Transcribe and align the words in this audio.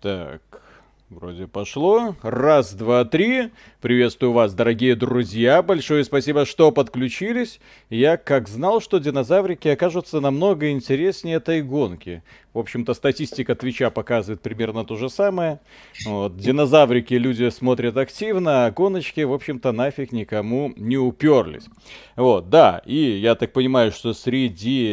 Так, 0.00 0.49
вроде 1.10 1.46
пошло. 1.46 2.16
Раз, 2.22 2.72
два, 2.72 3.04
три. 3.04 3.50
Приветствую 3.80 4.32
вас, 4.32 4.54
дорогие 4.54 4.94
друзья. 4.94 5.62
Большое 5.62 6.04
спасибо, 6.04 6.46
что 6.46 6.70
подключились. 6.70 7.60
Я 7.90 8.16
как 8.16 8.48
знал, 8.48 8.80
что 8.80 8.98
динозаврики 8.98 9.68
окажутся 9.68 10.20
намного 10.20 10.70
интереснее 10.70 11.36
этой 11.36 11.62
гонки. 11.62 12.22
В 12.52 12.58
общем-то, 12.58 12.94
статистика 12.94 13.54
Твича 13.54 13.90
показывает 13.90 14.40
примерно 14.40 14.84
то 14.84 14.96
же 14.96 15.08
самое. 15.08 15.60
Вот. 16.04 16.36
Динозаврики 16.36 17.14
люди 17.14 17.48
смотрят 17.48 17.96
активно, 17.96 18.66
а 18.66 18.70
гоночки, 18.72 19.20
в 19.20 19.32
общем-то, 19.32 19.70
нафиг 19.70 20.10
никому 20.10 20.72
не 20.76 20.96
уперлись. 20.96 21.66
Вот, 22.16 22.50
да, 22.50 22.82
и 22.84 22.96
я 22.96 23.36
так 23.36 23.52
понимаю, 23.52 23.92
что 23.92 24.12
среди 24.14 24.90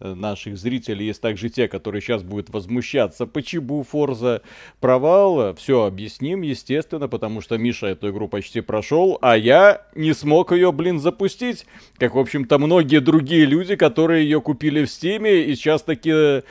э, 0.00 0.14
наших 0.14 0.58
зрителей 0.58 1.06
есть 1.06 1.20
также 1.20 1.48
те, 1.48 1.68
которые 1.68 2.02
сейчас 2.02 2.24
будут 2.24 2.50
возмущаться, 2.50 3.26
почему 3.26 3.84
Форза 3.84 4.42
провал. 4.80 5.55
Все 5.56 5.84
объясним, 5.84 6.42
естественно, 6.42 7.08
потому 7.08 7.40
что 7.40 7.58
Миша 7.58 7.88
эту 7.88 8.10
игру 8.10 8.28
почти 8.28 8.60
прошел, 8.60 9.18
а 9.22 9.36
я 9.36 9.82
не 9.94 10.12
смог 10.12 10.52
ее, 10.52 10.72
блин, 10.72 11.00
запустить. 11.00 11.66
Как, 11.98 12.14
в 12.14 12.18
общем-то, 12.18 12.58
многие 12.58 13.00
другие 13.00 13.44
люди, 13.44 13.76
которые 13.76 14.24
ее 14.24 14.40
купили 14.40 14.84
в 14.84 14.90
Стиме 14.90 15.42
и 15.42 15.54
сейчас 15.54 15.82
таки 15.82 16.10
э, 16.12 16.42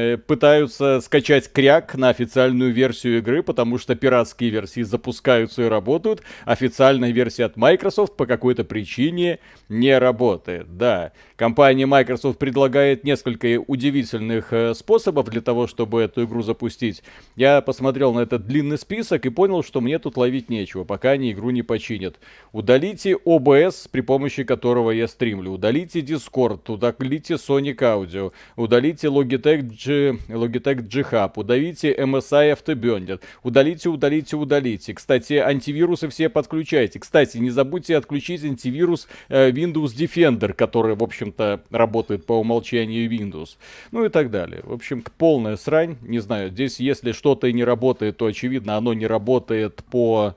Э, 0.00 0.16
пытаются 0.16 1.00
скачать 1.00 1.52
кряк 1.52 1.94
на 1.94 2.08
официальную 2.08 2.72
версию 2.72 3.18
игры, 3.18 3.42
потому 3.42 3.78
что 3.78 3.94
пиратские 3.94 4.50
версии 4.50 4.82
запускаются 4.82 5.62
и 5.62 5.68
работают. 5.68 6.22
Официальная 6.44 7.10
версия 7.10 7.44
от 7.44 7.56
Microsoft 7.56 8.16
по 8.16 8.26
какой-то 8.26 8.64
причине 8.64 9.38
не 9.68 9.96
работает. 9.98 10.76
Да, 10.76 11.12
компания 11.36 11.86
Microsoft 11.86 12.38
предлагает 12.38 13.04
несколько 13.04 13.58
удивительных 13.66 14.52
э, 14.52 14.74
способов 14.74 15.28
для 15.28 15.40
того, 15.40 15.66
чтобы 15.66 16.02
эту 16.02 16.24
игру 16.24 16.42
запустить. 16.42 17.02
Я 17.36 17.60
посмотрел 17.60 18.09
на 18.12 18.20
этот 18.20 18.46
длинный 18.46 18.78
список 18.78 19.26
и 19.26 19.30
понял, 19.30 19.62
что 19.62 19.80
мне 19.80 19.98
тут 19.98 20.16
ловить 20.16 20.48
нечего, 20.48 20.84
пока 20.84 21.10
они 21.10 21.32
игру 21.32 21.50
не 21.50 21.62
починят. 21.62 22.18
Удалите 22.52 23.12
OBS, 23.12 23.88
при 23.90 24.00
помощи 24.00 24.44
которого 24.44 24.90
я 24.90 25.08
стримлю. 25.08 25.52
Удалите 25.52 26.00
Discord, 26.00 26.60
удалите 26.68 27.34
Sonic 27.34 27.78
Audio, 27.78 28.32
удалите 28.56 29.08
Logitech 29.08 29.62
G, 29.62 30.16
Logitech 30.28 30.82
G 30.82 31.00
Hub, 31.02 31.32
удалите 31.36 31.94
MSI 31.94 32.56
Afterburner, 32.56 33.20
удалите, 33.42 33.88
удалите, 33.88 34.36
удалите. 34.36 34.94
Кстати, 34.94 35.34
антивирусы 35.34 36.08
все 36.08 36.28
подключайте. 36.28 36.98
Кстати, 36.98 37.38
не 37.38 37.50
забудьте 37.50 37.96
отключить 37.96 38.44
антивирус 38.44 39.08
э, 39.28 39.50
Windows 39.50 39.96
Defender, 39.96 40.52
который, 40.52 40.94
в 40.94 41.02
общем-то, 41.02 41.62
работает 41.70 42.26
по 42.26 42.34
умолчанию 42.34 43.10
Windows. 43.10 43.56
Ну 43.92 44.04
и 44.04 44.08
так 44.08 44.30
далее. 44.30 44.62
В 44.64 44.72
общем, 44.72 45.04
полная 45.18 45.56
срань. 45.56 45.96
Не 46.02 46.18
знаю, 46.18 46.50
здесь 46.50 46.80
если 46.80 47.12
что-то 47.12 47.46
и 47.46 47.52
не 47.52 47.64
работает, 47.64 47.99
то, 48.12 48.26
очевидно, 48.26 48.76
оно 48.76 48.94
не 48.94 49.06
работает 49.06 49.82
по 49.90 50.34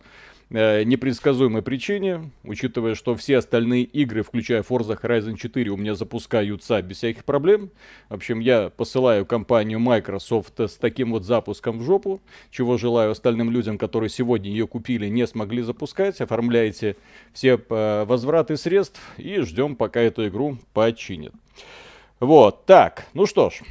э, 0.50 0.84
непредсказуемой 0.84 1.62
причине, 1.62 2.32
учитывая, 2.44 2.96
что 2.96 3.16
все 3.16 3.38
остальные 3.38 3.84
игры, 3.84 4.24
включая 4.24 4.62
Forza 4.62 5.00
Horizon 5.02 5.36
4, 5.36 5.72
у 5.72 5.78
меня 5.78 5.96
запускаются 5.96 6.82
без 6.82 6.98
всяких 6.98 7.26
проблем. 7.26 7.72
В 8.10 8.16
общем, 8.16 8.40
я 8.40 8.70
посылаю 8.70 9.26
компанию 9.26 9.80
Microsoft 9.80 10.60
с 10.60 10.76
таким 10.76 11.12
вот 11.12 11.26
запуском 11.26 11.80
в 11.80 11.84
жопу, 11.84 12.22
чего 12.52 12.78
желаю 12.78 13.12
остальным 13.12 13.50
людям, 13.50 13.78
которые 13.78 14.10
сегодня 14.10 14.50
ее 14.50 14.68
купили, 14.68 15.08
не 15.08 15.26
смогли 15.26 15.62
запускать. 15.62 16.22
Оформляйте 16.22 16.96
все 17.34 17.60
э, 17.70 18.06
возвраты 18.06 18.58
средств 18.58 19.02
и 19.18 19.40
ждем, 19.42 19.76
пока 19.76 20.02
эту 20.02 20.28
игру 20.28 20.58
починят. 20.74 21.34
Вот, 22.20 22.66
так, 22.66 23.08
ну 23.14 23.26
что 23.26 23.50
ж, 23.50 23.64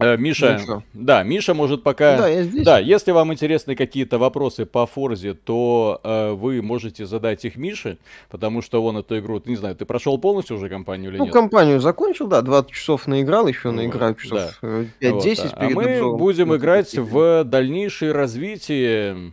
Э, 0.00 0.16
Миша, 0.16 0.60
ну, 0.66 0.82
да, 0.94 1.22
Миша 1.22 1.54
может 1.54 1.82
пока... 1.82 2.16
Да, 2.16 2.28
я 2.28 2.42
здесь. 2.42 2.64
Да, 2.64 2.78
если 2.78 3.10
вам 3.12 3.32
интересны 3.32 3.74
какие-то 3.74 4.18
вопросы 4.18 4.64
по 4.64 4.86
Форзе, 4.86 5.34
то 5.34 6.00
э, 6.04 6.32
вы 6.32 6.62
можете 6.62 7.06
задать 7.06 7.44
их 7.44 7.56
Мише, 7.56 7.98
потому 8.30 8.62
что 8.62 8.82
он 8.82 8.98
эту 8.98 9.18
игру, 9.18 9.42
не 9.44 9.56
знаю, 9.56 9.74
ты 9.76 9.84
прошел 9.84 10.18
полностью 10.18 10.56
уже 10.56 10.68
компанию 10.68 11.10
или 11.10 11.18
ну, 11.18 11.24
нет? 11.24 11.34
Ну, 11.34 11.40
компанию 11.40 11.80
закончил, 11.80 12.26
да, 12.26 12.42
20 12.42 12.70
часов 12.70 13.06
наиграл, 13.06 13.46
еще 13.48 13.70
наиграю 13.70 14.14
часов 14.14 14.58
да. 14.62 14.84
5-10 15.00 15.10
вот, 15.10 15.36
да. 15.36 15.50
А 15.56 15.70
мы 15.70 15.84
обзором. 15.84 16.16
будем 16.18 16.56
играть 16.56 16.94
в 16.96 17.44
дальнейшее 17.44 18.12
развитие 18.12 19.32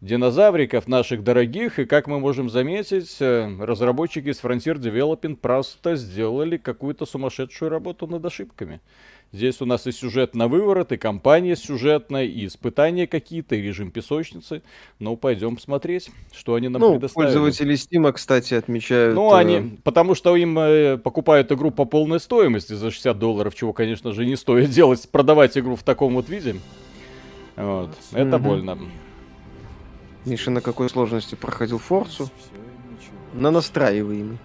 динозавриков 0.00 0.86
наших 0.86 1.24
дорогих, 1.24 1.78
и 1.78 1.84
как 1.84 2.06
мы 2.06 2.20
можем 2.20 2.48
заметить, 2.48 3.16
э, 3.20 3.50
разработчики 3.58 4.32
с 4.32 4.42
Frontier 4.42 4.76
Development 4.76 5.36
просто 5.36 5.96
сделали 5.96 6.56
какую-то 6.56 7.04
сумасшедшую 7.04 7.70
работу 7.70 8.06
над 8.06 8.24
ошибками. 8.24 8.80
Здесь 9.30 9.60
у 9.60 9.66
нас 9.66 9.86
и 9.86 9.92
сюжет 9.92 10.34
на 10.34 10.48
выворот, 10.48 10.90
и 10.92 10.96
компания 10.96 11.54
сюжетная, 11.54 12.24
и 12.24 12.46
испытания 12.46 13.06
какие-то, 13.06 13.56
и 13.56 13.60
режим 13.60 13.90
песочницы. 13.90 14.62
Ну, 14.98 15.18
пойдем 15.18 15.56
посмотреть, 15.56 16.10
что 16.32 16.54
они 16.54 16.68
нам 16.68 16.80
ну, 16.80 16.92
предоставили. 16.92 17.26
Пользователи 17.26 17.74
Steam, 17.74 18.10
кстати, 18.12 18.54
отмечают... 18.54 19.14
Ну, 19.14 19.34
они, 19.34 19.56
э, 19.56 19.62
потому 19.84 20.14
что 20.14 20.34
им 20.34 20.58
э, 20.58 20.96
покупают 20.96 21.52
игру 21.52 21.70
по 21.70 21.84
полной 21.84 22.20
стоимости 22.20 22.72
за 22.72 22.90
60 22.90 23.18
долларов, 23.18 23.54
чего, 23.54 23.74
конечно 23.74 24.12
же, 24.12 24.24
не 24.24 24.36
стоит 24.36 24.70
делать, 24.70 25.06
продавать 25.10 25.58
игру 25.58 25.76
в 25.76 25.82
таком 25.82 26.14
вот 26.14 26.30
виде. 26.30 26.56
Вот, 27.56 27.90
это 28.12 28.36
угу. 28.36 28.44
больно. 28.44 28.78
Миша 30.24 30.50
на 30.50 30.62
какой 30.62 30.88
сложности 30.88 31.34
проходил 31.34 31.78
Форцу? 31.78 32.30
На 33.34 33.50
настраиваемый. 33.50 34.38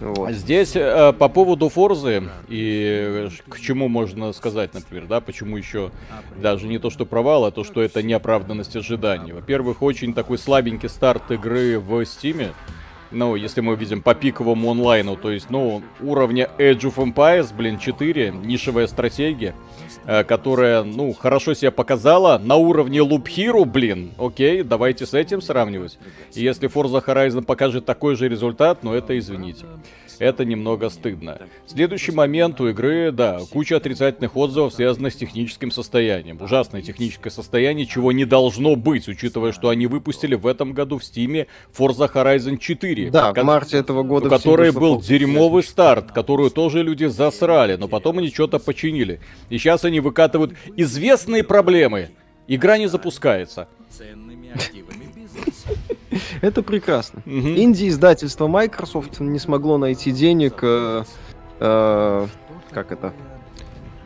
Вот. 0.00 0.32
Здесь 0.32 0.74
э, 0.74 1.12
по 1.12 1.28
поводу 1.28 1.68
Форзы 1.68 2.24
и 2.48 3.28
к 3.48 3.60
чему 3.60 3.88
можно 3.88 4.32
сказать, 4.32 4.74
например, 4.74 5.06
да, 5.06 5.20
почему 5.20 5.56
еще 5.56 5.90
даже 6.36 6.66
не 6.66 6.78
то, 6.78 6.90
что 6.90 7.06
провал, 7.06 7.44
а 7.44 7.50
то, 7.50 7.64
что 7.64 7.80
это 7.82 8.02
неоправданность 8.02 8.76
ожиданий. 8.76 9.32
Во-первых, 9.32 9.82
очень 9.82 10.12
такой 10.14 10.38
слабенький 10.38 10.88
старт 10.88 11.30
игры 11.30 11.78
в 11.78 12.04
Стиме. 12.04 12.52
Ну, 13.10 13.36
если 13.36 13.60
мы 13.60 13.76
видим 13.76 14.02
по 14.02 14.14
пиковому 14.14 14.70
онлайну, 14.70 15.16
то 15.16 15.30
есть, 15.30 15.50
ну, 15.50 15.82
уровня 16.00 16.48
Age 16.58 16.80
of 16.80 16.96
Empires, 16.96 17.54
блин, 17.54 17.78
4, 17.78 18.30
нишевая 18.42 18.86
стратегия, 18.86 19.54
э, 20.06 20.24
которая, 20.24 20.82
ну, 20.82 21.12
хорошо 21.12 21.54
себя 21.54 21.70
показала 21.70 22.38
на 22.38 22.56
уровне 22.56 22.98
Loop 22.98 23.24
Hero, 23.24 23.64
блин, 23.64 24.12
окей, 24.18 24.62
давайте 24.62 25.06
с 25.06 25.14
этим 25.14 25.40
сравнивать. 25.40 25.98
И 26.34 26.42
если 26.42 26.68
Forza 26.68 27.04
Horizon 27.04 27.44
покажет 27.44 27.84
такой 27.84 28.16
же 28.16 28.28
результат, 28.28 28.82
ну, 28.82 28.94
это 28.94 29.18
извините 29.18 29.66
это 30.18 30.44
немного 30.44 30.90
стыдно. 30.90 31.38
Следующий 31.66 32.12
момент 32.12 32.60
у 32.60 32.68
игры, 32.68 33.12
да, 33.12 33.40
куча 33.50 33.76
отрицательных 33.76 34.36
отзывов, 34.36 34.74
связанных 34.74 35.12
с 35.12 35.16
техническим 35.16 35.70
состоянием. 35.70 36.40
Ужасное 36.40 36.82
техническое 36.82 37.30
состояние, 37.30 37.86
чего 37.86 38.12
не 38.12 38.24
должно 38.24 38.76
быть, 38.76 39.08
учитывая, 39.08 39.52
что 39.52 39.68
они 39.68 39.86
выпустили 39.86 40.34
в 40.34 40.46
этом 40.46 40.72
году 40.72 40.98
в 40.98 41.04
Стиме 41.04 41.46
Forza 41.76 42.10
Horizon 42.12 42.58
4. 42.58 43.10
Да, 43.10 43.32
в 43.32 43.42
марте 43.42 43.78
этого 43.78 44.02
года. 44.02 44.26
У 44.26 44.30
которой 44.30 44.72
был 44.72 45.00
дерьмовый 45.00 45.62
старт, 45.62 46.12
которую 46.12 46.50
тоже 46.50 46.82
люди 46.82 47.06
засрали, 47.06 47.76
но 47.76 47.88
потом 47.88 48.18
они 48.18 48.28
что-то 48.28 48.58
починили. 48.58 49.20
И 49.50 49.58
сейчас 49.58 49.84
они 49.84 50.00
выкатывают 50.00 50.54
известные 50.76 51.44
проблемы. 51.44 52.10
Игра 52.46 52.78
не 52.78 52.88
запускается. 52.88 53.68
Это 56.40 56.62
прекрасно. 56.62 57.22
Инди-издательство 57.26 58.46
Microsoft 58.46 59.20
не 59.20 59.38
смогло 59.38 59.78
найти 59.78 60.10
денег... 60.12 60.58
Э, 60.62 61.04
э, 61.60 62.26
как 62.70 62.92
это? 62.92 63.12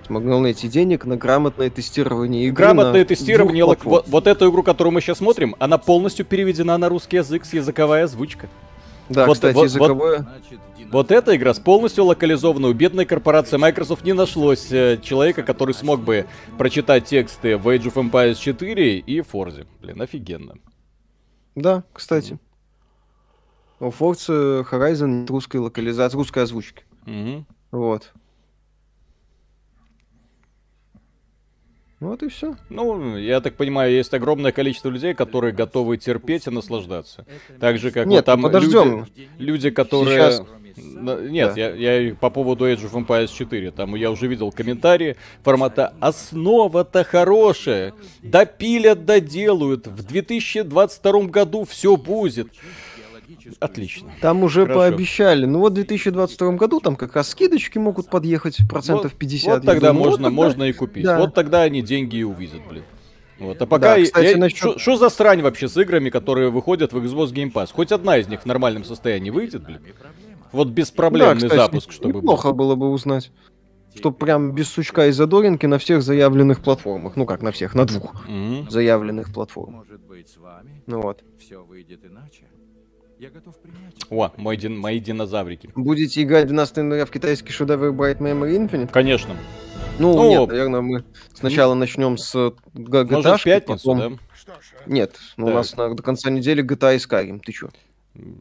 смогло 0.08 0.41
найти 0.41 0.69
денег 0.69 1.04
на 1.04 1.19
грамотное 1.19 1.69
тестирование 1.69 2.46
игры. 2.46 2.64
Грамотное 2.64 3.04
тестирование. 3.04 3.64
Вот, 3.64 4.08
вот 4.08 4.26
эту 4.26 4.50
игру, 4.50 4.62
которую 4.62 4.94
мы 4.94 5.02
сейчас 5.02 5.19
смотрим, 5.19 5.54
она 5.58 5.76
полностью 5.76 6.24
переведена 6.24 6.78
на 6.78 6.88
русский 6.88 7.19
язык 7.19 7.44
с 7.44 7.52
языковая 7.52 8.04
озвучка. 8.04 8.48
Да, 9.08 9.26
вот, 9.26 9.34
кстати, 9.34 9.54
вот, 9.54 9.64
языковое. 9.64 10.19
Вот, 10.19 10.86
вот 10.90 11.10
эта 11.10 11.36
игра 11.36 11.54
с 11.54 11.58
полностью 11.58 12.04
локализованной. 12.04 12.70
У 12.70 12.75
бедной 12.75 13.05
корпорации 13.05 13.56
Microsoft 13.56 14.05
не 14.05 14.12
нашлось 14.12 14.70
э, 14.70 14.99
человека, 15.02 15.43
который 15.43 15.75
смог 15.75 16.00
бы 16.00 16.26
прочитать 16.58 17.06
тексты 17.06 17.56
в 17.56 17.69
Age 17.69 17.93
of 17.93 17.94
Empires 17.94 18.37
4 18.37 18.99
и 18.99 19.20
Forza. 19.20 19.66
Блин, 19.81 20.00
офигенно. 20.02 20.55
Да, 21.60 21.84
кстати. 21.93 22.38
У 23.81 23.87
Forza 23.87 24.64
Horizon 24.69 25.06
нет 25.06 25.31
русской 25.31 25.58
локализации, 25.58 26.16
русской 26.16 26.43
озвучки. 26.43 26.84
Угу. 27.06 27.44
Вот. 27.72 28.12
Вот 32.00 32.22
и 32.22 32.28
все. 32.28 32.56
Ну, 32.68 33.16
я 33.16 33.40
так 33.40 33.56
понимаю, 33.56 33.92
есть 33.92 34.14
огромное 34.14 34.52
количество 34.52 34.88
людей, 34.88 35.14
которые 35.14 35.52
готовы 35.52 35.96
терпеть 35.96 36.46
и 36.46 36.50
наслаждаться. 36.50 37.26
Так 37.58 37.78
же, 37.78 37.90
как 37.90 38.06
Нет, 38.06 38.18
вот 38.18 38.24
там 38.26 38.42
подождем. 38.42 39.00
люди, 39.00 39.28
люди, 39.38 39.70
которые... 39.70 40.16
Сейчас 40.16 40.46
нет, 40.80 41.54
да. 41.54 41.60
я, 41.60 41.98
я 41.98 42.14
по 42.14 42.30
поводу 42.30 42.68
Age 42.68 42.90
of 42.90 42.92
Empires 42.92 43.32
4, 43.36 43.70
там 43.72 43.94
я 43.94 44.10
уже 44.10 44.26
видел 44.26 44.52
комментарии 44.52 45.16
формата 45.42 45.92
«Основа-то 46.00 47.04
хорошая, 47.04 47.94
допилят, 48.22 49.04
доделают, 49.04 49.86
в 49.86 50.04
2022 50.04 51.22
году 51.22 51.64
все 51.64 51.96
будет». 51.96 52.48
Отлично. 53.60 54.10
Там 54.20 54.42
уже 54.42 54.62
Хорошо. 54.62 54.78
пообещали. 54.80 55.44
Ну 55.46 55.58
вот 55.60 55.72
в 55.72 55.75
2022 55.75 56.52
году 56.52 56.80
там 56.80 56.96
как 56.96 57.14
раз 57.14 57.28
скидочки 57.30 57.78
могут 57.78 58.08
подъехать 58.08 58.58
процентов 58.69 59.14
50. 59.14 59.58
Вот 59.58 59.66
тогда 59.66 59.88
думаю, 59.88 59.94
можно, 60.10 60.10
вот 60.10 60.16
тогда- 60.16 60.30
можно 60.30 60.62
и 60.64 60.72
купить. 60.72 61.04
да. 61.04 61.19
Вот 61.19 61.34
тогда 61.34 61.62
они 61.62 61.82
деньги 61.82 62.16
и 62.16 62.22
увидят, 62.22 62.62
блин. 62.69 62.84
Вот. 63.38 63.60
А 63.62 63.66
пока... 63.66 63.96
Да, 63.96 64.02
кстати, 64.02 64.26
я- 64.32 64.36
насчет- 64.36 64.80
Что 64.80 64.96
за 64.96 65.08
срань 65.10 65.42
вообще 65.42 65.69
с 65.69 65.76
играми, 65.76 66.10
которые 66.10 66.50
выходят 66.50 66.92
в 66.92 66.96
Xbox 66.96 67.32
Game 67.32 67.52
Pass? 67.52 67.70
Хоть 67.72 67.92
одна 67.92 68.19
из 68.19 68.26
них 68.28 68.42
в 68.42 68.46
нормальном 68.46 68.84
состоянии 68.84 69.31
выйдет, 69.31 69.64
блин? 69.64 69.81
Вот 70.50 70.69
беспроблемный 70.69 71.34
Да, 71.42 71.48
кстати, 71.48 71.56
запуск, 71.56 71.92
чтобы 71.92 72.14
был. 72.14 72.20
Неплохо 72.22 72.52
было 72.52 72.74
бы 72.74 72.90
узнать. 72.90 73.31
Что 73.94 74.10
прям 74.12 74.52
без 74.52 74.69
сучка 74.69 75.06
и 75.08 75.12
задоринки 75.12 75.66
на 75.66 75.78
всех 75.78 76.02
заявленных 76.02 76.60
платформах. 76.62 77.16
Ну 77.16 77.26
как 77.26 77.42
на 77.42 77.52
всех, 77.52 77.74
на 77.74 77.84
двух 77.84 78.26
Мгм. 78.28 78.70
заявленных 78.70 79.32
платформах. 79.32 79.84
Может 79.86 80.00
быть, 80.02 80.28
с 80.28 80.36
вами 80.36 80.82
Ну 80.86 81.00
вот. 81.00 81.22
все 81.38 81.62
выйдет 81.64 82.04
иначе? 82.04 82.44
Я 83.19 83.31
готов 83.31 83.56
принять. 83.59 83.94
О, 84.11 84.31
мой 84.37 84.56
дин- 84.56 84.79
мои 84.79 85.00
динозаврики. 85.00 85.70
Будете 85.75 86.23
играть 86.23 86.47
12 86.47 86.76
января 86.79 87.05
в 87.05 87.11
китайский 87.11 87.50
шедевр 87.50 87.88
Bright 87.88 88.19
Memory 88.19 88.56
Infinite? 88.56 88.91
Конечно. 88.93 89.37
Ну, 89.99 90.15
Ну, 90.15 90.29
нет, 90.31 90.49
наверное, 90.49 90.81
мы 90.81 91.05
сначала 91.35 91.75
начнем 91.75 92.17
с 92.17 92.32
э, 92.37 92.53
г- 92.75 93.05
Может, 93.05 93.32
в 93.32 93.35
GTA, 93.41 93.44
пятницу, 93.44 93.93
потом... 93.93 93.99
да? 94.47 94.55
Нет, 94.87 95.19
ну, 95.37 95.47
у 95.47 95.50
нас 95.50 95.76
на- 95.76 95.93
до 95.94 96.03
конца 96.03 96.31
недели 96.31 96.62
GTA 96.65 96.94
и 96.94 96.99
Skyrim. 96.99 97.41
Ты 97.44 97.50
чё? 97.53 97.70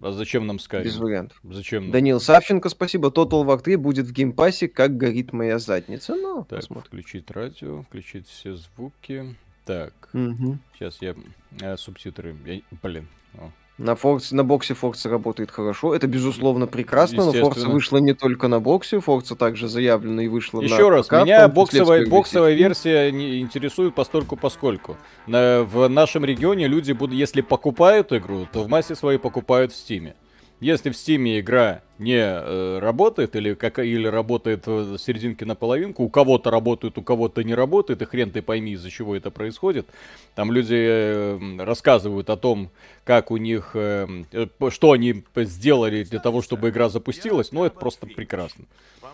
А 0.02 0.12
зачем 0.12 0.46
нам 0.46 0.58
Без 0.58 0.68
Skyrim? 0.68 1.00
вариантов. 1.02 1.40
Зачем? 1.44 1.84
нам? 1.84 1.92
Данил 1.92 2.20
Савченко, 2.20 2.70
спасибо. 2.70 3.10
Total 3.10 3.44
War 3.46 3.60
3 3.60 3.76
будет 3.78 4.06
в 4.06 4.12
Game 4.14 4.35
Pass 4.35 4.57
е, 4.57 4.68
как 4.68 4.96
горит 4.98 5.34
моя 5.34 5.58
задница. 5.58 6.14
Ну, 6.16 6.46
Так, 6.48 6.60
посмотрим. 6.60 6.86
включить 6.88 7.32
радио, 7.32 7.82
включить 7.82 8.28
все 8.28 8.56
звуки. 8.56 9.36
Так, 9.66 9.94
Мгм. 10.14 10.60
сейчас 10.78 11.02
я... 11.02 11.16
э, 11.62 11.76
субтитры... 11.78 12.36
я- 12.46 12.62
Блин. 12.84 13.08
О. 13.34 13.52
На, 13.78 13.92
Forza, 13.92 14.34
на 14.34 14.44
боксе 14.44 14.74
Forza 14.74 15.08
работает 15.08 15.52
хорошо. 15.52 15.94
Это, 15.94 16.08
безусловно, 16.08 16.66
прекрасно, 16.66 17.26
но 17.26 17.32
Естественно. 17.32 17.70
вышла 17.70 17.98
не 17.98 18.14
только 18.14 18.48
на 18.48 18.60
боксе. 18.60 18.98
Forza 18.98 19.36
также 19.36 19.68
заявлена 19.68 20.24
и 20.24 20.28
вышла 20.28 20.62
на 20.62 20.66
Еще 20.66 20.90
раз, 20.90 21.06
ПК, 21.08 21.14
меня 21.24 21.48
боксовая, 21.48 22.08
боксовая 22.08 22.56
версия 22.56 23.12
не 23.12 23.40
интересует 23.40 23.94
постольку 23.94 24.36
поскольку. 24.36 24.98
На- 25.28 25.62
в 25.64 25.88
нашем 25.90 26.26
регионе 26.26 26.68
люди 26.68 26.92
будут, 26.92 27.16
если 27.16 27.42
покупают 27.42 28.12
игру, 28.14 28.48
то 28.52 28.64
в 28.64 28.68
массе 28.68 28.96
своей 28.96 29.20
покупают 29.20 29.72
в 29.72 29.76
Стиме. 29.76 30.16
Если 30.60 30.90
в 30.90 30.98
Стиме 30.98 31.40
игра 31.40 31.82
не 32.00 32.18
э, 32.20 32.80
работает 32.80 33.36
или, 33.36 33.54
как, 33.54 33.80
или 33.80 34.08
работает 34.08 34.68
в 34.68 34.98
серединке 34.98 35.46
на 35.46 35.56
половинку, 35.56 36.04
у 36.04 36.10
кого-то 36.10 36.52
работает, 36.52 36.98
у 36.98 37.02
кого-то 37.02 37.44
не 37.44 37.56
работает, 37.56 38.02
и 38.02 38.06
хрен 38.06 38.32
ты 38.32 38.42
пойми, 38.42 38.74
из-за 38.74 38.90
чего 38.90 39.16
это 39.16 39.32
происходит. 39.32 39.88
Там 40.36 40.52
люди 40.52 40.76
э, 40.78 41.40
рассказывают 41.64 42.30
о 42.30 42.38
том, 42.38 42.70
как 43.04 43.32
у 43.32 43.38
них, 43.38 43.72
э, 43.74 44.08
э, 44.32 44.48
что 44.70 44.92
они 44.92 45.24
сделали 45.36 46.04
для 46.04 46.20
того, 46.20 46.42
чтобы 46.42 46.70
игра 46.70 46.90
запустилась, 46.90 47.52
ну 47.52 47.64
это 47.66 47.80
просто 47.80 48.06
прекрасно. 48.06 48.66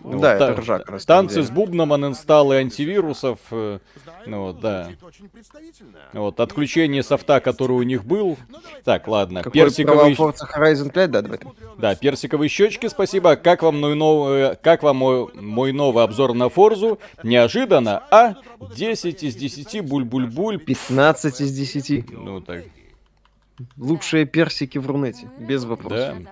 Ну, 0.01 0.19
Да, 0.19 0.31
вот 0.33 0.39
та- 0.39 0.51
это 0.51 0.62
ржака, 0.62 0.91
на 0.91 1.00
самом 1.00 1.06
Танцы 1.27 1.36
деле. 1.36 1.47
с 1.47 1.50
бубном, 1.51 1.94
анинсталлы 1.94 2.56
антивирусов, 2.57 3.38
э, 3.51 3.79
ну 4.25 4.41
вот, 4.45 4.59
да. 4.59 4.89
Вот, 6.13 6.39
отключение 6.39 7.03
софта, 7.03 7.39
который 7.39 7.74
у 7.74 7.83
них 7.83 8.03
был. 8.03 8.38
Так, 8.83 9.07
ладно, 9.07 9.44
Какой 9.44 9.62
Forza 10.18 10.47
Horizon 10.51 10.91
5, 10.91 11.12
да, 11.12 11.21
давай. 11.21 11.39
да, 11.77 11.95
персиковые 11.95 12.50
щечки, 12.73 12.87
спасибо. 12.87 13.35
Как 13.35 13.63
вам 13.63 13.79
мой 13.79 13.95
новый, 13.95 14.55
как 14.57 14.83
вам 14.83 14.97
мой, 14.97 15.33
мой 15.33 15.71
новый 15.71 16.03
обзор 16.03 16.33
на 16.33 16.49
Форзу? 16.49 16.99
Неожиданно, 17.23 18.03
а? 18.11 18.35
10 18.75 19.23
из 19.23 19.35
10, 19.35 19.81
буль-буль-буль. 19.81 20.57
15 20.59 21.41
из 21.41 21.51
10. 21.55 22.11
Ну 22.11 22.41
так, 22.41 22.63
Лучшие 23.77 24.25
персики 24.25 24.77
в 24.79 24.87
Рунете, 24.87 25.29
без 25.37 25.63
вопросов. 25.63 26.23
да. 26.23 26.31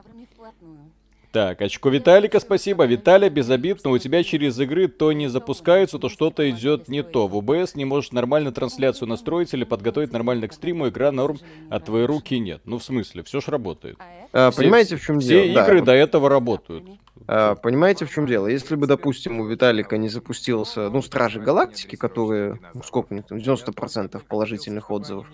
Так, 1.31 1.61
очко 1.61 1.89
Виталика, 1.89 2.41
спасибо. 2.41 2.85
Виталий, 2.85 3.29
без 3.29 3.49
обид, 3.49 3.79
но 3.85 3.91
у 3.91 3.97
тебя 3.97 4.21
через 4.21 4.59
игры 4.59 4.89
то 4.89 5.13
не 5.13 5.27
запускаются, 5.29 5.97
то 5.97 6.09
что-то 6.09 6.49
идет 6.49 6.89
не 6.89 7.03
то. 7.03 7.27
В 7.27 7.37
ОБС 7.37 7.75
не 7.75 7.85
можешь 7.85 8.11
нормально 8.11 8.51
трансляцию 8.51 9.07
настроить 9.07 9.53
или 9.53 9.63
подготовить 9.63 10.11
нормально 10.11 10.49
к 10.49 10.53
стриму, 10.53 10.89
игра 10.89 11.11
норм, 11.13 11.39
а 11.69 11.79
твоей 11.79 12.05
руки 12.05 12.37
нет. 12.37 12.61
Ну, 12.65 12.79
в 12.79 12.83
смысле, 12.83 13.23
все 13.23 13.39
ж 13.39 13.47
работает. 13.47 13.97
А, 14.33 14.51
Все- 14.51 14.61
понимаете, 14.61 14.97
в 14.97 15.01
чем 15.01 15.21
Все 15.21 15.43
дело? 15.43 15.55
Да, 15.55 15.65
игры 15.65 15.77
вот, 15.79 15.85
до 15.85 15.93
этого 15.93 16.27
работают. 16.27 16.83
А, 17.33 17.55
понимаете, 17.55 18.03
в 18.05 18.11
чем 18.11 18.25
дело? 18.25 18.47
Если 18.47 18.75
бы, 18.75 18.87
допустим, 18.87 19.39
у 19.39 19.47
Виталика 19.47 19.97
не 19.97 20.09
запустился, 20.09 20.89
ну, 20.89 21.01
Стражи 21.01 21.39
Галактики, 21.39 21.95
которые, 21.95 22.59
ну, 22.73 22.83
сколько 22.83 23.13
у 23.13 23.15
них 23.15 23.25
там, 23.25 23.37
90% 23.37 24.21
положительных 24.27 24.91
отзывов 24.91 25.27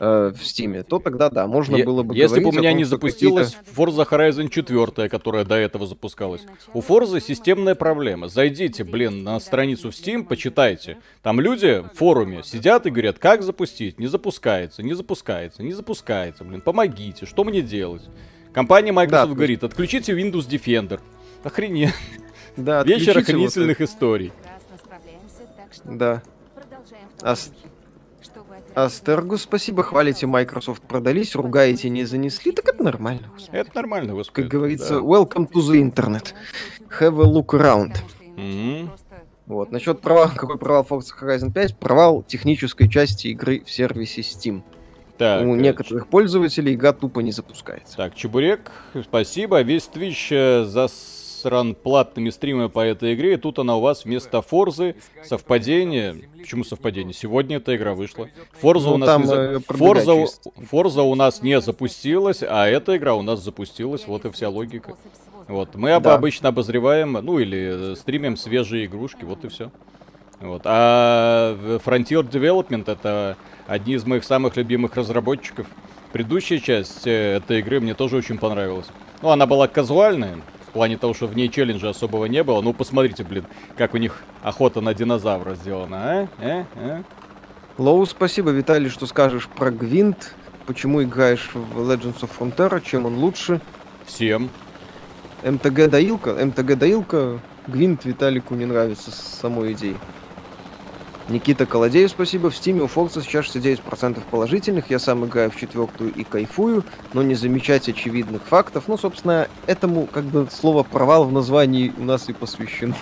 э, 0.00 0.32
в 0.34 0.42
Стиме, 0.42 0.82
то 0.82 0.98
тогда 0.98 1.28
да, 1.28 1.46
можно 1.46 1.76
было 1.84 2.02
бы 2.02 2.16
Если 2.16 2.40
бы 2.40 2.48
у 2.48 2.52
меня 2.52 2.70
том, 2.70 2.78
не 2.78 2.84
запустилась 2.84 3.58
Forza 3.76 4.08
Horizon 4.08 4.48
4, 4.48 5.10
которая 5.10 5.44
до 5.44 5.56
этого 5.56 5.86
запускалась. 5.86 6.40
У 6.72 6.80
Forza 6.80 7.20
системная 7.20 7.74
проблема. 7.74 8.28
Зайдите, 8.28 8.82
блин, 8.82 9.22
на 9.22 9.38
страницу 9.38 9.90
в 9.90 9.94
Steam, 9.94 10.24
почитайте. 10.24 10.96
Там 11.22 11.38
люди 11.38 11.84
в 11.92 11.98
форуме 11.98 12.44
сидят 12.44 12.86
и 12.86 12.90
говорят, 12.90 13.18
как 13.18 13.42
запустить? 13.42 13.98
Не 13.98 14.06
запускается, 14.06 14.82
не 14.82 14.94
запускается, 14.94 15.62
не 15.62 15.74
запускается, 15.74 16.44
блин, 16.44 16.62
помогите, 16.62 17.26
что 17.26 17.44
мне 17.44 17.60
делать? 17.60 18.08
Компания 18.54 18.90
Microsoft 18.90 19.26
есть- 19.26 19.36
говорит, 19.36 19.64
отключите 19.64 20.14
Windows 20.14 20.48
Defender. 20.48 20.98
Охренеть. 21.44 21.92
какие-то- 21.92 22.22
Да, 22.56 22.82
Вечер 22.84 23.10
отключите 23.18 23.36
вот 23.36 23.46
охренительных 23.48 23.80
историй. 23.80 24.32
Да. 25.84 26.22
Ас- 27.22 27.52
Астергу, 28.74 29.38
спасибо, 29.38 29.82
хвалите 29.82 30.26
Microsoft, 30.26 30.82
продались, 30.82 31.34
ругаете, 31.34 31.88
не 31.88 32.04
занесли, 32.04 32.52
так 32.52 32.68
это 32.68 32.82
нормально. 32.82 33.28
господи. 33.32 33.56
Это 33.56 33.70
нормально, 33.74 34.12
господи. 34.14 34.42
Как 34.42 34.50
говорится, 34.52 34.94
да. 34.94 35.00
welcome 35.00 35.48
to 35.50 35.60
the 35.60 35.80
internet. 35.80 36.34
Have 37.00 37.20
a 37.22 37.26
look 37.26 37.48
around. 37.58 37.96
Мгм. 38.36 38.90
Вот. 39.46 39.70
Насчет 39.70 40.00
провала, 40.00 40.28
какой 40.34 40.58
провал 40.58 40.86
Forza 40.88 41.12
Horizon 41.20 41.52
5? 41.52 41.78
Провал 41.78 42.22
технической 42.22 42.88
части 42.88 43.28
игры 43.28 43.62
в 43.64 43.70
сервисе 43.70 44.20
Steam. 44.22 44.62
Так, 45.16 45.42
У 45.46 45.54
э, 45.54 45.58
некоторых 45.58 46.08
пользователей 46.08 46.74
игра 46.74 46.92
тупо 46.92 47.20
не 47.20 47.32
запускается. 47.32 47.96
Так, 47.96 48.14
Чебурек, 48.14 48.70
спасибо. 49.04 49.62
Весь 49.62 49.88
Twitch 49.92 50.28
э, 50.30 50.64
засран 51.46 51.74
платными 51.74 52.30
стримами 52.30 52.66
по 52.68 52.80
этой 52.80 53.14
игре, 53.14 53.34
и 53.34 53.36
тут 53.36 53.58
она 53.60 53.76
у 53.76 53.80
вас 53.80 54.04
вместо 54.04 54.42
Форзы. 54.42 54.96
Совпадение. 55.24 56.16
Почему 56.38 56.64
совпадение? 56.64 57.12
Сегодня 57.14 57.58
эта 57.58 57.76
игра 57.76 57.94
вышла. 57.94 58.28
Форза 58.60 58.88
Ну, 58.88 58.94
у 58.94 58.98
нас 58.98 59.08
там, 59.08 59.22
не 59.22 59.32
э, 59.32 59.60
Форза, 59.68 60.12
Форза 60.70 61.02
у 61.02 61.14
нас 61.14 61.42
не 61.42 61.60
запустилась, 61.60 62.42
а 62.42 62.66
эта 62.66 62.96
игра 62.96 63.14
у 63.14 63.22
нас 63.22 63.42
запустилась. 63.42 64.06
Вот 64.08 64.24
и 64.24 64.30
вся 64.30 64.48
логика. 64.48 64.96
Вот, 65.48 65.76
мы 65.76 65.98
Да. 66.00 66.14
обычно 66.14 66.48
обозреваем, 66.48 67.12
ну 67.12 67.38
или 67.38 67.92
э, 67.92 67.96
стримим 67.96 68.36
свежие 68.36 68.86
игрушки, 68.86 69.24
вот 69.24 69.44
и 69.44 69.48
все. 69.48 69.70
Вот. 70.40 70.62
А 70.64 71.54
в- 71.54 71.76
Frontier 71.88 72.28
Development 72.28 72.90
это 72.90 73.36
одни 73.68 73.94
из 73.94 74.04
моих 74.04 74.24
самых 74.24 74.56
любимых 74.56 74.96
разработчиков. 74.96 75.66
Предыдущая 76.12 76.58
часть 76.58 77.06
э, 77.06 77.36
этой 77.36 77.60
игры 77.60 77.78
мне 77.80 77.94
тоже 77.94 78.16
очень 78.16 78.38
понравилась. 78.38 78.86
Ну, 79.22 79.30
она 79.30 79.46
была 79.46 79.66
казуальная, 79.68 80.38
плане 80.76 80.98
того, 80.98 81.14
что 81.14 81.26
в 81.26 81.34
ней 81.34 81.48
челленджа 81.48 81.88
особого 81.88 82.26
не 82.26 82.42
было. 82.42 82.60
Ну, 82.60 82.74
посмотрите, 82.74 83.24
блин, 83.24 83.46
как 83.78 83.94
у 83.94 83.96
них 83.96 84.22
охота 84.42 84.82
на 84.82 84.92
динозавра 84.92 85.54
сделана, 85.54 85.96
а? 85.96 86.28
Э? 86.38 86.64
Э? 86.74 87.02
Лоу, 87.78 88.04
спасибо, 88.04 88.50
Виталий, 88.50 88.90
что 88.90 89.06
скажешь 89.06 89.48
про 89.48 89.70
Гвинт. 89.70 90.34
Почему 90.66 91.02
играешь 91.02 91.50
в 91.54 91.90
Legends 91.90 92.20
of 92.20 92.30
Frontera, 92.38 92.82
чем 92.84 93.06
он 93.06 93.16
лучше? 93.16 93.62
Всем. 94.04 94.50
МТГ 95.42 95.88
доилка? 95.88 96.34
МТГ 96.44 96.76
доилка. 96.76 97.40
Гвинт 97.66 98.04
Виталику 98.04 98.54
не 98.54 98.66
нравится 98.66 99.10
с 99.10 99.38
самой 99.40 99.72
идеей. 99.72 99.96
Никита 101.28 101.66
Колодеев, 101.66 102.10
спасибо. 102.10 102.50
В 102.50 102.56
стиме 102.56 102.82
у 102.82 102.86
Forza 102.86 103.20
сейчас 103.20 103.46
69% 103.46 104.22
положительных. 104.30 104.90
Я 104.90 105.00
сам 105.00 105.24
играю 105.24 105.50
в 105.50 105.56
четвертую 105.56 106.14
и 106.14 106.22
кайфую, 106.22 106.84
но 107.14 107.22
не 107.22 107.34
замечать 107.34 107.88
очевидных 107.88 108.42
фактов. 108.42 108.84
Ну, 108.86 108.96
собственно, 108.96 109.48
этому 109.66 110.06
как 110.06 110.24
бы 110.24 110.46
слово 110.52 110.84
провал 110.84 111.24
в 111.24 111.32
названии 111.32 111.92
у 111.96 112.04
нас 112.04 112.28
и 112.28 112.32
посвящено. 112.32 112.94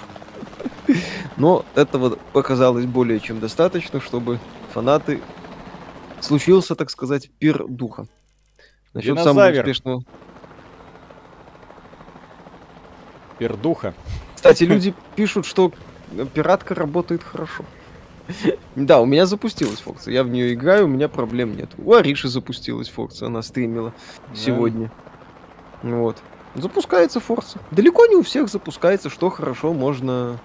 Но 1.36 1.66
этого 1.74 2.18
показалось 2.32 2.86
более 2.86 3.20
чем 3.20 3.40
достаточно, 3.40 4.00
чтобы 4.00 4.38
фанаты 4.72 5.20
случился, 6.20 6.74
так 6.74 6.88
сказать, 6.90 7.30
пир 7.38 7.66
духа. 7.68 8.06
Насчет 8.94 9.18
самого 9.18 9.48
Динозавр. 9.48 9.58
успешного 9.58 10.04
Пердуха. 13.38 13.94
Кстати, 14.34 14.64
люди 14.64 14.94
пишут, 15.16 15.44
что 15.44 15.72
пиратка 16.32 16.74
работает 16.74 17.22
хорошо. 17.22 17.64
Да, 18.76 19.00
у 19.00 19.06
меня 19.06 19.26
запустилась 19.26 19.80
Фокса. 19.80 20.10
Я 20.10 20.24
в 20.24 20.28
нее 20.28 20.54
играю, 20.54 20.84
у 20.86 20.88
меня 20.88 21.08
проблем 21.08 21.56
нет. 21.56 21.70
У 21.78 21.92
Ариши 21.94 22.28
запустилась 22.28 22.88
Фокса, 22.88 23.26
она 23.26 23.42
стримила 23.42 23.92
Да. 24.30 24.34
сегодня. 24.36 24.90
Вот. 25.82 26.16
Запускается 26.54 27.20
Форса. 27.20 27.58
Далеко 27.70 28.06
не 28.06 28.16
у 28.16 28.22
всех 28.22 28.48
запускается, 28.48 29.10
что 29.10 29.28
хорошо 29.30 29.72
можно 29.74 30.38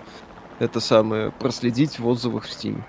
это 0.59 0.79
самое 0.79 1.31
проследить 1.31 1.99
в 1.99 2.07
отзывах 2.07 2.45
в 2.45 2.49
Steam. 2.49 2.81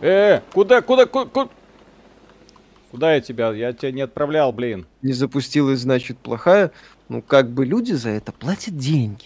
Э, 0.00 0.40
куда, 0.52 0.82
куда, 0.82 1.06
ку- 1.06 1.26
ку- 1.26 1.50
Куда 2.90 3.14
я 3.14 3.20
тебя? 3.20 3.50
Я 3.52 3.72
тебя 3.72 3.90
не 3.90 4.02
отправлял, 4.02 4.52
блин. 4.52 4.86
Не 5.02 5.12
запустилась, 5.12 5.80
значит, 5.80 6.16
плохая. 6.18 6.70
Ну, 7.08 7.22
как 7.22 7.50
бы 7.50 7.66
люди 7.66 7.92
за 7.92 8.10
это 8.10 8.30
платят 8.30 8.76
деньги. 8.76 9.24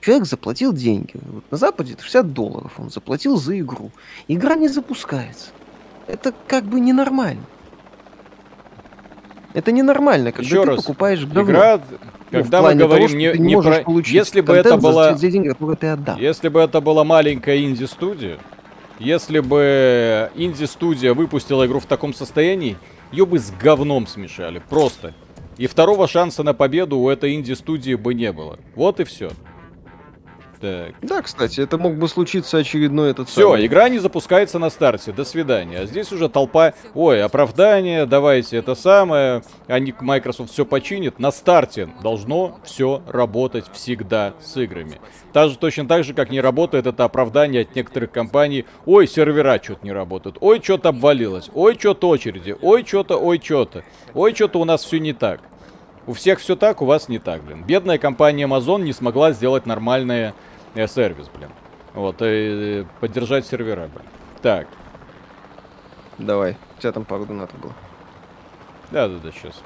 Человек 0.00 0.26
заплатил 0.26 0.72
деньги. 0.72 1.12
Вот 1.14 1.44
на 1.50 1.56
Западе 1.58 1.92
это 1.92 2.02
60 2.02 2.32
долларов 2.32 2.72
он 2.78 2.90
заплатил 2.90 3.36
за 3.36 3.58
игру. 3.58 3.90
Игра 4.28 4.54
не 4.54 4.68
запускается. 4.68 5.50
Это 6.06 6.32
как 6.46 6.64
бы 6.64 6.80
ненормально. 6.80 7.42
Это 9.52 9.72
ненормально, 9.72 10.32
когда 10.32 10.46
Еще 10.46 10.62
ты 10.62 10.70
раз, 10.70 10.76
покупаешь 10.82 11.24
говно. 11.26 11.42
Игра, 11.42 11.80
Ну, 12.30 12.42
когда 12.42 12.62
мы 12.62 12.74
говорим 12.74 13.08
того, 13.08 13.18
не, 13.18 13.32
не 13.38 13.60
про... 13.60 13.82
получить 13.82 14.14
Если 14.14 14.40
бы 14.40 14.54
это 14.54 14.70
за 14.70 14.76
была... 14.76 15.14
те 15.14 15.30
деньги, 15.30 15.52
ты 15.78 15.86
отдал. 15.88 16.16
Если 16.18 16.48
бы 16.48 16.60
это 16.60 16.80
была 16.80 17.04
маленькая 17.04 17.58
инди-студия, 17.58 18.38
если 19.00 19.40
бы 19.40 20.30
инди-студия 20.36 21.14
выпустила 21.14 21.66
игру 21.66 21.80
в 21.80 21.86
таком 21.86 22.14
состоянии, 22.14 22.76
ее 23.10 23.26
бы 23.26 23.38
с 23.38 23.50
говном 23.50 24.06
смешали, 24.06 24.62
просто. 24.70 25.14
И 25.58 25.66
второго 25.66 26.06
шанса 26.06 26.42
на 26.42 26.54
победу 26.54 26.98
у 26.98 27.08
этой 27.08 27.34
инди-студии 27.34 27.94
бы 27.94 28.14
не 28.14 28.32
было. 28.32 28.58
Вот 28.76 29.00
и 29.00 29.04
все. 29.04 29.30
Так. 30.60 30.94
Да, 31.00 31.22
кстати, 31.22 31.60
это 31.62 31.78
мог 31.78 31.94
бы 31.96 32.06
случиться 32.06 32.58
очередной 32.58 33.12
этот 33.12 33.30
Все, 33.30 33.42
самый- 33.52 33.64
игра 33.64 33.88
не 33.88 33.98
запускается 33.98 34.58
на 34.58 34.68
старте. 34.68 35.10
До 35.10 35.24
свидания. 35.24 35.78
А 35.80 35.86
здесь 35.86 36.12
уже 36.12 36.28
толпа. 36.28 36.74
Ой, 36.94 37.22
оправдание, 37.22 38.04
давайте 38.04 38.58
это 38.58 38.74
самое. 38.74 39.42
Они 39.68 39.94
Microsoft 39.98 40.52
все 40.52 40.66
починит. 40.66 41.18
На 41.18 41.30
старте 41.32 41.88
должно 42.02 42.58
все 42.62 43.02
работать 43.08 43.64
всегда 43.72 44.34
с 44.42 44.54
играми. 44.58 45.00
Даже 45.32 45.56
точно 45.56 45.88
так 45.88 46.04
же, 46.04 46.12
как 46.12 46.30
не 46.30 46.42
работает 46.42 46.86
это 46.86 47.04
оправдание 47.04 47.62
от 47.62 47.74
некоторых 47.74 48.10
компаний. 48.10 48.66
Ой, 48.84 49.06
сервера 49.06 49.58
что-то 49.62 49.84
не 49.86 49.92
работают. 49.92 50.36
Ой, 50.40 50.60
что-то 50.62 50.90
обвалилось. 50.90 51.48
Ой, 51.54 51.74
что-то 51.78 52.08
очереди. 52.08 52.54
Ой, 52.60 52.84
что-то, 52.86 53.16
ой, 53.16 53.40
что-то. 53.42 53.82
Ой, 54.12 54.34
что-то 54.34 54.60
у 54.60 54.64
нас 54.66 54.84
все 54.84 55.00
не 55.00 55.14
так. 55.14 55.40
У 56.06 56.12
всех 56.12 56.40
все 56.40 56.56
так, 56.56 56.82
у 56.82 56.86
вас 56.86 57.08
не 57.08 57.18
так, 57.18 57.44
блин. 57.44 57.62
Бедная 57.64 57.96
компания 57.98 58.44
Amazon 58.44 58.82
не 58.82 58.92
смогла 58.92 59.32
сделать 59.32 59.64
нормальный 59.64 60.32
э, 60.74 60.86
сервис, 60.86 61.28
блин. 61.28 61.50
Вот, 61.94 62.16
и 62.20 62.86
поддержать 63.00 63.46
сервера, 63.46 63.88
блин. 63.92 64.06
Так, 64.42 64.68
Давай, 66.20 66.56
у 66.76 66.80
тебя 66.80 66.92
там 66.92 67.06
пару 67.06 67.24
донатов 67.24 67.58
было. 67.60 67.72
да-да-да, 68.90 69.30
сейчас. 69.32 69.62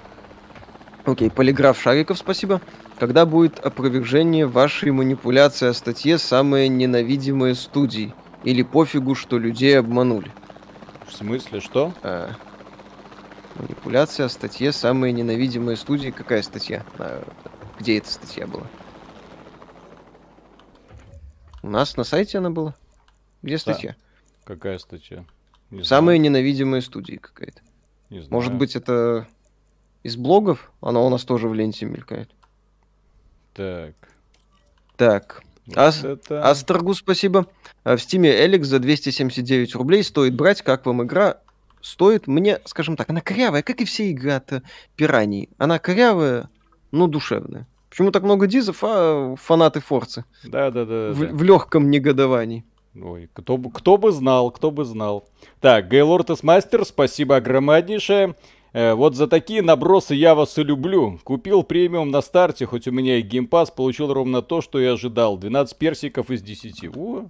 Окей, 1.05 1.29
полиграф 1.29 1.81
Шариков, 1.81 2.17
спасибо. 2.17 2.61
Когда 2.99 3.27
будет 3.27 3.59
опровержение 3.59 4.47
вашей 4.47 4.93
манипуляции 4.93 5.69
о 5.69 5.75
статье 5.75 6.17
«Самые 6.17 6.69
ненавидимые 6.69 7.57
студии»? 7.57 8.15
Или 8.45 8.63
пофигу, 8.63 9.15
что 9.17 9.37
людей 9.39 9.77
обманули? 9.79 10.31
В 11.09 11.13
смысле, 11.13 11.61
что? 11.61 11.93
А, 12.03 12.31
манипуляция 13.57 14.27
о 14.27 14.29
статье 14.29 14.71
«Самые 14.73 15.13
ненавидимые 15.13 15.77
студии». 15.77 16.11
Какая 16.11 16.43
статья? 16.43 16.85
А, 16.99 17.25
где 17.81 17.99
эта 17.99 18.11
статья 18.11 18.47
была? 18.47 18.65
У 21.65 21.71
нас 21.71 21.97
на 21.97 22.05
сайте 22.05 22.37
она 22.37 22.51
была? 22.51 22.75
Где 23.43 23.57
статья? 23.57 23.97
Какая 24.45 24.77
статья? 24.77 25.25
Не 25.71 25.79
знаю, 25.79 25.85
Самые 25.87 26.19
ненавидимые 26.19 26.83
студии 26.83 27.17
какая-то. 27.17 27.63
не 28.11 28.19
знаю. 28.19 28.31
Может 28.33 28.55
быть, 28.55 28.77
это 28.77 29.27
из 30.03 30.19
блогов? 30.19 30.71
Она 30.83 31.01
у 31.01 31.09
нас 31.09 31.25
тоже 31.25 31.49
в 31.49 31.55
ленте 31.55 31.87
мелькает. 31.87 32.31
Так. 33.55 33.95
Так, 34.99 35.43
вот 35.65 35.79
Ас- 35.79 36.05
это... 36.05 36.47
Астрогу 36.47 36.93
спасибо. 36.93 37.47
А 37.83 37.97
В 37.97 38.03
стиме 38.03 38.45
ELEX 38.45 38.69
за 38.69 38.79
279 38.79 39.75
рублей 39.75 40.05
стоит 40.05 40.35
брать. 40.35 40.61
Как 40.61 40.85
вам 40.85 41.03
игра? 41.03 41.41
Стоит 41.81 42.27
мне, 42.27 42.61
скажем 42.67 42.99
так, 42.99 43.09
она 43.09 43.23
корявая, 43.23 43.63
как 43.63 43.81
и 43.81 43.87
все 43.87 44.11
игры 44.11 44.33
от 44.33 44.53
Пираньи. 44.97 45.49
Она 45.57 45.79
корявая, 45.79 46.51
но 46.91 47.07
душевная. 47.07 47.67
Почему 47.95 48.11
так 48.11 48.25
много 48.25 48.49
дизов, 48.49 48.79
а 48.83 49.37
фанаты 49.37 49.79
Форцы? 49.79 50.25
Да-да-да. 50.43 51.13
В, 51.13 51.19
в 51.37 51.43
легком 51.45 51.93
негодовании. 51.93 52.65
Ой, 53.01 53.31
кто 53.33 53.57
бы, 53.57 53.71
кто 53.71 53.99
бы 53.99 54.11
знал, 54.11 54.51
кто 54.51 54.73
бы 54.73 54.85
знал. 54.85 55.29
Так, 55.61 55.89
Гейлортес 55.89 56.43
Мастер, 56.43 56.85
спасибо 56.85 57.37
огромнейшее. 57.37 58.35
Э, 58.73 58.95
вот 58.95 59.15
за 59.15 59.29
такие 59.29 59.63
набросы 59.63 60.17
я 60.17 60.35
вас 60.35 60.59
и 60.59 60.65
люблю. 60.65 61.21
Купил 61.23 61.63
премиум 61.63 62.11
на 62.11 62.21
старте, 62.21 62.67
хоть 62.67 62.89
у 62.89 62.91
меня 62.91 63.19
и 63.19 63.23
геймпас, 63.23 63.71
получил 63.71 64.13
ровно 64.13 64.43
то, 64.43 64.61
что 64.61 64.81
я 64.81 64.95
ожидал. 64.95 65.39
12 65.39 65.79
персиков 65.79 66.33
из 66.33 66.43
10. 66.43 66.97
О, 66.97 67.29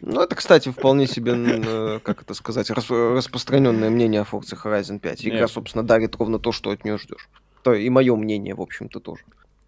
Ну, 0.00 0.20
это, 0.22 0.34
кстати, 0.34 0.70
вполне 0.70 1.06
себе, 1.06 1.34
э, 1.36 2.00
как 2.02 2.22
это 2.22 2.34
сказать, 2.34 2.68
рас- 2.70 2.90
распространенное 2.90 3.90
мнение 3.90 4.22
о 4.22 4.24
Forza 4.24 4.58
Horizon 4.60 4.98
5. 4.98 5.24
Игра, 5.24 5.42
Нет. 5.42 5.50
собственно, 5.52 5.84
дарит 5.86 6.16
ровно 6.16 6.40
то, 6.40 6.50
что 6.50 6.70
от 6.70 6.84
нее 6.84 6.98
ждешь. 6.98 7.28
То 7.62 7.74
и 7.74 7.88
мое 7.88 8.16
мнение, 8.16 8.54
в 8.54 8.60
общем-то, 8.60 9.00
тоже. 9.00 9.22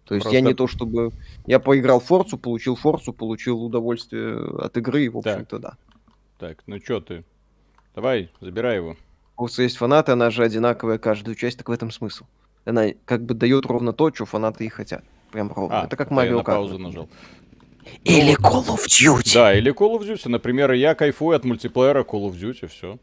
То 0.05 0.15
есть 0.15 0.25
я 0.25 0.31
Просто- 0.31 0.47
не 0.47 0.53
то 0.53 0.67
чтобы... 0.67 1.11
Я 1.45 1.59
поиграл 1.59 1.99
в 1.99 2.05
Форцу, 2.05 2.37
получил 2.37 2.75
Форцу, 2.75 3.13
получил 3.13 3.63
удовольствие 3.63 4.37
от 4.59 4.75
игры, 4.77 5.05
и, 5.05 5.09
в 5.09 5.17
общем-то, 5.17 5.59
да. 5.59 5.77
так, 6.39 6.63
ну 6.67 6.79
чё 6.79 6.99
ты? 6.99 7.23
Давай, 7.95 8.31
забирай 8.41 8.77
его. 8.77 8.97
Forza 9.37 9.63
есть 9.63 9.77
фанаты, 9.77 10.11
она 10.11 10.29
же 10.29 10.43
одинаковая 10.43 10.97
каждую 10.97 11.35
часть, 11.35 11.57
так 11.57 11.69
в 11.69 11.71
этом 11.71 11.91
смысл. 11.91 12.25
Она 12.65 12.89
как 13.05 13.23
бы 13.23 13.33
дает 13.33 13.65
ровно 13.65 13.93
то, 13.93 14.13
что 14.13 14.25
фанаты 14.25 14.65
и 14.65 14.69
хотят. 14.69 15.03
Прям 15.31 15.51
ровно. 15.51 15.81
А, 15.81 15.85
это 15.85 15.95
как 15.95 16.11
я 16.11 16.17
Mario 16.17 16.37
на 16.37 16.41
Kart. 16.41 16.45
паузу 16.45 16.77
нажал. 16.77 17.09
Или 18.03 18.35
Call 18.37 18.65
of 18.67 18.85
Duty. 18.87 19.33
Да, 19.33 19.53
или 19.53 19.73
Call 19.73 19.99
of 19.99 20.07
Duty. 20.07 20.29
Например, 20.29 20.71
я 20.71 20.95
кайфую 20.95 21.35
от 21.35 21.43
мультиплеера 21.43 22.03
Call 22.03 22.29
of 22.29 22.33
Duty, 22.33 22.67
все. 22.67 22.97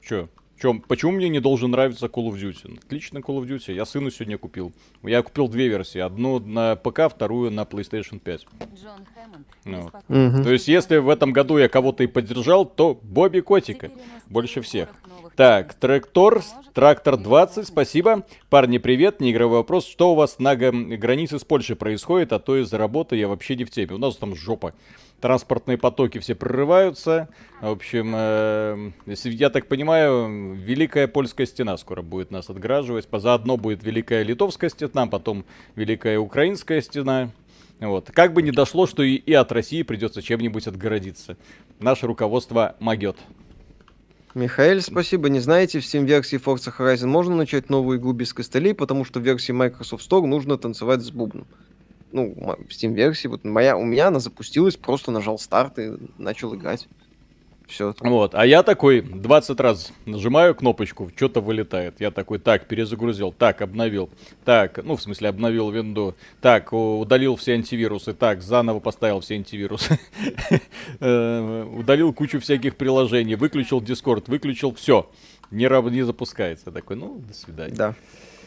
Чё? 0.00 0.28
Чё, 0.60 0.74
почему 0.88 1.12
мне 1.12 1.28
не 1.28 1.40
должен 1.40 1.70
нравиться 1.70 2.06
Call 2.06 2.30
of 2.30 2.40
Duty? 2.40 2.78
Отлично 2.84 3.18
Call 3.18 3.40
of 3.40 3.46
Duty. 3.46 3.74
Я 3.74 3.84
сыну 3.84 4.10
сегодня 4.10 4.38
купил. 4.38 4.72
Я 5.02 5.22
купил 5.22 5.48
две 5.48 5.68
версии. 5.68 5.98
Одну 5.98 6.38
на 6.38 6.76
ПК, 6.76 7.10
вторую 7.10 7.50
на 7.50 7.62
PlayStation 7.62 8.18
5. 8.18 8.46
Джон 8.74 9.06
Хэммонд. 9.14 9.46
Ну. 9.64 9.76
беспокоит. 9.84 10.08
Мгм. 10.08 10.44
То 10.44 10.52
есть, 10.52 10.68
если 10.68 10.96
в 10.96 11.10
этом 11.10 11.32
году 11.32 11.58
я 11.58 11.68
кого-то 11.68 12.04
и 12.04 12.06
поддержал, 12.06 12.64
то 12.64 12.98
Бобби 13.02 13.40
Котика. 13.40 13.90
Больше 14.28 14.62
всех. 14.62 14.88
Так, 15.36 15.74
Трактор, 15.74 16.42
Трактор 16.72 17.18
20, 17.18 17.66
спасибо. 17.66 18.24
Парни, 18.48 18.78
привет, 18.78 19.20
неигровой 19.20 19.58
вопрос. 19.58 19.86
Что 19.86 20.12
у 20.12 20.14
вас 20.14 20.38
на 20.38 20.56
границе 20.56 21.38
с 21.38 21.44
Польшей 21.44 21.76
происходит, 21.76 22.32
а 22.32 22.38
то 22.38 22.56
из-за 22.56 22.78
работы 22.78 23.16
я 23.16 23.28
вообще 23.28 23.54
не 23.56 23.64
в 23.64 23.70
теме. 23.70 23.94
У 23.94 23.98
нас 23.98 24.16
там 24.16 24.34
жопа. 24.34 24.72
Транспортные 25.20 25.78
потоки 25.78 26.18
все 26.18 26.34
прорываются. 26.34 27.28
В 27.60 27.70
общем, 27.70 28.12
э, 28.14 28.90
я 29.06 29.48
так 29.48 29.66
понимаю, 29.66 30.54
Великая 30.54 31.08
Польская 31.08 31.46
стена 31.46 31.76
скоро 31.78 32.02
будет 32.02 32.30
нас 32.30 32.50
отграживать. 32.50 33.08
Заодно 33.10 33.56
будет 33.56 33.82
Великая 33.82 34.22
Литовская 34.22 34.68
стена, 34.68 35.06
потом 35.06 35.46
Великая 35.74 36.18
Украинская 36.18 36.82
стена. 36.82 37.30
Вот. 37.80 38.10
Как 38.12 38.34
бы 38.34 38.42
не 38.42 38.50
дошло, 38.50 38.86
что 38.86 39.02
и, 39.02 39.14
и 39.14 39.32
от 39.32 39.52
России 39.52 39.82
придется 39.82 40.22
чем-нибудь 40.22 40.66
отгородиться. 40.66 41.36
Наше 41.78 42.06
руководство 42.06 42.76
могет. 42.78 43.16
Михаил, 44.34 44.82
спасибо. 44.82 45.30
Не 45.30 45.40
знаете, 45.40 45.80
в 45.80 45.82
Steam-версии 45.82 46.38
Forza 46.38 46.70
Horizon 46.76 47.06
можно 47.06 47.34
начать 47.34 47.70
новую 47.70 47.98
игру 47.98 48.12
без 48.12 48.34
костылей, 48.34 48.74
потому 48.74 49.06
что 49.06 49.18
в 49.18 49.22
версии 49.22 49.52
Microsoft 49.52 50.10
Store 50.10 50.26
нужно 50.26 50.58
танцевать 50.58 51.00
с 51.00 51.10
бубном. 51.10 51.46
Ну, 52.12 52.34
в 52.34 52.70
Steam-версии, 52.70 53.28
вот 53.28 53.44
моя, 53.44 53.76
у 53.76 53.84
меня 53.84 54.08
она 54.08 54.20
запустилась, 54.20 54.76
просто 54.76 55.10
нажал 55.10 55.38
старт 55.38 55.78
и 55.78 55.92
начал 56.18 56.54
играть. 56.54 56.88
Все. 57.66 57.94
Вот, 57.98 58.36
а 58.36 58.46
я 58.46 58.62
такой 58.62 59.00
20 59.00 59.58
раз 59.58 59.92
нажимаю 60.04 60.54
кнопочку, 60.54 61.10
что-то 61.16 61.40
вылетает. 61.40 62.00
Я 62.00 62.12
такой, 62.12 62.38
так, 62.38 62.68
перезагрузил, 62.68 63.32
так, 63.32 63.60
обновил, 63.60 64.08
так, 64.44 64.78
ну, 64.84 64.94
в 64.94 65.02
смысле, 65.02 65.30
обновил 65.30 65.70
винду, 65.70 66.14
так, 66.40 66.72
удалил 66.72 67.34
все 67.34 67.54
антивирусы, 67.54 68.14
так, 68.14 68.40
заново 68.40 68.78
поставил 68.78 69.18
все 69.20 69.34
антивирусы, 69.34 69.98
Э, 71.00 71.64
удалил 71.64 72.12
кучу 72.12 72.38
всяких 72.38 72.76
приложений, 72.76 73.34
выключил 73.34 73.80
Discord, 73.80 74.24
выключил 74.28 74.72
все, 74.74 75.10
не, 75.50 75.68
не 75.90 76.02
запускается. 76.02 76.70
Такой, 76.70 76.96
ну, 76.96 77.18
до 77.26 77.34
свидания. 77.34 77.74
Да. 77.74 77.94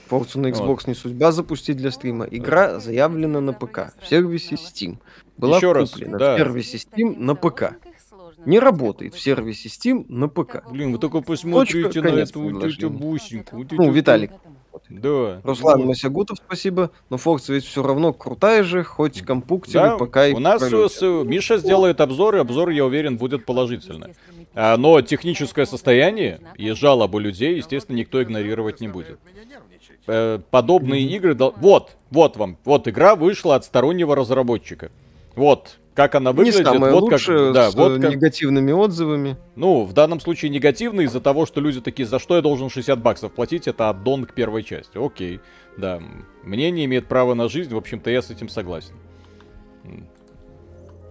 Forza 0.10 0.40
на 0.40 0.48
Xbox 0.48 0.66
Вот. 0.68 0.88
не 0.88 0.94
судьба 0.94 1.32
запустить 1.32 1.78
для 1.78 1.92
стрима. 1.92 2.26
Игра 2.26 2.80
заявлена 2.80 3.42
на 3.42 3.54
ПК 3.54 3.94
в 4.02 4.08
сервисе 4.08 4.56
Steam. 4.56 4.98
Была 5.38 5.60
раз, 5.60 5.92
куплена 5.92 6.18
да. 6.18 6.36
в 6.36 6.38
сервисе 6.38 6.78
Steam 6.78 7.18
на 7.18 7.36
ПК. 7.36 7.76
Не 8.46 8.60
работает 8.60 9.16
в 9.16 9.20
сервисе 9.20 9.70
Steam 9.70 10.06
на 10.08 10.28
ПК. 10.30 10.64
Блин, 10.70 10.94
вы 10.94 10.98
только 11.00 11.22
посмотрите 11.22 11.84
Точка, 11.84 12.02
на 12.02 12.20
эту 12.20 12.62
тетю 12.62 12.90
вот 12.90 13.72
Ну, 13.72 13.92
Виталик. 13.92 14.32
Да. 14.90 15.42
Руслан 15.44 15.80
вот. 15.80 15.88
Масягутов, 15.88 16.38
спасибо. 16.38 16.92
Но 17.10 17.18
Forza 17.18 17.54
ведь 17.54 17.66
все 17.66 17.84
равно 17.84 18.14
крутая 18.14 18.64
же, 18.64 18.84
хоть 18.84 19.22
компуктивы 19.22 19.84
Да, 19.84 19.98
пока 19.98 20.28
и 20.28 20.34
у 20.34 20.40
нас 20.40 20.62
э, 20.64 20.90
с- 20.90 21.02
Миша 21.26 21.58
сделает 21.58 22.02
обзор, 22.02 22.36
и 22.36 22.40
обзор, 22.40 22.70
я 22.70 22.86
уверен, 22.86 23.18
будет 23.18 23.46
положительный. 23.46 24.16
А, 24.56 24.78
но 24.78 25.02
техническое 25.02 25.66
состояние 25.66 26.40
и 26.58 26.72
жалобы 26.72 27.22
людей, 27.22 27.58
естественно, 27.58 27.98
никто 27.98 28.22
игнорировать 28.24 28.82
не 28.82 28.88
будет. 28.88 29.20
Э, 30.12 30.40
подобные 30.50 31.04
игры... 31.04 31.36
дол- 31.36 31.54
Вот, 31.58 31.92
вот 32.10 32.36
вам, 32.36 32.58
вот 32.66 32.88
игра 32.88 33.16
вышла 33.16 33.56
от 33.56 33.64
стороннего 33.64 34.16
разработчика. 34.16 34.90
Вот, 35.36 35.78
как 35.94 36.16
она 36.16 36.32
выглядит, 36.32 36.60
Не 36.60 36.66
самое 36.66 36.94
вот 36.94 37.04
лучшее, 37.04 37.46
как, 37.46 37.54
да, 37.54 37.72
с 37.72 37.76
вот 37.76 38.02
как, 38.02 38.12
негативными 38.12 38.72
отзывами. 38.72 39.38
ну, 39.56 39.84
в 39.84 39.94
данном 39.94 40.20
случае 40.20 40.50
негативно 40.50 41.02
из-за 41.02 41.22
того, 41.22 41.46
что 41.46 41.62
люди 41.62 41.80
такие, 41.80 42.08
за 42.08 42.18
что 42.18 42.36
я 42.36 42.42
должен 42.42 42.70
60 42.70 43.00
баксов 43.00 43.32
платить, 43.34 43.68
это 43.68 43.90
аддон 43.90 44.26
к 44.26 44.34
первой 44.34 44.64
части. 44.64 44.98
Окей, 44.98 45.42
да, 45.78 46.02
мнение 46.44 46.86
имеет 46.86 47.08
право 47.08 47.36
на 47.36 47.48
жизнь, 47.50 47.72
в 47.74 47.78
общем-то, 47.78 48.10
я 48.10 48.22
с 48.24 48.32
этим 48.32 48.50
согласен. 48.50 48.96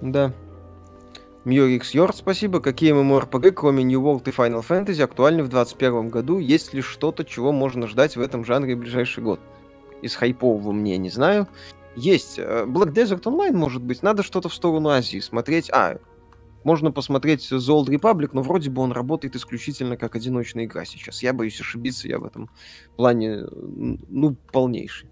Да. 0.00 0.32
Мьорикс 1.48 1.92
Йорд, 1.92 2.14
спасибо. 2.14 2.60
Какие 2.60 2.92
MMORPG, 2.92 3.52
кроме 3.52 3.82
New 3.82 4.02
World 4.02 4.28
и 4.28 4.32
Final 4.32 4.62
Fantasy, 4.62 5.02
актуальны 5.02 5.42
в 5.42 5.48
2021 5.48 6.10
году? 6.10 6.38
Есть 6.38 6.74
ли 6.74 6.82
что-то, 6.82 7.24
чего 7.24 7.52
можно 7.52 7.86
ждать 7.86 8.16
в 8.16 8.20
этом 8.20 8.44
жанре 8.44 8.76
в 8.76 8.80
ближайший 8.80 9.24
год? 9.24 9.40
Из 10.02 10.14
хайпового 10.14 10.72
мне 10.72 10.98
не 10.98 11.08
знаю. 11.08 11.48
Есть. 11.96 12.38
э, 12.38 12.66
Black 12.66 12.92
Desert 12.92 13.22
Online, 13.22 13.56
может 13.56 13.82
быть. 13.82 14.02
Надо 14.02 14.22
что-то 14.22 14.50
в 14.50 14.54
сторону 14.54 14.90
Азии 14.90 15.20
смотреть. 15.20 15.70
А, 15.70 15.96
можно 16.64 16.92
посмотреть 16.92 17.50
The 17.50 17.56
Old 17.56 17.86
Republic, 17.86 18.28
но 18.34 18.42
вроде 18.42 18.68
бы 18.68 18.82
он 18.82 18.92
работает 18.92 19.34
исключительно 19.34 19.96
как 19.96 20.16
одиночная 20.16 20.66
игра 20.66 20.84
сейчас. 20.84 21.22
Я 21.22 21.32
боюсь 21.32 21.58
ошибиться, 21.58 22.08
я 22.08 22.18
в 22.18 22.26
этом 22.26 22.50
плане, 22.96 23.46
ну, 23.50 24.36
полнейший. 24.52 25.08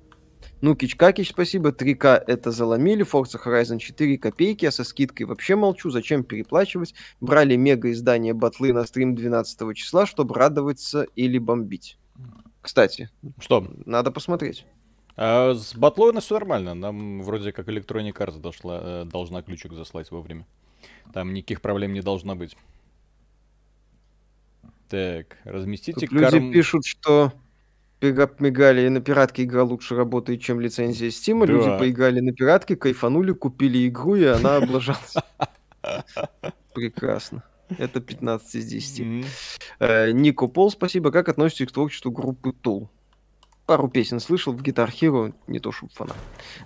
Ну, 0.62 0.75
Кич-Какич, 0.75 1.30
спасибо. 1.30 1.70
3К 1.70 2.22
это 2.26 2.50
заломили. 2.50 3.04
Forza 3.04 3.38
Horizon 3.42 3.78
4 3.78 4.18
копейки, 4.18 4.64
а 4.64 4.70
со 4.72 4.84
скидкой 4.84 5.26
вообще 5.26 5.54
молчу. 5.54 5.90
Зачем 5.90 6.25
переплачивать? 6.25 6.94
Брали 7.20 7.56
мега 7.56 7.90
издание 7.90 8.32
батлы 8.32 8.72
на 8.72 8.84
стрим 8.84 9.14
12 9.14 9.76
числа, 9.76 10.06
чтобы 10.06 10.34
радоваться 10.34 11.06
или 11.14 11.38
бомбить. 11.38 11.98
Кстати, 12.62 13.10
Что? 13.38 13.66
надо 13.84 14.10
посмотреть. 14.10 14.66
А 15.16 15.54
с 15.54 15.75
батлой 15.75 16.10
у 16.10 16.12
нас 16.12 16.25
все 16.25 16.34
нормально. 16.34 16.75
Нам 16.75 17.22
вроде 17.22 17.52
как 17.52 17.68
Electronic 17.68 18.14
Arts 18.14 18.38
дошла, 18.38 18.80
э, 18.82 19.04
должна 19.04 19.42
ключик 19.42 19.72
заслать 19.72 20.10
вовремя. 20.10 20.46
Там 21.12 21.32
никаких 21.32 21.60
проблем 21.60 21.92
не 21.92 22.00
должно 22.02 22.34
быть. 22.34 22.56
Так, 24.88 25.38
разместите 25.44 26.00
Тут 26.00 26.12
люди 26.12 26.30
карм... 26.30 26.52
пишут, 26.52 26.84
что 26.84 27.32
мигали 28.02 28.88
на 28.88 29.00
пиратке 29.00 29.44
игра 29.44 29.62
лучше 29.62 29.96
работает, 29.96 30.40
чем 30.40 30.60
лицензия 30.60 31.08
Steam. 31.08 31.46
Да. 31.46 31.52
Люди 31.52 31.78
поиграли 31.78 32.20
на 32.20 32.32
пиратке, 32.32 32.76
кайфанули, 32.76 33.32
купили 33.32 33.88
игру, 33.88 34.16
и 34.16 34.24
она 34.24 34.56
облажалась. 34.58 35.14
Прекрасно. 36.74 37.42
Это 37.78 38.00
15 38.00 38.54
из 38.54 38.66
10. 38.66 39.00
Мгм. 39.00 39.24
Э, 39.80 40.10
Нико 40.12 40.46
Пол, 40.46 40.70
спасибо. 40.70 41.10
Как 41.10 41.28
относитесь 41.28 41.66
к 41.68 41.72
творчеству 41.72 42.10
группы 42.12 42.50
Tool? 42.50 42.88
Пару 43.66 43.88
песен 43.88 44.20
слышал 44.20 44.52
в 44.52 44.62
Guitar 44.62 44.88
Hero, 44.88 45.34
не 45.48 45.58
то 45.58 45.72
чтоб 45.73 45.92
фанат. 45.92 46.16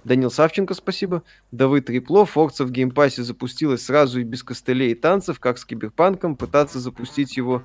Данил 0.05 0.31
Савченко, 0.31 0.75
спасибо. 0.75 1.23
Давыд 1.51 1.87
Трипло, 1.87 2.27
Forza 2.27 2.67
в 2.67 2.71
Game 2.71 2.94
Pass 2.94 3.17
е 3.17 3.23
запустилась 3.23 3.87
сразу 3.87 4.21
и 4.21 4.23
без 4.23 4.43
костылей 4.43 4.91
и 4.93 4.95
танцев, 4.95 5.41
как 5.41 5.57
с 5.57 5.65
Киберпанком, 5.65 6.37
пытаться 6.37 6.79
запустить 6.79 7.39
его 7.39 7.63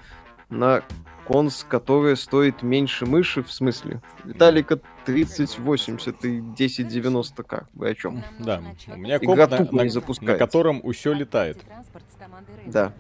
на 0.50 0.84
конс, 1.26 1.66
которая 1.68 2.16
стоит 2.16 2.62
меньше 2.62 3.06
мыши, 3.06 3.42
в 3.44 3.52
смысле? 3.52 4.02
Виталика 4.24 4.80
3080 5.06 6.26
и 6.26 6.40
1090к. 6.40 7.66
Вы 7.74 7.90
о 7.90 7.96
чем? 7.96 8.24
Да, 8.40 8.62
у 8.88 8.96
меня 8.98 9.20
комп, 9.20 9.34
Игра 9.36 9.48
на, 9.48 9.58
тупо 9.58 9.76
на- 9.78 9.82
не 9.84 10.22
на 10.22 10.38
котором 10.38 10.92
все 10.92 11.14
летает. 11.14 11.58
Да. 12.68 12.94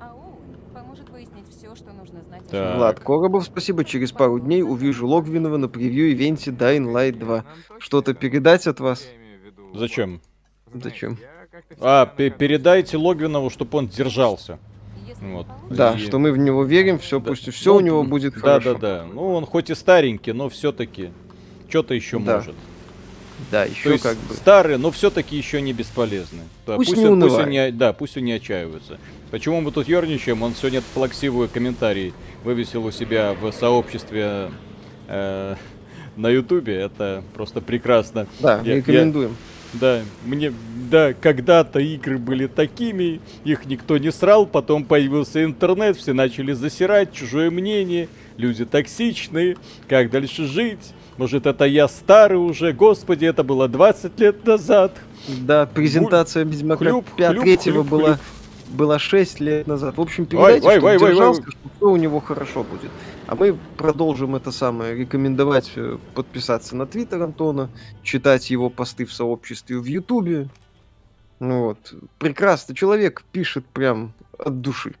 Оуэн 0.00 0.56
поможет 0.74 1.08
выяснить 1.10 1.48
все, 1.50 1.74
что 1.74 1.92
нужно 1.92 2.22
знать. 2.22 2.42
о 2.42 2.50
Так. 2.50 2.76
Влад 2.76 3.00
Коробов, 3.00 3.44
спасибо. 3.44 3.84
Через 3.84 4.12
пару 4.12 4.40
дней 4.40 4.62
увижу 4.62 5.06
Логвинова 5.06 5.56
на 5.58 5.68
превью-ивенте 5.68 6.50
Dying 6.50 6.90
Light 6.92 7.18
2. 7.18 7.44
Что-то 7.78 8.14
передать 8.14 8.66
от 8.66 8.80
вас? 8.80 9.06
Зачем? 9.74 10.20
Зачем? 10.72 11.18
А, 11.80 12.06
пе- 12.06 12.30
передайте 12.30 12.96
Логвинову, 12.96 13.50
чтобы 13.50 13.76
он 13.78 13.88
держался. 13.88 14.58
Вот. 15.22 15.46
Да, 15.70 15.92
И- 15.94 15.98
что 15.98 16.18
мы 16.18 16.32
в 16.32 16.38
него 16.38 16.64
верим, 16.64 16.98
все, 16.98 17.20
Да. 17.20 17.30
пусть 17.30 17.50
все 17.52 17.70
Ну, 17.72 17.76
у 17.76 17.80
него 17.80 18.02
будет 18.02 18.34
Да, 18.34 18.40
хорошо. 18.40 18.74
да, 18.74 18.78
да. 18.78 19.06
Ну, 19.12 19.34
он 19.34 19.46
хоть 19.46 19.70
и 19.70 19.74
старенький, 19.74 20.32
но 20.32 20.48
все-таки 20.48 21.10
что-то 21.68 21.94
еще 21.94 22.18
Да. 22.18 22.36
может. 22.36 22.54
Да, 23.50 23.64
То 23.64 23.70
еще 23.70 23.90
есть 23.92 24.02
как 24.02 24.16
бы. 24.18 24.34
старый, 24.34 24.78
но 24.78 24.90
все-таки 24.90 25.36
еще 25.36 25.60
не 25.62 25.72
бесполезный. 25.72 26.42
Да, 26.66 26.76
Пусть 26.76 26.96
не 26.96 27.06
он- 27.06 27.20
пусть 27.20 27.36
он 27.38 27.50
не, 27.50 27.70
да, 27.72 27.92
пусть 27.92 28.16
он 28.16 28.24
не 28.24 28.32
отчаивается. 28.32 28.98
Почему 29.30 29.60
мы 29.60 29.72
тут 29.72 29.88
ерничаем? 29.88 30.42
Он 30.42 30.54
сегодня 30.54 30.82
плаксивый 30.94 31.48
комментарий 31.48 32.12
вывесил 32.44 32.84
у 32.84 32.90
себя 32.90 33.34
в 33.40 33.50
сообществе 33.52 34.50
э, 35.08 35.54
на 36.16 36.28
Ютубе. 36.30 36.74
Это 36.76 37.22
просто 37.34 37.60
прекрасно. 37.60 38.26
Да, 38.40 38.60
Я- 38.64 38.76
рекомендуем. 38.76 39.36
Да, 39.72 40.02
мне, 40.24 40.52
да, 40.90 41.14
когда-то 41.14 41.80
игры 41.80 42.18
были 42.18 42.46
такими, 42.46 43.20
их 43.44 43.64
никто 43.66 43.96
не 43.96 44.12
срал, 44.12 44.46
потом 44.46 44.84
появился 44.84 45.44
интернет, 45.44 45.96
все 45.96 46.12
начали 46.12 46.52
засирать, 46.52 47.12
чужое 47.12 47.50
мнение, 47.50 48.08
люди 48.36 48.66
токсичные, 48.66 49.56
как 49.88 50.10
дальше 50.10 50.46
жить? 50.46 50.92
Может, 51.16 51.46
это 51.46 51.64
я 51.64 51.88
старый 51.88 52.38
уже, 52.38 52.72
господи, 52.72 53.24
это 53.24 53.44
было 53.44 53.68
20 53.68 54.18
лет 54.20 54.44
назад. 54.46 54.92
Да, 55.28 55.66
презентация 55.66 56.44
Ведьмака 56.44 56.84
Хлюп, 56.84 57.06
5 57.16 57.62
хлюп, 57.62 57.86
была, 57.86 58.14
хлюп. 58.14 58.18
была 58.70 58.98
6 58.98 59.40
лет 59.40 59.66
назад. 59.66 59.96
В 59.96 60.00
общем, 60.00 60.26
передайте, 60.26 60.66
ой, 60.66 60.78
что 60.78 60.86
ой, 60.86 60.96
ой, 60.96 61.14
ой, 61.14 61.26
ой. 61.28 61.34
что 61.76 61.90
у 61.90 61.96
него 61.96 62.20
хорошо 62.20 62.64
будет. 62.64 62.90
А 63.26 63.34
мы 63.36 63.56
продолжим 63.76 64.34
это 64.34 64.50
самое, 64.50 64.94
рекомендовать 64.94 65.72
э, 65.76 65.98
подписаться 66.14 66.74
на 66.76 66.86
Твиттер 66.86 67.22
Антона, 67.22 67.70
читать 68.02 68.50
его 68.50 68.68
посты 68.68 69.04
в 69.04 69.12
сообществе 69.12 69.78
в 69.78 69.84
Ютубе. 69.84 70.48
Ну 71.38 71.64
вот. 71.64 71.94
Прекрасно. 72.18 72.74
Человек 72.74 73.24
пишет 73.32 73.64
прям 73.66 74.12
от 74.38 74.60
души. 74.60 74.94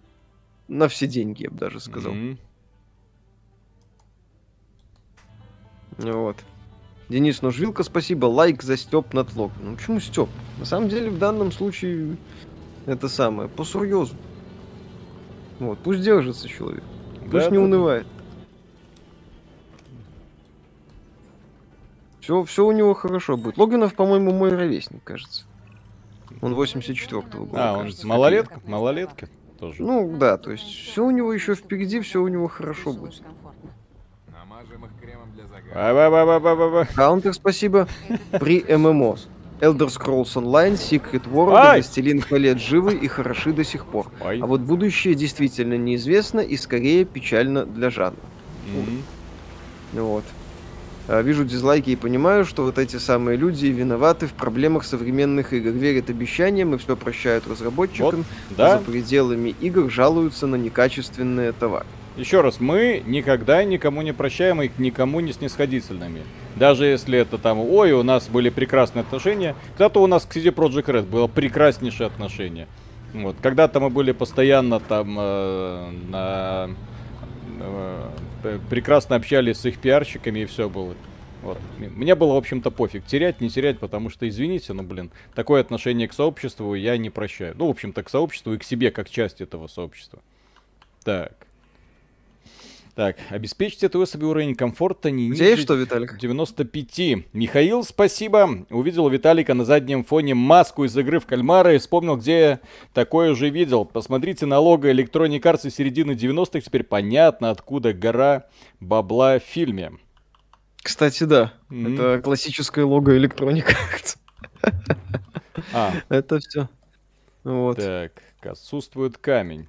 На 0.68 0.88
все 0.88 1.06
деньги, 1.06 1.44
я 1.44 1.50
бы 1.50 1.58
даже 1.58 1.80
сказал. 1.80 2.12
М. 2.12 2.38
Вот. 5.98 6.36
Денис 7.08 7.42
Ножвилка, 7.42 7.82
спасибо. 7.82 8.26
Лайк 8.26 8.62
за 8.62 8.76
Степ 8.76 9.12
над 9.12 9.34
лог. 9.34 9.52
Ну 9.60 9.76
почему 9.76 10.00
Степ? 10.00 10.28
На 10.58 10.64
самом 10.64 10.88
деле 10.88 11.10
в 11.10 11.18
данном 11.18 11.52
случае 11.52 12.16
это 12.86 13.08
самое, 13.08 13.48
по 13.48 13.64
серьезу. 13.64 14.16
Вот, 15.58 15.78
пусть 15.80 16.00
держится 16.02 16.48
человек. 16.48 16.82
Пусть 17.32 17.46
Да, 17.46 17.50
не 17.50 17.56
да. 17.56 17.62
унывает. 17.64 18.06
Все, 22.20 22.44
все 22.44 22.64
у 22.64 22.72
него 22.72 22.94
хорошо 22.94 23.36
будет. 23.36 23.58
Логинов, 23.58 23.94
по-моему, 23.94 24.32
мой 24.32 24.50
ровесник, 24.54 25.02
кажется. 25.02 25.44
Он 26.40 26.54
84-го 26.54 27.44
года, 27.46 27.70
А, 27.70 27.72
он 27.74 27.80
кажется. 27.84 28.06
малолетка? 28.06 28.60
Малолетки 28.64 29.28
тоже. 29.58 29.82
Ну 29.82 30.16
да, 30.16 30.38
то 30.38 30.52
есть 30.52 30.64
все 30.64 31.04
у 31.04 31.10
него 31.10 31.32
еще 31.32 31.54
впереди, 31.54 32.00
все 32.00 32.20
у 32.22 32.28
него 32.28 32.46
хорошо 32.48 32.92
будет. 32.92 33.22
Намажем 34.32 34.84
их 34.84 34.90
кремом 35.00 35.32
для 35.32 35.46
загара. 35.46 35.94
Ба-ба-ба-ба-ба-ба. 35.94 36.86
Каунтер, 36.94 37.34
спасибо. 37.34 37.88
При 38.32 38.62
ММО. 38.62 39.16
Elder 39.62 39.86
Scrolls 39.88 40.34
Online, 40.34 40.74
Secret 40.74 41.22
World 41.32 41.54
Ай! 41.54 41.76
Властелин 41.76 42.20
колец 42.20 42.58
живы 42.58 42.94
и 42.94 43.06
хороши 43.06 43.52
до 43.52 43.62
сих 43.62 43.86
пор. 43.86 44.10
Ой. 44.20 44.40
А 44.42 44.46
вот 44.46 44.60
будущее 44.60 45.14
действительно 45.14 45.74
неизвестно 45.74 46.40
и 46.40 46.56
скорее 46.56 47.04
печально 47.04 47.64
для 47.64 47.88
жанра. 47.88 48.18
М. 48.74 49.02
Вот. 49.92 50.24
А, 51.06 51.22
Вижу 51.22 51.44
дизлайки 51.44 51.90
и 51.90 51.96
понимаю, 51.96 52.44
что 52.44 52.64
вот 52.64 52.78
эти 52.78 52.96
самые 52.96 53.36
люди 53.36 53.66
виноваты 53.66 54.26
в 54.26 54.32
проблемах 54.32 54.84
современных 54.84 55.52
игр. 55.52 55.70
Верят 55.70 56.10
обещаниям 56.10 56.74
и 56.74 56.78
все 56.78 56.96
прощают 56.96 57.46
разработчикам. 57.46 58.24
а 58.50 58.54
Да, 58.56 58.78
За 58.78 58.84
пределами 58.84 59.54
игр 59.60 59.88
жалуются 59.88 60.48
на 60.48 60.56
некачественные 60.56 61.52
товары. 61.52 61.86
Еще 62.16 62.42
раз, 62.42 62.60
мы 62.60 63.02
никогда 63.06 63.64
никому 63.64 64.02
не 64.02 64.12
прощаем 64.12 64.60
и 64.60 64.68
к 64.68 64.78
никому 64.78 65.20
не 65.20 65.32
снисходительными. 65.32 66.22
Даже 66.56 66.84
если 66.84 67.18
это 67.18 67.38
там, 67.38 67.58
ой, 67.58 67.92
у 67.92 68.02
нас 68.02 68.28
были 68.28 68.50
прекрасные 68.50 69.00
отношения. 69.00 69.54
Когда-то 69.78 70.02
у 70.02 70.06
нас 70.06 70.26
к 70.26 70.36
CD 70.36 70.52
Projekt 70.52 70.86
Red 70.86 71.04
было 71.04 71.26
прекраснейшее 71.26 72.08
отношение. 72.08 72.68
Вот. 73.14 73.36
Когда-то 73.40 73.80
мы 73.80 73.88
были 73.88 74.12
постоянно 74.12 74.78
там 74.78 75.16
э, 75.18 75.90
на... 76.10 76.70
э, 77.60 78.08
п- 78.42 78.58
прекрасно 78.68 79.16
общались 79.16 79.58
с 79.58 79.66
их 79.66 79.78
пиарщиками 79.78 80.40
и 80.40 80.44
все 80.44 80.68
было. 80.68 80.94
Вот. 81.42 81.58
Мне 81.78 82.14
было, 82.14 82.34
в 82.34 82.36
общем-то, 82.36 82.70
пофиг. 82.70 83.06
Терять, 83.06 83.40
не 83.40 83.48
терять, 83.48 83.78
потому 83.78 84.10
что, 84.10 84.28
извините, 84.28 84.74
ну, 84.74 84.82
блин, 84.82 85.10
такое 85.34 85.60
отношение 85.62 86.08
к 86.08 86.12
сообществу 86.12 86.74
я 86.74 86.98
не 86.98 87.08
прощаю. 87.08 87.54
Ну, 87.56 87.66
в 87.66 87.70
общем-то, 87.70 88.02
к 88.02 88.10
сообществу 88.10 88.52
и 88.52 88.58
к 88.58 88.64
себе, 88.64 88.90
как 88.90 89.08
части 89.08 89.42
этого 89.42 89.66
сообщества. 89.66 90.20
Так. 91.04 91.32
Так, 92.94 93.16
обеспечьте 93.30 93.88
твой 93.88 94.06
себе 94.06 94.26
уровень 94.26 94.54
комфорта 94.54 95.10
не 95.10 95.32
тебя 95.32 95.46
есть 95.46 95.60
ниже 95.60 95.62
что, 95.62 95.74
Виталик? 95.74 96.18
95. 96.18 97.24
Михаил, 97.32 97.84
спасибо. 97.84 98.66
Увидел 98.68 99.08
Виталика 99.08 99.54
на 99.54 99.64
заднем 99.64 100.04
фоне 100.04 100.34
маску 100.34 100.84
из 100.84 100.94
игры 100.98 101.18
в 101.18 101.26
кальмара 101.26 101.74
и 101.74 101.78
вспомнил, 101.78 102.16
где 102.16 102.38
я 102.38 102.60
такое 102.92 103.32
уже 103.32 103.48
видел. 103.48 103.86
Посмотрите 103.86 104.44
на 104.44 104.58
лого 104.58 104.92
Electronic 104.92 105.40
Arts 105.40 105.68
из 105.68 105.74
середины 105.74 106.12
90-х. 106.12 106.60
Теперь 106.60 106.84
понятно, 106.84 107.48
откуда 107.48 107.94
гора 107.94 108.44
бабла 108.78 109.38
в 109.38 109.42
фильме. 109.42 109.92
Кстати, 110.82 111.24
да. 111.24 111.54
Мгм. 111.70 111.94
Это 111.94 112.20
классическое 112.22 112.84
лого 112.84 113.16
Electronic 113.16 113.68
Arts. 113.68 114.18
А, 115.72 115.92
Это 116.10 116.40
все. 116.40 116.68
Вот. 117.42 117.78
так, 117.78 118.12
отсутствует 118.42 119.16
камень. 119.16 119.66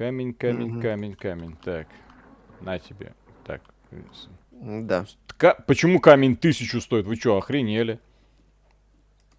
Камень, 0.00 0.32
камень, 0.32 0.68
Мгм. 0.70 0.80
камень, 0.80 1.14
камень. 1.14 1.56
Так, 1.62 1.86
на 2.62 2.78
тебе. 2.78 3.12
Так. 3.44 3.60
Да. 4.50 5.04
Ка- 5.36 5.62
Почему 5.66 6.00
камень 6.00 6.38
тысячу 6.38 6.80
стоит? 6.80 7.04
Вы 7.04 7.16
что, 7.16 7.36
охренели? 7.36 8.00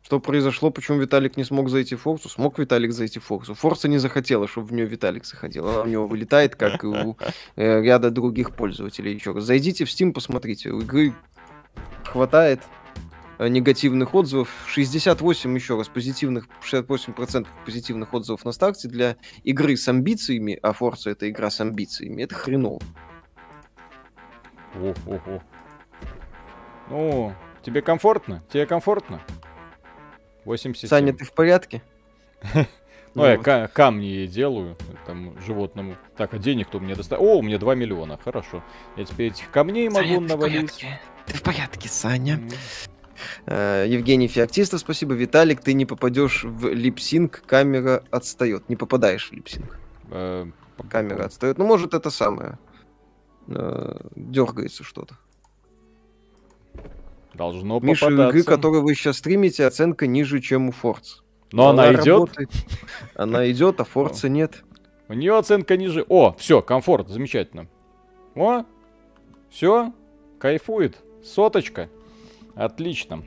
Что 0.03 0.19
произошло, 0.19 0.69
почему 0.69 0.99
Виталик 0.99 1.35
не 1.35 1.45
смог 1.45 1.69
зайти 1.69 1.95
в 1.95 2.01
Форсу? 2.01 2.29
Смог 2.29 2.59
Виталик 2.59 2.91
зайти 2.91 3.17
в 3.19 3.23
Форсу. 3.23 3.55
Форса 3.55 3.87
не 3.87 3.97
захотела, 3.97 4.47
чтобы 4.47 4.67
в 4.67 4.73
нее 4.73 4.85
Виталик 4.85 5.25
заходил. 5.25 5.67
Она 5.67 5.81
в 5.81 5.87
него 5.87 6.07
вылетает, 6.07 6.55
как 6.55 6.83
и 6.83 6.87
у 6.87 7.17
э, 7.55 7.81
ряда 7.81 8.11
других 8.11 8.55
пользователей. 8.55 9.15
Еще 9.15 9.31
раз. 9.31 9.45
Зайдите 9.45 9.85
в 9.85 9.87
Steam, 9.87 10.11
посмотрите. 10.13 10.69
У 10.69 10.81
игры 10.81 11.15
хватает 12.05 12.61
негативных 13.47 14.13
отзывов. 14.13 14.49
68, 14.67 15.55
еще 15.55 15.77
раз, 15.77 15.87
позитивных, 15.87 16.47
68% 16.63 17.47
позитивных 17.65 18.13
отзывов 18.13 18.45
на 18.45 18.51
старте 18.51 18.87
для 18.87 19.15
игры 19.43 19.75
с 19.77 19.87
амбициями, 19.87 20.59
а 20.61 20.73
Форса 20.73 21.09
это 21.11 21.29
игра 21.29 21.49
с 21.49 21.59
амбициями, 21.61 22.23
это 22.23 22.35
хреново. 22.35 22.79
О, 24.75 24.93
о, 25.07 25.15
о. 25.27 25.41
Ну, 26.89 27.33
тебе 27.63 27.81
комфортно? 27.81 28.43
Тебе 28.51 28.65
комфортно? 28.65 29.21
87. 30.45 30.87
Саня, 30.89 31.13
ты 31.13 31.25
в 31.25 31.33
порядке? 31.33 31.81
Ну, 33.13 33.25
я 33.25 33.37
ка- 33.37 33.67
камни 33.67 34.05
ей 34.05 34.25
делаю, 34.27 34.77
этому 35.03 35.37
животному. 35.41 35.97
Так, 36.15 36.33
а 36.33 36.37
денег-то 36.37 36.77
у 36.77 36.79
меня 36.79 36.95
достаточно. 36.95 37.27
О, 37.29 37.39
у 37.39 37.41
меня 37.41 37.57
2 37.57 37.75
миллиона, 37.75 38.17
хорошо. 38.17 38.63
Я 38.95 39.03
теперь 39.03 39.31
этих 39.31 39.51
камней 39.51 39.89
могу 39.89 39.97
Саня, 40.05 40.15
ты 40.19 40.23
в 40.23 40.27
навалить. 40.29 40.55
порядке? 40.71 41.01
Ты 41.25 41.33
в 41.33 41.41
порядке, 41.43 41.89
Саня? 41.89 42.35
М. 42.35 42.49
Э, 43.45 43.85
Евгений 43.87 44.27
Феоктистов, 44.27 44.79
спасибо. 44.79 45.13
Виталик, 45.13 45.61
ты 45.61 45.73
не 45.73 45.85
попадешь 45.85 46.43
в 46.43 46.67
липсинг, 46.69 47.43
камера 47.45 48.03
отстает. 48.11 48.67
Не 48.69 48.75
попадаешь 48.75 49.29
в 49.29 49.33
липсинг. 49.33 49.77
Э, 50.09 50.45
Камера 50.89 51.25
отстает. 51.25 51.57
Ну, 51.59 51.65
может, 51.65 51.93
это 51.93 52.09
самое. 52.09 52.57
э, 53.47 53.97
Дергается 54.15 54.83
что-то. 54.83 55.15
Должно 57.33 57.79
Миша, 57.79 58.07
у 58.07 58.09
игры, 58.09 58.23
попадаться. 58.25 58.49
которую 58.49 58.81
вы 58.83 58.95
сейчас 58.95 59.17
стримите, 59.17 59.65
оценка 59.65 60.05
ниже, 60.07 60.39
чем 60.41 60.69
у 60.69 60.71
Форц. 60.71 61.19
Но 61.51 61.69
она, 61.69 61.91
идет. 61.93 62.07
работает. 62.07 62.49
Она 63.15 63.49
идет, 63.51 63.79
а 63.79 63.83
Форца 63.83 64.27
нет. 64.29 64.63
У 65.07 65.13
нее 65.13 65.37
оценка 65.37 65.77
ниже. 65.77 66.05
О, 66.09 66.33
все, 66.37 66.61
комфорт, 66.61 67.09
замечательно. 67.09 67.67
О, 68.35 68.63
все, 69.49 69.93
кайфует. 70.39 70.97
Соточка. 71.23 71.89
Отлично. 72.55 73.23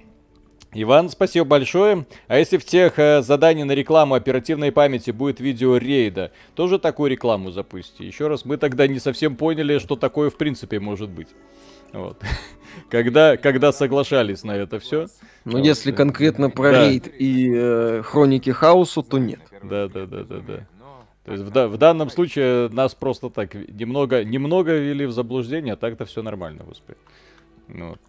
Иван, 0.77 1.09
спасибо 1.09 1.45
большое. 1.47 2.05
А 2.27 2.37
если 2.39 2.57
в 2.57 2.65
тех 2.65 2.99
э, 2.99 3.23
заданий 3.23 3.63
на 3.63 3.73
рекламу 3.73 4.15
оперативной 4.15 4.73
памяти 4.73 5.13
будет 5.13 5.39
видео 5.39 5.77
рейда, 5.77 6.33
тоже 6.57 6.81
такую 6.81 7.11
рекламу 7.13 7.53
запусти. 7.53 8.05
Еще 8.05 8.27
раз, 8.27 8.45
мы 8.45 8.57
тогда 8.57 8.89
не 8.89 8.99
совсем 8.99 9.37
поняли, 9.37 9.79
что 9.79 9.95
такое 9.95 10.31
в 10.31 10.37
принципе 10.37 10.81
может 10.81 11.11
быть. 11.11 11.29
Вот. 11.93 12.21
Когда, 12.91 13.37
когда 13.37 13.71
соглашались 13.71 14.43
на 14.43 14.57
это 14.57 14.81
все. 14.81 15.07
Но 15.45 15.59
Вот, 15.59 15.65
если 15.65 15.93
конкретно 15.93 16.51
про 16.51 16.73
Да. 16.73 16.89
рейд 16.89 17.07
и 17.21 17.53
э, 17.55 18.03
хроники 18.05 18.51
хаосу, 18.51 19.05
то 19.05 19.19
нет. 19.19 19.39
Да, 19.63 19.87
да, 19.87 20.07
да, 20.07 20.25
да, 20.25 20.41
да. 20.41 20.67
То 21.25 21.33
есть 21.33 21.45
в, 21.45 21.51
да- 21.53 21.69
в 21.69 21.79
данном 21.79 22.11
случае 22.11 22.69
нас 22.71 22.95
просто 22.97 23.31
так 23.31 23.55
немного, 23.55 24.25
немного 24.25 24.77
ввели 24.77 25.07
в 25.07 25.13
заблуждение, 25.13 25.75
а 25.75 25.77
так-то 25.77 26.05
все 26.05 26.21
нормально, 26.21 26.65
господи. 26.65 26.99
Ну, 27.69 27.91
вот. 27.91 28.01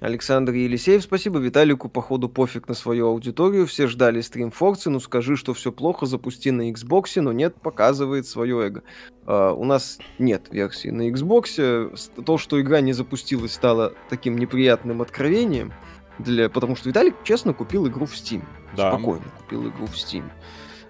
Александр 0.00 0.54
Елисеев, 0.54 1.02
спасибо. 1.02 1.38
Виталику, 1.38 1.90
походу, 1.90 2.30
пофиг 2.30 2.68
на 2.68 2.74
свою 2.74 3.08
аудиторию. 3.08 3.66
Все 3.66 3.86
ждали 3.86 4.22
стрим 4.22 4.50
Форцы. 4.50 4.88
Ну 4.88 4.98
скажи, 4.98 5.36
что 5.36 5.52
все 5.52 5.72
плохо, 5.72 6.06
запусти 6.06 6.50
на 6.50 6.70
Xbox, 6.70 7.20
но 7.20 7.32
нет, 7.32 7.54
показывает 7.54 8.26
свое 8.26 8.66
эго. 8.66 8.82
А, 9.26 9.52
у 9.52 9.64
нас 9.64 9.98
нет 10.18 10.48
версии 10.50 10.88
на 10.88 11.10
Xbox. 11.10 12.24
То, 12.24 12.38
что 12.38 12.60
игра 12.60 12.80
не 12.80 12.94
запустилась, 12.94 13.52
стало 13.52 13.92
таким 14.08 14.38
неприятным 14.38 15.02
откровением. 15.02 15.74
Для... 16.18 16.48
Потому 16.48 16.76
что 16.76 16.88
Виталик, 16.88 17.16
честно, 17.22 17.52
купил 17.52 17.86
игру 17.86 18.06
в 18.06 18.14
Steam. 18.14 18.42
Да. 18.76 18.92
Спокойно 18.92 19.24
купил 19.38 19.68
игру 19.68 19.86
в 19.86 19.94
Steam. 19.94 20.24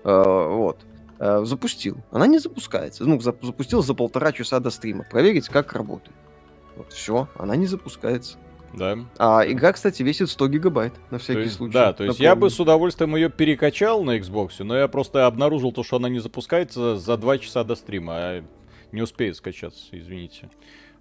А, 0.04 0.48
вот. 0.48 0.86
А, 1.18 1.44
запустил. 1.44 1.96
Она 2.12 2.28
не 2.28 2.38
запускается. 2.38 3.04
Ну, 3.04 3.16
зап- 3.16 3.44
запустил 3.44 3.82
за 3.82 3.94
полтора 3.94 4.30
часа 4.30 4.60
до 4.60 4.70
стрима. 4.70 5.04
Проверить, 5.10 5.48
как 5.48 5.72
работает. 5.72 6.16
Вот, 6.76 6.92
все, 6.92 7.28
она 7.36 7.56
не 7.56 7.66
запускается. 7.66 8.38
Да. 8.72 8.98
А 9.18 9.42
игра, 9.46 9.72
кстати, 9.72 10.02
весит 10.02 10.30
100 10.30 10.48
гигабайт, 10.48 10.92
на 11.10 11.18
То 11.18 11.24
всякий 11.24 11.40
есть, 11.42 11.56
случай. 11.56 11.72
да, 11.72 11.92
то 11.92 12.04
есть 12.04 12.20
я 12.20 12.34
бы 12.34 12.42
Напомню. 12.46 12.50
с 12.50 12.60
удовольствием 12.60 13.16
ее 13.16 13.28
перекачал 13.28 14.04
на 14.04 14.16
Xbox, 14.18 14.62
но 14.62 14.76
я 14.76 14.86
просто 14.88 15.26
обнаружил 15.26 15.72
то, 15.72 15.82
что 15.82 15.96
она 15.96 16.08
не 16.08 16.20
запускается 16.20 16.96
за 16.96 17.16
2 17.16 17.38
часа 17.38 17.64
до 17.64 17.74
стрима, 17.74 18.12
а 18.16 18.44
не 18.92 19.02
успеет 19.02 19.36
скачаться, 19.36 19.86
извините. 19.92 20.50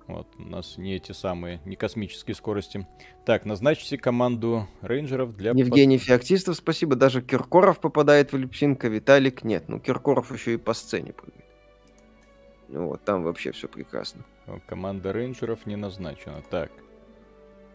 Вот, 0.07 0.27
у 0.39 0.41
нас 0.41 0.79
не 0.79 0.95
эти 0.95 1.11
самые, 1.11 1.61
не 1.65 1.75
космические 1.75 2.33
скорости. 2.33 2.87
Так, 3.25 3.45
назначьте 3.45 3.95
команду 3.95 4.67
рейнджеров 4.81 5.35
для... 5.37 5.51
Евгений 5.51 5.99
Феоктистов, 5.99 6.55
спасибо. 6.55 6.95
Даже 6.95 7.21
Киркоров 7.21 7.79
попадает 7.79 8.33
в 8.33 8.37
липсинг, 8.37 8.83
а 8.85 8.87
Виталик 8.87 9.43
нет. 9.43 9.65
Ну, 9.67 9.79
Киркоров 9.79 10.33
еще 10.33 10.55
и 10.55 10.57
по 10.57 10.73
сцене 10.73 11.13
прыгает. 11.13 11.45
Ну 12.69 12.87
вот, 12.87 13.03
там 13.03 13.21
вообще 13.21 13.51
все 13.51 13.67
прекрасно. 13.67 14.25
Команда 14.65 15.13
рейнджеров 15.13 15.67
не 15.67 15.75
назначена. 15.75 16.41
Так. 16.49 16.71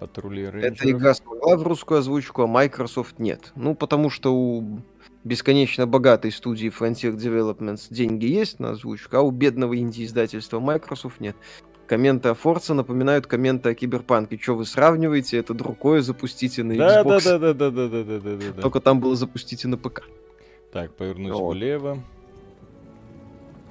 Патрули 0.05 0.43
Эта 0.43 0.59
рейнджеров. 0.59 0.91
игра 0.91 1.15
смогла 1.15 1.57
в 1.57 1.63
русскую 1.63 2.01
озвучку, 2.01 2.43
а 2.43 2.47
Microsoft 2.47 3.19
нет. 3.19 3.53
Ну, 3.57 3.75
потому 3.75 4.11
что 4.11 4.35
у 4.35 4.81
бесконечно 5.25 5.87
богатой 5.87 6.31
студии 6.31 6.69
Frontier 6.71 7.15
Developments 7.17 7.87
деньги 7.89 8.27
есть 8.27 8.61
на 8.61 8.71
озвучку, 8.73 9.17
а 9.17 9.23
у 9.23 9.31
бедного 9.31 9.79
инди-издательства 9.79 10.61
Microsoft 10.61 11.21
нет. 11.21 11.37
Комменты 11.87 12.29
о 12.29 12.33
Forza 12.35 12.75
напоминают 12.75 13.27
комменты 13.27 13.71
о 13.71 13.75
Киберпанке. 13.75 14.39
Что 14.39 14.57
вы 14.57 14.67
сравниваете? 14.67 15.39
Это 15.39 15.55
другое 15.55 16.03
запустите 16.03 16.63
на 16.63 16.73
Xbox. 16.73 17.25
да, 17.25 17.39
да, 17.39 17.39
да, 17.39 17.71
да, 17.71 17.71
да, 17.71 17.89
да, 17.89 18.05
да, 18.05 18.19
да, 18.21 18.37
да. 18.57 18.63
Только 18.63 18.81
там 18.81 19.01
было 19.01 19.17
запустите 19.17 19.69
на 19.69 19.79
ПК. 19.79 20.03
Так, 20.71 20.95
повернуть 20.95 21.33
Вот. 21.33 21.55
влево. 21.55 22.03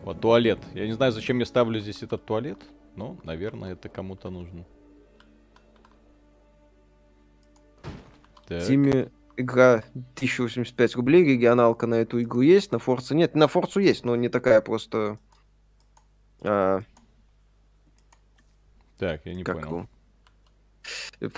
Вот 0.04 0.19
туалет. 0.19 0.60
Я 0.74 0.88
не 0.88 0.93
знаю, 0.93 1.12
зачем 1.12 1.38
я 1.38 1.46
ставлю 1.46 1.80
здесь 1.80 2.02
этот 2.02 2.26
туалет, 2.26 2.58
но, 2.96 3.17
наверное, 3.24 3.74
это 3.74 3.88
кому-то 3.88 4.32
нужно. 4.32 4.65
Так. 8.47 8.63
Игра 9.36 9.84
1085 9.95 10.95
рублей, 10.95 11.23
регионалка 11.23 11.88
на 11.88 11.95
эту 11.95 12.21
игру 12.21 12.41
есть, 12.41 12.71
на 12.71 12.77
Форце 12.77 13.15
нет. 13.15 13.34
На 13.34 13.47
Форцу 13.47 13.79
есть, 13.79 14.06
но 14.06 14.15
не 14.15 14.29
такая 14.29 14.62
просто... 14.62 15.17
а, 16.43 16.82
Так, 18.99 19.25
я 19.25 19.34
не 19.34 19.43
как 19.43 19.56
понял. 19.62 19.88
его? 21.19 21.32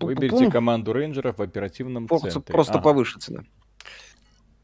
Выберите 0.00 0.50
команду 0.50 0.92
рейнджеров 0.92 1.38
в 1.38 1.42
оперативном 1.42 2.08
Форца 2.08 2.30
центре. 2.30 2.52
просто 2.52 2.74
Ага. 2.74 2.82
повыше 2.82 3.18
цена. 3.20 3.44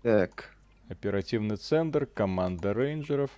Так, 0.03 0.51
Оперативный 0.89 1.57
центр, 1.57 2.05
команда 2.05 2.75
рейнджеров. 2.75 3.31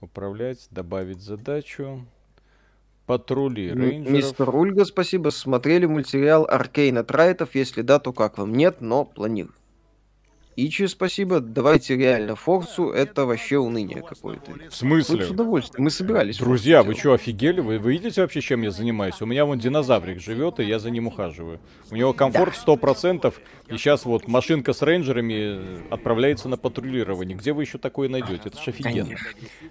Управлять, 0.00 0.66
добавить 0.70 1.20
задачу. 1.20 2.06
Патрули 3.10 3.72
рейнджеров. 3.72 4.12
мистер 4.12 4.54
Ульга, 4.54 4.84
спасибо. 4.84 5.30
Смотрели 5.30 5.84
мультсериал 5.84 6.46
Аркейн 6.48 6.98
от 6.98 7.10
Райтов? 7.10 7.56
Если 7.56 7.82
да, 7.82 7.98
то 7.98 8.12
как 8.12 8.38
вам? 8.38 8.52
Нет, 8.52 8.76
но 8.80 9.04
планирую. 9.04 9.52
Ичи, 10.62 10.86
спасибо. 10.88 11.40
Давайте 11.40 11.96
реально 11.96 12.36
Форцу, 12.36 12.90
это 12.90 13.24
вообще 13.24 13.56
уныние 13.56 14.02
какое-то. 14.02 14.50
В 14.52 14.82
Мы 14.82 15.02
с 15.02 15.06
смысле? 15.06 15.26
удовольствием. 15.30 15.84
Мы 15.84 15.90
собирались. 15.90 16.36
Друзья, 16.36 16.82
вы 16.82 16.94
что, 16.94 17.14
офигели? 17.14 17.60
Вы, 17.60 17.78
вы 17.78 17.92
видите 17.92 18.20
вообще, 18.20 18.42
чем 18.42 18.60
я 18.60 18.70
занимаюсь? 18.70 19.22
У 19.22 19.26
меня 19.26 19.46
вон 19.46 19.58
динозаврик 19.58 20.20
живет, 20.20 20.60
и 20.60 20.64
я 20.64 20.78
за 20.78 20.90
ним 20.90 21.06
ухаживаю. 21.06 21.60
У 21.90 21.96
него 21.96 22.12
комфорт 22.12 22.54
100%, 22.54 23.32
и 23.68 23.76
сейчас 23.78 24.04
вот 24.04 24.28
машинка 24.28 24.74
с 24.74 24.82
рейнджерами 24.82 25.82
отправляется 25.90 26.50
на 26.50 26.58
патрулирование. 26.58 27.38
Где 27.38 27.54
вы 27.54 27.62
еще 27.62 27.78
такое 27.78 28.10
найдете? 28.10 28.42
Это 28.44 28.60
ж 28.60 28.68
офигенно. 28.68 29.16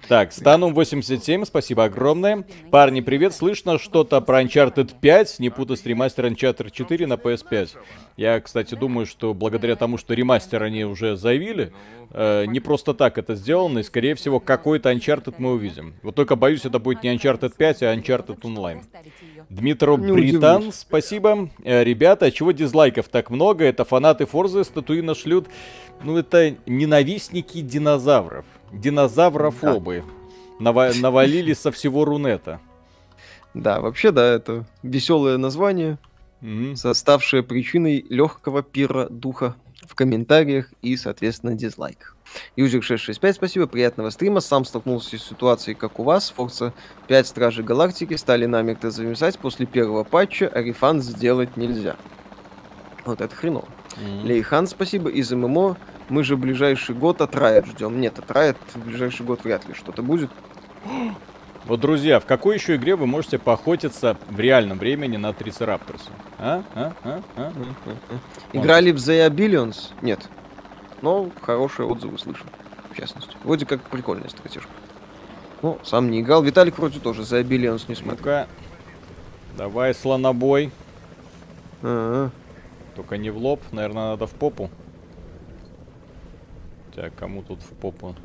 Так, 0.08 0.34
Станум 0.34 0.74
87, 0.74 1.46
спасибо 1.46 1.84
огромное. 1.84 2.46
Парни, 2.72 3.02
привет, 3.02 3.36
слышно 3.36 3.78
что-то 3.78 4.22
про 4.22 4.42
Uncharted 4.42 4.96
5, 5.00 5.40
не 5.40 5.52
путать 5.52 5.82
с 5.82 5.86
ремастер 5.86 6.26
Uncharted 6.26 6.72
4 6.72 7.06
на 7.06 7.14
PS5. 7.14 7.70
Я, 8.18 8.40
кстати, 8.42 8.74
думаю, 8.74 9.06
что 9.06 9.36
благодаря 9.36 9.76
тому, 9.76 9.98
что 9.98 10.14
ремастер 10.14 10.64
они 10.64 10.79
уже 10.86 11.16
заявили, 11.16 11.72
э, 12.12 12.46
не 12.46 12.60
просто 12.60 12.94
так 12.94 13.18
это 13.18 13.36
сделано, 13.36 13.80
и, 13.80 13.84
скорее 13.84 14.16
всего, 14.16 14.40
какой-то 14.40 14.92
Uncharted 14.92 15.36
мы 15.38 15.54
увидим. 15.54 15.94
Вот 16.04 16.16
только 16.16 16.36
боюсь, 16.36 16.66
это 16.66 16.80
будет 16.80 17.04
не 17.04 17.14
Uncharted 17.16 17.54
5, 17.58 17.84
а 17.84 17.96
Uncharted 17.96 18.40
Online. 18.42 18.84
Дмитро 19.50 19.98
Не 19.98 20.12
Британ, 20.12 20.58
удивлюсь. 20.58 20.76
спасибо. 20.76 21.50
Э, 21.64 21.84
ребята, 21.84 22.32
чего 22.32 22.52
дизлайков 22.52 23.08
так 23.10 23.30
много? 23.30 23.66
Это 23.66 23.84
фанаты 23.86 24.26
Форзы 24.26 24.64
статуина 24.64 25.16
шлют. 25.16 25.48
Ну, 26.04 26.18
это 26.18 26.56
ненавистники 26.66 27.62
динозавров. 27.62 28.46
Динозаврофобы. 28.72 30.04
Нава- 30.60 30.92
навалились 31.00 31.60
со 31.60 31.72
всего 31.72 32.06
Рунета. 32.06 32.60
Да, 33.54 33.82
вообще, 33.82 34.12
да, 34.12 34.34
это 34.34 34.66
веселое 34.84 35.38
название. 35.38 35.98
Мгм. 36.42 36.76
ставшее 36.78 37.44
причиной 37.44 38.06
легкого 38.10 38.64
пира 38.64 39.10
духа 39.10 39.56
в 39.90 39.96
комментариях 39.96 40.68
и, 40.84 40.96
соответственно, 40.96 41.56
дизлайках. 41.56 42.16
Юзер 42.56 42.84
665, 42.84 43.36
спасибо, 43.36 43.66
приятного 43.66 44.12
стрима. 44.12 44.40
Сам 44.40 44.64
столкнулся 44.64 45.18
с 45.18 45.24
ситуацией, 45.24 45.76
как 45.76 46.00
у 46.00 46.04
вас. 46.04 46.32
Forza 46.36 46.74
5 47.08 47.28
Стражи 47.28 47.64
Галактики 47.64 48.14
стали 48.14 48.46
намертво 48.46 48.92
зависать 48.92 49.40
после 49.40 49.66
первого 49.66 50.04
патча, 50.04 50.48
а 50.48 50.62
рефанд 50.62 51.04
сделать 51.04 51.58
нельзя. 51.58 51.96
Вот 53.04 53.20
это 53.20 53.36
хреново. 53.36 53.68
Мгм. 53.98 54.26
Лейхан, 54.26 54.68
спасибо. 54.68 55.10
Из 55.10 55.32
ММО 55.32 55.76
мы 56.10 56.24
же 56.24 56.38
ближайший 56.38 56.94
год 56.94 57.22
от 57.22 57.34
Riot 57.34 57.66
ждем. 57.66 58.00
Нет, 58.00 58.20
от 58.20 58.30
Riot 58.30 58.58
в 58.76 58.86
ближайший 58.86 59.26
год 59.26 59.44
вряд 59.44 59.68
ли 59.68 59.74
что-то 59.74 60.04
будет. 60.04 60.30
Вот, 61.70 61.82
друзья, 61.82 62.20
в 62.20 62.26
какой 62.26 62.56
еще 62.56 62.78
игре 62.78 62.96
вы 62.96 63.06
можете 63.06 63.38
поохотиться 63.38 64.18
в 64.28 64.40
реальном 64.40 64.80
времени 64.80 65.18
на 65.18 65.34
Трицерапторса? 65.34 66.10
А? 66.40 66.64
А? 66.74 66.94
А? 67.04 67.22
А? 67.36 67.52
Играли 68.54 68.90
в 68.90 68.96
The 68.96 69.30
Billions? 69.30 69.92
Нет. 70.02 70.28
Но 71.04 71.30
хорошие 71.44 71.86
отзывы 71.86 72.18
слышу, 72.18 72.44
в 72.92 72.98
частности. 72.98 73.38
Вроде 73.44 73.68
как 73.68 73.84
прикольная 73.84 74.30
стратежка. 74.30 74.72
Ну, 75.62 75.78
сам 75.84 76.10
не 76.10 76.22
играл. 76.22 76.42
Виталик 76.42 76.76
вроде 76.80 77.00
тоже 77.00 77.22
The 77.22 77.44
Billions 77.44 77.86
не 77.88 77.94
смотрел. 77.94 78.18
Ну-ка. 78.18 78.48
Давай, 79.56 79.94
слонобой. 79.94 80.72
А-а. 81.84 82.32
Только 82.96 83.18
не 83.18 83.30
в 83.30 83.38
лоб, 83.38 83.62
наверное, 83.72 84.14
надо 84.14 84.26
в 84.26 84.32
попу. 84.32 84.72
Так, 86.96 87.14
кому 87.14 87.44
тут 87.44 87.62
в 87.62 87.76
попу? 87.76 88.16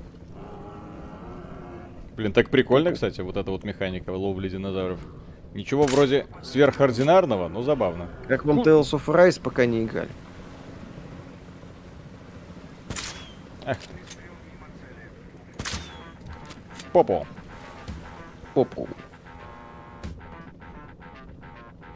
Блин, 2.17 2.33
так 2.33 2.51
прикольно, 2.51 2.93
кстати, 2.93 3.21
вот 3.21 3.37
эта 3.37 3.51
вот 3.51 3.65
механика 3.65 4.11
ловли 4.11 4.49
динозавров. 4.49 5.01
Ничего 5.53 5.85
вроде 5.85 6.27
сверхординарного, 6.43 7.49
но 7.49 7.63
забавно. 7.63 8.09
Как 8.29 8.45
вам 8.45 8.61
Tales 8.61 8.93
of 8.93 9.05
Rise, 9.07 9.41
пока 9.41 9.67
не 9.67 9.85
играли. 9.85 10.09
Ах. 13.67 13.77
Попу. 16.93 17.27
Попу. 18.53 18.89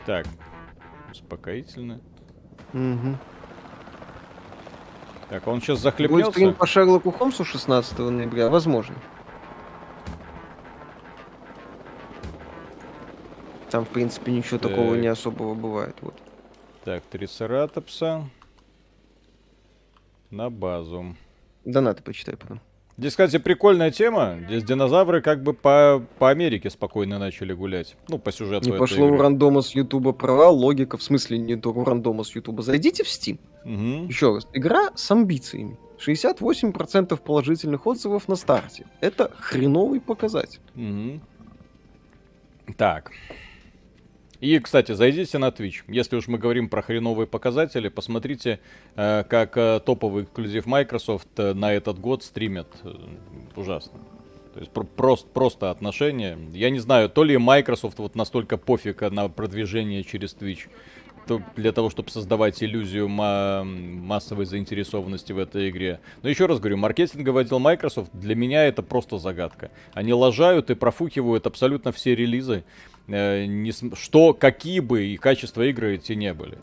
Так. 0.07 0.27
Успокоительно. 1.11 2.01
Мгм. 2.73 3.19
Так, 5.29 5.47
он 5.47 5.61
сейчас 5.61 5.79
Будет 5.79 5.83
захлебнется. 5.83 6.31
стрим 6.33 6.55
по 6.55 6.67
Шерлоку 6.67 7.11
Холмсу 7.11 7.45
16 7.45 8.11
ноября? 8.11 8.49
Возможно. 8.49 8.95
Там, 13.71 13.85
в 13.85 13.89
принципе, 13.89 14.33
ничего 14.33 14.59
такого 14.59 14.93
Так. 14.95 15.01
не 15.01 15.09
особого 15.09 15.55
бывает. 15.55 15.97
Вот. 16.01 16.15
Так, 16.85 17.03
трицератопса. 17.05 18.29
На 20.31 20.51
базу. 20.51 21.17
Донаты 21.65 22.03
почитай 22.03 22.37
потом. 22.37 22.61
Здесь, 22.97 23.13
кстати, 23.13 23.39
прикольная 23.39 23.93
тема. 23.93 24.39
Здесь 24.47 24.65
динозавры 24.65 25.23
как 25.23 25.43
бы 25.43 25.53
по, 25.53 26.03
по 26.19 26.31
Америке 26.31 26.69
спокойно 26.69 27.19
начали 27.21 27.53
гулять. 27.53 27.97
Ну, 28.09 28.19
по 28.19 28.33
сюжету 28.33 28.73
Не 28.73 28.77
пошло 28.77 29.05
у 29.05 29.09
игры. 29.11 29.23
рандома 29.23 29.63
с 29.63 29.73
Ютуба 29.75 30.13
провал, 30.13 30.57
логика, 30.57 30.97
в 30.97 31.03
смысле 31.03 31.39
не 31.39 31.55
у 31.55 31.85
рандома 31.85 32.25
с 32.25 32.35
Ютуба. 32.35 32.63
Зайдите 32.63 33.05
в 33.05 33.07
Steam. 33.07 33.39
Мгм. 33.65 34.09
Еще 34.09 34.35
раз, 34.35 34.49
игра 34.53 34.89
с 34.97 35.09
амбициями. 35.13 35.79
68% 36.05 37.21
положительных 37.21 37.87
отзывов 37.87 38.27
на 38.27 38.35
старте. 38.35 38.87
Это 39.01 39.31
хреновый 39.39 40.01
показатель. 40.01 40.61
Мгм. 40.75 41.21
Так. 42.77 43.13
И, 44.41 44.59
кстати, 44.61 44.93
зайдите 44.93 45.39
на 45.39 45.49
Twitch. 45.49 45.83
Если 45.89 46.17
уж 46.17 46.29
мы 46.29 46.39
говорим 46.39 46.69
про 46.69 46.81
хреновые 46.83 47.27
показатели, 47.27 47.89
посмотрите, 47.89 48.61
э, 48.95 49.25
как 49.25 49.57
э, 49.57 49.81
топовый 49.85 50.25
эксклюзив 50.25 50.67
Microsoft 50.67 51.29
э, 51.39 51.55
на 51.55 51.73
этот 51.73 51.99
год 51.99 52.23
стримят. 52.23 52.69
Ужасно. 53.57 53.99
То 54.55 54.61
есть 54.61 54.71
про- 54.73 54.85
просто, 54.85 55.29
просто 55.29 55.71
отношения. 55.71 56.39
Я 56.53 56.71
не 56.71 56.79
знаю, 56.79 57.09
то 57.09 57.25
ли 57.25 57.37
Microsoft 57.37 57.99
вот 57.99 58.15
настолько 58.15 58.57
пофиг 58.57 59.01
на 59.03 59.29
продвижение 59.29 60.05
через 60.05 60.35
Twitch, 60.35 60.69
для 61.57 61.73
того, 61.73 61.91
чтобы 61.91 62.11
создавать 62.11 62.63
иллюзию 62.63 63.09
ма- 63.09 63.65
массовой 63.65 64.47
заинтересованности 64.47 65.33
в 65.33 65.39
этой 65.39 65.71
игре. 65.71 66.01
Но 66.23 66.29
еще 66.29 66.47
раз 66.47 66.59
говорю, 66.59 66.77
маркетинговый 66.77 67.45
отдел 67.45 67.59
Microsoft 67.59 68.11
для 68.13 68.35
меня 68.35 68.65
это 68.67 68.83
просто 68.83 69.19
загадка. 69.19 69.71
Они 69.95 70.13
лажают 70.13 70.71
и 70.71 70.75
профукивают 70.75 71.47
абсолютно 71.47 71.93
все 71.93 72.15
релизы, 72.15 72.65
э, 73.07 73.47
не 73.47 73.73
что 73.95 74.33
какие 74.35 74.81
бы 74.81 75.05
и 75.07 75.17
качество 75.17 75.63
игры 75.63 75.97
эти 75.97 76.13
не 76.13 76.33
были. 76.35 76.59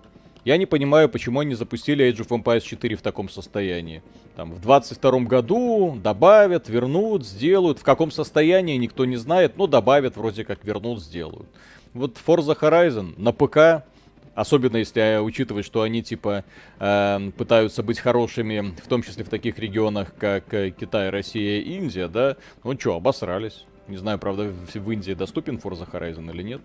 Я 0.45 0.57
не 0.57 0.67
понимаю, 0.67 1.09
почему 1.09 1.39
они 1.39 1.55
запустили 1.55 2.07
Age 2.07 2.27
of 2.27 2.27
Empires 2.27 2.61
4 2.61 2.95
в 2.95 3.01
таком 3.01 3.29
состоянии. 3.29 4.03
Там 4.35 4.51
в 4.51 4.61
22 4.61 5.21
году 5.21 5.97
добавят, 6.01 6.69
вернут, 6.69 7.25
сделают. 7.25 7.79
В 7.79 7.83
каком 7.83 8.11
состоянии 8.11 8.77
никто 8.77 9.05
не 9.05 9.15
знает, 9.15 9.57
но 9.57 9.65
добавят, 9.65 10.17
вроде 10.17 10.45
как 10.45 10.63
вернут, 10.63 11.01
сделают. 11.01 11.47
Вот 11.95 12.17
Forza 12.23 12.55
Horizon 12.59 13.15
на 13.17 13.31
ПК, 13.31 13.87
особенно 14.35 14.77
если 14.77 15.01
э, 15.01 15.21
учитывать, 15.21 15.65
что 15.65 15.81
они 15.81 16.03
типа 16.03 16.43
э, 16.79 17.31
пытаются 17.37 17.81
быть 17.81 17.99
хорошими, 17.99 18.75
в 18.83 18.87
том 18.87 19.01
числе 19.01 19.23
в 19.23 19.29
таких 19.29 19.57
регионах, 19.57 20.13
как 20.15 20.53
э, 20.53 20.71
Китай, 20.71 21.09
Россия, 21.09 21.61
Индия, 21.61 22.07
да, 22.07 22.37
ну 22.63 22.77
что, 22.77 22.95
обосрались. 22.95 23.65
Не 23.87 23.97
знаю, 23.97 24.19
правда, 24.19 24.51
в, 24.51 24.91
Индии 24.91 25.13
доступен 25.13 25.57
Forza 25.57 25.89
Horizon 25.89 26.31
или 26.33 26.43
нет, 26.43 26.61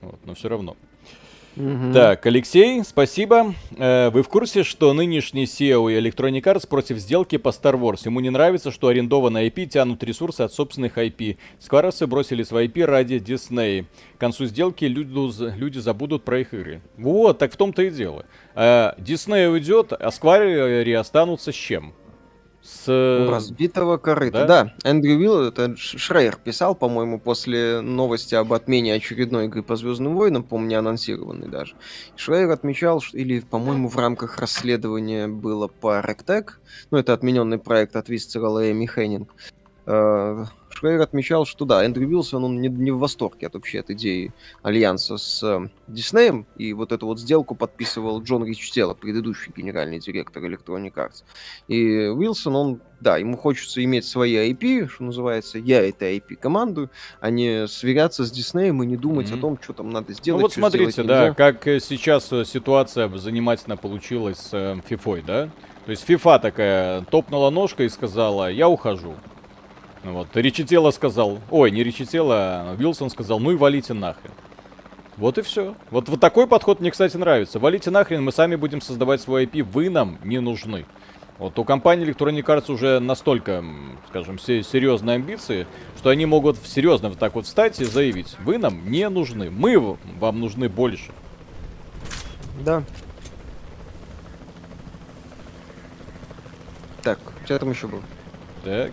вот, 0.00 0.18
но 0.24 0.34
все 0.34 0.48
равно. 0.48 0.76
Так, 1.92 2.24
Алексей, 2.26 2.82
спасибо. 2.84 3.54
Э, 3.76 4.10
Вы 4.10 4.22
в 4.22 4.28
курсе, 4.28 4.62
что 4.62 4.92
нынешний 4.92 5.44
SEO 5.44 5.92
и 5.92 6.00
Electronic 6.00 6.42
Arts 6.42 6.68
против 6.68 6.98
сделки 6.98 7.38
по 7.38 7.48
Star 7.48 7.74
Wars? 7.74 8.02
Ему 8.04 8.20
не 8.20 8.30
нравится, 8.30 8.70
что 8.70 8.86
арендованные 8.88 9.48
IP 9.48 9.66
тянут 9.66 10.02
ресурсы 10.04 10.42
от 10.42 10.52
собственных 10.52 10.96
IP. 10.96 11.38
Скварасы 11.58 12.06
бросили 12.06 12.44
свои 12.44 12.68
IP 12.68 12.84
ради 12.84 13.14
Disney. 13.14 13.86
К 14.16 14.20
концу 14.20 14.46
сделки 14.46 14.84
люди, 14.84 15.52
люди 15.58 15.78
забудут 15.78 16.24
про 16.24 16.40
их 16.40 16.54
игры. 16.54 16.82
Вот, 16.96 17.38
так 17.38 17.52
в 17.52 17.56
том-то 17.56 17.82
и 17.82 17.90
дело. 17.90 18.26
Э, 18.54 18.92
Disney 18.98 19.48
уйдет, 19.48 19.92
а 19.92 20.08
Square 20.08 20.94
останутся 20.94 21.50
с 21.50 21.56
чем? 21.56 21.94
С... 22.62 22.88
У 22.88 23.30
разбитого 23.30 23.96
корыта. 23.96 24.38
Э, 24.38 24.46
да? 24.46 24.64
Да, 24.64 24.74
Эндрю 24.90 25.18
Вилл, 25.18 25.42
это 25.48 25.74
Шрейер 25.76 26.36
писал, 26.36 26.74
по-моему, 26.74 27.18
после 27.18 27.80
новости 27.80 28.34
об 28.34 28.52
отмене 28.52 28.94
очередной 28.94 29.46
игры 29.46 29.62
по 29.62 29.76
Звездным 29.76 30.14
войнам, 30.14 30.46
не 30.68 30.74
анонсированной 30.74 31.48
даже. 31.48 31.74
Шрейер 32.16 32.50
отмечал, 32.50 33.00
что- 33.00 33.16
или, 33.16 33.40
по-моему, 33.40 33.88
в 33.88 33.96
рамках 33.96 34.38
расследования 34.38 35.26
было 35.26 35.68
по 35.68 36.00
Ректек, 36.00 36.60
ну, 36.90 36.98
это 36.98 37.14
отмененный 37.14 37.58
проект 37.58 37.96
от 37.96 38.08
Висцерала 38.08 38.64
и 38.64 38.72
Эми 38.72 38.86
Хеннинг, 38.86 39.34
э, 39.86 40.44
Шрейер 40.72 41.00
отмечал, 41.00 41.44
что 41.46 41.64
да, 41.64 41.84
Эндрю 41.84 42.08
Вилсон, 42.08 42.44
он 42.44 42.60
не, 42.60 42.68
не 42.68 42.90
в 42.90 42.98
восторге 42.98 43.48
от 43.48 43.54
вообще 43.54 43.80
от 43.80 43.90
идеи 43.90 44.32
альянса 44.62 45.16
с 45.18 45.42
э, 45.42 45.68
Диснеем, 45.88 46.46
и 46.56 46.72
вот 46.72 46.92
эту 46.92 47.06
вот 47.06 47.18
сделку 47.20 47.54
подписывал 47.54 48.22
Джон 48.22 48.44
Ричтелло, 48.44 48.94
предыдущий 48.94 49.52
генеральный 49.54 49.98
директор 49.98 50.42
Electronic 50.44 50.94
Arts. 50.94 51.24
И 51.68 52.06
Уилсон, 52.08 52.56
он, 52.56 52.80
да, 53.00 53.18
ему 53.18 53.36
хочется 53.36 53.82
иметь 53.84 54.04
свои 54.06 54.52
IP, 54.52 54.88
что 54.88 55.04
называется, 55.04 55.58
я 55.58 55.82
это 55.86 56.06
IP 56.06 56.36
командую, 56.36 56.88
а 57.20 57.30
не 57.30 57.66
сверяться 57.66 58.24
с 58.24 58.30
Диснеем 58.30 58.82
и 58.82 58.86
не 58.86 58.96
думать 58.96 59.28
Мгм. 59.30 59.38
о 59.38 59.40
том, 59.42 59.58
что 59.60 59.72
там 59.72 59.90
надо 59.90 60.06
Ну 60.10 60.14
сделать. 60.14 60.42
вот 60.42 60.52
чё 60.52 60.60
смотрите, 60.60 61.02
да, 61.02 61.20
нельзя. 61.22 61.34
как 61.34 61.66
э, 61.66 61.80
сейчас 61.80 62.32
э, 62.32 62.44
ситуация 62.44 63.08
занимательно 63.18 63.76
получилась 63.76 64.38
с 64.38 64.50
э, 64.52 64.76
FIFA, 64.88 65.24
да? 65.26 65.50
То 65.84 65.90
есть 65.90 66.08
FIFA 66.08 66.40
такая 66.40 67.02
топнула 67.02 67.50
ножкой 67.50 67.86
и 67.86 67.88
сказала, 67.88 68.50
я 68.50 68.68
ухожу. 68.68 69.14
Ну 70.02 70.12
Вот, 70.14 70.28
Ричителло 70.34 70.90
сказал, 70.92 71.40
ой, 71.50 71.70
не 71.70 71.82
Ричителло, 71.84 72.34
а 72.70 72.74
Вилсон 72.76 73.10
сказал, 73.10 73.38
ну 73.38 73.50
и 73.52 73.56
валите 73.56 73.92
нахрен. 73.92 74.32
Вот 75.16 75.36
и 75.36 75.42
все. 75.42 75.74
Вот, 75.90 76.08
вот 76.08 76.18
такой 76.20 76.46
подход 76.46 76.80
мне, 76.80 76.90
кстати, 76.90 77.16
нравится. 77.18 77.58
Валите 77.58 77.90
нахрен, 77.90 78.24
мы 78.24 78.32
сами 78.32 78.56
будем 78.56 78.80
создавать 78.80 79.20
свой 79.20 79.44
IP, 79.44 79.62
вы 79.62 79.90
нам 79.90 80.18
не 80.24 80.40
нужны. 80.40 80.86
Вот 81.38 81.58
у 81.58 81.64
компании 81.64 82.06
Electronic 82.06 82.44
Arts 82.44 82.72
уже 82.72 83.00
настолько, 83.00 83.62
скажем, 84.08 84.38
се- 84.38 84.62
серьезные 84.62 85.16
амбиции, 85.16 85.66
что 85.98 86.08
они 86.10 86.24
могут 86.26 86.56
серьезно 86.64 87.10
вот 87.10 87.18
так 87.18 87.34
вот 87.34 87.46
встать 87.46 87.80
и 87.80 87.84
заявить, 87.84 88.36
вы 88.44 88.56
нам 88.58 88.90
не 88.90 89.08
нужны, 89.08 89.50
мы 89.50 89.96
вам 90.18 90.40
нужны 90.40 90.68
больше. 90.68 91.12
Да. 92.64 92.82
Так, 97.02 97.18
что 97.44 97.58
там 97.58 97.70
еще 97.70 97.86
было? 97.86 98.02
Так. 98.64 98.92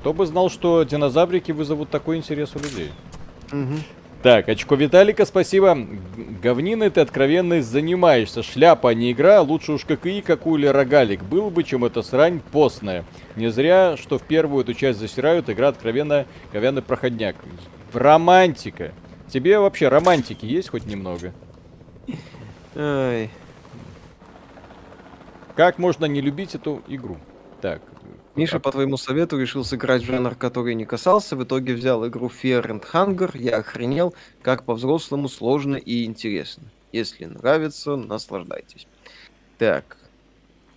Кто 0.00 0.12
бы 0.12 0.26
знал, 0.26 0.50
что 0.50 0.82
динозаврики 0.84 1.52
вызовут 1.52 1.90
такой 1.90 2.16
интерес 2.16 2.54
у 2.54 2.58
людей. 2.58 2.90
Так, 4.22 4.48
очко 4.48 4.74
Виталика, 4.74 5.24
спасибо. 5.24 5.74
Г- 5.76 5.86
Говниной 6.42 6.90
ты 6.90 7.00
откровенно 7.00 7.62
занимаешься. 7.62 8.42
Шляпа, 8.42 8.90
а 8.90 8.94
не 8.94 9.12
игра. 9.12 9.40
Лучше 9.40 9.72
уж 9.72 9.84
ККИ, 9.84 10.20
какую 10.20 10.58
или 10.60 10.66
рогалик. 10.66 11.22
Был 11.22 11.50
бы, 11.50 11.62
чем 11.62 11.84
эта 11.84 12.02
срань 12.02 12.40
постная. 12.50 13.04
Не 13.36 13.48
зря, 13.50 13.96
что 13.96 14.18
в 14.18 14.22
первую 14.22 14.64
эту 14.64 14.74
часть 14.74 14.98
засирают. 14.98 15.48
Игра 15.48 15.68
откровенно 15.68 16.26
говяный 16.52 16.82
проходняк. 16.82 17.36
Романтика. 17.92 18.92
Тебе 19.28 19.58
вообще 19.60 19.88
романтики 19.88 20.44
есть 20.44 20.70
хоть 20.70 20.86
немного? 20.86 21.32
Ай. 22.74 23.30
Как 25.54 25.78
можно 25.78 26.04
не 26.06 26.20
любить 26.20 26.54
эту 26.54 26.82
игру? 26.88 27.16
Так. 27.60 27.80
Миша, 28.36 28.60
по 28.60 28.70
твоему 28.70 28.98
совету, 28.98 29.40
решил 29.40 29.64
сыграть 29.64 30.02
в 30.02 30.06
жанр, 30.06 30.34
который 30.34 30.74
не 30.74 30.84
касался. 30.84 31.36
В 31.36 31.44
итоге 31.44 31.74
взял 31.74 32.06
игру 32.06 32.28
Fear 32.28 32.66
and 32.66 32.84
Hunger. 32.92 33.30
Я 33.34 33.56
охренел, 33.56 34.14
как 34.42 34.64
по-взрослому 34.64 35.28
сложно 35.30 35.76
и 35.76 36.04
интересно. 36.04 36.64
Если 36.92 37.24
нравится, 37.24 37.96
наслаждайтесь. 37.96 38.86
Так. 39.56 39.96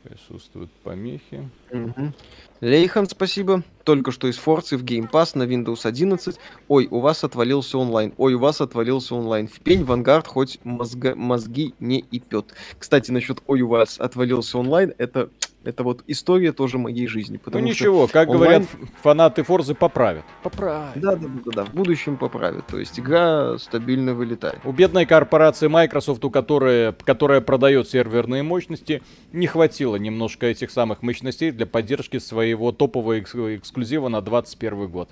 Присутствуют 0.04 0.72
помехи. 0.84 1.50
Мгм. 1.72 2.14
Лейхан, 2.62 3.08
спасибо. 3.08 3.64
Только 3.86 4.12
что 4.12 4.28
из 4.28 4.38
Форцы 4.38 4.76
в 4.78 4.84
Game 4.84 5.10
Pass 5.10 5.32
на 5.38 5.44
Windows 5.44 5.86
11. 5.86 6.38
Ой, 6.68 6.88
у 6.92 7.00
вас 7.00 7.24
отвалился 7.24 7.78
онлайн. 7.78 8.14
Ой, 8.18 8.34
у 8.34 8.40
вас 8.40 8.60
отвалился 8.60 9.16
онлайн. 9.16 9.48
В 9.48 9.62
пень 9.62 9.84
Vanguard 9.84 10.28
хоть 10.28 10.60
мозга- 10.64 11.16
мозги 11.16 11.74
не 11.80 12.00
и 12.00 12.20
пет. 12.20 12.54
Кстати, 12.78 13.12
насчет 13.12 13.42
ой, 13.48 13.62
у 13.62 13.70
вас 13.70 13.98
отвалился 14.00 14.58
онлайн, 14.58 14.94
это, 14.98 15.30
это 15.64 15.84
вот 15.84 16.04
история 16.08 16.52
тоже 16.52 16.78
моей 16.78 17.08
жизни. 17.08 17.40
Ну 17.46 17.60
ничего, 17.60 18.08
как 18.08 18.30
онлайн- 18.30 18.64
говорят 18.64 18.68
фанаты 19.02 19.44
Форзы, 19.44 19.74
поправят. 19.74 20.26
Поправят. 20.44 20.92
Да, 21.00 21.16
да, 21.16 21.28
да, 21.28 21.42
да, 21.46 21.52
да, 21.56 21.66
в 21.66 21.74
будущем 21.74 22.18
поправят. 22.18 22.68
То 22.68 22.78
есть 22.78 23.00
игра 23.00 23.58
стабильно 23.58 24.14
вылетает. 24.14 24.60
У 24.66 24.72
бедной 24.74 25.06
корпорации 25.06 25.68
Microsoft, 25.68 26.24
у 26.26 26.30
которой, 26.30 26.94
которая 26.94 27.42
продает 27.42 27.90
серверные 27.90 28.44
мощности, 28.44 29.02
не 29.32 29.48
хватило 29.48 29.96
немножко 29.96 30.46
этих 30.46 30.70
самых 30.72 31.02
мощностей 31.02 31.52
для 31.60 31.66
поддержки 31.66 32.20
своего 32.20 32.72
топового 32.72 33.18
экс- 33.20 33.36
эксклюзива 33.36 34.08
на 34.08 34.22
21 34.22 34.88
год. 34.88 35.10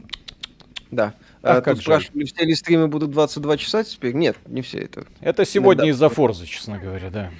Да. 0.91 1.13
А 1.41 1.57
А, 1.57 1.61
как 1.61 1.75
тут 1.75 1.83
спрашивали, 1.83 2.23
все 2.23 2.45
ли 2.45 2.55
стримы 2.55 2.87
будут 2.87 3.11
22 3.11 3.57
часа 3.57 3.83
теперь? 3.83 4.13
Нет, 4.13 4.37
не 4.47 4.61
все 4.61 4.79
это. 4.79 5.05
Это 5.19 5.43
сегодня 5.43 5.83
да. 5.83 5.89
из-за 5.89 6.07
Форзы, 6.07 6.45
честно 6.45 6.79
говоря, 6.79 7.09
да. 7.09 7.31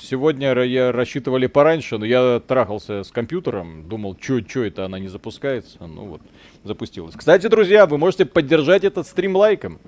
Сегодня 0.00 0.52
я 0.64 0.90
рассчитывали 0.90 1.46
пораньше, 1.46 1.98
но 1.98 2.04
я 2.04 2.40
трахался 2.40 3.04
с 3.04 3.12
компьютером, 3.12 3.88
думал, 3.88 4.16
что 4.20 4.64
это 4.64 4.84
она 4.84 4.98
не 4.98 5.08
запускается. 5.08 5.78
Ну 5.86 6.06
вот, 6.06 6.20
запустилась. 6.64 7.14
Кстати, 7.14 7.46
друзья, 7.46 7.86
вы 7.86 7.98
можете 7.98 8.24
поддержать 8.24 8.82
этот 8.82 9.06
стрим 9.06 9.36
лайком. 9.36 9.78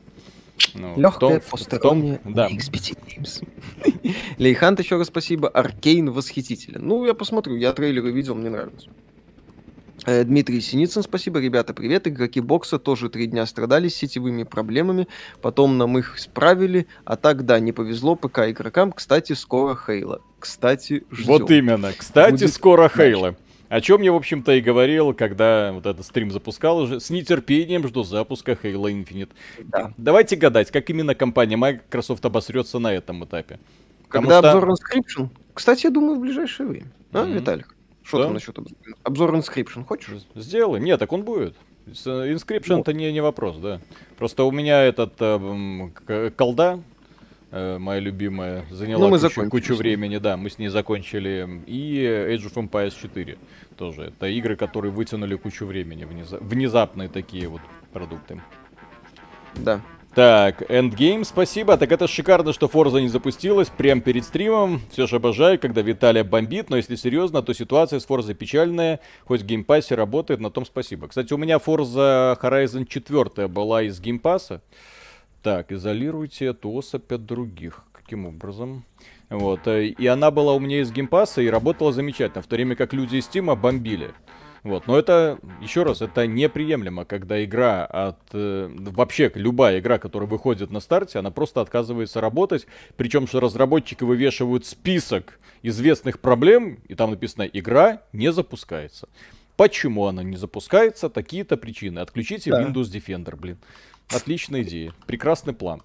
Ну, 0.75 1.41
посторонняя 1.51 2.19
том- 2.19 2.33
да. 2.35 2.49
XBT 2.49 2.97
Games. 3.07 3.47
Лейхант 4.39 4.81
еще 4.81 4.97
раз 4.97 5.09
спасибо. 5.09 5.49
Аркейн 5.49 6.11
восхитителен. 6.11 6.87
Ну, 6.87 7.05
я 7.05 7.15
посмотрю, 7.15 7.57
я 7.57 7.73
трейлеры 7.73 8.11
видел, 8.13 8.35
мне 8.35 8.51
нравится. 8.51 8.89
Э, 10.05 10.25
Дмитрий 10.25 10.61
Синицын, 10.61 11.03
спасибо. 11.03 11.39
Ребята, 11.41 11.75
привет. 11.75 12.09
Игроки 12.09 12.41
бокса 12.41 12.79
тоже 12.79 13.09
три 13.09 13.27
дня 13.27 13.47
страдали 13.47 13.89
с 13.89 13.95
сетевыми 13.95 14.43
проблемами. 14.43 15.07
Потом 15.41 15.79
нам 15.79 15.97
их 15.99 16.19
исправили. 16.19 16.87
А 17.05 17.17
так, 17.17 17.45
да, 17.45 17.61
не 17.61 17.73
повезло 17.73 18.17
ПК 18.17 18.51
игрокам. 18.51 18.93
Кстати, 18.93 19.35
скоро 19.35 19.77
Хейла. 19.77 20.21
Кстати, 20.41 21.05
ждем. 21.11 21.27
Вот 21.27 21.51
именно. 21.51 21.93
Кстати, 21.97 22.33
Будет 22.33 22.53
скоро. 22.53 22.89
Хейла. 22.89 23.37
О 23.73 23.81
чем 23.81 24.03
я, 24.03 24.13
в 24.13 24.17
общем-то, 24.17 24.53
и 24.53 24.61
говорил, 24.61 25.15
когда 25.15 25.73
вот 25.73 25.87
этот 25.87 26.05
стрим 26.05 26.31
запускал 26.31 26.77
уже. 26.77 27.01
С 27.01 27.09
нетерпением 27.09 27.89
жду 27.89 28.03
запуска 28.03 28.53
Halo 28.53 28.93
Infinite. 28.93 29.31
Да. 29.61 29.95
Давайте 29.97 30.37
гадать, 30.37 30.71
как 30.71 30.91
именно 30.91 31.15
компания 31.15 31.57
Microsoft 31.57 32.23
обосрется 32.27 32.79
на 32.79 32.93
этом 32.93 33.25
этапе. 33.25 33.59
Потому 34.09 34.29
Когда 34.29 34.41
что- 34.41 34.59
обзор 34.59 34.71
Inscription? 34.75 35.29
Кстати, 35.55 35.87
я 35.87 35.91
думаю, 35.91 36.17
в 36.17 36.21
ближайшее 36.21 36.67
время. 36.69 36.89
А, 37.15 37.25
Мгм. 37.25 37.33
Виталик? 37.33 37.75
Что 38.03 38.19
Да. 38.19 38.25
там 38.25 38.35
насчет 38.35 38.59
обзора? 38.59 38.77
Обзор 39.05 39.35
Inscription 39.37 39.85
хочешь? 39.87 40.23
Сделаем. 40.35 40.85
Нет, 40.85 40.99
так 41.01 41.11
он 41.11 41.23
будет. 41.23 41.55
Э, 41.87 41.91
Inscription 42.31 42.81
это 42.83 42.93
не, 42.93 43.11
не 43.11 43.23
вопрос, 43.23 43.57
да. 43.57 43.81
Просто 44.19 44.45
у 44.45 44.51
меня 44.51 44.83
этот 44.83 45.15
э, 45.21 45.25
м, 45.25 45.93
к- 45.93 46.31
колда, 46.37 46.75
э, 46.75 46.92
моя 47.53 48.01
любимая, 48.01 48.65
заняла 48.71 49.09
Ну, 49.09 49.11
кучу, 49.11 49.51
кучу 49.51 49.75
времени, 49.75 50.17
да, 50.19 50.37
мы 50.37 50.49
с 50.51 50.59
ней 50.59 50.69
закончили. 50.69 51.63
И 51.67 52.03
Age 52.03 52.51
of 52.53 52.55
Empires 52.55 52.95
4 53.01 53.37
тоже. 53.77 54.03
Это 54.05 54.27
игры, 54.27 54.57
которые 54.57 54.91
вытянули 54.91 55.37
кучу 55.37 55.67
времени. 55.67 56.05
внеза- 56.05 56.43
Внезапные 56.43 57.09
такие 57.09 57.49
вот 57.49 57.61
продукты. 57.93 58.41
Да. 59.57 59.81
Так, 60.15 60.61
Endgame, 60.71 61.25
спасибо. 61.25 61.79
Так 61.79 61.91
это 61.91 62.07
шикарно, 62.07 62.53
что 62.53 62.67
Forza 62.67 63.01
не 63.01 63.09
запустилась 63.09 63.69
прямо 63.71 64.03
перед 64.03 64.25
стримом. 64.27 64.83
Все 64.91 65.07
же 65.07 65.17
обожаю, 65.17 65.59
когда 65.59 65.81
Виталия 65.81 66.23
бомбит, 66.23 66.69
но 66.69 66.77
если 66.77 66.97
серьезно, 66.97 67.41
то 67.43 67.55
ситуация 67.55 67.99
с 67.99 68.07
Forza 68.07 68.35
печальная. 68.35 69.01
Хоть 69.25 69.41
в 69.41 69.47
Game 69.47 69.68
Pass 69.68 69.89
е 69.89 69.95
работает, 69.95 70.39
на 70.41 70.51
том 70.51 70.67
спасибо. 70.67 71.09
Кстати, 71.09 71.33
у 71.33 71.39
меня 71.39 71.57
Forza 71.57 72.39
Horizon 72.39 72.87
4 72.87 73.49
была 73.49 73.83
из 73.85 74.01
Game 74.01 74.25
Pass 74.25 74.49
а. 74.49 74.61
Так, 75.43 75.73
изолируйте 75.73 76.47
эту 76.47 76.71
особь 76.71 77.11
от 77.13 77.27
других. 77.27 77.85
Каким 77.93 78.27
образом? 78.27 78.85
Вот, 79.29 79.67
э, 79.67 79.87
и 79.87 80.07
она 80.07 80.31
была 80.31 80.55
у 80.55 80.61
меня 80.61 80.81
из 80.81 80.93
Game 80.93 81.15
Pass 81.15 81.37
а 81.37 81.43
и 81.43 81.49
работала 81.49 81.93
замечательно, 81.93 82.43
в 82.43 82.47
то 82.47 82.55
время 82.55 82.77
как 82.77 82.93
люди 82.93 83.17
из 83.17 83.25
Steam 83.25 83.52
а 83.52 83.57
бомбили. 83.57 84.13
Вот, 84.63 84.87
но 84.87 84.97
это, 84.97 85.41
еще 85.61 85.83
раз, 85.83 86.03
это 86.03 86.27
неприемлемо, 86.29 87.05
когда 87.05 87.43
игра 87.45 87.85
от... 87.85 88.19
э, 88.33 88.71
вообще, 88.73 89.33
любая 89.35 89.81
игра, 89.81 89.99
которая 89.99 90.29
выходит 90.29 90.71
на 90.71 90.79
старте, 90.79 91.19
она 91.19 91.33
просто 91.33 91.61
отказывается 91.61 92.21
работать, 92.21 92.67
причем, 92.97 93.27
что 93.27 93.41
разработчики 93.41 94.05
вывешивают 94.05 94.65
список 94.65 95.41
известных 95.63 96.21
проблем, 96.21 96.79
и 96.87 96.95
там 96.95 97.11
написано 97.11 97.43
«Игра 97.43 98.03
не 98.13 98.31
запускается». 98.33 99.09
Почему 99.57 100.07
она 100.07 100.23
не 100.23 100.37
запускается? 100.37 101.09
Такие-то 101.09 101.57
причины. 101.57 101.99
Отключите 101.99 102.51
Да. 102.51 102.63
Windows 102.63 102.91
Defender, 102.93 103.37
блин. 103.37 103.59
Отличная 104.15 104.63
идея. 104.63 104.93
Прекрасный 105.07 105.53
план. 105.55 105.83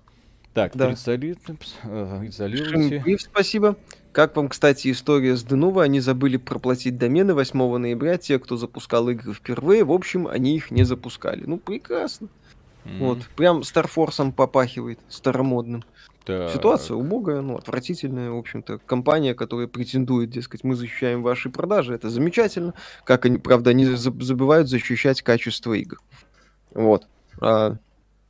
Так, 0.53 0.75
Да. 0.75 0.89
э, 0.91 0.93
изолируйте. 0.95 2.71
Шимбриев, 2.97 3.21
спасибо. 3.21 3.75
Как 4.11 4.35
вам, 4.35 4.49
кстати, 4.49 4.89
история 4.91 5.35
с 5.37 5.43
Денува? 5.43 5.83
Они 5.83 5.99
забыли 5.99 6.37
проплатить 6.37 6.97
домены 6.97 7.35
8 7.35 7.77
ноября. 7.77 8.17
Те, 8.17 8.39
кто 8.39 8.57
запускал 8.57 9.07
игры 9.09 9.33
впервые, 9.33 9.83
в 9.83 9.91
общем, 9.91 10.27
они 10.27 10.55
их 10.55 10.71
не 10.71 10.83
запускали. 10.83 11.43
Ну, 11.45 11.57
прекрасно. 11.57 12.27
М, 12.85 12.99
Вот. 12.99 13.19
Прям 13.35 13.61
Старфорсом 13.63 14.31
попахивает, 14.31 14.99
старомодным. 15.09 15.83
так. 16.25 16.51
Ситуация 16.51 16.95
убогая, 16.97 17.41
ну, 17.41 17.55
отвратительная, 17.57 18.31
в 18.31 18.37
общем-то. 18.37 18.79
Компания, 18.79 19.33
которая 19.35 19.67
претендует, 19.67 20.29
дескать, 20.31 20.63
мы 20.63 20.75
защищаем 20.75 21.21
ваши 21.21 21.49
продажи, 21.49 21.93
это 21.93 22.09
замечательно. 22.09 22.73
Как 23.03 23.25
они, 23.25 23.37
правда, 23.37 23.69
они 23.69 23.85
за- 23.85 24.11
забывают 24.23 24.67
защищать 24.67 25.21
качество 25.21 25.73
игр. 25.73 25.99
Вот. 26.73 27.07
А, 27.39 27.77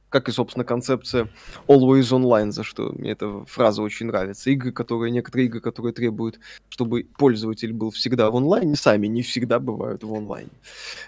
как 0.10 0.30
и, 0.30 0.32
собственно, 0.32 0.64
концепция 0.64 1.30
Always 1.68 2.12
Online, 2.12 2.52
за 2.52 2.64
что 2.64 2.94
мне 2.94 3.12
эта 3.12 3.44
фраза 3.46 3.82
очень 3.82 4.08
нравится. 4.08 4.50
Игры, 4.50 4.72
которые, 4.72 5.12
некоторые 5.12 5.48
игры, 5.48 5.60
которые 5.60 5.94
требуют, 5.94 6.40
чтобы 6.70 7.08
пользователь 7.18 7.74
был 7.74 7.92
всегда 7.92 8.32
в 8.32 8.38
онлайне, 8.38 8.76
сами 8.76 9.08
не 9.08 9.22
всегда 9.22 9.60
бывают 9.60 10.04
в 10.04 10.14
онлайне. 10.14 10.50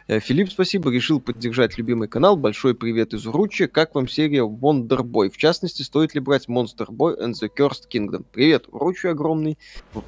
Э, 0.07 0.19
Филипп, 0.19 0.51
спасибо, 0.51 0.91
решил 0.91 1.21
поддержать 1.21 1.77
любимый 1.77 2.07
канал. 2.07 2.35
Большой 2.35 2.75
привет 2.75 3.13
из 3.13 3.25
Уручи. 3.25 3.67
Как 3.67 3.95
вам 3.95 4.07
серия 4.07 4.45
Wonder 4.45 5.01
Boy? 5.01 5.29
В 5.29 5.37
частности, 5.37 5.81
стоит 5.81 6.13
ли 6.13 6.19
брать 6.19 6.47
Monster 6.47 6.87
Boy 6.87 7.19
and 7.19 7.33
the 7.33 7.49
Cursed 7.55 7.89
Kingdom? 7.91 8.25
Привет, 8.31 8.65
Уручи 8.69 9.07
огромный. 9.07 9.57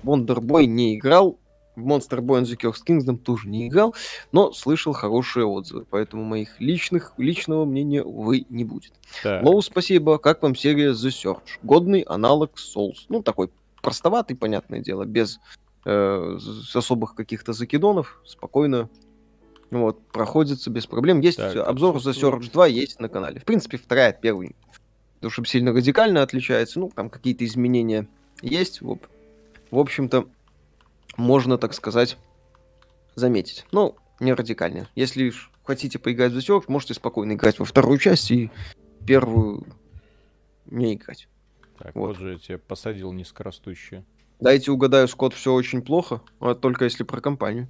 Wonder 0.03 0.39
Boy 0.39 0.65
не 0.65 0.95
играл, 0.95 1.39
Monster 1.75 2.19
Boy 2.19 2.41
and 2.41 2.45
the 2.45 2.57
Cursed 2.57 2.85
Kingdom 2.85 3.17
тоже 3.17 3.47
не 3.47 3.67
играл, 3.67 3.95
но 4.31 4.51
слышал 4.51 4.93
хорошие 4.93 5.45
отзывы, 5.45 5.85
поэтому 5.89 6.23
моих 6.23 6.59
личных, 6.59 7.13
личного 7.17 7.65
мнения, 7.65 8.03
увы, 8.03 8.45
не 8.49 8.63
будет. 8.65 8.93
Так. 9.23 9.43
Лоу, 9.43 9.61
спасибо. 9.61 10.17
Как 10.17 10.41
вам 10.41 10.55
серия 10.55 10.91
The 10.91 11.09
Search? 11.09 11.59
Годный 11.63 12.01
аналог 12.01 12.51
Souls. 12.57 13.05
Ну, 13.09 13.23
такой 13.23 13.49
простоватый, 13.81 14.35
понятное 14.35 14.79
дело, 14.79 15.05
без 15.05 15.39
э, 15.85 16.37
особых 16.73 17.15
каких-то 17.15 17.53
закидонов. 17.53 18.21
Спокойно 18.25 18.89
вот, 19.71 20.05
проходится 20.07 20.69
без 20.69 20.85
проблем. 20.85 21.21
Есть 21.21 21.37
Так, 21.37 21.55
обзор 21.55 21.95
The. 21.95 22.11
Search 22.11 22.51
2, 22.51 22.67
есть 22.67 22.99
на 22.99 23.07
канале. 23.09 23.39
В 23.39 23.45
принципе, 23.45 23.77
вторая 23.77 24.09
от 24.09 24.19
первой. 24.21 24.55
Потому 25.15 25.31
что 25.31 25.45
сильно 25.45 25.71
радикально 25.71 26.21
отличается. 26.23 26.79
Ну, 26.79 26.91
там 26.93 27.09
какие-то 27.09 27.45
изменения 27.45 28.07
есть. 28.41 28.81
В, 28.81 28.91
об- 28.91 29.05
в 29.69 29.79
общем-то, 29.79 30.27
можно, 31.17 31.57
так 31.57 31.73
сказать, 31.73 32.17
заметить. 33.15 33.65
Ну, 33.71 33.95
не 34.19 34.33
радикально. 34.33 34.87
Если 34.95 35.31
хотите 35.63 35.99
поиграть 35.99 36.31
в 36.31 36.37
Search, 36.37 36.65
можете 36.67 36.93
спокойно 36.93 37.33
играть 37.33 37.59
во 37.59 37.65
вторую 37.65 37.97
часть 37.97 38.31
и 38.31 38.51
первую 39.05 39.65
не 40.65 40.93
играть. 40.93 41.27
Так, 41.77 41.95
вот. 41.95 42.07
вот 42.07 42.17
же 42.17 42.33
я 42.33 42.39
тебя 42.39 42.57
посадил 42.57 43.11
низкорастущие. 43.11 44.05
Дайте 44.39 44.71
угадаю, 44.71 45.07
Скотт, 45.07 45.33
все 45.33 45.53
очень 45.53 45.81
плохо, 45.81 46.21
а 46.39 46.55
только 46.55 46.85
если 46.85 47.03
про 47.03 47.21
компанию. 47.21 47.67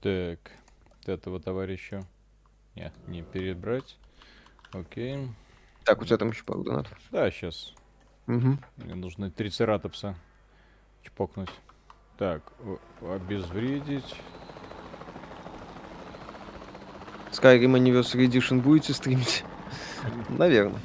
Так, 0.00 0.38
вот 0.88 1.08
этого 1.08 1.40
товарища. 1.40 2.06
Не, 2.74 2.92
не 3.06 3.22
перебрать. 3.22 3.96
Окей. 4.72 5.28
Так, 5.84 6.00
у 6.00 6.04
тебя 6.04 6.16
там 6.16 6.30
еще 6.30 6.44
пару 6.44 6.62
донатов. 6.62 6.98
Да, 7.10 7.30
сейчас. 7.30 7.74
Мгм. 8.26 8.62
Мне 8.76 8.94
нужно 8.94 9.30
трицератопса 9.30 10.16
чпокнуть. 11.04 11.50
Так, 12.16 12.42
обезвредить. 13.02 14.16
Skyrim 17.32 17.74
Anniversary 17.74 18.28
Edition 18.28 18.60
будете 18.60 18.94
стримить? 18.94 19.44
Наверное. 20.28 20.80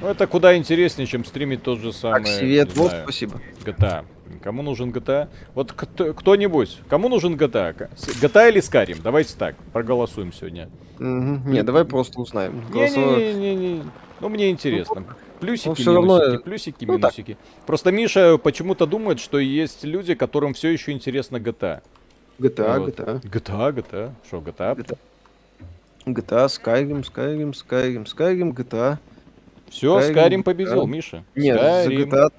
Ну, 0.00 0.08
это 0.08 0.26
куда 0.26 0.56
интереснее, 0.56 1.06
чем 1.06 1.24
стримить 1.24 1.62
тот 1.62 1.78
же 1.78 1.92
самый, 1.92 2.20
Аксивет, 2.22 2.74
вот, 2.76 2.88
знаю, 2.88 3.02
спасибо. 3.04 3.40
GTA. 3.64 4.04
Кому 4.42 4.62
нужен 4.62 4.90
GTA? 4.90 5.28
Вот 5.54 5.72
кто- 5.72 6.14
кто-нибудь, 6.14 6.78
кому 6.88 7.08
нужен 7.08 7.34
GTA? 7.36 7.90
GTA 7.96 8.48
или 8.48 8.60
Skyrim? 8.60 9.00
Давайте 9.02 9.34
так, 9.36 9.56
проголосуем 9.72 10.32
сегодня. 10.32 10.68
Мгм. 10.98 11.50
Не, 11.50 11.62
давай 11.62 11.84
просто 11.84 12.20
узнаем. 12.20 12.64
Не-не-не, 12.72 13.84
ну 14.20 14.28
мне 14.28 14.50
интересно. 14.50 15.04
Плюсики, 15.40 15.82
ну, 15.86 15.94
равно, 15.94 16.18
минусики, 16.18 16.42
плюсики, 16.44 16.84
ну, 16.84 16.98
так. 16.98 17.16
минусики. 17.16 17.38
Просто 17.66 17.92
Миша 17.92 18.36
почему-то 18.36 18.86
думает, 18.86 19.20
что 19.20 19.38
есть 19.38 19.84
люди, 19.84 20.14
которым 20.14 20.52
все 20.52 20.68
еще 20.68 20.92
интересно 20.92 21.38
GTA. 21.38 21.80
GTA, 22.38 22.78
Вот. 22.78 22.90
GTA. 22.90 23.22
GTA, 23.22 23.72
GTA. 23.74 24.12
Что, 24.26 24.38
GTA? 24.38 24.76
GTA. 24.76 24.98
GTA, 26.06 26.46
Skyrim, 26.46 27.02
Skyrim, 27.04 27.52
Skyrim, 27.52 28.04
Skyrim, 28.04 28.52
GTA. 28.54 28.98
Все, 29.70 29.98
Skyrim, 30.00 30.14
Skyrim 30.14 30.42
победил, 30.42 30.82
да. 30.82 30.86
Миша. 30.90 31.24
Нет, 31.34 31.58
Skyrim. 31.58 32.08
GTA. 32.10 32.32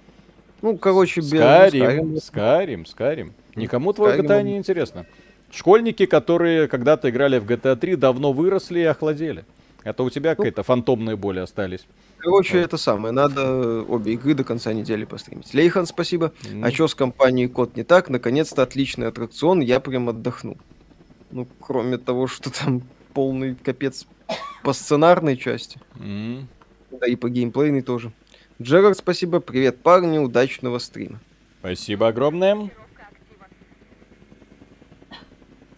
Ну, 0.61 0.77
короче, 0.77 1.21
без 1.21 1.33
Skyrim, 1.33 2.13
Skyrim, 2.15 2.85
Skyrim. 2.85 3.31
Никому 3.55 3.93
твой 3.93 4.17
Skyrim. 4.17 4.21
GTA 4.27 4.43
не 4.43 4.57
интересно. 4.57 5.05
Школьники, 5.51 6.05
которые 6.05 6.67
когда-то 6.67 7.09
играли 7.09 7.39
в 7.39 7.45
GTA 7.45 7.75
3, 7.75 7.95
давно 7.95 8.31
выросли 8.31 8.79
и 8.79 8.83
охладели. 8.83 9.45
Это 9.83 10.03
у 10.03 10.05
Ну, 10.05 10.09
тебя 10.11 10.35
какие-то 10.35 10.61
фантомные 10.63 11.15
боли 11.15 11.39
остались. 11.39 11.87
Короче, 12.19 12.57
Вот. 12.59 12.65
это 12.65 12.77
самое. 12.77 13.11
Надо 13.11 13.81
обе 13.81 14.13
игры 14.13 14.35
до 14.35 14.43
конца 14.43 14.71
недели 14.73 15.05
постримить. 15.05 15.53
Лейхан, 15.55 15.87
спасибо. 15.87 16.31
М. 16.51 16.63
А 16.63 16.71
чё 16.71 16.87
с 16.87 16.93
компанией 16.93 17.47
Код 17.47 17.75
не 17.75 17.83
так? 17.83 18.09
Наконец-то 18.09 18.61
отличный 18.61 19.07
аттракцион, 19.07 19.59
я 19.61 19.79
прям 19.79 20.07
отдохнул. 20.07 20.57
Ну, 21.31 21.47
кроме 21.59 21.97
того, 21.97 22.27
что 22.27 22.51
там 22.51 22.83
полный 23.13 23.55
капец 23.55 24.05
по 24.63 24.71
сценарной 24.73 25.35
части. 25.35 25.79
М. 25.99 26.47
Да 26.91 27.07
и 27.07 27.15
по 27.15 27.29
геймплейной 27.29 27.81
тоже. 27.81 28.11
Джерард, 28.61 28.97
спасибо. 28.97 29.39
Привет, 29.39 29.81
парни. 29.81 30.17
Удачного 30.17 30.77
стрима. 30.79 31.19
Спасибо 31.59 32.07
огромное. 32.07 32.69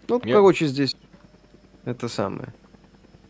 Ну, 0.08 0.20
Мне- 0.24 0.34
короче, 0.34 0.68
здесь 0.68 0.96
это 1.86 2.08
самое. 2.08 2.54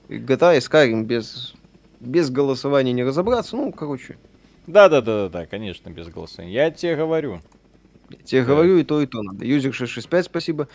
GTA 0.09 0.55
и 0.57 0.59
Skyrim 0.59 1.03
без, 1.03 1.53
без 1.99 2.29
голосования 2.29 2.93
не 2.93 3.03
разобраться. 3.03 3.55
Ну, 3.55 3.71
короче, 3.71 4.17
Да-да-да-да, 4.65 5.45
конечно, 5.45 5.89
без 5.89 6.07
голоса. 6.07 6.41
Я 6.43 6.71
тебе 6.71 6.95
говорю. 6.95 7.41
я 8.09 8.17
тебе 8.23 8.41
Да. 8.41 8.47
говорю 8.47 8.77
и 8.77 8.83
то, 8.83 9.01
и 9.01 9.05
то 9.07 9.21
надо. 9.21 9.45
Юзер 9.45 9.73
665, 9.73 10.25
спасибо. 10.25 10.67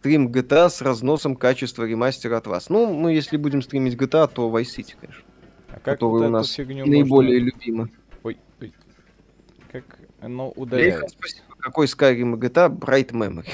Стрим 0.00 0.28
GTA 0.28 0.68
с 0.68 0.82
разносом 0.82 1.34
качества 1.36 1.84
ремастера 1.84 2.36
от 2.36 2.46
вас. 2.46 2.68
Ну, 2.70 2.92
мы 2.92 3.12
если 3.12 3.36
будем 3.36 3.60
стримить 3.62 3.94
GTA, 3.94 4.28
то 4.32 4.48
Vice 4.50 4.76
City, 4.78 4.94
конечно. 5.00 5.22
Как 5.86 6.00
который 6.00 6.22
вот 6.22 6.26
у 6.26 6.30
нас 6.30 6.50
фигню 6.52 6.84
наиболее 6.84 7.38
можно- 7.40 7.54
любимый. 7.54 7.92
Ой, 8.24 8.36
ой. 8.60 8.72
Как 9.70 9.84
оно 10.20 10.52
спасибо. 10.56 11.44
Какой 11.60 11.86
Skyrim 11.86 12.34
и 12.34 12.40
GTA? 12.40 12.68
Bright 12.76 13.12
Memory. 13.12 13.48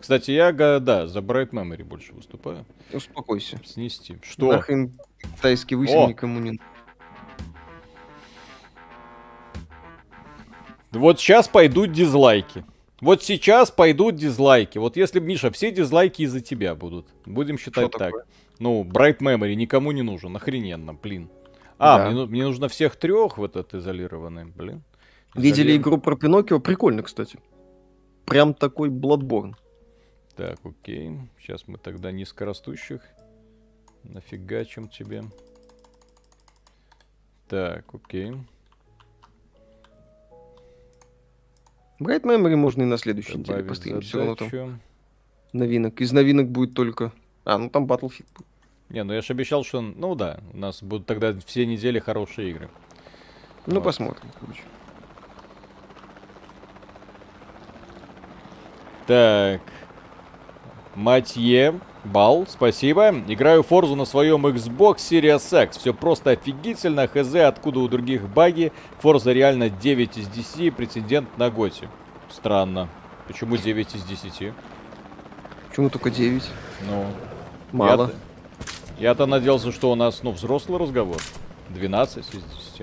Кстати, 0.00 0.30
я, 0.30 0.50
да, 0.52 1.06
за 1.06 1.18
Bright 1.18 1.50
Memory 1.50 1.84
больше 1.84 2.14
выступаю. 2.14 2.64
Успокойся. 2.90 3.60
Снести. 3.66 4.18
Что? 4.22 4.50
Нахрен 4.52 4.98
китайский 5.20 5.74
высер 5.74 5.98
О! 5.98 6.08
никому 6.08 6.40
не... 6.40 6.58
Вот 10.92 11.20
сейчас 11.20 11.48
пойдут 11.48 11.92
дизлайки. 11.92 12.64
Вот 13.02 13.22
сейчас 13.22 13.70
пойдут 13.70 14.16
дизлайки. 14.16 14.78
Вот 14.78 14.96
если, 14.96 15.20
Миша, 15.20 15.50
все 15.50 15.70
дизлайки 15.70 16.22
из-за 16.22 16.40
тебя 16.40 16.74
будут. 16.74 17.06
Будем 17.26 17.58
считать 17.58 17.88
Что 17.88 17.98
так. 17.98 18.08
такое? 18.08 18.24
Ну, 18.58 18.84
Bright 18.84 19.18
Memory 19.18 19.54
никому 19.54 19.92
не 19.92 20.02
нужен. 20.02 20.34
Охрененно, 20.36 20.94
блин. 20.94 21.28
А, 21.78 21.98
Да. 21.98 22.10
мне, 22.10 22.26
мне 22.26 22.44
нужно 22.44 22.68
всех 22.68 22.96
трех 22.96 23.38
в 23.38 23.44
этот 23.44 23.74
изолированный, 23.74 24.46
блин. 24.46 24.82
Видели 25.34 25.76
игру 25.76 25.98
про 25.98 26.16
Пиноккио? 26.16 26.60
Прикольно, 26.60 27.02
кстати. 27.02 27.38
Прям 28.24 28.54
такой 28.54 28.88
Bloodborne. 28.88 29.54
Так, 30.34 30.58
окей. 30.64 31.18
Сейчас 31.38 31.68
мы 31.68 31.78
тогда 31.78 32.10
низкорастущих. 32.12 33.02
Нафигачим 34.04 34.88
тебе. 34.88 35.24
Так, 37.48 37.84
окей. 37.94 38.32
Bright 42.00 42.22
Memory 42.22 42.56
можно 42.56 42.82
и 42.82 42.86
на 42.86 42.98
следующей 42.98 43.38
неделе 43.38 43.46
Добавить 43.46 43.68
постримить. 43.68 44.04
Все 44.04 44.18
равно 44.18 44.34
там 44.34 44.80
новинок. 45.52 46.00
Из 46.00 46.12
новинок 46.12 46.50
будет 46.50 46.74
только... 46.74 47.12
А, 47.46 47.56
ну 47.58 47.70
там 47.70 47.86
Battlefield. 47.86 48.26
будет. 48.34 48.46
Не, 48.90 49.02
ну 49.02 49.12
я 49.14 49.22
же 49.22 49.32
обещал, 49.32 49.64
что... 49.64 49.80
Ну 49.80 50.14
да, 50.14 50.38
у 50.52 50.56
нас 50.58 50.82
будут 50.82 51.06
тогда 51.06 51.34
все 51.46 51.64
недели 51.64 51.98
хорошие 51.98 52.50
игры. 52.50 52.68
Ну, 53.66 53.76
Вот. 53.76 53.84
посмотрим. 53.84 54.28
короче. 54.38 54.62
Так. 59.06 59.60
Матье, 60.94 61.78
Бал, 62.04 62.46
спасибо. 62.48 63.10
Играю 63.28 63.62
Форзу 63.62 63.96
на 63.96 64.04
своем 64.04 64.46
Xbox 64.46 64.96
Series 64.96 65.64
X. 65.64 65.78
Все 65.78 65.92
просто 65.92 66.30
офигительно. 66.30 67.06
Хз, 67.06 67.34
откуда 67.34 67.80
у 67.80 67.88
других 67.88 68.28
баги. 68.28 68.72
Форза 69.00 69.32
реально 69.32 69.68
9 69.68 70.16
из 70.18 70.28
10. 70.28 70.74
Прецедент 70.74 71.36
на 71.38 71.50
Готи. 71.50 71.88
Странно. 72.30 72.88
Почему 73.26 73.56
9 73.56 73.94
из 73.94 74.04
10? 74.04 74.52
Почему 75.68 75.90
только 75.90 76.10
9? 76.10 76.42
Ну, 76.88 77.06
Мало. 77.76 78.02
Я-то, 78.06 78.14
я-то 78.98 79.26
надеялся, 79.26 79.70
что 79.72 79.90
у 79.90 79.94
нас, 79.94 80.22
ну, 80.22 80.32
взрослый 80.32 80.78
разговор. 80.78 81.18
12 81.70 82.18
из 82.34 82.42
10. 82.42 82.82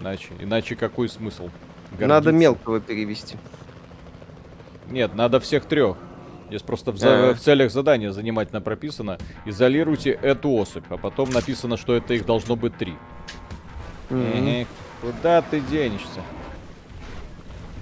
Иначе, 0.00 0.28
иначе 0.40 0.76
какой 0.76 1.08
смысл? 1.08 1.48
Надо 1.92 2.06
Гордиться? 2.06 2.32
мелкого 2.32 2.80
перевести. 2.80 3.36
Нет, 4.90 5.14
надо 5.14 5.40
всех 5.40 5.64
трех. 5.64 5.96
Здесь 6.48 6.62
просто 6.62 6.92
в, 6.92 6.98
за- 6.98 7.30
А. 7.30 7.34
в 7.34 7.40
целях 7.40 7.70
задания 7.70 8.10
занимательно 8.12 8.60
прописано. 8.60 9.16
Изолируйте 9.46 10.10
эту 10.10 10.50
особь, 10.50 10.84
а 10.90 10.98
потом 10.98 11.30
написано, 11.30 11.76
что 11.78 11.94
это 11.94 12.12
их 12.14 12.26
должно 12.26 12.56
быть 12.56 12.76
три. 12.76 12.94
Эх, 14.10 14.66
Куда 15.00 15.40
ты 15.42 15.60
денешься? 15.60 16.20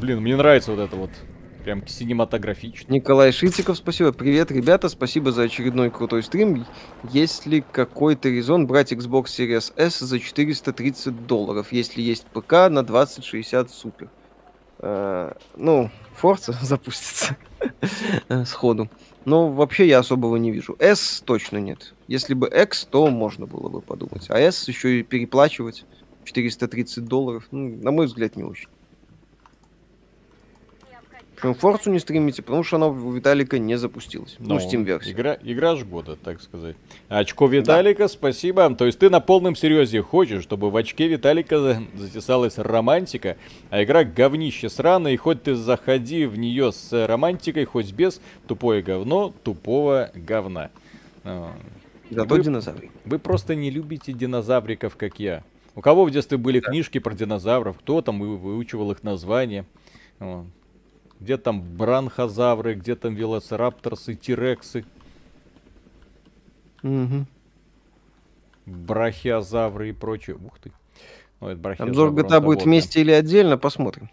Блин, 0.00 0.20
мне 0.20 0.36
нравится 0.36 0.70
вот 0.70 0.80
это 0.80 0.94
вот. 0.96 1.10
Прям 1.64 1.86
синематографично. 1.86 2.92
Николай 2.92 3.32
Шитиков, 3.32 3.76
спасибо. 3.76 4.12
Привет, 4.12 4.50
ребята, 4.50 4.88
спасибо 4.88 5.30
за 5.30 5.42
очередной 5.42 5.90
крутой 5.90 6.22
стрим. 6.22 6.64
Есть 7.10 7.44
ли 7.46 7.60
какой-то 7.60 8.30
резон 8.30 8.66
брать 8.66 8.92
Xbox 8.92 9.24
Series 9.26 9.72
S 9.76 9.98
за 9.98 10.18
430 10.18 11.26
долларов, 11.26 11.70
если 11.70 12.00
есть 12.00 12.24
ПК 12.26 12.70
на 12.70 12.82
2060 12.82 13.70
супер? 13.70 14.08
Э, 14.78 15.32
ну, 15.56 15.90
Forza 16.20 16.54
запустится 16.62 17.36
э, 18.28 18.44
сходу. 18.46 18.88
Но 19.26 19.50
вообще 19.50 19.86
я 19.86 19.98
особого 19.98 20.36
не 20.36 20.50
вижу. 20.50 20.76
S 20.78 21.22
точно 21.26 21.58
нет. 21.58 21.94
Если 22.08 22.32
бы 22.32 22.48
X, 22.48 22.86
то 22.90 23.08
можно 23.08 23.46
было 23.46 23.68
бы 23.68 23.82
подумать. 23.82 24.26
А 24.30 24.38
S 24.38 24.66
еще 24.66 25.00
и 25.00 25.02
переплачивать 25.02 25.84
430 26.24 27.04
долларов, 27.04 27.48
ну, 27.50 27.76
на 27.76 27.90
мой 27.90 28.06
взгляд, 28.06 28.36
не 28.36 28.44
очень. 28.44 28.68
Причем 31.40 31.54
Форцу 31.54 31.90
не 31.90 31.98
стримите, 31.98 32.42
потому 32.42 32.62
что 32.62 32.76
она 32.76 32.88
у 32.88 33.12
Виталика 33.12 33.58
не 33.58 33.76
запустилась. 33.78 34.36
Ну, 34.38 34.56
Steam 34.58 34.84
версия. 34.84 35.12
Игра, 35.12 35.38
игра 35.42 35.74
ж 35.76 35.84
года, 35.84 36.16
так 36.16 36.42
сказать. 36.42 36.76
Очко 37.08 37.46
Виталика, 37.46 38.08
спасибо. 38.08 38.74
То 38.74 38.84
есть 38.84 38.98
ты 38.98 39.08
на 39.08 39.20
полном 39.20 39.56
серьезе 39.56 40.02
хочешь, 40.02 40.42
чтобы 40.42 40.70
в 40.70 40.76
очке 40.76 41.08
Виталика 41.08 41.58
за- 41.58 41.82
затесалась 41.94 42.58
романтика, 42.58 43.38
а 43.70 43.82
игра 43.82 44.04
говнище 44.04 44.68
сраное, 44.68 45.12
и 45.12 45.16
хоть 45.16 45.42
ты 45.42 45.54
заходи 45.54 46.26
в 46.26 46.38
нее 46.38 46.72
с 46.72 47.06
романтикой, 47.06 47.64
хоть 47.64 47.90
без, 47.92 48.20
тупое 48.46 48.82
говно 48.82 49.32
тупого 49.42 50.10
говна. 50.14 50.70
А, 51.24 51.52
Зато 52.10 52.34
Вы- 52.34 52.42
динозавры. 52.42 52.90
Вы 53.04 53.18
просто 53.18 53.54
не 53.54 53.70
любите 53.70 54.12
динозавриков, 54.12 54.96
как 54.96 55.20
я. 55.20 55.42
У 55.76 55.80
кого 55.80 56.04
в 56.04 56.10
детстве 56.10 56.36
были 56.36 56.58
книжки 56.60 56.98
про 56.98 57.14
динозавров, 57.14 57.78
кто 57.78 58.02
там 58.02 58.18
вы- 58.18 58.36
выучивал 58.36 58.90
их 58.90 59.02
названия. 59.04 59.64
Вот. 60.18 60.44
Где 61.20 61.36
там 61.36 61.60
бранхозавры, 61.60 62.74
где 62.74 62.96
там 62.96 63.14
велоцирапторсы, 63.14 64.14
тирексы, 64.14 64.84
Мгм. 66.82 67.26
брахиозавры 68.64 69.90
и 69.90 69.92
прочее. 69.92 70.36
Ух 70.36 70.58
ты. 70.58 70.72
Ну, 71.40 71.48
это 71.48 71.74
Обзор 71.82 72.10
GTA 72.10 72.40
будет 72.40 72.62
вместе 72.62 73.00
или 73.00 73.12
отдельно, 73.12 73.58
посмотрим. 73.58 74.08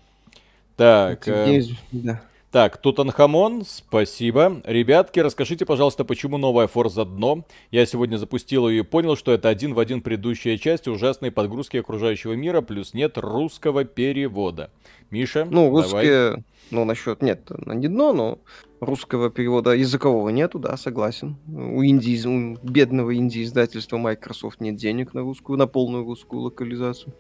Так, 0.76 1.28
э, 1.28 1.62
да. 1.92 2.22
Так, 2.58 2.78
Тутанхамон, 2.78 3.66
спасибо. 3.68 4.64
Ребятки, 4.66 5.20
расскажите, 5.20 5.64
пожалуйста, 5.64 6.04
почему 6.04 6.40
новая 6.40 6.66
Forza 6.66 7.06
дно? 7.06 7.46
Я 7.70 7.86
сегодня 7.86 8.18
запустил 8.18 8.68
ее 8.68 8.80
и 8.80 8.82
понял, 8.82 9.16
что 9.16 9.32
это 9.32 9.48
один 9.48 9.76
в 9.76 9.80
один 9.80 10.02
предыдущая 10.02 10.58
часть 10.58 10.88
ужасной 10.88 11.30
подгрузки 11.30 11.78
окружающего 11.78 12.34
мира, 12.34 12.62
плюс 12.62 12.96
нет 12.96 13.20
русского 13.20 13.84
перевода. 13.84 14.72
Миша, 15.12 15.46
Ну, 15.46 15.66
давай. 15.70 15.84
русские, 15.84 16.44
ну, 16.72 16.84
насчет, 16.84 17.22
нет, 17.22 17.48
не 17.68 17.90
дно, 17.90 18.12
но 18.12 18.40
русского 18.80 19.30
перевода 19.30 19.76
языкового 19.76 20.30
нету, 20.30 20.58
да, 20.58 20.78
согласен. 20.78 21.36
У 21.48 21.84
инди, 21.84 22.28
у 22.28 22.58
бедного 22.68 23.16
инди 23.16 23.44
издательства 23.44 23.98
Microsoft 23.98 24.62
нет 24.62 24.78
денег 24.78 25.14
на 25.14 25.22
русскую, 25.22 25.60
на 25.60 25.68
полную 25.68 26.06
русскую 26.06 26.42
локализацию. 26.42 27.14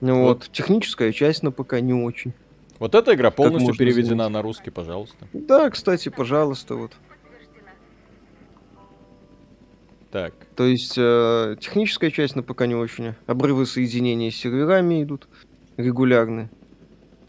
Ну 0.00 0.24
вот, 0.24 0.50
техническая 0.50 1.12
часть 1.12 1.44
на 1.44 1.52
ПК 1.52 1.80
не 1.80 1.94
очень. 1.94 2.34
Вот 2.78 2.94
эта 2.94 3.14
игра 3.14 3.30
полностью 3.30 3.74
переведена 3.74 4.24
заметить? 4.24 4.32
на 4.32 4.42
русский, 4.42 4.70
пожалуйста. 4.70 5.28
Да, 5.32 5.70
кстати, 5.70 6.08
пожалуйста, 6.08 6.76
вот. 6.76 6.92
Так, 10.10 10.34
То 10.54 10.64
есть 10.64 10.94
э, 10.96 11.56
техническая 11.60 12.10
часть 12.10 12.36
на 12.36 12.42
ПК 12.42 12.62
не 12.66 12.74
очень. 12.74 13.14
Обрывы 13.26 13.66
соединения 13.66 14.30
с 14.30 14.36
серверами 14.36 15.02
идут 15.02 15.28
регулярные. 15.76 16.48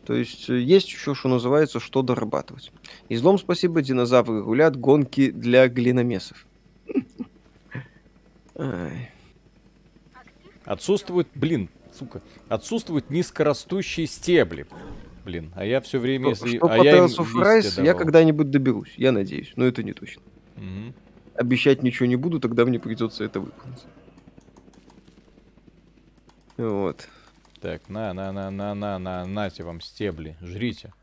То 0.06 0.14
есть 0.14 0.50
э, 0.50 0.60
есть 0.60 0.88
еще, 0.88 1.14
что 1.14 1.28
называется, 1.28 1.80
что 1.82 2.02
дорабатывать. 2.02 2.72
Излом 3.10 3.40
спасибо, 3.40 3.82
динозавры 3.82 4.42
рулят, 4.42 4.78
гонки 4.78 5.32
для 5.32 5.68
глиномесов. 5.68 6.46
Ай. 8.58 9.12
отсутствуют, 10.64 11.28
блин, 11.36 11.70
сука, 11.94 12.22
отсутствуют 12.48 13.10
низкорастущие 13.10 14.08
стебли. 14.08 14.66
Блин, 15.28 15.52
а 15.58 15.66
я 15.66 15.82
все 15.82 16.00
время, 16.00 16.34
Что, 16.34 16.46
если... 16.46 16.58
что 16.58 16.68
а 16.68 16.78
по 16.78 16.84
я 16.84 17.00
Tales 17.00 17.18
of 17.18 17.34
Rise 17.36 17.84
я 17.84 17.94
когда-нибудь 17.96 18.50
доберусь, 18.50 18.94
я 18.96 19.12
надеюсь, 19.12 19.52
но 19.58 19.66
это 19.66 19.84
не 19.84 19.92
точно. 19.92 20.22
Мгм. 20.56 20.94
Обещать 21.36 21.84
ничего 21.84 22.06
не 22.06 22.16
буду, 22.16 22.40
тогда 22.40 22.64
мне 22.64 22.80
придется 22.80 23.26
это 23.26 23.42
выполнить. 23.42 23.84
Вот. 26.56 27.10
Так, 27.60 27.90
на, 27.90 28.14
на, 28.14 28.32
на, 28.32 28.50
на, 28.50 28.74
на, 28.74 28.98
на, 28.98 29.26
нате 29.26 29.64
вам 29.66 29.82
стебли, 29.82 30.38
жрите. 30.40 30.94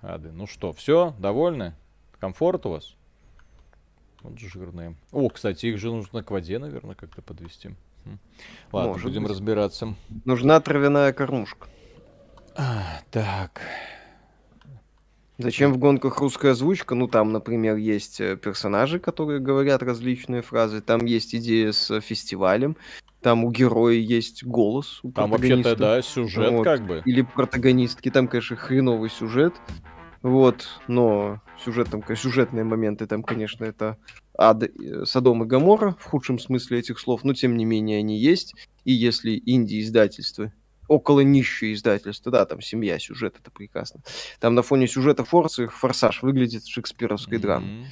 Ады. 0.00 0.32
Ну 0.32 0.46
что, 0.46 0.72
все, 0.72 1.14
довольны? 1.18 1.74
Комфорт 2.18 2.64
у 2.64 2.70
вас? 2.70 2.94
Вот 4.22 4.38
жирные. 4.38 4.96
О, 5.12 5.28
кстати, 5.28 5.66
их 5.66 5.76
же 5.76 5.90
нужно 5.90 6.22
к 6.22 6.30
воде, 6.30 6.58
наверное, 6.58 6.94
как-то 6.94 7.20
подвести. 7.20 7.68
М. 8.06 8.18
Ладно, 8.72 8.92
Может 8.92 9.04
будем 9.04 9.24
быть. 9.24 9.32
разбираться. 9.32 9.94
Нужна 10.24 10.58
травяная 10.60 11.12
кормушка. 11.12 11.68
А, 12.56 13.00
так. 13.10 13.62
Зачем 15.38 15.72
в 15.72 15.78
гонках 15.78 16.18
русская 16.18 16.52
озвучка? 16.52 16.94
Ну, 16.94 17.08
там, 17.08 17.32
например, 17.32 17.76
есть 17.76 18.20
э, 18.20 18.36
персонажи, 18.36 18.98
которые 18.98 19.40
говорят 19.40 19.82
различные 19.82 20.42
фразы. 20.42 20.82
Там 20.82 21.06
есть 21.06 21.34
идея 21.34 21.72
с 21.72 22.00
фестивалем. 22.00 22.76
Там 23.22 23.44
у 23.44 23.50
героя 23.50 23.94
есть 23.94 24.44
голос. 24.44 25.00
У 25.02 25.12
Там 25.12 25.30
вообще-то, 25.30 25.76
да, 25.76 26.02
сюжет 26.02 26.52
Вот. 26.52 26.64
как 26.64 26.86
бы. 26.86 27.02
Или 27.06 27.22
протагонистки. 27.22 28.10
Там, 28.10 28.28
конечно, 28.28 28.56
хреновый 28.56 29.08
сюжет. 29.08 29.54
Вот, 30.22 30.68
но 30.86 31.40
сюжет 31.64 31.88
там, 31.88 32.04
сюжетные 32.14 32.62
моменты 32.62 33.06
там, 33.06 33.22
конечно, 33.22 33.64
это 33.64 33.96
ад, 34.36 34.64
э, 34.64 35.04
Содом 35.06 35.42
и 35.44 35.46
Гамора 35.46 35.96
в 35.98 36.04
худшем 36.04 36.38
смысле 36.38 36.80
этих 36.80 36.98
слов, 36.98 37.24
но 37.24 37.32
тем 37.32 37.56
не 37.56 37.64
менее 37.64 38.00
они 38.00 38.18
есть. 38.18 38.54
И 38.84 38.92
если 38.92 39.42
инди-издательства, 39.46 40.52
около 40.90 41.20
нищие 41.20 41.72
издательства, 41.72 42.32
да, 42.32 42.44
там 42.44 42.60
семья, 42.60 42.98
сюжет, 42.98 43.36
это 43.40 43.52
прекрасно. 43.52 44.00
Там 44.40 44.56
на 44.56 44.62
фоне 44.62 44.88
сюжета 44.88 45.24
Форцы 45.24 45.68
Форсаж 45.68 46.22
выглядит 46.22 46.66
шекспировской 46.66 47.38
драмой. 47.38 47.70
Мгм. 47.70 47.86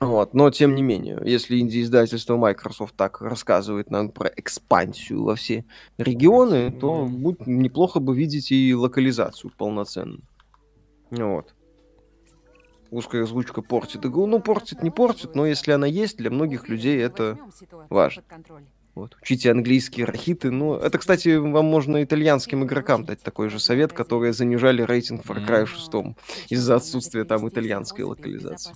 Вот, 0.00 0.34
но 0.34 0.50
тем 0.50 0.74
не 0.74 0.82
менее, 0.82 1.18
если 1.24 1.58
инди-издательство 1.58 2.36
Microsoft 2.36 2.94
так 2.94 3.22
рассказывает 3.22 3.90
нам 3.90 4.10
про 4.10 4.30
экспансию 4.36 5.22
во 5.22 5.34
все 5.34 5.64
регионы, 5.96 6.72
то 6.72 7.06
Мгм. 7.06 7.22
будет 7.22 7.46
неплохо 7.46 8.00
бы 8.00 8.14
видеть 8.14 8.52
и 8.52 8.74
локализацию 8.74 9.50
полноценную. 9.56 10.22
Вот. 11.10 11.54
Русская 12.90 13.22
озвучка 13.22 13.62
портит 13.62 14.04
игру. 14.04 14.26
Ну, 14.26 14.40
портит, 14.40 14.82
не 14.82 14.90
портит, 14.90 15.34
но 15.34 15.46
если 15.46 15.72
она 15.72 15.86
есть, 15.86 16.18
для 16.18 16.30
многих 16.30 16.68
людей 16.68 16.98
это 16.98 17.38
важно. 17.88 18.22
Вот. 18.94 19.16
Учите 19.22 19.50
английский, 19.50 20.04
рахиты. 20.04 20.50
Ну, 20.50 20.74
это, 20.74 20.98
кстати, 20.98 21.36
вам 21.36 21.64
можно 21.64 22.02
итальянским 22.02 22.64
игрокам 22.64 23.04
дать 23.04 23.22
такой 23.22 23.48
же 23.48 23.58
совет, 23.58 23.92
которые 23.92 24.32
занижали 24.34 24.82
рейтинг 24.82 25.24
Far 25.24 25.46
Cry 25.46 25.66
6 25.66 26.50
из-за 26.50 26.76
отсутствия 26.76 27.24
там 27.24 27.48
итальянской 27.48 28.04
локализации. 28.04 28.74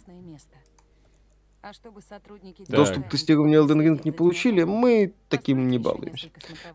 А 1.61 1.73
чтобы 1.73 2.01
сотрудники 2.01 2.65
Так. 2.65 2.77
Доступ 2.77 3.07
к 3.09 3.11
тестированию 3.11 3.63
Elden 3.65 3.85
Ring 3.85 4.01
не 4.05 4.13
получили, 4.13 4.63
мы 4.63 5.13
таким 5.29 5.69
не 5.69 5.79
балуемся. 5.79 6.31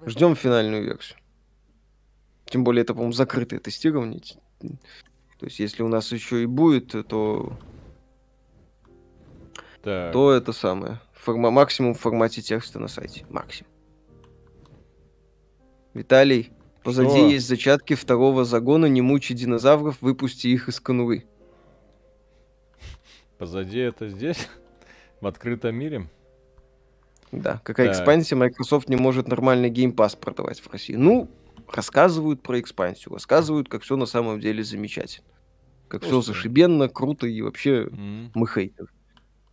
Ждем 0.05 0.35
финальную 0.35 0.83
версию. 0.83 1.17
Тем 2.45 2.65
более 2.65 2.81
это, 2.83 2.93
по-моему, 2.93 3.13
закрытое 3.13 3.59
тестирование. 3.59 4.21
То 4.59 5.45
есть, 5.45 5.59
если 5.59 5.81
у 5.81 5.87
нас 5.87 6.11
еще 6.11 6.43
и 6.43 6.45
будет, 6.45 6.89
то, 7.07 7.57
Так. 9.81 10.11
то 10.11 10.31
это 10.33 10.51
самое. 10.51 10.99
Форма, 11.22 11.51
максимум 11.51 11.93
в 11.93 11.99
формате 11.99 12.41
текста 12.41 12.80
на 12.80 12.88
сайте. 12.88 13.28
Максимум. 13.30 13.72
Виталий, 15.93 16.51
позади 16.84 17.09
Что? 17.11 17.28
есть 17.30 17.47
зачатки 17.47 17.93
второго 17.93 18.43
загона 18.43 18.88
«Не 18.88 19.01
мучи 19.03 19.36
динозавров, 19.36 20.01
выпусти 20.01 20.47
их 20.47 20.67
из 20.67 20.80
конуры». 20.80 21.26
Позади 23.38 23.78
это 23.78 24.09
здесь? 24.09 24.47
В 25.22 25.28
открытом 25.28 25.76
мире? 25.76 26.09
Да, 27.32 27.61
какая 27.63 27.88
Так. 27.89 27.97
экспансия, 27.97 28.36
Microsoft 28.36 28.89
не 28.89 28.95
может 28.95 29.28
нормальный 29.28 29.69
геймпас 29.69 30.15
продавать 30.15 30.59
в 30.59 30.72
России. 30.72 30.95
Ну, 30.95 31.30
рассказывают 31.72 32.41
про 32.41 32.59
экспансию, 32.59 33.13
рассказывают, 33.13 33.69
как 33.69 33.84
все 33.84 33.95
на 33.95 34.07
самом 34.07 34.39
деле 34.39 34.63
замечательно. 34.63 35.28
Как 35.88 36.01
все 36.01 36.09
Слушайте. 36.09 36.34
зашибенно, 36.34 36.89
круто 36.89 37.28
и 37.28 37.41
вообще 37.43 37.89
М. 37.91 38.32
мы 38.34 38.47
хейтеры. 38.47 38.89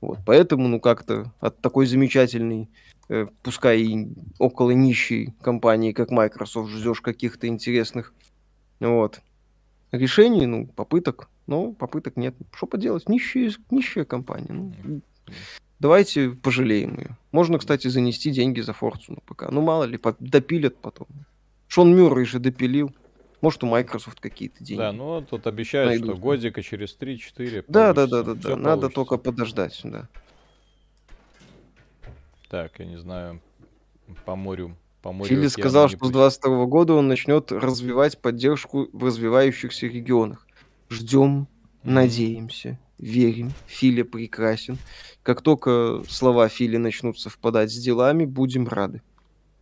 Вот, 0.01 0.19
поэтому, 0.25 0.69
ну, 0.69 0.81
как-то 0.81 1.33
от 1.41 1.61
такой 1.61 1.87
замечательной, 1.87 2.69
э, 3.09 3.27
пускай 3.43 3.81
и 3.81 4.09
около 4.39 4.71
нищей 4.71 5.35
компании, 5.41 5.93
как 5.93 6.11
Microsoft, 6.11 6.71
ждешь 6.71 7.01
каких-то 7.01 7.49
интересных, 7.49 8.15
вот, 8.81 9.21
решений, 9.91 10.47
ну, 10.47 10.67
попыток, 10.67 11.29
но 11.47 11.73
попыток 11.73 12.17
нет. 12.17 12.35
Что 12.55 12.67
поделать, 12.67 13.09
нищая, 13.09 13.53
нищая 13.71 14.05
компания. 14.05 14.47
ну, 14.51 15.01
давайте 15.81 16.31
пожалеем 16.31 16.99
ее. 16.99 17.17
Можно, 17.33 17.59
кстати, 17.59 17.89
занести 17.89 18.31
деньги 18.31 18.61
за 18.61 18.73
Форцу 18.73 19.15
на 19.15 19.21
ПК. 19.21 19.51
Ну, 19.51 19.63
мало 19.63 19.85
ли, 19.85 19.99
допилят 20.21 20.77
потом. 20.77 21.09
Шон 21.67 21.95
Мюррей 21.95 22.25
же 22.25 22.39
допилил. 22.39 22.95
Может, 23.41 23.63
у 23.65 23.67
Microsoft 23.69 24.21
какие-то 24.21 24.65
деньги. 24.65 24.79
Да, 24.81 24.93
ну 24.93 25.23
тут 25.23 25.47
обещают, 25.47 25.95
что 25.97 26.07
Найдут. 26.07 26.21
годика 26.21 26.63
через 26.63 26.97
3-4 26.99 27.65
да, 27.69 27.93
да, 27.93 28.07
да, 28.07 28.23
да, 28.23 28.35
да. 28.35 28.57
Надо 28.57 28.81
получится. 28.83 28.91
только 28.95 29.17
подождать, 29.19 29.81
да. 29.85 30.09
Так, 32.49 32.79
я 32.79 32.87
не 32.87 32.99
знаю, 32.99 33.41
по 34.25 34.35
морю, 34.35 34.77
по 35.03 35.13
морю 35.13 35.29
океану 35.29 35.51
сказал, 35.51 35.89
что 35.89 35.97
с 35.99 36.01
пусть. 36.01 36.13
2022 36.13 36.67
года 36.67 36.95
он 36.95 37.07
начнет 37.09 37.53
развивать 37.53 38.19
поддержку 38.21 38.89
в 38.93 39.05
развивающихся 39.05 39.87
регионах. 39.87 40.47
Ждем, 40.89 41.47
Мгм. 41.83 41.95
надеемся, 41.95 42.79
верим. 42.99 43.53
Филя 43.67 44.05
прекрасен. 44.05 44.79
Как 45.23 45.43
только 45.43 46.03
слова 46.09 46.49
Фили 46.49 46.79
начнут 46.79 47.19
совпадать 47.21 47.71
с 47.71 47.77
делами, 47.77 48.25
будем 48.25 48.67
рады. 48.67 49.03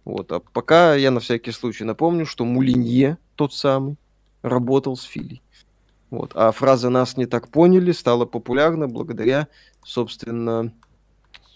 Вот. 0.07 0.31
А 0.31 0.39
пока 0.39 0.95
я 0.95 1.11
на 1.11 1.19
всякий 1.19 1.51
случай 1.51 1.85
напомню, 1.85 2.25
что 2.27 2.45
Мулинье, 2.45 3.19
тот 3.35 3.53
самый, 3.53 3.97
работал 4.41 4.97
с 4.97 5.03
Филей. 5.03 5.43
Вот. 6.11 6.31
А 6.35 6.53
фраза 6.53 6.89
«нас 6.91 7.17
не 7.17 7.27
так 7.27 7.49
поняли» 7.49 7.91
стала 7.91 8.25
популярна 8.25 8.87
благодаря, 8.87 9.49
собственно, 9.85 10.73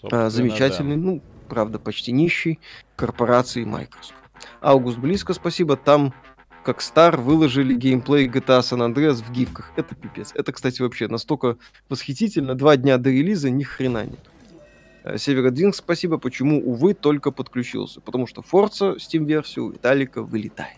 Собственно, 0.01 0.25
а, 0.25 0.29
замечательный, 0.29 0.97
ну, 0.97 1.21
правда, 1.47 1.79
почти 1.79 2.11
нищий 2.11 2.59
корпорации 2.97 3.63
Microsoft. 3.63 4.15
Август 4.61 4.97
близко, 4.97 5.33
спасибо. 5.33 5.77
Там, 5.77 6.13
как 6.65 6.81
Стар, 6.81 7.17
выложили 7.17 7.73
геймплей 7.73 8.27
GTA 8.27 8.59
San 8.59 8.85
Andreas 8.85 9.23
в 9.23 9.31
гифках. 9.31 9.71
Это 9.77 9.95
пипец. 9.95 10.33
Это, 10.35 10.51
кстати, 10.51 10.81
вообще 10.81 11.07
настолько 11.07 11.57
восхитительно. 11.87 12.55
Два 12.55 12.75
дня 12.75 12.97
до 12.97 13.11
релиза 13.11 13.49
ни 13.49 13.63
хрена 13.63 14.05
нет. 14.05 14.29
Э, 15.03 15.17
Северодвинг, 15.17 15.75
спасибо. 15.75 16.17
Почему, 16.17 16.59
увы, 16.59 16.93
только 16.93 17.31
подключился? 17.31 18.01
Потому 18.01 18.27
что 18.27 18.41
Forza 18.41 18.97
Steam-версию 18.97 19.65
у 19.65 19.69
Виталика 19.71 20.21
вылетает. 20.23 20.77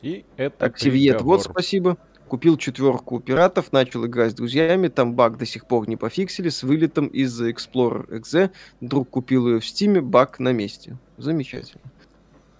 И 0.00 0.24
это 0.36 0.56
Так, 0.58 0.78
Севьет, 0.78 1.20
вот 1.22 1.42
спасибо. 1.44 1.96
Купил 2.28 2.56
четверку 2.56 3.20
пиратов, 3.20 3.72
начал 3.72 4.06
играть 4.06 4.32
с 4.32 4.34
друзьями, 4.34 4.88
там 4.88 5.12
баг 5.14 5.36
до 5.36 5.44
сих 5.44 5.66
пор 5.66 5.86
не 5.86 5.96
пофиксили, 5.96 6.48
с 6.48 6.62
вылетом 6.62 7.06
из 7.08 7.38
Explorer 7.42 8.08
XZ. 8.08 8.50
Друг 8.80 9.10
купил 9.10 9.46
ее 9.48 9.60
в 9.60 9.66
Стиме, 9.66 10.00
баг 10.00 10.38
на 10.40 10.52
месте. 10.52 10.96
Замечательно. 11.18 11.82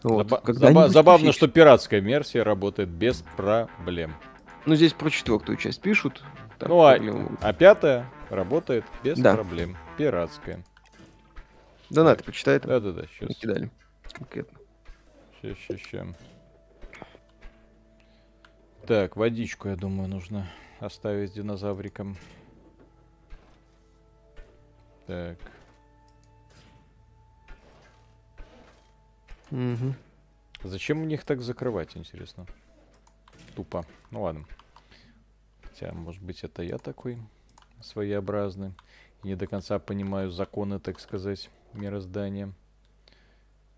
Вот. 0.02 0.26
Заба- 0.30 0.88
забавно, 0.88 1.18
пофиксят. 1.20 1.34
что 1.34 1.48
пиратская 1.48 2.00
версия 2.00 2.42
работает 2.42 2.90
без 2.90 3.24
проблем. 3.36 4.12
Ну, 4.66 4.74
здесь 4.74 4.92
про 4.92 5.08
четвертую 5.10 5.56
часть 5.56 5.80
пишут. 5.80 6.22
Так, 6.58 6.68
Ну, 6.68 6.82
а, 6.82 6.92
проблем- 6.96 7.38
а 7.40 7.52
пятая 7.54 8.10
работает 8.32 8.84
без 9.04 9.18
Да. 9.18 9.34
проблем. 9.34 9.76
Пиратская. 9.96 10.64
Донаты 11.90 12.24
почитай. 12.24 12.58
Да-да-да, 12.60 13.06
сейчас. 13.06 13.36
кидали. 13.36 13.70
Конкретно. 14.12 14.58
Ща, 15.40 15.54
ща, 15.54 15.76
ща. 15.76 16.06
Так, 18.86 19.16
водичку, 19.16 19.68
я 19.68 19.76
думаю, 19.76 20.08
нужно 20.08 20.50
оставить 20.80 21.30
с 21.30 21.32
динозавриком. 21.34 22.16
Так. 25.06 25.38
Мгм. 29.50 29.94
Зачем 30.64 30.98
мне 30.98 31.16
их 31.16 31.24
так 31.24 31.40
закрывать, 31.42 31.96
интересно? 31.96 32.46
Тупо. 33.54 33.84
Ну 34.10 34.22
ладно. 34.22 34.44
Хотя, 35.62 35.92
может 35.92 36.22
быть, 36.22 36.42
это 36.44 36.62
я 36.62 36.78
такой 36.78 37.18
своеобразный. 37.82 38.72
И 39.22 39.28
не 39.28 39.36
до 39.36 39.46
конца 39.46 39.78
понимаю 39.78 40.30
законы, 40.30 40.78
так 40.78 40.98
сказать, 41.00 41.50
мироздания. 41.72 42.52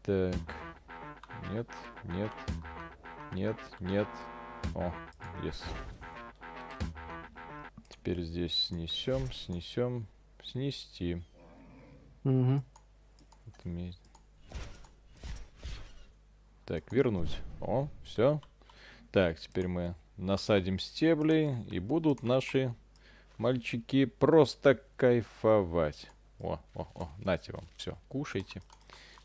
Так. 0.02 0.34
Нет, 1.50 1.68
нет, 2.04 2.30
нет, 3.32 3.56
нет. 3.80 4.08
О, 4.74 4.92
yes. 5.42 5.62
Теперь 7.88 8.22
здесь 8.22 8.54
снесем, 8.66 9.30
снесем, 9.32 10.06
снести. 10.42 11.22
Мгм. 12.22 12.62
Это 13.46 13.68
мне- 13.68 13.94
Так, 16.64 16.90
вернуть. 16.92 17.38
О, 17.60 17.88
все. 18.04 18.40
Так, 19.12 19.38
теперь 19.38 19.68
мы 19.68 19.94
насадим 20.16 20.78
стебли, 20.78 21.62
и 21.70 21.78
будут 21.78 22.22
наши 22.22 22.74
мальчики 23.38 24.04
просто 24.04 24.80
кайфовать. 24.96 26.10
О, 26.40 26.58
о, 26.74 26.86
о, 26.94 27.08
нате 27.18 27.52
вам. 27.52 27.64
Все, 27.76 27.96
кушайте, 28.08 28.62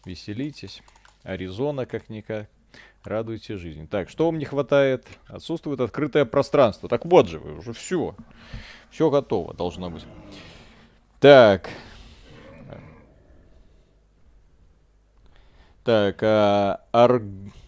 веселитесь. 0.05 0.82
Аризона 1.24 1.86
как-никак. 1.86 2.49
Радуйте 3.03 3.57
жизнь. 3.57 3.88
Так, 3.88 4.10
что 4.10 4.26
вам 4.26 4.38
не 4.38 4.45
хватает? 4.45 5.07
Отсутствует 5.28 5.80
открытое 5.80 6.26
пространство. 6.26 6.89
Так 6.89 7.05
вот 7.05 7.28
же 7.28 7.39
вы, 7.39 7.57
уже 7.57 7.74
все. 7.74 8.16
Все 8.91 9.10
готово, 9.10 9.53
должно 9.53 9.89
быть. 9.89 10.05
Так, 11.20 11.70
Так, 15.89 16.22
а, 16.22 16.82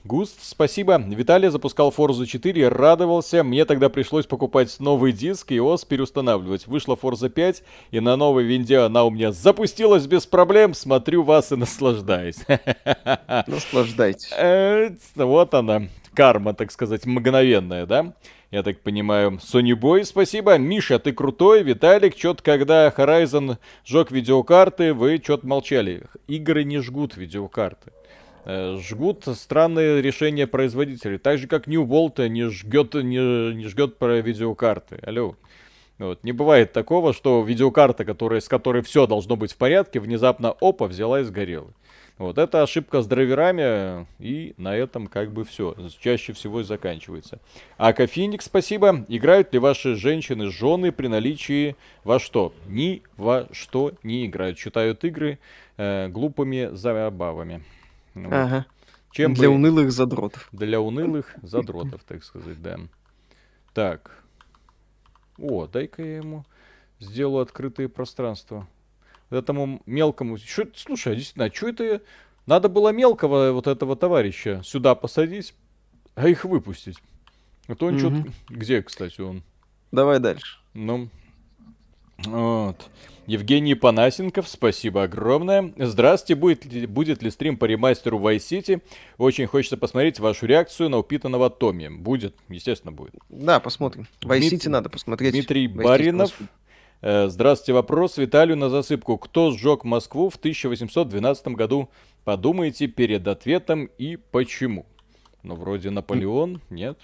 Аргуст, 0.04 0.40
спасибо. 0.42 0.98
Виталий 0.98 1.50
запускал 1.50 1.94
Forza 1.96 2.26
4, 2.26 2.70
радовался. 2.70 3.44
Мне 3.44 3.66
тогда 3.66 3.88
пришлось 3.88 4.26
покупать 4.26 4.76
новый 4.80 5.12
диск 5.12 5.52
и 5.52 5.60
ОС 5.60 5.86
переустанавливать. 5.86 6.66
Вышла 6.66 6.96
Forza 6.96 7.30
5, 7.30 7.64
и 7.92 8.00
на 8.00 8.16
новой 8.16 8.44
винде 8.44 8.80
она 8.80 9.04
у 9.04 9.12
меня 9.12 9.32
запустилась 9.32 10.08
без 10.08 10.26
проблем. 10.26 10.74
Смотрю 10.74 11.22
вас 11.22 11.52
и 11.52 11.56
наслаждаюсь. 11.56 12.38
Наслаждайтесь. 13.48 14.32
Э, 14.36 14.90
Вот 15.16 15.54
она, 15.54 15.84
карма, 16.16 16.56
так 16.56 16.72
сказать, 16.72 17.06
мгновенная, 17.06 17.86
да? 17.86 18.14
Я 18.50 18.64
так 18.64 18.82
понимаю. 18.82 19.40
Sony 19.42 19.80
Boy, 19.80 20.04
спасибо. 20.04 20.58
Миша, 20.58 20.98
ты 20.98 21.14
крутой. 21.14 21.62
Виталик, 21.62 22.16
чё-то 22.16 22.42
когда 22.42 22.90
Horizon 22.90 23.58
жег 23.86 24.10
видеокарты, 24.12 24.96
вы 24.96 25.20
чё-то 25.20 25.46
молчали. 25.46 26.04
Игры 26.28 26.64
не 26.64 26.80
жгут 26.80 27.16
видеокарты. 27.16 27.92
Э, 28.46 28.78
Жгут 28.82 29.26
странные 29.36 30.02
решения 30.02 30.48
производителей. 30.48 31.18
Так 31.18 31.38
же, 31.38 31.48
как 31.48 31.68
New 31.68 31.84
Volt 31.84 32.28
не 32.28 32.50
жгет, 32.50 32.94
не, 32.96 33.54
не 33.54 33.66
жгет 33.66 33.98
про 33.98 34.20
видеокарты. 34.22 35.00
Алло. 35.04 35.36
Вот. 36.00 36.24
Не 36.24 36.32
бывает 36.32 36.74
такого, 36.74 37.14
что 37.14 37.44
видеокарта, 37.44 38.06
которая, 38.06 38.42
с 38.42 38.48
которой 38.48 38.82
все 38.82 39.06
должно 39.06 39.36
быть 39.36 39.54
в 39.54 39.58
порядке, 39.58 40.00
внезапно 40.00 40.56
опа, 40.60 40.88
взяла 40.88 41.20
и 41.20 41.24
сгорела. 41.24 41.72
Вот 42.18 42.38
это 42.38 42.62
ошибка 42.62 43.02
с 43.02 43.08
драйверами, 43.08 44.06
и 44.20 44.54
на 44.58 44.76
этом 44.76 45.08
как 45.08 45.32
бы 45.32 45.44
все. 45.44 45.76
Чаще 46.00 46.34
всего 46.34 46.62
и 46.62 46.64
заканчивается. 46.64 47.40
А 47.78 47.94
Феникс, 47.94 48.46
спасибо. 48.46 49.06
Играют 49.08 49.54
ли 49.54 49.60
ваши 49.60 49.96
женщины, 49.96 50.52
жены 50.52 50.92
при 50.92 51.08
наличии 51.08 51.76
во 52.04 52.20
что? 52.20 52.54
Ни 52.68 53.02
во 53.18 53.48
что 53.52 53.94
не 54.04 54.26
играют. 54.28 54.60
Считают 54.60 55.04
игры 55.04 55.40
э, 55.78 56.10
глупыми 56.10 56.70
забавами. 56.74 57.64
Вот. 58.14 58.34
Ага. 58.34 58.66
Чем 59.12 59.34
Для 59.34 59.50
бы- 59.50 59.56
унылых 59.56 59.92
задротов. 59.92 60.48
для 60.52 60.80
унылых 60.80 61.36
задротов, 61.42 62.04
так 62.04 62.24
сказать, 62.24 62.62
да. 62.62 62.80
Так. 63.74 64.24
О, 65.38 65.68
дай-ка 65.68 66.04
я 66.04 66.18
ему 66.18 66.46
сделаю 67.00 67.42
открытые 67.42 67.90
пространства. 67.90 68.68
Вот 69.30 69.38
Этому 69.38 69.82
мелкому... 69.86 70.38
Чё, 70.38 70.66
слушай, 70.76 71.14
а 71.14 71.16
действительно, 71.16 71.46
а 71.46 71.54
что 71.54 71.68
это... 71.70 72.02
Надо 72.46 72.70
было 72.70 72.90
мелкого 72.92 73.52
вот 73.52 73.68
этого 73.68 73.96
товарища 73.96 74.62
сюда 74.64 74.96
посадить, 74.96 75.54
а 76.16 76.28
их 76.28 76.44
выпустить. 76.46 76.98
А 77.68 77.76
то 77.76 77.86
он 77.88 77.96
Мгм. 77.96 78.24
чё-то... 78.24 78.34
Где, 78.54 78.82
кстати, 78.82 79.22
он? 79.22 79.44
Давай 79.92 80.20
дальше. 80.20 80.58
Ну, 80.74 81.10
вот. 82.26 82.90
Евгений 83.28 83.76
Панасенков, 83.76 84.48
спасибо 84.48 85.04
огромное. 85.04 85.74
Здравствуйте, 85.78 86.40
будет 86.40 86.66
ли, 86.66 86.86
будет 86.86 87.22
ли 87.22 87.30
стрим 87.30 87.56
по 87.56 87.66
ремастеру 87.66 88.20
Vice 88.20 88.38
City? 88.38 88.82
Очень 89.18 89.48
хочется 89.48 89.78
посмотреть 89.78 90.20
вашу 90.20 90.48
реакцию 90.48 90.90
на 90.90 90.98
упитанного 90.98 91.50
Томми. 91.50 91.88
Будет, 91.88 92.36
естественно, 92.50 92.92
будет. 92.92 93.16
Да, 93.30 93.60
посмотрим. 93.60 94.08
Vice 94.22 94.40
Дмит- 94.40 94.54
City 94.54 94.70
надо 94.70 94.90
посмотреть. 94.90 95.34
Дмитрий 95.34 95.68
Vice 95.68 95.84
Баринов. 95.84 96.38
Э, 97.02 97.30
Здравствуйте, 97.30 97.74
вопрос 97.74 98.18
Виталию 98.18 98.58
на 98.58 98.70
засыпку. 98.70 99.18
Кто 99.18 99.52
сжег 99.52 99.84
Москву 99.84 100.30
в 100.30 100.36
1812 100.36 101.56
году? 101.56 101.90
Подумайте 102.24 102.88
перед 102.88 103.28
ответом 103.28 103.86
и 103.98 104.18
почему. 104.18 104.86
Ну, 105.44 105.56
вроде 105.56 105.90
Наполеон, 105.90 106.62
нет? 106.70 107.00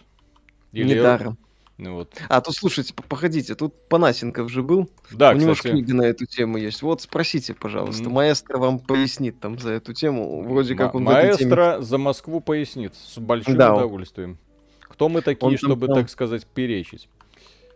Недаром. 0.72 1.38
Ну 1.78 1.94
вот. 1.94 2.16
А, 2.28 2.42
тут 2.42 2.56
слушайте, 2.56 2.94
походите, 2.96 3.54
тут 3.54 3.88
Панасенков 3.88 4.50
же 4.50 4.64
был. 4.64 4.90
Да, 5.12 5.32
У 5.32 5.36
него 5.36 5.54
же 5.54 5.62
книга 5.62 5.94
на 5.94 6.02
эту 6.04 6.26
тему 6.26 6.58
есть. 6.58 6.82
Вот 6.82 7.02
спросите, 7.04 7.54
пожалуйста. 7.54 8.06
М. 8.06 8.14
Маэстро 8.14 8.58
вам 8.58 8.80
пояснит 8.80 9.40
там 9.40 9.60
за 9.60 9.74
эту 9.74 9.94
тему. 9.94 10.42
Вроде 10.42 10.74
как 10.76 10.94
Ма- 10.96 10.98
он 10.98 11.06
в 11.06 11.10
этой 11.10 11.38
теме. 11.38 11.56
Маэстро 11.56 11.82
за 11.82 11.98
Москву 12.00 12.40
пояснит 12.42 12.96
с 12.96 13.20
большим 13.20 13.58
Да, 13.58 13.74
он- 13.74 13.78
удовольствием. 13.84 14.40
Кто 14.82 15.08
мы 15.08 15.22
такие, 15.22 15.46
Он 15.46 15.52
там 15.52 15.58
чтобы, 15.60 15.86
прям- 15.86 16.00
так 16.00 16.10
сказать, 16.10 16.48
перечить? 16.48 17.10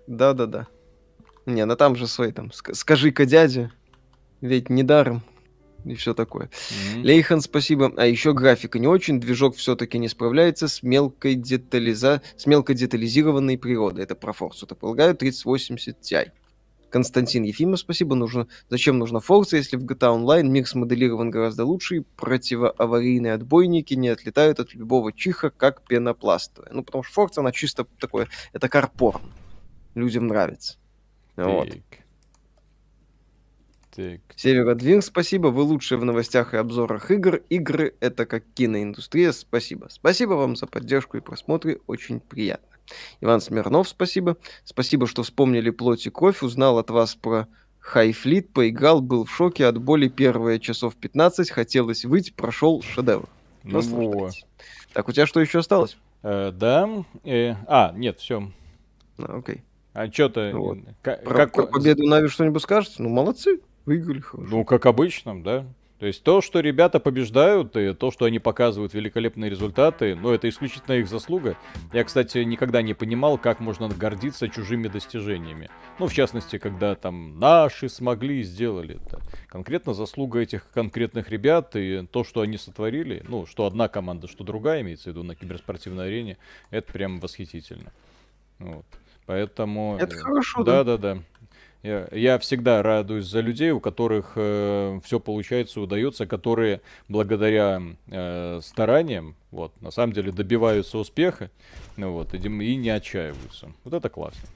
Да-да-да. 0.07 0.65
Не, 1.45 1.65
ну 1.65 1.75
там 1.75 1.95
же 1.95 2.07
свои 2.07 2.31
там. 2.31 2.47
«Ск- 2.47 2.73
Скажи-ка, 2.73 3.25
дядя, 3.25 3.71
ведь 4.41 4.69
недаром. 4.71 5.21
И 5.85 5.95
все 5.95 6.13
такое. 6.13 6.49
Мгм. 6.93 7.03
Лейхан, 7.03 7.41
спасибо. 7.41 7.91
А 7.97 8.05
еще 8.05 8.33
графика 8.33 8.79
не 8.79 8.87
очень, 8.87 9.19
движок 9.19 9.55
все-таки 9.55 9.97
не 9.97 10.07
справляется 10.07 10.67
с 10.67 10.83
мелкой, 10.83 11.35
детализа... 11.35 12.21
с 12.37 12.45
мелко 12.45 12.73
детализированной 12.73 13.57
природой. 13.57 14.03
Это 14.03 14.15
про 14.15 14.33
Форсу, 14.33 14.65
это 14.65 14.75
полагаю, 14.75 15.15
3080 15.15 15.97
Ti. 15.99 16.31
Константин 16.91 17.43
Ефимов, 17.43 17.79
спасибо. 17.79 18.15
Нужно... 18.15 18.47
Зачем 18.69 18.99
нужна 18.99 19.19
Форса, 19.21 19.57
если 19.57 19.77
в 19.77 19.85
GTA 19.85 20.15
Online 20.15 20.49
мир 20.49 20.67
смоделирован 20.67 21.31
гораздо 21.31 21.65
лучше, 21.65 21.97
и 21.97 21.99
противоаварийные 22.17 23.33
отбойники 23.33 23.93
не 23.93 24.09
отлетают 24.09 24.59
от 24.59 24.75
любого 24.75 25.13
чиха, 25.13 25.49
как 25.49 25.83
пенопластовые. 25.87 26.71
Ну, 26.73 26.83
потому 26.83 27.03
что 27.03 27.13
Форса, 27.13 27.41
она 27.41 27.51
чисто 27.51 27.87
такое... 27.99 28.27
Это 28.53 28.69
карпорн. 28.69 29.21
Людям 29.95 30.27
нравится. 30.27 30.77
Вот. 31.37 31.69
Так. 31.69 32.00
Так. 33.95 34.21
Северодвинг, 34.35 35.03
спасибо. 35.03 35.47
Вы 35.47 35.63
лучшие 35.63 35.97
в 35.97 36.05
новостях 36.05 36.53
и 36.53 36.57
обзорах 36.57 37.11
игр. 37.11 37.41
Игры— 37.49 37.95
это 37.99 38.25
как 38.25 38.43
киноиндустрия. 38.53 39.31
Спасибо. 39.33 39.87
Спасибо 39.89 40.33
вам 40.33 40.55
за 40.55 40.65
поддержку 40.67 41.17
и 41.17 41.21
просмотры. 41.21 41.81
Очень 41.87 42.19
приятно. 42.21 42.67
Иван 43.19 43.41
Смирнов, 43.41 43.89
спасибо. 43.89 44.37
Спасибо, 44.63 45.07
что 45.07 45.23
вспомнили 45.23 45.69
плоть 45.69 46.07
и 46.07 46.09
кровь. 46.09 46.41
Узнал 46.41 46.77
от 46.77 46.89
вас 46.89 47.15
про 47.15 47.47
Хайфлит, 47.79 48.53
поиграл, 48.53 49.01
был 49.01 49.25
в 49.25 49.31
шоке 49.31 49.65
от 49.65 49.77
боли 49.77 50.07
первые 50.07 50.59
часов 50.59 50.95
15. 50.95 51.49
Хотелось 51.51 52.05
выйти, 52.05 52.31
прошел 52.31 52.81
шедевр. 52.81 53.27
Ну, 53.63 53.81
во. 53.81 54.29
Так, 54.93 55.07
у 55.09 55.11
тебя 55.11 55.25
что 55.25 55.39
еще 55.41 55.59
осталось? 55.59 55.97
Э, 56.23 56.51
да. 56.53 56.89
э, 57.23 57.55
а, 57.67 57.91
нет, 57.95 58.19
все. 58.19 58.51
А, 59.17 59.37
окей. 59.37 59.63
А 59.93 60.09
что-то... 60.11 60.51
Вот. 60.53 60.77
ка- 61.01 61.19
Про, 61.23 61.33
как- 61.33 61.53
про 61.53 61.65
победу 61.67 62.05
Нави 62.07 62.27
что-нибудь 62.29 62.61
скажете? 62.61 62.95
Ну, 62.99 63.09
молодцы. 63.09 63.59
Выиграли 63.85 64.19
хорошо. 64.19 64.49
Ну, 64.49 64.65
как 64.65 64.85
обычно, 64.85 65.41
да. 65.41 65.65
То 66.01 66.07
есть 66.07 66.23
то, 66.23 66.41
что 66.41 66.61
ребята 66.61 66.99
побеждают, 66.99 67.77
и 67.77 67.93
то, 67.93 68.09
что 68.09 68.25
они 68.25 68.39
показывают 68.39 68.95
великолепные 68.95 69.51
результаты, 69.51 70.15
ну, 70.15 70.31
это 70.31 70.49
исключительно 70.49 70.95
их 70.95 71.07
заслуга. 71.07 71.55
Я, 71.93 72.03
кстати, 72.03 72.39
никогда 72.39 72.81
не 72.81 72.95
понимал, 72.95 73.37
как 73.37 73.59
можно 73.59 73.87
гордиться 73.87 74.49
чужими 74.49 74.87
достижениями. 74.87 75.69
Ну, 75.99 76.07
в 76.07 76.13
частности, 76.13 76.57
когда 76.57 76.95
там 76.95 77.37
наши 77.37 77.87
смогли 77.87 78.39
и 78.39 78.43
сделали 78.43 78.95
это. 78.95 79.21
Конкретно 79.45 79.93
заслуга 79.93 80.39
этих 80.39 80.67
конкретных 80.71 81.29
ребят 81.29 81.75
и 81.75 82.07
то, 82.11 82.23
что 82.23 82.41
они 82.41 82.57
сотворили, 82.57 83.23
ну, 83.27 83.45
что 83.45 83.67
одна 83.67 83.87
команда, 83.87 84.27
что 84.27 84.43
другая, 84.43 84.81
имеется 84.81 85.03
в 85.03 85.07
виду 85.13 85.21
на 85.21 85.35
киберспортивной 85.35 86.07
арене, 86.07 86.39
это 86.71 86.91
прям 86.91 87.19
восхитительно. 87.19 87.91
Вот. 88.57 88.85
Поэтому... 89.27 89.97
Это 89.99 90.15
э, 90.15 90.17
хорошо, 90.17 90.63
да? 90.63 90.83
да? 90.83 90.97
Да, 90.97 91.13
да, 91.13 91.21
Я, 91.83 92.07
я 92.11 92.37
всегда 92.37 92.83
радуюсь 92.83 93.25
за 93.25 93.39
людей, 93.39 93.71
у 93.71 93.79
которых 93.79 94.33
все 94.33 95.19
получается, 95.19 95.81
удается, 95.81 96.27
которые 96.27 96.81
благодаря 97.07 97.81
э, 98.07 98.59
стараниям, 98.61 99.35
вот, 99.49 99.73
на 99.81 99.89
самом 99.91 100.13
деле 100.13 100.31
добиваются 100.31 100.97
успеха, 100.99 101.49
ну, 101.97 102.11
вот, 102.13 102.33
и, 102.33 102.37
и 102.37 102.75
не 102.75 102.89
отчаиваются. 102.89 103.71
Вот 103.83 103.93
это 103.93 104.09
классно. 104.09 104.47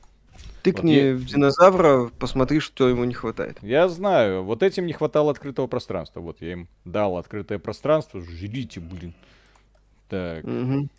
Тыкни 0.61 0.93
я- 0.93 1.15
в 1.15 1.25
динозавра, 1.25 2.09
посмотри, 2.19 2.59
что 2.59 2.89
ему 2.89 3.03
не 3.03 3.13
хватает. 3.13 3.57
Я 3.61 3.87
знаю, 3.87 4.43
вот 4.43 4.63
этим 4.63 4.85
не 4.85 4.93
хватало 4.93 5.31
открытого 5.31 5.67
пространства. 5.67 6.21
Вот 6.21 6.41
я 6.41 6.53
им 6.53 6.67
дал 6.85 7.17
открытое 7.17 7.59
пространство, 7.59 8.21
жрите, 8.21 8.79
блин. 8.79 9.13
Так, 10.09 10.43
Мгм. 10.43 10.89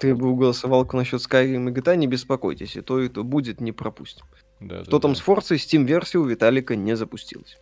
Ты 0.00 0.14
бы 0.14 0.34
голосовал 0.34 0.88
насчет 0.94 1.20
Skyrim 1.20 1.68
и 1.68 1.72
GTA, 1.72 1.94
не 1.94 2.06
беспокойтесь, 2.06 2.74
и 2.74 2.80
то, 2.80 3.00
и 3.00 3.08
то 3.08 3.22
будет, 3.22 3.60
не 3.60 3.70
пропустим. 3.70 4.24
да, 4.58 4.82
Что 4.82 4.92
да, 4.92 4.98
там 5.00 5.12
да. 5.12 5.18
с 5.18 5.20
Форцей, 5.20 5.58
Steam-версия 5.58 6.18
у 6.18 6.24
Виталика 6.24 6.74
не 6.74 6.96
запустилась. 6.96 7.58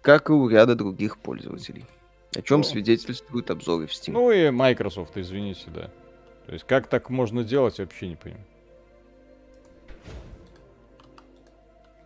Как 0.00 0.30
и 0.30 0.32
у 0.32 0.48
ряда 0.48 0.74
других 0.74 1.18
пользователей. 1.18 1.84
О 2.34 2.42
чем 2.42 2.58
Ну. 2.58 2.64
свидетельствуют 2.64 3.50
обзоры 3.50 3.86
в 3.86 3.90
Steam. 3.90 4.12
Ну 4.12 4.30
и 4.32 4.50
Microsoft, 4.50 5.16
извините, 5.16 5.66
да. 5.74 5.90
То 6.46 6.52
есть 6.54 6.64
как 6.66 6.88
так 6.88 7.10
можно 7.10 7.44
делать, 7.44 7.78
вообще 7.78 8.08
не 8.08 8.16
понимаю. 8.16 8.44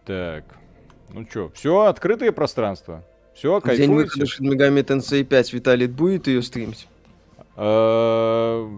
Так, 0.05 0.45
ну 1.11 1.25
чё, 1.25 1.51
все, 1.55 1.83
открытое 1.83 2.33
пространство. 2.33 3.05
Все, 3.35 3.61
В 3.61 3.77
День 3.77 3.93
выхода 3.95 4.25
Shin 4.25 4.51
Megami 4.53 4.83
Tensei 4.83 5.23
5 5.23 5.53
Виталий 5.53 5.87
будет 5.87 6.27
ее 6.27 6.43
стримить. 6.43 6.89
А, 7.61 8.71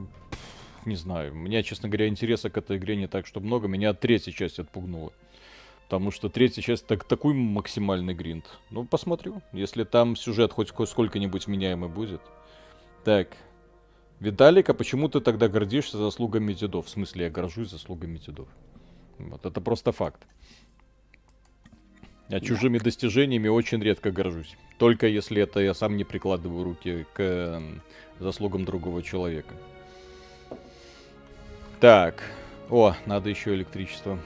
Не 0.86 0.96
знаю, 0.96 1.32
у 1.32 1.36
меня, 1.36 1.62
честно 1.62 1.90
говоря, 1.90 2.08
интереса 2.08 2.48
к 2.48 2.56
этой 2.56 2.78
игре 2.78 2.96
не 2.96 3.06
так, 3.06 3.26
что 3.26 3.40
много. 3.40 3.68
Меня 3.68 3.92
третья 3.92 4.32
часть 4.32 4.58
отпугнула. 4.58 5.12
Потому 5.84 6.10
что 6.10 6.30
третья 6.30 6.62
часть 6.62 6.86
так, 6.86 7.04
такой 7.04 7.34
максимальный 7.34 8.14
гринд. 8.14 8.46
Ну, 8.70 8.86
посмотрю. 8.86 9.42
Если 9.52 9.84
там 9.84 10.16
сюжет 10.16 10.52
хоть 10.52 10.70
ко- 10.70 10.86
сколько-нибудь 10.86 11.46
меняемый 11.46 11.90
будет. 11.90 12.22
Так. 13.04 13.36
Виталик, 14.18 14.70
а 14.70 14.74
почему 14.74 15.08
ты 15.10 15.20
тогда 15.20 15.48
гордишься 15.48 15.98
заслугами 15.98 16.54
дедов? 16.54 16.86
В 16.86 16.90
смысле, 16.90 17.24
я 17.24 17.30
горжусь 17.30 17.70
заслугами 17.70 18.16
дедов. 18.16 18.48
Вот, 19.18 19.44
это 19.44 19.60
просто 19.60 19.92
факт. 19.92 20.26
Я 22.30 22.38
чужими 22.38 22.78
достижениями 22.78 23.48
очень 23.48 23.82
редко 23.82 24.12
горжусь. 24.12 24.56
Только 24.78 25.08
если 25.08 25.42
это 25.42 25.58
я 25.58 25.74
сам 25.74 25.96
не 25.96 26.04
прикладываю 26.04 26.62
руки 26.62 27.04
к 27.12 27.20
м, 27.20 27.82
заслугам 28.20 28.64
другого 28.64 29.02
человека. 29.02 29.52
Так. 31.80 32.22
О, 32.68 32.94
надо 33.04 33.30
еще 33.30 33.52
электричество. 33.52 34.16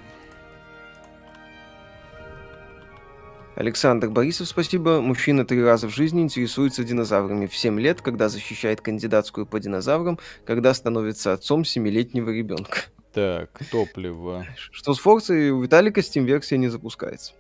Александр 3.55 4.11
Борисов, 4.11 4.49
спасибо. 4.49 5.01
Мужчина 5.01 5.47
три 5.47 5.63
раза 5.63 5.89
в 5.89 5.95
жизни 5.95 6.21
интересуется 6.21 6.85
динозаврами. 6.85 7.47
В 7.47 7.57
7 7.57 7.81
лет, 7.81 8.03
когда 8.03 8.29
защищает 8.29 8.83
кандидатскую 8.83 9.47
по 9.47 9.59
динозаврам, 9.61 10.19
когда 10.45 10.75
становится 10.75 11.33
отцом 11.33 11.65
семилетнего 11.65 12.29
ребенка. 12.29 12.81
Так, 13.15 13.61
топливо, 13.71 14.45
Что 14.73 14.93
с 14.93 14.99
Форцей 14.99 15.51
у 15.51 15.63
Виталика 15.63 16.01
Steam-версия 16.01 16.59
не 16.59 16.69
запускается. 16.69 17.33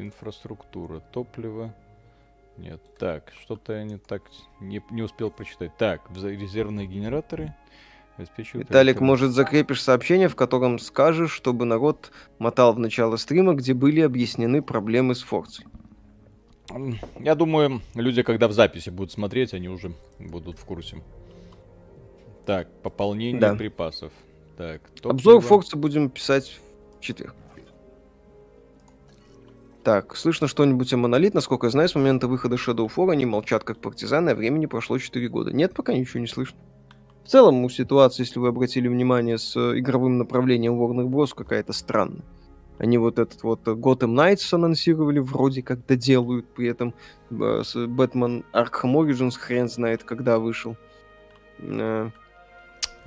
Инфраструктура, 0.00 1.00
топливо. 1.12 1.74
Нет, 2.56 2.80
так, 2.98 3.32
что-то 3.42 3.72
я 3.74 3.84
не 3.84 3.98
так 3.98 4.22
не, 4.60 4.82
не 4.90 5.02
успел 5.02 5.30
прочитать. 5.30 5.76
Так, 5.76 6.02
резервные 6.14 6.86
генераторы 6.86 7.54
обеспечивают... 8.16 8.68
Виталик, 8.68 8.96
электро- 8.96 9.04
может, 9.04 9.30
закрепишь 9.30 9.82
сообщение, 9.82 10.28
в 10.28 10.34
котором 10.34 10.78
скажешь, 10.80 11.30
чтобы 11.30 11.64
народ 11.64 12.10
мотал 12.38 12.72
в 12.72 12.78
начало 12.80 13.16
стрима, 13.16 13.54
где 13.54 13.74
были 13.74 14.00
объяснены 14.00 14.60
проблемы 14.60 15.14
с 15.14 15.22
Форцей. 15.22 15.66
Я 17.18 17.34
думаю, 17.34 17.80
люди, 17.94 18.22
когда 18.22 18.48
в 18.48 18.52
записи 18.52 18.90
будут 18.90 19.12
смотреть, 19.12 19.54
они 19.54 19.68
уже 19.68 19.92
будут 20.18 20.58
в 20.58 20.64
курсе. 20.64 21.02
Так, 22.44 22.68
пополнение 22.82 23.40
Да. 23.40 23.54
припасов. 23.54 24.12
Так, 24.56 24.82
Обзор 25.04 25.34
топливо. 25.34 25.40
Форца 25.40 25.76
будем 25.76 26.10
писать 26.10 26.58
в 26.98 27.00
четверг. 27.00 27.34
Так, 29.84 30.16
слышно 30.16 30.48
что-нибудь 30.48 30.92
о 30.92 30.96
Монолит? 30.96 31.34
Насколько 31.34 31.66
я 31.66 31.70
знаю, 31.70 31.88
с 31.88 31.94
момента 31.94 32.26
выхода 32.26 32.56
Shadow 32.56 32.88
4 32.88 33.12
они 33.12 33.26
молчат 33.26 33.64
как 33.64 33.78
партизаны, 33.78 34.30
а 34.30 34.34
времени 34.34 34.66
прошло 34.66 34.98
4 34.98 35.28
года. 35.28 35.52
Нет, 35.52 35.74
пока 35.74 35.94
ничего 35.94 36.20
не 36.20 36.26
слышно. 36.26 36.58
В 37.24 37.28
целом, 37.28 37.64
у 37.64 37.68
ситуации, 37.68 38.22
если 38.22 38.38
вы 38.38 38.48
обратили 38.48 38.88
внимание, 38.88 39.38
с 39.38 39.54
э, 39.54 39.78
игровым 39.78 40.18
направлением 40.18 40.80
Warner 40.80 41.06
Bros. 41.06 41.34
какая-то 41.36 41.72
странная. 41.72 42.24
Они 42.78 42.96
вот 42.96 43.18
этот 43.18 43.42
вот 43.42 43.66
э, 43.68 43.72
Gotham 43.72 44.14
Knights 44.14 44.54
анонсировали, 44.54 45.18
вроде 45.18 45.62
как 45.62 45.84
доделают, 45.86 46.46
при 46.54 46.68
этом 46.68 46.94
э, 47.30 47.34
Batman 47.34 48.44
Arkham 48.52 48.94
Origins 48.94 49.38
хрен 49.38 49.68
знает, 49.68 50.04
когда 50.04 50.38
вышел. 50.38 50.76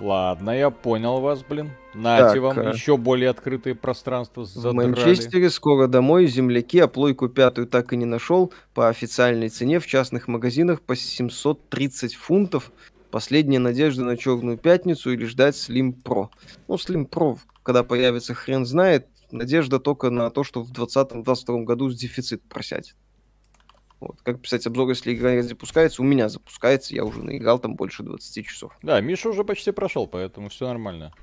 Э, 0.01 0.05
Ладно, 0.05 0.51
я 0.51 0.69
понял 0.69 1.19
вас, 1.19 1.43
блин. 1.47 1.71
Нате 1.93 2.23
Так, 2.23 2.37
вам 2.39 2.59
а- 2.59 2.71
еще 2.71 2.97
более 2.97 3.29
открытые 3.29 3.75
пространства 3.75 4.41
В 4.41 4.45
задрали. 4.45 4.87
Манчестере 4.87 5.49
скоро 5.49 5.87
домой, 5.87 6.27
земляки, 6.27 6.79
а 6.79 6.87
плойку 6.87 7.29
пятую 7.29 7.67
так 7.67 7.93
и 7.93 7.97
не 7.97 8.05
нашел 8.05 8.51
по 8.73 8.89
официальной 8.89 9.49
цене 9.49 9.79
в 9.79 9.87
частных 9.87 10.27
магазинах 10.27 10.81
по 10.81 10.95
730 10.95 12.15
фунтов. 12.15 12.71
Последняя 13.11 13.59
надежда 13.59 14.05
на 14.05 14.15
Черную 14.15 14.57
Пятницу 14.57 15.11
или 15.11 15.25
ждать 15.25 15.55
Slim 15.55 15.93
Pro. 16.01 16.29
Ну, 16.67 16.75
Slim 16.75 17.09
Pro, 17.09 17.37
когда 17.63 17.83
появится, 17.83 18.33
хрен 18.33 18.65
знает. 18.65 19.07
Надежда 19.31 19.79
только 19.79 20.09
на 20.09 20.29
то, 20.29 20.43
что 20.43 20.61
в 20.63 20.71
2020-2022 20.71 21.63
году 21.63 21.89
с 21.89 21.97
дефицит 21.97 22.41
просядет. 22.43 22.95
Вот. 24.01 24.19
Как 24.23 24.41
писать 24.41 24.65
обзор, 24.65 24.89
если 24.89 25.13
игра 25.13 25.41
запускается? 25.43 26.01
У 26.01 26.05
меня 26.05 26.27
запускается, 26.27 26.95
я 26.95 27.05
уже 27.05 27.23
наиграл 27.23 27.59
там 27.59 27.75
больше 27.75 28.01
20 28.01 28.47
часов. 28.47 28.75
Да, 28.81 28.99
Миша 28.99 29.29
уже 29.29 29.43
почти 29.43 29.71
прошел, 29.71 30.07
поэтому 30.07 30.49
все 30.49 30.67
нормально. 30.67 31.13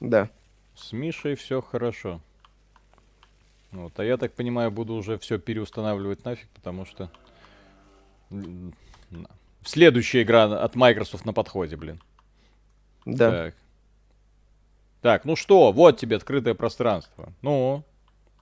Да. 0.00 0.30
С 0.74 0.92
Мишей 0.92 1.34
все 1.34 1.60
хорошо. 1.60 2.22
Вот, 3.72 4.00
а 4.00 4.04
я 4.04 4.16
так 4.16 4.32
понимаю, 4.32 4.70
буду 4.70 4.94
уже 4.94 5.18
все 5.18 5.38
переустанавливать 5.38 6.24
нафиг, 6.24 6.48
потому 6.54 6.86
что 6.86 7.10
следующая 9.62 10.22
игра 10.22 10.44
от 10.44 10.74
Microsoft 10.74 11.26
на 11.26 11.34
подходе, 11.34 11.76
блин. 11.76 12.00
Да. 13.04 13.30
Так. 13.30 13.54
Так, 15.02 15.24
ну 15.26 15.36
что, 15.36 15.72
вот 15.72 15.98
тебе 15.98 16.16
открытое 16.16 16.54
пространство. 16.54 17.34
Ну, 17.42 17.84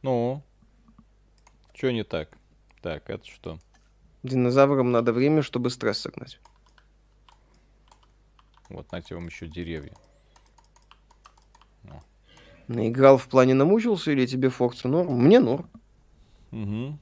ну. 0.03 0.43
Что 1.75 1.91
не 1.91 2.05
так? 2.05 2.36
Так, 2.87 3.11
это 3.11 3.27
что? 3.27 3.59
Динозаврам 4.23 4.93
надо 4.93 5.13
время, 5.13 5.43
чтобы 5.43 5.71
стресс 5.71 5.99
согнать. 5.99 6.39
Вот, 8.69 8.87
знаете, 8.91 9.17
вам 9.17 9.27
еще 9.27 9.49
деревья. 9.49 9.93
Наиграл 12.69 13.19
в 13.19 13.27
плане 13.27 13.55
намучился 13.55 14.13
или 14.13 14.25
тебе 14.25 14.51
Форца 14.51 14.87
норм? 14.87 15.21
Мне 15.21 15.41
норм. 15.41 15.69
Угу. 16.53 16.97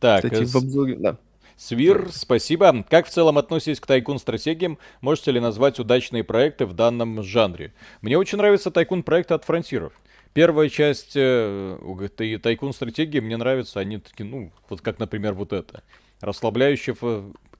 Так, 0.00 0.24
Кстати, 0.24 0.42
э, 0.42 0.46
в 0.46 0.56
обзоре, 0.56 0.96
да. 0.96 1.18
Свир, 1.56 2.08
спасибо. 2.10 2.84
Как 2.90 3.06
в 3.06 3.10
целом 3.10 3.38
относитесь 3.38 3.78
к 3.78 3.86
тайкун-стратегиям? 3.86 4.76
Можете 5.02 5.30
ли 5.30 5.38
назвать 5.38 5.78
удачные 5.78 6.24
проекты 6.24 6.66
в 6.66 6.72
данном 6.72 7.22
жанре? 7.22 7.72
Мне 8.02 8.18
очень 8.18 8.38
нравится 8.38 8.72
тайкун-проекты 8.72 9.34
от 9.34 9.44
фронтиров. 9.44 9.92
Первая 10.38 10.68
часть 10.68 11.16
э, 11.16 11.78
у 11.82 11.94
г- 11.94 12.06
тай- 12.06 12.36
тайкун-стратегии 12.36 13.18
мне 13.18 13.36
нравятся, 13.36 13.80
они 13.80 13.98
такие, 13.98 14.24
ну, 14.24 14.52
вот 14.68 14.80
как, 14.80 15.00
например, 15.00 15.34
вот 15.34 15.52
это. 15.52 15.82
Расслабляющее, 16.20 16.94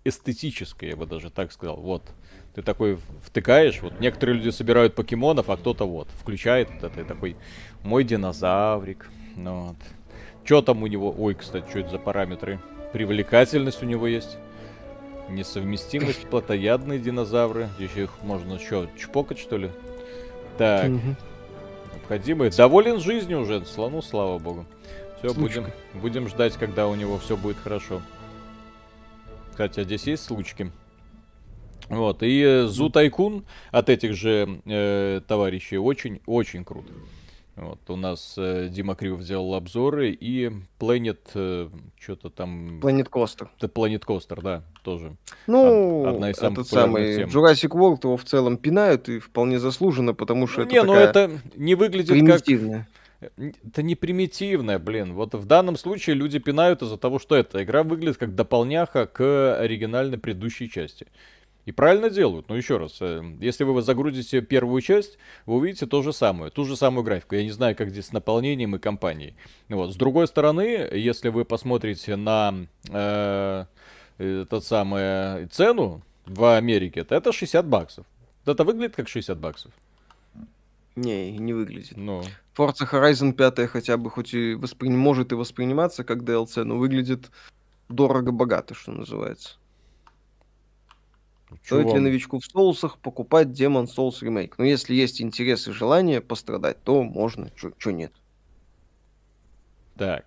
эстетическое, 0.04 0.90
я 0.90 0.96
бы 0.96 1.04
даже 1.04 1.30
так 1.30 1.50
сказал. 1.50 1.78
Вот. 1.78 2.04
Ты 2.54 2.62
такой 2.62 3.00
втыкаешь, 3.24 3.82
вот 3.82 3.98
некоторые 3.98 4.36
люди 4.36 4.50
собирают 4.50 4.94
покемонов, 4.94 5.50
а 5.50 5.56
кто-то 5.56 5.88
вот 5.88 6.06
включает 6.20 6.70
вот 6.70 6.84
это 6.84 7.00
и 7.00 7.04
такой, 7.04 7.34
мой 7.82 8.04
динозаврик. 8.04 9.10
Ну, 9.34 9.70
вот. 9.70 9.76
Что 10.44 10.62
там 10.62 10.84
у 10.84 10.86
него? 10.86 11.12
Ой, 11.18 11.34
кстати, 11.34 11.68
что 11.68 11.80
это 11.80 11.90
за 11.90 11.98
параметры? 11.98 12.60
Привлекательность 12.92 13.82
у 13.82 13.86
него 13.86 14.06
есть. 14.06 14.38
Несовместимость, 15.28 16.28
плотоядные 16.28 17.00
динозавры. 17.00 17.70
Еще 17.80 18.04
их 18.04 18.22
можно 18.22 18.60
что, 18.60 18.88
чпокать, 18.96 19.40
что 19.40 19.56
ли? 19.56 19.72
Так, 20.58 20.90
Мгм. 20.90 21.16
Необходимые. 22.08 22.50
Доволен 22.50 23.00
жизнью 23.00 23.40
уже, 23.40 23.64
слону, 23.64 24.02
слава 24.02 24.38
богу. 24.38 24.66
Все, 25.18 25.34
будем, 25.34 25.66
будем 25.94 26.28
ждать, 26.28 26.54
когда 26.54 26.88
у 26.88 26.94
него 26.94 27.18
все 27.18 27.36
будет 27.36 27.56
хорошо. 27.58 28.00
Кстати, 29.50 29.80
а 29.80 29.84
здесь 29.84 30.06
есть 30.06 30.24
случки? 30.24 30.70
Вот, 31.88 32.22
и 32.22 32.42
э, 32.42 32.66
Зу 32.66 32.90
Тайкун 32.90 33.44
от 33.70 33.88
этих 33.88 34.14
же 34.14 34.60
э, 34.66 35.20
товарищей 35.26 35.78
очень-очень 35.78 36.64
круто. 36.64 36.92
Вот, 37.60 37.78
у 37.88 37.96
нас 37.96 38.34
э, 38.36 38.68
Дима 38.70 38.94
Кривов 38.94 39.22
сделал 39.22 39.54
обзоры, 39.54 40.10
и 40.12 40.50
Planet, 40.78 41.18
э, 41.34 41.68
что-то 41.98 42.30
там... 42.30 42.78
Planet 42.78 43.10
Coaster. 43.10 43.48
Это 43.58 43.66
Planet 43.66 44.04
Coaster, 44.06 44.40
да, 44.40 44.62
тоже. 44.84 45.16
Ну, 45.48 46.02
Од- 46.02 46.14
одна 46.14 46.30
из 46.30 46.36
самых 46.36 46.60
этот 46.60 46.68
самый 46.68 47.16
тем. 47.16 47.28
Jurassic 47.28 47.70
World 47.70 48.00
его 48.04 48.16
в 48.16 48.24
целом 48.24 48.58
пинают, 48.58 49.08
и 49.08 49.18
вполне 49.18 49.58
заслуженно, 49.58 50.14
потому 50.14 50.46
что 50.46 50.60
Ну, 50.60 50.66
это 50.66 50.74
не, 50.74 50.82
ну 50.84 50.94
это 50.94 51.30
не 51.56 51.74
выглядит 51.74 52.10
как... 52.10 52.44
примитивная. 52.44 52.88
Это 53.20 53.82
не 53.82 53.96
примитивное, 53.96 54.78
блин. 54.78 55.14
Вот 55.14 55.34
в 55.34 55.44
данном 55.44 55.76
случае 55.76 56.14
люди 56.14 56.38
пинают 56.38 56.82
из-за 56.82 56.96
того, 56.96 57.18
что 57.18 57.34
эта 57.34 57.64
игра 57.64 57.82
выглядит 57.82 58.18
как 58.18 58.36
дополняха 58.36 59.06
к 59.06 59.58
оригинальной 59.58 60.18
предыдущей 60.18 60.70
части. 60.70 61.08
И 61.68 61.72
правильно 61.72 62.08
делают. 62.08 62.48
Но 62.48 62.56
еще 62.56 62.78
раз, 62.78 62.96
э, 63.02 63.22
если 63.40 63.62
вы 63.64 63.82
загрузите 63.82 64.40
первую 64.40 64.80
часть, 64.80 65.18
вы 65.44 65.56
увидите 65.56 65.84
то 65.84 66.00
же 66.00 66.14
самое, 66.14 66.50
ту 66.50 66.64
же 66.64 66.76
самую 66.76 67.04
графику. 67.04 67.34
Я 67.34 67.44
не 67.44 67.50
знаю, 67.50 67.76
как 67.76 67.90
здесь 67.90 68.06
с 68.06 68.12
наполнением 68.12 68.74
и 68.74 68.78
компанией. 68.78 69.34
Вот. 69.68 69.92
С 69.92 69.96
другой 69.96 70.28
стороны, 70.28 70.62
если 70.62 71.28
вы 71.28 71.44
посмотрите 71.44 72.16
на 72.16 72.54
э, 72.88 73.66
этот 74.16 74.64
самый 74.64 75.44
цену 75.48 76.00
в 76.24 76.56
Америке, 76.56 77.04
то 77.04 77.14
это 77.14 77.32
60 77.32 77.66
баксов. 77.66 78.06
Это 78.46 78.64
выглядит 78.64 78.96
как 78.96 79.06
60 79.06 79.36
баксов. 79.36 79.70
Не, 80.96 81.32
не 81.32 81.52
выглядит. 81.52 81.98
Ну, 81.98 82.22
Forza 82.56 82.90
Horizon 82.90 83.34
5 83.34 83.68
хотя 83.68 83.98
бы 83.98 84.08
хоть 84.08 84.32
и 84.32 84.54
воспри- 84.54 84.88
может 84.88 85.32
и 85.32 85.34
восприниматься 85.34 86.02
как 86.02 86.22
DLC, 86.22 86.64
но 86.64 86.78
выглядит 86.78 87.30
дорого-богато, 87.90 88.72
что 88.72 88.92
называется. 88.92 89.58
Чё 91.56 91.76
Стоит 91.76 91.86
ли 91.86 91.92
вам- 91.92 92.02
новичку 92.04 92.38
в 92.38 92.44
соусах 92.44 92.98
покупать 92.98 93.48
Demon 93.48 93.86
Souls 93.86 94.20
Remake? 94.22 94.54
Но 94.58 94.64
если 94.64 94.94
есть 94.94 95.20
интерес 95.22 95.68
и 95.68 95.72
желание 95.72 96.20
пострадать, 96.20 96.82
то 96.82 97.02
можно, 97.02 97.50
что 97.56 97.90
нет. 97.90 98.12
Так, 99.96 100.24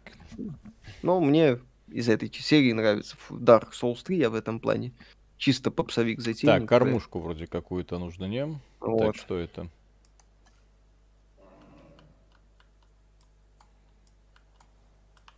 Но 1.03 1.19
мне 1.19 1.59
из 1.89 2.09
этой 2.09 2.31
серии 2.31 2.71
нравится 2.73 3.15
Dark 3.29 3.71
Souls 3.71 4.03
3, 4.03 4.17
я 4.17 4.29
в 4.29 4.35
этом 4.35 4.59
плане. 4.59 4.91
Чисто 5.37 5.71
попсовик 5.71 6.19
затейник. 6.21 6.61
Так, 6.61 6.69
кормушку 6.69 7.19
вроде 7.19 7.47
какую-то 7.47 7.97
нужно, 7.97 8.25
не? 8.25 8.59
Вот. 8.79 8.99
Так, 8.99 9.15
что 9.15 9.37
это? 9.37 9.67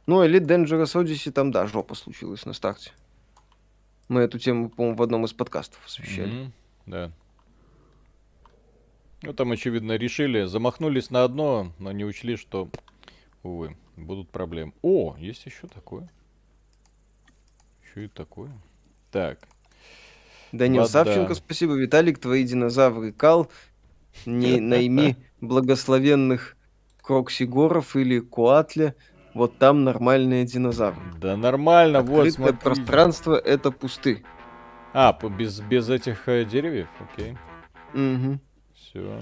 Ну, 0.05 0.23
Elite 0.25 0.45
Dangerous 0.45 0.95
Odyssey, 1.01 1.31
там, 1.31 1.51
да, 1.51 1.65
жопа 1.67 1.95
случилась 1.95 2.45
на 2.45 2.53
старте. 2.53 2.91
Мы 4.07 4.21
эту 4.21 4.39
тему, 4.39 4.69
по-моему, 4.69 4.97
в 4.97 5.01
одном 5.01 5.25
из 5.25 5.33
подкастов 5.33 5.85
освещали. 5.85 6.31
Мгм, 6.31 6.53
Да. 6.85 7.11
Ну, 9.21 9.33
там, 9.33 9.51
очевидно, 9.53 9.93
решили, 9.93 10.43
замахнулись 10.43 11.09
на 11.09 11.23
одно, 11.23 11.71
но 11.79 11.93
не 11.93 12.03
учли, 12.03 12.35
что, 12.35 12.69
увы, 13.41 13.77
будут 13.95 14.29
проблемы. 14.29 14.73
О, 14.81 15.15
есть 15.17 15.45
еще 15.45 15.67
такое. 15.67 16.09
Еще 17.81 18.05
и 18.05 18.07
такое. 18.09 18.51
Так, 19.11 19.47
Данил 20.53 20.83
Вот 20.83 20.91
Савченко, 20.91 21.33
спасибо. 21.33 21.73
Виталик, 21.73 22.19
твои 22.19 22.43
динозавры 22.43 23.11
кал. 23.11 23.49
Не 24.27 24.59
найми 24.59 25.15
благословенных 25.41 26.55
Кроксигоров 27.01 27.95
или 27.95 28.19
Куатля. 28.19 28.95
Вот 29.33 29.57
там 29.57 29.83
нормальные 29.83 30.45
динозавры. 30.45 31.01
да 31.19 31.35
нормально, 31.35 32.01
вот, 32.01 32.27
Открытое 32.27 32.31
смотри. 32.51 32.59
пространство— 32.63 33.35
это 33.45 33.71
пусты. 33.71 34.23
А, 34.93 35.11
без, 35.27 35.59
без 35.59 35.89
этих 35.89 36.27
э, 36.29 36.45
деревьев? 36.45 36.87
Окей, 36.99 37.35
Мгм. 37.93 38.39
все. 38.75 39.21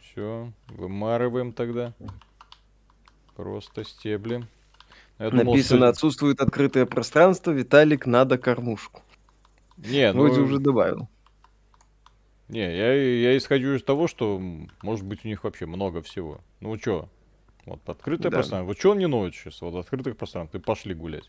Все, 0.00 0.50
вымарываем 0.68 1.52
тогда. 1.52 1.92
Просто 3.36 3.84
стебли. 3.84 4.44
Я 5.18 5.30
думал, 5.30 5.44
Написано, 5.52 5.78
что- 5.80 5.88
отсутствует 5.88 6.40
открытое 6.40 6.86
пространство, 6.86 7.50
Виталик, 7.50 8.06
надо 8.06 8.38
кормушку. 8.38 9.02
Не, 9.76 10.12
ну... 10.12 10.22
Вроде 10.22 10.40
уже 10.40 10.58
добавил. 10.58 11.08
Не, 12.48 12.60
я, 12.76 12.92
я 12.94 13.36
исхожу 13.36 13.74
из 13.74 13.82
того, 13.82 14.06
что, 14.06 14.40
может 14.82 15.04
быть, 15.04 15.24
у 15.24 15.28
них 15.28 15.42
вообще 15.44 15.66
много 15.66 16.00
всего. 16.02 16.40
Ну 16.60 16.76
чё? 16.78 17.08
Вот 17.64 17.80
открытое 17.88 18.30
Да. 18.30 18.36
пространство. 18.38 18.66
Вот 18.68 18.78
что 18.78 18.90
он 18.92 18.98
не 18.98 19.06
ноет 19.08 19.34
сейчас? 19.34 19.60
Вот 19.60 19.74
открытых 19.74 20.16
пространств. 20.16 20.54
И 20.54 20.58
пошли 20.60 20.94
гулять. 20.94 21.28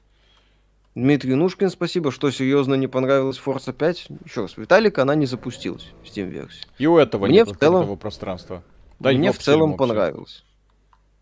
Дмитрий 0.93 1.33
Нушкин, 1.35 1.69
спасибо. 1.69 2.11
Что 2.11 2.29
серьезно 2.31 2.75
не 2.75 2.87
понравилось 2.87 3.41
Forza 3.43 3.73
5? 3.73 4.07
Еще 4.25 4.41
раз, 4.41 4.57
Виталик, 4.57 4.97
она 4.99 5.15
не 5.15 5.25
запустилась 5.25 5.91
в 6.03 6.07
Steam 6.07 6.25
версии. 6.29 6.65
И 6.77 6.85
у 6.87 6.97
этого 6.97 7.25
Мне 7.25 7.39
нет 7.39 7.49
в 7.49 7.57
целом- 7.57 7.97
пространства. 7.97 8.63
Дай 8.99 9.15
Мне 9.17 9.31
в 9.31 9.37
целом 9.37 9.71
мопсель. 9.71 9.77
понравилось. 9.87 10.43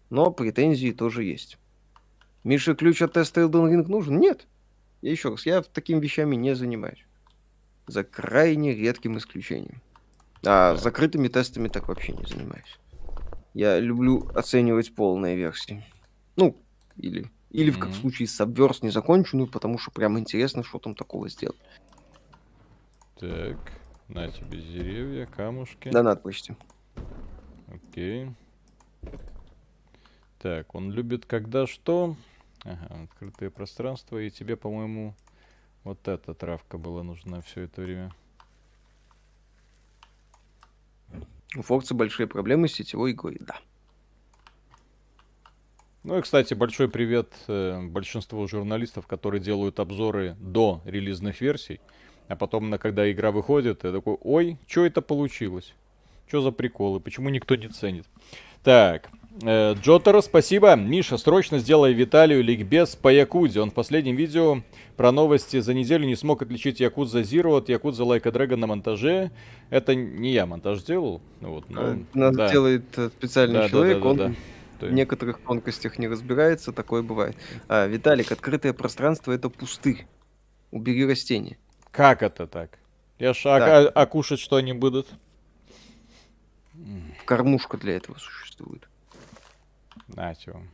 Но 0.10 0.32
претензии 0.32 0.92
тоже 0.92 1.24
есть. 1.24 1.58
Мише 2.44 2.76
ключ 2.76 3.02
от 3.02 3.14
теста 3.14 3.42
Elden 3.42 3.70
Ring 3.72 3.86
нужен? 3.88 4.18
Нет. 4.20 4.46
Я 5.02 5.12
еще 5.12 5.30
раз, 5.30 5.46
я 5.46 5.62
такими 5.62 6.00
вещами 6.00 6.36
не 6.36 6.56
занимаюсь. 6.56 7.06
За 7.88 8.04
крайне 8.04 8.74
редким 8.74 9.18
исключением. 9.18 9.82
А 10.46 10.74
Да. 10.74 10.78
закрытыми 10.78 11.28
тестами 11.28 11.68
так 11.68 11.88
вообще 11.88 12.14
не 12.14 12.26
занимаюсь. 12.26 12.80
Я 13.54 13.80
люблю 13.80 14.28
оценивать 14.34 14.94
полные 14.96 15.36
версии. 15.36 15.84
Ну, 16.36 16.58
или, 16.98 17.30
или 17.52 17.72
в 17.72 17.80
как 17.80 17.94
случае 17.94 18.28
с 18.28 18.40
Subverse 18.40 18.80
незаконченную, 18.82 19.48
потому 19.48 19.78
что 19.78 19.92
прям 19.92 20.20
интересно, 20.20 20.64
что 20.64 20.80
там 20.80 20.96
такого 20.96 21.30
сделать. 21.30 21.60
Так, 23.20 23.58
на 24.10 24.30
тебе 24.30 24.62
деревья, 24.62 25.26
камушки. 25.26 25.90
Донат 25.90 26.22
почти. 26.22 26.56
Окей. 27.68 28.32
Так, 30.40 30.76
он 30.76 30.92
любит 30.92 31.26
когда 31.26 31.66
что? 31.66 32.18
Ага, 32.64 33.04
открытое 33.04 33.50
пространство. 33.50 34.18
И 34.18 34.30
тебе, 34.30 34.58
по-моему, 34.58 35.16
вот 35.86 36.06
эта 36.08 36.34
травка 36.34 36.78
была 36.78 37.04
нужна 37.04 37.42
все 37.42 37.62
это 37.62 37.82
время. 37.82 38.12
У 41.56 41.62
Forza 41.62 41.94
большие 41.94 42.28
проблемы 42.28 42.68
с 42.68 42.74
сетевой 42.74 43.12
игрой, 43.12 43.38
да. 43.40 43.56
Ну 46.04 46.18
и, 46.18 46.22
кстати, 46.22 46.54
большой 46.54 46.90
привет 46.90 47.34
э, 47.48 47.82
большинству 47.82 48.46
журналистов, 48.48 49.08
которые 49.08 49.42
делают 49.42 49.80
обзоры 49.80 50.36
до 50.40 50.82
релизных 50.86 51.40
версий, 51.40 51.80
а 52.28 52.36
потом, 52.36 52.70
на, 52.70 52.78
когда 52.78 53.10
игра 53.12 53.32
выходит, 53.32 53.84
я 53.84 53.92
такой, 53.92 54.18
ой, 54.22 54.60
что 54.68 54.86
это 54.86 55.02
получилось? 55.02 55.74
Что 56.28 56.42
за 56.42 56.52
приколы? 56.52 57.00
Почему 57.00 57.30
никто 57.30 57.56
не 57.56 57.70
ценит? 57.70 58.06
Так, 58.64 59.10
э, 59.42 59.74
Джотаро, 59.76 60.22
спасибо. 60.22 60.76
Миша, 60.76 61.18
срочно 61.18 61.60
сделай 61.60 61.94
Виталию 61.94 62.44
ликбез 62.44 62.96
по 62.96 63.10
Якудзе. 63.10 63.62
Он 63.62 63.72
в 63.72 63.74
последнем 63.74 64.16
видео 64.16 64.62
про 64.98 65.12
новости 65.12 65.60
за 65.60 65.74
неделю 65.74 66.06
не 66.06 66.16
смог 66.16 66.42
отличить 66.42 66.80
Якудза 66.80 67.22
Zero 67.22 67.58
от 67.58 67.70
Якудза 67.70 68.04
a 68.04 68.18
Dragon 68.18 68.56
на 68.58 68.68
монтаже. 68.68 69.32
Это 69.70 69.96
не 69.96 70.32
я 70.32 70.46
монтаж 70.46 70.84
делал. 70.84 71.22
Вот, 71.42 71.70
ну, 71.70 71.82
Э, 71.82 71.98
Нас 72.14 72.36
да. 72.36 72.50
делает 72.52 72.84
э, 72.98 73.10
специальный 73.10 73.60
Да, 73.62 73.70
человек, 73.70 73.98
да, 73.98 74.04
да, 74.04 74.10
он 74.10 74.18
да. 74.18 74.88
В 74.88 74.92
некоторых 74.92 75.40
тонкостях 75.40 75.98
не 76.00 76.08
разбирается, 76.08 76.72
такое 76.74 77.02
бывает. 77.02 77.36
А, 77.70 77.88
Виталик, 77.88 78.32
открытое 78.32 78.74
пространство 78.74 79.32
это 79.32 79.50
пусты. 79.50 80.06
Убери 80.72 81.06
растения. 81.06 81.58
Как 81.92 82.22
это 82.22 82.46
так? 82.46 82.78
Я 83.18 83.34
ж, 83.34 83.42
а, 83.46 83.60
Да. 83.60 83.78
а- 83.80 83.92
а 84.04 84.06
кушать 84.06 84.40
что 84.42 84.58
они 84.58 84.74
будут? 84.74 85.08
Кормушка 87.26 87.78
для 87.78 87.96
этого 87.96 88.18
существует. 88.18 88.88
Нате 90.08 90.52
вам. 90.52 90.70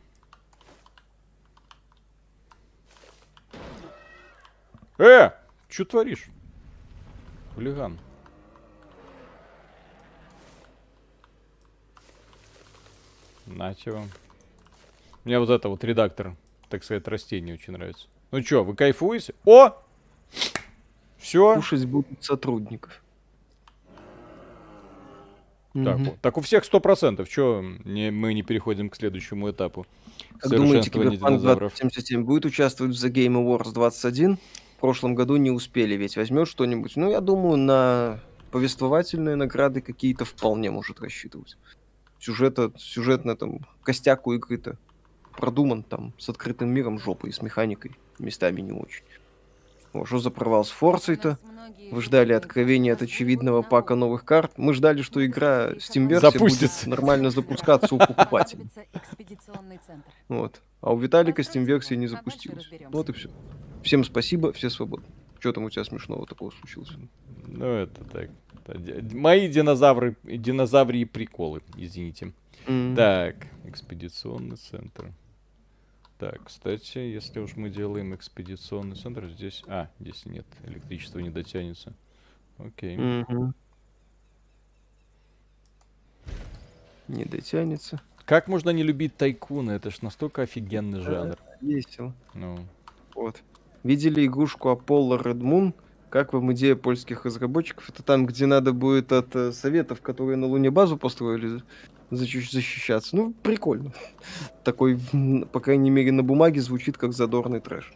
Э! 4.98 5.30
Чё 5.68 5.84
творишь? 5.84 6.26
Хулиган. 7.54 7.98
Вам. 13.46 14.10
Мне 15.24 15.38
вот 15.38 15.50
это 15.50 15.68
вот 15.68 15.84
редактор, 15.84 16.36
так 16.68 16.84
сказать, 16.84 17.06
растений 17.08 17.52
очень 17.52 17.72
нравится. 17.72 18.06
Ну 18.30 18.42
чё, 18.42 18.64
вы 18.64 18.74
кайфуете? 18.74 19.34
О! 19.44 19.70
Все. 21.18 21.54
Кушать 21.54 21.84
будут 21.86 22.22
сотрудников. 22.24 23.02
Так, 25.74 25.96
Мгм. 25.98 26.04
вот. 26.04 26.20
так 26.20 26.36
у 26.36 26.40
всех 26.42 26.64
сто 26.64 26.80
процентов. 26.80 27.28
Че 27.28 27.62
мы 27.62 28.34
не 28.34 28.42
переходим 28.42 28.90
к 28.90 28.96
следующему 28.96 29.50
этапу? 29.50 29.86
Как 30.38 30.50
думаете, 30.50 30.90
Киберпанк 30.90 31.18
динозавров. 31.40 31.72
2077 31.72 32.24
будет 32.24 32.44
участвовать 32.44 32.94
в 32.94 33.02
The 33.04 33.10
Game 33.10 33.34
Awards 33.42 33.72
21? 33.72 34.36
В 34.76 34.80
прошлом 34.80 35.14
году 35.14 35.36
не 35.36 35.50
успели, 35.50 35.94
ведь 35.94 36.16
возьмет 36.16 36.46
что-нибудь. 36.48 36.96
Ну, 36.96 37.10
я 37.10 37.20
думаю, 37.20 37.56
на 37.56 38.20
повествовательные 38.50 39.36
награды 39.36 39.80
какие-то 39.80 40.24
вполне 40.26 40.70
может 40.70 41.00
рассчитывать. 41.00 41.56
Сюжета, 42.18 42.70
сюжетно 42.76 43.34
там, 43.36 43.60
костяк 43.82 44.26
у 44.26 44.32
игры-то 44.34 44.76
продуман 45.38 45.82
там, 45.84 46.12
с 46.18 46.28
открытым 46.28 46.68
миром 46.68 46.98
жопой 46.98 47.30
и 47.30 47.32
с 47.32 47.40
механикой. 47.40 47.92
Местами 48.18 48.60
не 48.60 48.72
очень. 48.72 49.02
О, 49.92 50.04
что 50.04 50.18
за 50.18 50.30
провал 50.30 50.64
с 50.64 50.70
многие 51.52 51.90
Вы 51.92 52.02
ждали 52.02 52.32
откровения 52.32 52.92
от 52.94 53.02
очевидного 53.02 53.62
пака 53.62 53.94
новых 53.94 54.24
карт. 54.24 54.52
Мы 54.56 54.72
ждали, 54.74 55.02
что 55.02 55.24
игра 55.24 55.72
Steam 55.72 56.06
версия 56.08 56.30
Запустится. 56.30 56.84
будет 56.86 56.98
нормально 56.98 57.30
запускаться 57.30 57.94
у 57.94 57.98
покупателей. 57.98 58.68
Вот. 60.28 60.62
А 60.80 60.92
у 60.92 60.98
Виталика 60.98 61.42
Steam 61.42 61.62
Отправьте 61.62 61.64
версия 61.64 61.96
не 61.96 62.06
запустилась. 62.06 62.68
Вот 62.90 63.08
и 63.10 63.12
все. 63.12 63.30
Всем 63.82 64.04
спасибо, 64.04 64.52
все 64.52 64.70
свободны. 64.70 65.06
Что 65.38 65.52
там 65.52 65.64
у 65.64 65.70
тебя 65.70 65.84
смешного 65.84 66.26
такого 66.26 66.50
случилось? 66.50 66.90
Ну, 67.46 67.66
это 67.66 68.04
так. 68.04 68.30
Мои 69.12 69.48
динозавры, 69.48 70.16
динозаврии 70.22 71.04
приколы, 71.04 71.62
извините. 71.76 72.32
М. 72.66 72.94
Так, 72.94 73.34
экспедиционный 73.64 74.56
центр. 74.56 75.12
Так, 76.22 76.44
кстати, 76.44 76.98
если 76.98 77.40
уж 77.40 77.56
мы 77.56 77.68
делаем 77.68 78.14
экспедиционный 78.14 78.94
центр, 78.94 79.26
здесь... 79.26 79.64
А, 79.66 79.88
здесь 79.98 80.24
нет, 80.24 80.46
электричество 80.62 81.18
не 81.18 81.30
дотянется. 81.30 81.94
Окей. 82.58 82.96
Мгм. 82.96 83.56
Не 87.08 87.24
дотянется. 87.24 88.00
Как 88.24 88.46
можно 88.46 88.70
не 88.70 88.84
любить 88.84 89.16
тайкуна? 89.16 89.72
Это 89.72 89.90
ж 89.90 90.00
настолько 90.02 90.42
офигенный 90.42 91.00
жанр. 91.00 91.36
Весело. 91.60 92.14
Ну, 92.34 92.60
Вот. 93.16 93.42
Видели 93.82 94.24
игрушку 94.24 94.68
Apollo 94.68 95.20
Red 95.24 95.40
Moon? 95.40 95.74
Как 96.08 96.34
вам 96.34 96.52
идея 96.52 96.76
польских 96.76 97.24
разработчиков? 97.24 97.88
Это 97.88 98.04
там, 98.04 98.26
где 98.26 98.46
надо 98.46 98.72
будет 98.72 99.10
от 99.10 99.34
э, 99.34 99.50
советов, 99.50 100.02
которые 100.02 100.36
на 100.36 100.46
Луне 100.46 100.70
базу 100.70 100.96
построили, 100.96 101.62
защищаться. 102.16 103.16
Ну, 103.16 103.32
прикольно. 103.42 103.92
Такой, 104.64 104.98
по 105.52 105.60
крайней 105.60 105.90
мере, 105.90 106.12
на 106.12 106.22
бумаге 106.22 106.60
звучит 106.60 106.96
как 106.98 107.12
задорный 107.12 107.60
трэш. 107.60 107.92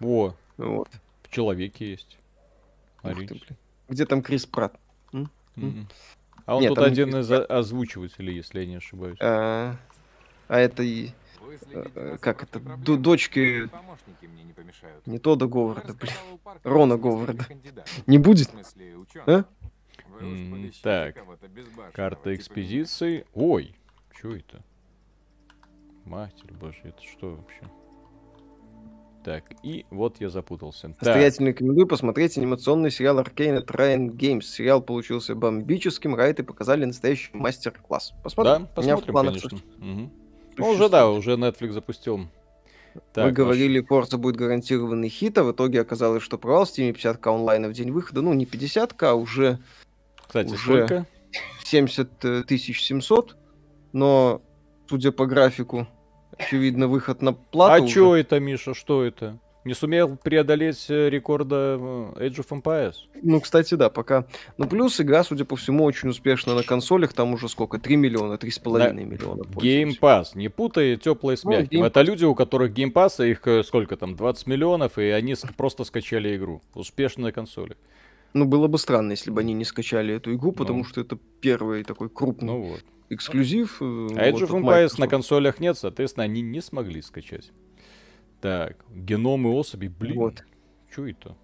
О, 0.00 0.34
Вот. 0.56 0.88
в 1.22 1.30
человеке 1.30 1.90
есть. 1.90 2.18
Ты. 3.02 3.40
Где 3.88 4.06
там 4.06 4.22
Крис 4.22 4.46
Пратт? 4.46 4.76
Мгм. 5.56 5.88
А 6.46 6.56
он 6.56 6.62
Нет, 6.62 6.70
тут 6.70 6.78
один 6.78 7.16
из 7.16 7.30
озвучивателей, 7.30 8.34
если 8.34 8.60
я 8.60 8.66
не 8.66 8.76
ошибаюсь. 8.76 9.18
А, 9.20 9.76
а 10.48 10.58
это 10.58 10.82
и 10.82 11.10
э, 11.74 12.16
как 12.20 12.42
это, 12.42 12.60
ду- 12.60 12.96
дочки- 12.96 13.68
не 14.22 14.52
помешают. 14.52 15.06
не 15.06 15.18
Тода 15.18 15.46
Говарда, 15.46 15.94
блин. 15.94 16.12
Рона 16.64 16.96
Говарда. 16.96 17.46
Не 18.06 18.18
будет? 18.18 18.48
В 18.48 18.50
смысле, 18.52 18.96
ученых. 18.96 19.28
А? 19.28 19.44
Вы 20.20 20.72
так. 20.82 21.16
Карта 21.92 22.22
типа 22.30 22.34
экспедиции. 22.34 23.26
Ой, 23.34 23.74
что 24.16 24.34
это? 24.34 24.62
Матерь 26.04 26.52
божья, 26.52 26.80
это 26.84 27.02
что 27.02 27.30
вообще? 27.36 27.62
Так, 29.24 29.44
и 29.62 29.84
вот 29.90 30.16
я 30.20 30.30
запутался. 30.30 30.88
Так, 30.88 31.02
Настоятельно 31.02 31.48
рекомендую 31.48 31.86
посмотреть 31.86 32.38
анимационный 32.38 32.90
сериал 32.90 33.18
Arcane 33.20 33.56
от 33.58 33.70
Ryan 33.70 34.10
Games. 34.10 34.42
Сериал 34.42 34.80
получился 34.80 35.34
бомбическим, 35.34 36.14
райты 36.14 36.42
показали 36.42 36.86
настоящий 36.86 37.28
мастер-класс. 37.34 38.14
Посмотрим. 38.24 38.68
да, 38.74 38.80
У 38.80 38.82
меня 38.82 38.96
в 38.96 39.00
посмотрим, 39.00 39.12
планах, 39.12 39.32
конечно. 39.42 39.58
Мгм. 39.76 40.10
Ну, 40.56 40.68
уже 40.70 40.88
да, 40.88 41.10
уже 41.10 41.32
Netflix 41.34 41.72
запустил. 41.72 42.16
Мы 42.18 42.30
Так, 43.12 43.26
ваш- 43.26 43.34
говорили, 43.34 43.86
Forza 43.86 44.16
будет 44.16 44.36
гарантированный 44.36 45.08
хит, 45.10 45.36
а 45.38 45.44
в 45.44 45.52
итоге 45.52 45.82
оказалось, 45.82 46.22
что 46.22 46.38
провал 46.38 46.64
в 46.64 46.68
Steam 46.70 46.92
50к 46.92 47.26
онлайна 47.32 47.68
в 47.68 47.72
день 47.72 47.90
выхода. 47.92 48.22
Ну, 48.22 48.32
не 48.32 48.46
50к, 48.46 49.02
а 49.06 49.14
уже 49.14 49.58
Кстати, 50.30 50.52
уже 50.52 50.86
сколько? 50.86 51.06
70 51.64 52.24
э, 52.24 52.42
тысяч 52.46 52.84
700. 52.84 53.36
Но, 53.92 54.42
судя 54.88 55.10
по 55.10 55.26
графику, 55.26 55.88
очевидно, 56.38 56.86
выход 56.86 57.20
на 57.20 57.32
плату 57.32 57.82
А 57.82 57.84
уже. 57.84 57.92
чё 57.92 58.14
это, 58.14 58.38
Миша, 58.38 58.72
что 58.72 59.02
это? 59.04 59.40
Не 59.64 59.74
сумел 59.74 60.16
преодолеть 60.16 60.86
э, 60.88 61.10
рекорда 61.10 61.76
э, 62.16 62.28
Age 62.28 62.46
of 62.46 62.62
Empires? 62.62 62.94
Ну, 63.20 63.40
кстати, 63.40 63.74
да, 63.74 63.90
пока. 63.90 64.24
Ну, 64.56 64.68
плюс 64.68 65.00
игра, 65.00 65.24
судя 65.24 65.44
по 65.44 65.56
всему, 65.56 65.82
очень 65.82 66.10
успешна 66.10 66.54
на 66.54 66.62
консолях. 66.62 67.12
Там 67.12 67.34
уже 67.34 67.48
сколько? 67.48 67.80
3 67.80 67.96
миллиона, 67.96 68.34
3,5 68.34 68.92
миллиона. 69.04 69.42
Game. 69.42 69.98
Pass, 70.00 70.28
не 70.34 70.48
путай 70.48 70.96
теплое 70.96 71.34
с 71.34 71.42
Ну, 71.42 71.50
мягким. 71.50 71.82
Game 71.82 71.86
Это 71.88 72.02
люди, 72.02 72.24
у 72.24 72.36
которых 72.36 72.70
Game 72.72 72.92
Pass, 72.92 73.28
их 73.28 73.44
э, 73.48 73.64
сколько 73.64 73.96
там, 73.96 74.14
20 74.14 74.46
миллионов, 74.46 74.96
и 74.96 75.10
они 75.10 75.34
просто 75.56 75.82
скачали 75.82 76.36
игру. 76.36 76.62
Успешно 76.74 77.24
на 77.24 77.32
консоли. 77.32 77.76
Ну, 78.32 78.44
было 78.46 78.68
бы 78.68 78.78
странно, 78.78 79.12
если 79.12 79.30
бы 79.30 79.40
они 79.40 79.52
не 79.54 79.64
скачали 79.64 80.14
эту 80.14 80.34
игру, 80.34 80.52
потому 80.52 80.78
Ну. 80.80 80.84
что 80.84 81.00
это 81.00 81.18
первый 81.40 81.82
такой 81.84 82.08
крупный 82.08 82.46
Ну 82.52 82.62
вот. 82.62 82.84
эксклюзив. 83.08 83.78
э, 83.82 83.84
А 84.16 84.28
Age 84.28 84.32
вот 84.32 84.42
of 84.42 84.44
от 84.44 84.50
Empires 84.64 84.94
на 85.00 85.08
консолях 85.08 85.58
нет, 85.60 85.76
соответственно, 85.76 86.24
они 86.24 86.40
не 86.42 86.60
смогли 86.60 87.02
скачать. 87.02 87.50
Так, 88.40 88.76
геномы 88.94 89.50
особей, 89.52 89.88
блин. 89.88 90.16
Вот. 90.16 90.44
Чё 90.94 91.06
это? 91.06 91.36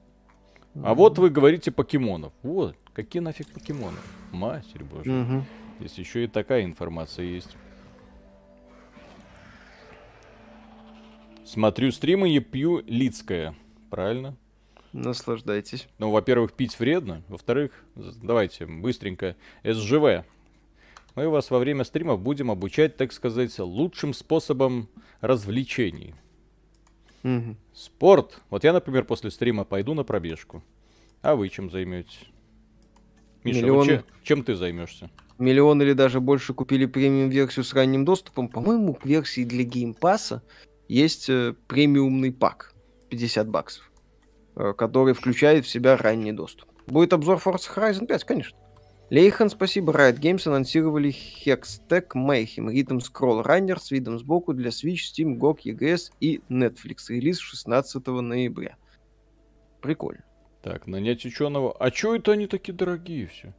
А 0.83 0.95
вот 0.95 1.19
вы 1.19 1.31
говорите 1.31 1.71
покемонов. 1.73 2.33
Вот, 2.43 2.77
какие 2.93 3.21
нафиг 3.21 3.49
покемоны? 3.49 3.97
Матерь 4.33 4.85
божья. 4.85 5.11
Мгм. 5.11 5.45
Здесь 5.81 5.99
еще 5.99 6.25
и 6.25 6.27
такая 6.27 6.65
информация 6.65 7.25
есть. 7.25 7.57
Смотрю 11.45 11.93
стримы 11.93 12.31
и 12.35 12.41
пью 12.41 12.83
Лицкое. 12.87 13.55
Правильно? 13.91 14.37
Наслаждайтесь. 14.97 15.89
Ну, 15.99 16.11
во-первых, 16.11 16.55
пить 16.55 16.79
вредно. 16.81 17.23
Во-вторых, 17.29 17.73
давайте 17.95 18.65
быстренько. 18.67 19.37
СЖВ. 19.63 20.25
Мы 21.15 21.29
вас 21.29 21.51
во 21.51 21.59
время 21.59 21.85
стримов 21.85 22.21
будем 22.21 22.51
обучать, 22.51 22.97
так 22.97 23.13
сказать, 23.13 23.59
лучшим 23.59 24.15
способом 24.15 24.89
развлечений. 25.21 26.15
Мгм. 27.23 27.57
Спорт. 27.75 28.41
Вот 28.49 28.65
я, 28.65 28.73
например, 28.73 29.05
после 29.05 29.31
стрима 29.31 29.65
пойду 29.65 29.93
на 29.95 30.03
пробежку. 30.03 30.63
А 31.21 31.35
вы 31.35 31.49
чем 31.51 31.71
займетесь? 31.71 32.21
Миша, 33.45 33.59
вот 33.61 33.65
Миллион. 33.67 33.87
че- 33.87 34.05
чем 34.23 34.45
ты 34.45 34.55
займешься? 34.55 35.11
Миллион 35.39 35.83
или 35.83 35.93
даже 35.93 36.21
больше 36.21 36.55
купили 36.55 36.87
премиум-версию 36.87 37.65
с 37.65 37.75
ранним 37.75 38.05
доступом. 38.07 38.49
По-моему, 38.49 38.95
к 38.95 39.05
версии 39.05 39.45
для 39.45 39.65
Game 39.65 39.99
Pass 39.99 40.34
а 40.34 40.43
есть 40.89 41.29
э, 41.29 41.55
премиумный 41.67 42.33
пак. 42.33 42.73
50 43.11 43.49
баксов. 43.49 43.91
Э, 44.57 44.73
который 44.77 45.15
включает 45.15 45.65
в 45.65 45.69
себя 45.69 45.97
ранний 45.97 46.33
доступ. 46.33 46.69
Будет 46.87 47.13
обзор 47.13 47.39
Forza 47.45 47.69
Horizon 47.75 48.07
5, 48.07 48.25
конечно. 48.25 48.59
Лейхан, 49.11 49.51
спасибо. 49.51 49.93
Riot 49.93 50.19
Games 50.19 50.49
анонсировали 50.49 51.11
Hextech 51.11 52.09
Mayhem 52.15 52.67
Rhythm 52.73 52.99
Scroll 53.01 53.45
Runner 53.45 53.79
с 53.79 53.91
видом 53.93 54.19
сбоку 54.19 54.53
для 54.53 54.71
Switch, 54.71 54.99
Steam, 55.15 55.37
GOG, 55.39 55.59
EGS 55.67 56.11
и 56.21 56.41
Netflix. 56.49 57.09
Релиз 57.09 57.39
16 57.39 58.05
ноября. 58.07 58.77
Прикольно. 59.81 60.25
Так, 60.63 60.89
нанять 60.89 61.25
ученого. 61.25 61.73
А 61.79 61.91
чё 61.93 62.17
это 62.17 62.33
они 62.33 62.49
такие 62.49 62.75
дорогие 62.75 63.29
все? 63.29 63.55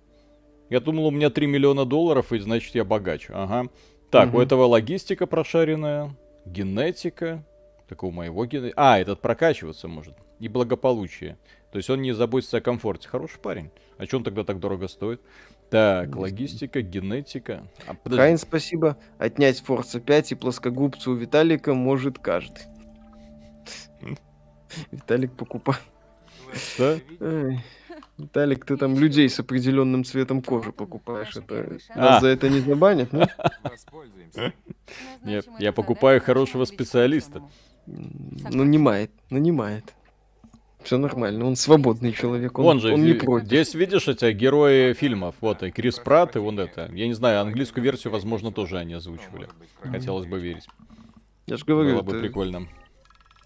Я 0.70 0.82
думал, 0.82 1.06
у 1.08 1.12
меня 1.12 1.30
3 1.30 1.48
миллиона 1.48 1.86
долларов, 1.86 2.34
и 2.34 2.40
значит 2.40 2.76
я 2.76 2.84
богач. 2.84 3.28
Ага. 3.30 3.70
Так, 4.12 4.30
у 4.30 4.38
Мгм. 4.38 4.42
этого 4.42 4.66
логистика 4.66 5.26
прошаренная, 5.28 6.14
генетика. 6.46 7.46
Так 7.88 8.04
у 8.04 8.12
моего 8.12 8.46
ген... 8.46 8.74
А, 8.76 9.00
этот 9.00 9.22
прокачиваться 9.22 9.88
может. 9.88 10.16
И 10.40 10.48
благополучие. 10.48 11.38
То 11.72 11.78
есть 11.78 11.90
он 11.90 12.02
не 12.02 12.14
заботится 12.14 12.58
о 12.58 12.62
комфорте. 12.62 13.08
Хороший 13.08 13.40
парень. 13.40 13.72
А 13.98 14.04
он 14.16 14.24
тогда 14.24 14.44
так 14.44 14.60
дорого 14.60 14.88
стоит? 14.88 15.22
Так, 15.70 16.16
логистика, 16.16 16.82
генетика. 16.82 17.68
А, 17.88 17.94
подожди. 17.94 18.22
Кайн, 18.22 18.38
спасибо. 18.38 18.98
Отнять 19.18 19.62
Forza 19.68 20.00
5 20.00 20.32
и 20.32 20.36
плоскогубцу 20.36 21.12
у 21.12 21.16
Виталика 21.16 21.74
может 21.74 22.20
каждый. 22.20 22.64
Виталик 24.92 25.34
покупает. 25.36 25.82
Да? 26.78 26.98
Виталик, 28.18 28.66
ты 28.66 28.78
там 28.78 28.98
людей 28.98 29.30
с 29.30 29.40
определенным 29.40 30.04
цветом 30.04 30.42
кожи 30.42 30.72
покупаешь. 30.72 31.36
Это... 31.36 31.80
шаг. 31.80 31.96
Нас 31.96 32.18
А. 32.18 32.22
за 32.22 32.28
это 32.28 32.50
не 32.50 32.62
забанят, 32.62 33.12
ну? 33.12 33.26
Воспользуемся. 33.64 34.54
Я, 35.24 35.36
Назначим 35.36 35.56
я 35.60 35.72
покупаю 35.74 36.22
хорошего 36.22 36.66
специалиста. 36.66 37.44
Нанимает, 37.86 39.12
нанимает. 39.30 39.94
Все 40.88 40.98
нормально, 40.98 41.44
он 41.46 41.58
свободный 41.58 42.14
человек, 42.14 42.58
он, 42.58 42.64
Вон 42.64 42.80
же, 42.80 42.94
он 42.94 43.04
не 43.04 43.12
против. 43.12 43.48
здесь 43.48 43.74
видишь 43.74 44.08
эти 44.08 44.32
герои 44.32 44.94
фильмов. 44.94 45.36
Вот 45.42 45.62
и 45.62 45.70
Крис 45.70 46.00
Пратт, 46.00 46.38
и 46.38 46.40
вон 46.40 46.58
это. 46.62 46.90
Я 46.94 47.08
не 47.08 47.14
знаю, 47.14 47.42
английскую 47.42 47.84
версию, 47.84 48.14
возможно, 48.14 48.54
тоже 48.54 48.78
они 48.78 48.94
озвучивали. 48.94 49.50
Хотелось 49.82 50.28
бы 50.28 50.40
верить. 50.40 50.66
Я 51.46 51.58
же 51.58 51.66
говорю, 51.66 51.96
Было 51.96 52.04
бы 52.04 52.12
это- 52.14 52.22
прикольно. 52.22 52.70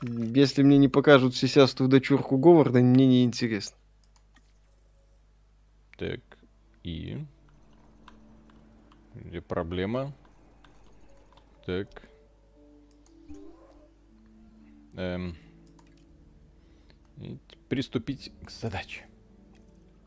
если 0.03 0.61
мне 0.61 0.77
не 0.77 0.87
покажут 0.87 1.35
сисястую 1.35 1.89
дочурку 1.89 2.37
Говарда, 2.37 2.77
мне 2.77 3.07
не 3.07 3.23
интересно. 3.23 3.75
Так, 5.97 6.19
и... 6.83 7.25
Где 9.15 9.41
проблема? 9.41 10.13
Так. 11.65 11.87
Эм. 14.93 15.35
И 17.21 17.37
приступить 17.69 18.31
к 18.45 18.49
задаче. 18.49 19.05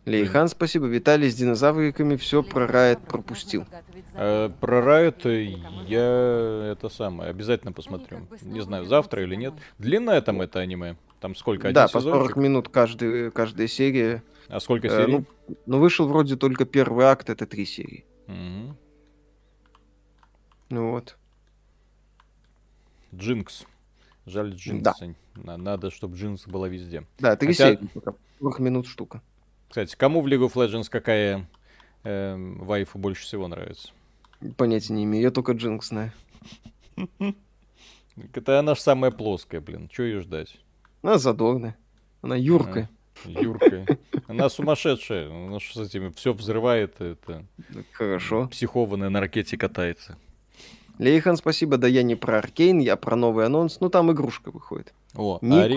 Лейхан, 0.05 0.49
спасибо. 0.49 0.87
Виталий 0.87 1.31
с 1.31 1.35
динозавриками 1.35 2.17
все 2.17 2.43
про 2.43 2.67
Райт 2.67 3.01
пропустил. 3.07 3.65
Э, 4.13 4.51
про 4.61 4.83
э, 5.25 5.45
я 5.87 6.73
это 6.73 6.91
самое 6.91 7.31
обязательно 7.31 7.73
посмотрю. 7.73 8.27
Не 8.43 8.61
знаю, 8.61 8.85
завтра 8.85 9.23
или 9.23 9.35
нет. 9.35 9.55
Длинное 9.79 10.21
там 10.21 10.43
это 10.43 10.61
аниме? 10.61 10.97
Там 11.21 11.35
сколько? 11.35 11.69
Один 11.69 11.75
Да, 11.75 11.85
по 11.89 12.01
сезончик? 12.01 12.33
40 12.33 12.37
минут 12.37 12.69
каждый, 12.69 13.31
каждая 13.31 13.67
серия. 13.67 14.23
А 14.49 14.61
сколько 14.61 14.89
Э, 14.89 14.91
серий? 14.91 15.13
ну, 15.13 15.25
ну, 15.65 15.79
вышел 15.79 16.07
вроде 16.07 16.37
только 16.37 16.67
первый 16.67 17.07
акт, 17.07 17.31
это 17.31 17.47
три 17.47 17.65
серии. 17.65 18.05
Мгм. 18.27 18.77
Ну 20.69 20.91
вот. 20.91 21.17
Джинкс. 23.15 23.65
Жаль 24.27 24.55
Джинкса. 24.55 25.07
На- 25.07 25.15
Надо, 25.37 25.91
чтобы 25.91 26.17
Джинкс 26.17 26.47
была 26.47 26.69
везде. 26.69 27.05
Да, 27.19 27.37
три 27.37 27.49
Хотя- 27.49 27.77
серии 27.77 27.87
пока. 27.93 28.15
40 28.41 28.59
минут 28.61 28.87
штука. 28.87 29.21
Кстати, 29.69 29.97
кому 29.97 30.21
в 30.21 30.27
League 30.27 30.47
of 30.47 30.53
Legends 30.55 30.89
какая 30.89 31.49
эм, 32.05 32.59
вайфу 32.65 32.99
больше 32.99 33.25
всего 33.25 33.49
нравится? 33.49 33.91
Понятия 34.57 34.93
не 34.93 35.05
имею, 35.05 35.23
я 35.23 35.31
только 35.31 35.53
Джинкс 35.53 35.89
знаю. 35.89 36.13
Это 38.33 38.59
она 38.59 38.75
же 38.75 38.81
самая 38.81 39.11
плоская, 39.11 39.61
блин. 39.61 39.89
Чего 39.89 40.07
ее 40.07 40.21
ждать? 40.21 40.57
Она 41.03 41.19
задорная. 41.19 41.77
Она 42.23 42.37
юркая. 42.37 42.89
Юрка. 43.25 43.87
Она 44.29 44.49
сумасшедшая. 44.49 45.31
Она 45.31 45.59
ж 45.59 45.73
с 45.73 45.77
этими 45.77 46.11
все 46.11 46.33
взрывает. 46.33 47.01
Это 47.01 47.45
Хорошо. 47.93 48.49
психованная 48.49 49.09
на 49.09 49.21
ракете 49.21 49.57
катается. 49.57 50.17
Лейхан, 50.99 51.37
спасибо. 51.37 51.77
Да 51.77 51.89
я 51.89 52.03
не 52.03 52.15
про 52.15 52.39
Аркейн, 52.39 52.79
я 52.79 52.97
про 52.97 53.17
новый 53.17 53.47
анонс. 53.47 53.81
Ну, 53.81 53.89
там 53.91 54.13
игрушка 54.13 54.51
выходит. 54.51 54.95
О, 55.17 55.39
Нико, 55.43 55.63
Ари, 55.63 55.75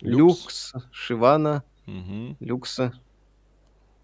Люкс. 0.00 0.72
Люкс, 0.74 0.74
Шивана, 0.92 1.62
Мгм. 1.86 2.36
Люкса. 2.40 2.92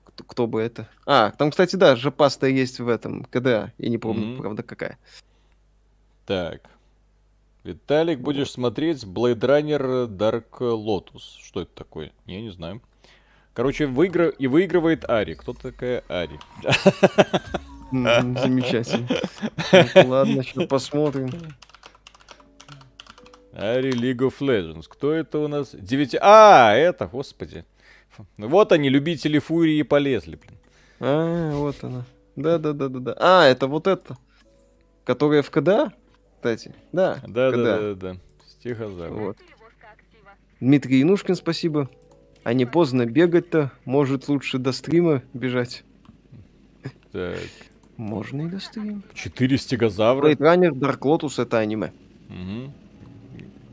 Кто, 0.05 0.25
кто 0.25 0.47
бы 0.47 0.61
это? 0.61 0.89
А, 1.07 1.31
там, 1.31 1.51
кстати, 1.51 1.77
да, 1.77 1.97
жопаста 1.97 2.47
есть 2.47 2.81
в 2.81 2.89
этом 2.89 3.25
КДА. 3.25 3.73
Я 3.79 3.89
не 3.89 3.99
помню, 3.99 4.27
Мгм. 4.27 4.39
правда, 4.43 4.63
какая. 4.63 4.99
Так. 6.27 6.63
Виталик, 7.65 8.21
будешь 8.21 8.51
смотреть 8.51 9.05
Blade 9.05 9.39
Runner 9.39 10.07
Dark 10.09 10.59
Lotus. 10.59 11.39
Что 11.43 11.63
это 11.63 11.71
такое? 11.75 12.13
Я 12.27 12.41
не 12.41 12.51
знаю. 12.51 12.83
Короче, 13.55 13.87
выигра... 13.87 14.29
и 14.29 14.47
выигрывает 14.49 15.09
Ари. 15.09 15.35
Кто 15.35 15.53
такая 15.53 16.03
Ари? 16.09 16.39
Замечательно. 17.93 19.09
Ну, 19.95 20.09
Ладно, 20.09 20.43
сейчас 20.43 20.67
посмотрим. 20.67 21.31
Ари 23.53 23.93
League 23.93 24.19
of 24.19 24.35
Legends. 24.41 24.85
Кто 24.89 25.13
это 25.13 25.39
у 25.39 25.49
нас? 25.49 25.71
Девяти... 25.75 26.19
А, 26.21 26.73
это, 26.75 27.07
господи. 27.07 27.65
Фу. 28.11 28.27
Вот 28.39 28.73
они, 28.73 28.89
любители 28.89 29.39
Фурии, 29.39 29.83
полезли, 29.83 30.37
блин. 30.37 30.59
А, 31.01 31.53
вот 31.55 31.83
она. 31.83 32.05
Да-да-да-да-да. 32.37 33.15
А, 33.19 33.47
это 33.47 33.67
вот 33.67 33.87
это. 33.87 34.17
Которая 35.05 35.43
в 35.43 35.51
КДА, 35.51 35.93
кстати. 36.37 36.75
Да, 36.93 37.19
Да, 37.27 37.51
да, 37.51 37.53
КДА. 37.53 37.65
да, 37.65 37.79
да, 37.81 37.95
да. 37.95 38.17
Стихозавр. 38.49 39.13
Вот. 39.21 39.37
Дмитрий 40.61 41.01
Янушкин, 41.01 41.35
спасибо. 41.35 41.91
А 42.45 42.55
не 42.55 42.65
поздно 42.65 43.05
бегать-то, 43.07 43.71
может 43.85 44.29
лучше 44.29 44.59
до 44.59 44.73
стрима 44.73 45.23
бежать. 45.35 45.85
Так. 47.13 47.39
Можно 47.97 48.43
и 48.43 48.47
до 48.47 48.59
стрима. 48.61 49.03
Четыре 49.15 49.59
стегозавра. 49.59 50.31
Runner, 50.33 50.71
Dark 50.71 51.01
Lotus 51.01 51.41
это 51.43 51.59
аниме. 51.59 51.93
Мгм. 52.29 52.73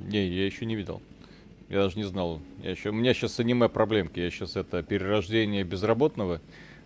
Не, 0.10 0.28
я 0.28 0.46
еще 0.46 0.66
не 0.66 0.76
видел. 0.76 1.02
Я 1.70 1.84
даже 1.84 1.98
не 1.98 2.04
знал. 2.04 2.42
Я 2.64 2.72
еще... 2.72 2.90
У 2.90 2.94
меня 2.94 3.14
сейчас 3.14 3.40
аниме 3.40 3.70
проблемки. 3.70 4.20
Я 4.20 4.30
сейчас 4.32 4.56
это 4.56 4.82
перерождение 4.82 5.64
безработного 5.64 6.42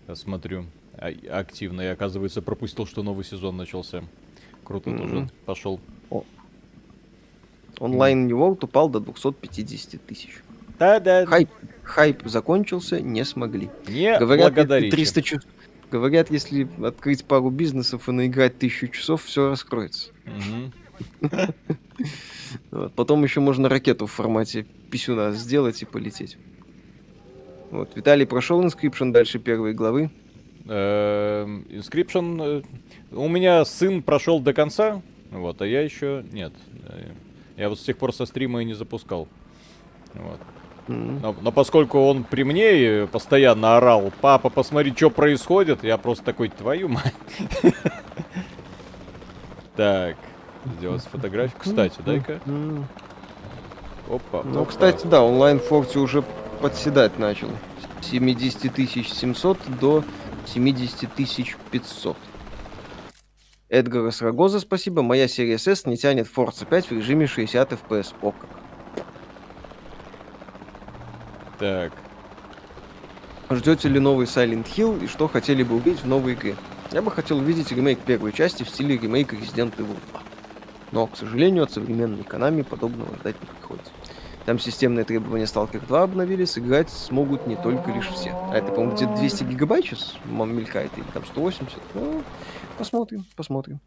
э, 0.08 0.16
смотрю 0.16 0.66
а- 0.98 1.14
активно. 1.32 1.82
И 1.82 1.86
оказывается 1.86 2.42
пропустил, 2.42 2.86
что 2.86 3.02
новый 3.02 3.24
сезон 3.24 3.56
начался. 3.58 4.04
Круто 4.64 4.90
Мгм. 4.90 5.00
тоже 5.02 5.30
пошел. 5.46 5.80
Онлайн 7.80 8.28
New 8.28 8.38
World 8.38 8.60
упал 8.64 8.90
до 8.90 9.00
250 9.00 10.02
тысяч. 10.06 10.42
Да-да. 10.80 11.26
Хайп, 11.26 11.50
хайп 11.84 12.22
закончился, 12.26 13.02
не 13.02 13.24
смогли. 13.26 13.70
Не 13.88 14.18
Говорят, 14.20 14.50
если 14.50 14.56
благодарите. 14.56 14.96
300 14.96 15.22
часов. 15.22 15.44
Говорят, 15.92 16.32
если 16.32 16.68
открыть 16.84 17.24
пару 17.26 17.50
бизнесов 17.50 18.10
и 18.10 18.12
наиграть 18.12 18.58
тысячу 18.58 18.88
часов, 18.88 19.24
все 19.24 19.50
раскроется. 19.50 20.12
Мгм. 20.26 20.74
Вот. 22.72 22.94
Потом 22.94 23.24
еще 23.24 23.40
можно 23.40 23.68
ракету 23.70 24.06
в 24.06 24.12
формате 24.12 24.66
писюна 24.92 25.32
сделать 25.32 25.82
и 25.82 25.86
полететь. 25.86 26.38
Вот. 27.72 27.96
Виталий 27.96 28.26
прошел 28.28 28.64
Inscription 28.64 29.12
дальше 29.12 29.40
первой 29.40 29.74
главы. 29.74 30.12
Эм, 30.66 31.66
Inscription. 31.70 32.62
э, 33.12 33.16
У 33.16 33.28
меня 33.28 33.66
сын 33.66 34.02
прошел 34.04 34.40
до 34.40 34.54
конца, 34.54 35.02
вот, 35.32 35.62
а 35.62 35.68
я 35.68 35.82
еще 35.82 36.24
нет. 36.32 36.54
Э, 36.88 37.12
Я 37.58 37.70
вот 37.70 37.80
с 37.80 37.84
тех 37.84 37.98
пор 37.98 38.14
со 38.14 38.26
стрима 38.26 38.62
и 38.62 38.66
не 38.66 38.74
запускал. 38.74 39.28
Вот. 40.14 40.40
Но, 40.88 41.36
но 41.42 41.52
поскольку 41.52 41.98
он 42.00 42.24
при 42.24 42.44
мне 42.44 43.08
постоянно 43.08 43.78
орал, 43.78 44.12
папа, 44.22 44.50
посмотри, 44.50 44.94
что 44.96 45.10
происходит, 45.10 45.84
я 45.84 45.98
просто 45.98 46.26
такой, 46.26 46.50
твою 46.50 46.90
мать. 46.90 47.14
Так, 49.76 50.18
сделать 50.66 51.04
фотографию. 51.04 51.58
Кстати, 51.60 52.00
дай-ка. 52.06 52.40
Опа. 54.10 54.44
Ну, 54.44 54.62
опа. 54.62 54.66
кстати, 54.66 55.08
да, 55.08 55.24
онлайн 55.24 55.60
Форти 55.60 55.98
уже 55.98 56.24
подседать 56.62 57.18
начал. 57.20 57.50
С 58.02 58.08
70 58.08 58.76
700 59.08 59.58
до 59.80 60.04
70 60.46 61.10
500. 61.72 62.18
Эдгара 63.70 64.12
Срагоза, 64.12 64.60
спасибо. 64.60 65.02
Моя 65.02 65.28
серия 65.28 65.56
S 65.56 65.86
не 65.86 65.98
тянет 65.98 66.28
Forza 66.28 66.66
5 66.66 66.88
в 66.88 66.92
режиме 66.92 67.28
60 67.28 67.72
FPS. 67.72 68.14
О, 68.22 68.32
как. 68.32 68.50
Так, 71.60 71.94
Ждете 73.56 73.90
ли 73.90 74.00
новый 74.00 74.26
Silent 74.26 74.66
Hill 74.66 75.04
и 75.04 75.08
что 75.08 75.28
хотели 75.28 75.64
бы 75.64 75.76
увидеть 75.76 76.02
в 76.02 76.08
новой 76.08 76.34
игре? 76.34 76.56
Я 76.92 77.02
бы 77.02 77.12
хотел 77.12 77.38
увидеть 77.38 77.72
ремейк 77.72 78.00
первой 78.00 78.32
части 78.32 78.64
в 78.64 78.70
стиле 78.70 78.98
ремейка 78.98 79.36
Resident 79.36 79.76
Evil 79.78 79.98
2. 80.12 80.22
Но, 80.94 81.08
к 81.08 81.18
сожалению, 81.18 81.64
от 81.64 81.72
современной 81.72 82.22
Konami 82.22 82.64
подобного 82.64 83.16
ждать 83.18 83.36
не 83.42 83.48
приходится. 83.48 83.92
Там 84.46 84.60
системные 84.60 85.06
требования 85.06 85.46
Stalker 85.46 85.84
2 85.86 86.04
обновили, 86.04 86.46
сыграть 86.46 86.92
смогут 86.92 87.48
не 87.48 87.56
только 87.56 87.92
лишь 87.92 88.10
все. 88.10 88.30
А 88.52 88.56
это, 88.56 88.72
по-моему, 88.72 88.96
где-то 88.96 89.16
200 89.16 89.44
гигабайт 89.46 89.86
сейчас 89.86 90.16
мелькает, 90.26 90.92
или 90.96 91.06
там 91.12 91.26
180. 91.26 91.80
Ну, 91.96 92.22
посмотрим, 92.78 93.26
посмотрим. 93.36 93.80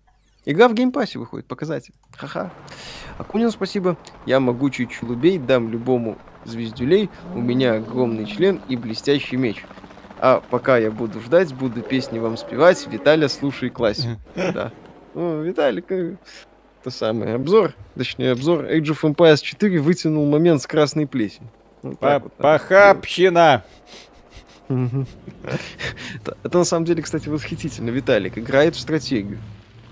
Игра 0.47 0.69
в 0.69 0.75
Game 0.75 0.95
Pass 0.95 1.16
е 1.16 1.21
выходит, 1.21 1.47
показатель. 1.47 1.95
Ха-ха. 2.17 2.51
Акунин, 3.19 3.53
спасибо. 3.53 3.97
Я 4.27 4.41
могучий 4.41 4.89
чулубей, 4.89 5.39
дам 5.39 5.71
любому 5.71 6.19
звездюлей, 6.45 7.09
у 7.35 7.39
меня 7.39 7.75
огромный 7.75 8.27
член 8.27 8.61
и 8.69 8.77
блестящий 8.77 9.37
меч. 9.37 9.65
А 10.19 10.43
пока 10.51 10.79
я 10.79 10.91
буду 10.91 11.21
ждать, 11.21 11.55
буду 11.55 11.83
песни 11.83 12.19
вам 12.19 12.37
спевать. 12.37 12.85
Виталя, 12.89 13.29
слушай 13.29 13.71
классику. 13.71 14.19
Да. 14.35 14.73
Ну, 15.15 15.43
Виталик, 15.43 15.91
э, 15.93 16.17
это 16.87 16.97
самое. 16.97 17.35
Обзор, 17.35 17.73
точнее, 17.97 18.31
обзор 18.31 18.65
Age 18.67 18.93
of 18.95 19.01
Empires 19.03 19.43
4 19.43 19.81
вытянул 19.81 20.25
момент 20.27 20.63
с 20.63 20.67
красной 20.69 21.07
плесенью. 21.07 21.51
Вот 21.83 21.99
по- 21.99 22.07
так 22.07 22.23
вот 22.23 22.33
похабщина. 22.35 23.65
Мгм. 24.69 25.07
Это- 26.45 26.59
на 26.59 26.65
самом 26.65 26.85
деле, 26.87 27.03
кстати, 27.03 27.29
восхитительно. 27.29 27.91
Виталик 27.91 28.39
играет 28.39 28.77
в 28.77 28.81
стратегию, 28.81 29.39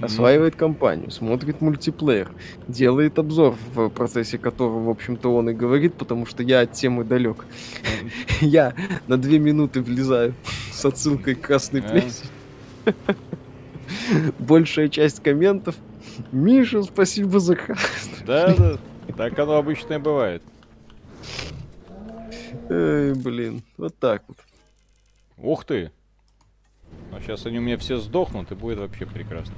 осваивает 0.01 0.55
компанию, 0.55 1.11
смотрит 1.11 1.61
мультиплеер, 1.61 2.31
делает 2.69 3.19
обзор, 3.19 3.57
в 3.75 3.89
процессе 3.89 4.39
которого, 4.39 4.85
в 4.85 4.89
общем-то, 4.91 5.35
он 5.35 5.51
и 5.51 5.53
говорит, 5.53 5.95
потому 5.95 6.27
что 6.27 6.45
я 6.45 6.61
от 6.61 6.73
темы 6.73 7.03
далек. 7.03 7.45
Я 8.41 8.75
на 9.09 9.17
две 9.17 9.41
минуты 9.41 9.81
влезаю 9.83 10.35
с 10.73 10.85
отсылкой 10.85 11.35
к 11.35 11.41
красной 11.41 11.83
плесени. 11.83 12.31
Большая 14.39 14.89
часть 14.89 15.23
комментов. 15.23 15.75
Миша, 16.33 16.83
спасибо 16.83 17.41
за 17.41 17.57
красную. 17.57 18.25
Да, 18.27 18.55
да. 18.57 18.79
Так 19.17 19.39
оно 19.39 19.57
обычно 19.57 19.95
и 19.95 19.99
бывает. 19.99 20.43
Эй, 22.69 23.15
блин, 23.15 23.63
вот 23.77 23.97
так 23.99 24.23
вот. 24.29 24.39
Ух 25.39 25.65
ты. 25.65 25.91
А 27.13 27.21
сейчас 27.21 27.47
они 27.47 27.59
у 27.59 27.63
меня 27.63 27.77
все 27.79 27.99
сдохнут, 27.99 28.51
и 28.53 28.55
будет 28.55 28.79
вообще 28.79 29.07
прекрасно. 29.07 29.55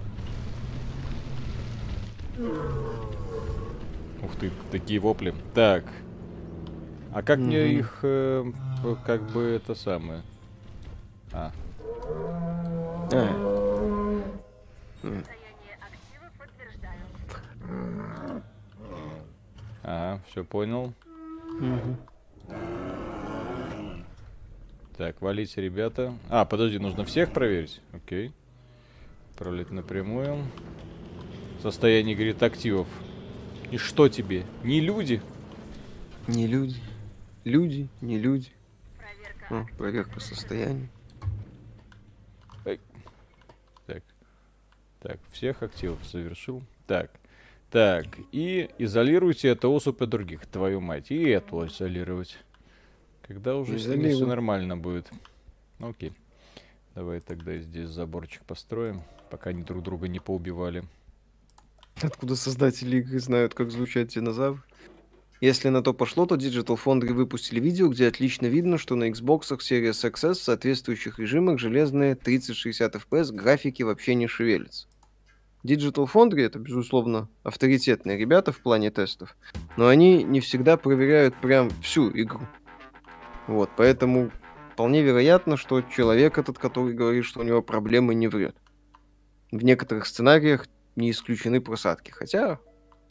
Ух 4.22 4.36
ты, 4.40 4.51
такие 4.70 4.98
вопли. 5.01 5.35
Так. 5.55 5.85
А 7.12 7.22
как 7.22 7.39
мне 7.39 7.60
Мгм. 7.64 7.78
их, 7.78 7.98
э, 8.02 8.44
как 9.06 9.22
бы 9.30 9.43
это 9.43 9.74
самое? 9.74 10.22
А, 11.32 11.51
А, 13.12 14.22
ага, 19.86 20.20
все 20.28 20.44
понял. 20.44 20.92
мгм. 21.60 21.96
Так, 24.96 25.20
валите, 25.20 25.60
ребята. 25.60 26.14
А, 26.30 26.44
подожди, 26.46 26.78
нужно 26.78 27.04
всех 27.04 27.32
проверить? 27.32 27.80
Окей. 27.92 28.32
Отправлять 29.30 29.70
напрямую. 29.70 30.46
Состояние, 31.60 32.14
говорит, 32.14 32.42
активов. 32.42 32.88
И 33.70 33.76
что 33.76 34.08
тебе? 34.08 34.44
Не 34.64 34.80
люди? 34.80 35.20
Не 36.26 36.46
люди. 36.46 36.80
Люди, 37.44 37.88
не 38.00 38.18
люди. 38.18 38.50
О, 39.50 39.64
проверка 39.76 40.18
состояния. 40.18 40.88
Так. 43.86 44.02
Так, 45.00 45.18
всех 45.30 45.62
активов 45.62 46.04
завершил. 46.04 46.62
Так. 46.86 47.10
Так, 47.77 48.07
и 48.32 48.70
изолируйте 48.78 49.48
эту 49.48 49.70
особь 49.70 50.01
от 50.01 50.09
других, 50.09 50.47
твою 50.47 50.81
мать. 50.81 51.11
И 51.11 51.28
эту 51.28 51.66
изолировать. 51.66 52.39
Когда 53.20 53.55
уже 53.55 53.78
с 53.78 53.86
ними 53.86 54.15
все 54.15 54.24
нормально 54.24 54.78
будет. 54.78 55.11
Ну, 55.78 55.90
Окей. 55.90 56.15
Давай 56.94 57.20
тогда 57.20 57.59
здесь 57.59 57.90
заборчик 57.90 58.43
построим, 58.47 59.03
пока 59.31 59.51
они 59.51 59.62
друг 59.62 59.82
друга 59.82 60.09
не 60.09 60.20
поубивали. 60.20 60.85
Откуда 62.01 62.35
создатели 62.35 62.97
игры 62.97 63.19
знают, 63.19 63.53
как 63.53 63.70
звучат 63.70 64.09
динозавры? 64.09 64.62
Если 65.43 65.69
на 65.69 65.82
то 65.82 65.93
пошло, 65.93 66.24
то 66.24 66.36
Digital 66.36 66.81
Foundry 66.82 67.12
выпустили 67.12 67.61
видео, 67.61 67.89
где 67.89 68.09
отлично 68.09 68.47
видно, 68.47 68.78
что 68.78 68.94
на 68.94 69.11
Xbox 69.11 69.51
Series 69.51 70.11
XS 70.11 70.32
в 70.32 70.43
соответствующих 70.43 71.19
режимах 71.19 71.59
железные 71.59 72.15
3060 72.15 72.94
FPS 72.94 73.32
графики 73.32 73.82
вообще 73.82 74.15
не 74.15 74.28
шевелятся. 74.28 74.89
Digital 75.66 76.09
Foundry 76.12 76.43
это, 76.43 76.59
безусловно, 76.59 77.28
авторитетные 77.43 78.16
ребята 78.16 78.52
в 78.52 78.60
плане 78.60 78.90
тестов, 78.90 79.36
но 79.76 79.88
они 79.88 80.22
не 80.22 80.40
всегда 80.40 80.76
проверяют 80.76 81.34
прям 81.40 81.70
всю 81.82 82.10
игру. 82.10 82.40
Вот, 83.48 83.70
поэтому 83.76 84.30
вполне 84.72 85.02
вероятно, 85.02 85.56
что 85.56 85.82
человек 85.82 86.38
этот, 86.38 86.59
который 86.59 86.94
говорит, 86.94 87.24
что 87.24 87.40
у 87.40 87.43
него 87.43 87.62
проблемы, 87.62 88.14
не 88.14 88.28
врет. 88.28 88.56
В 89.51 89.64
некоторых 89.64 90.06
сценариях 90.06 90.66
не 90.94 91.10
исключены 91.10 91.60
просадки, 91.60 92.10
хотя 92.10 92.59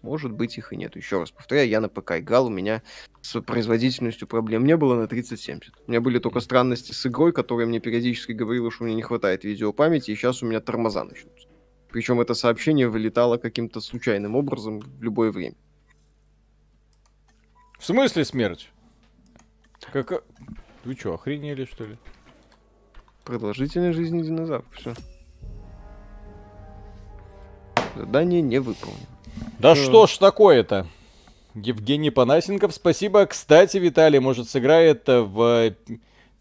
может 0.06 0.32
быть, 0.32 0.57
их 0.60 0.72
и 0.72 0.77
нет. 0.77 0.95
Еще 0.95 1.19
раз 1.19 1.32
повторяю, 1.32 1.68
я 1.68 1.82
на 1.82 1.90
ПК 1.90 2.19
играл, 2.19 2.45
у 2.45 2.49
меня 2.49 2.84
с 3.22 3.41
производительностью 3.41 4.27
проблем 4.27 4.64
не 4.64 4.77
было 4.77 4.94
на 4.94 5.07
3070. 5.07 5.73
У 5.88 5.90
меня 5.90 5.99
были 5.99 6.19
только 6.19 6.41
странности 6.41 6.91
с 6.91 7.07
игрой, 7.07 7.34
которая 7.34 7.65
мне 7.65 7.80
периодически 7.80 8.32
говорила, 8.32 8.69
что 8.69 8.84
мне 8.84 8.94
не 8.94 9.02
хватает 9.02 9.44
видеопамяти, 9.44 10.11
и 10.11 10.15
сейчас 10.15 10.44
у 10.44 10.45
меня 10.45 10.61
тормоза 10.61 11.03
начнутся. 11.03 11.48
Причем 11.95 12.19
это 12.19 12.34
сообщение 12.34 12.89
вылетало 12.89 13.38
каким-то 13.38 13.80
случайным 13.80 14.35
образом 14.35 14.81
в 14.81 15.01
любое 15.01 15.31
время. 15.31 15.55
В 17.80 17.85
смысле 17.85 18.26
смерть? 18.26 18.69
Как... 19.93 20.11
а- 20.11 20.22
Вы 20.84 20.95
что, 20.97 21.13
охренели, 21.13 21.63
что 21.63 21.85
ли? 21.85 21.97
Продолжительность 23.23 23.95
жизни 23.95 24.23
динозавров. 24.23 24.65
Все. 24.73 24.93
Задание 27.95 28.41
не 28.41 28.59
выполнено. 28.59 28.99
Да 29.59 29.72
Э. 29.72 29.76
что 29.76 30.05
ж 30.05 30.17
такое-то? 30.17 30.88
Евгений 31.53 32.09
Панасенков, 32.11 32.73
спасибо. 32.76 33.26
Кстати, 33.26 33.77
Виталий, 33.77 34.19
может, 34.19 34.49
сыграет 34.49 35.07
в... 35.07 35.73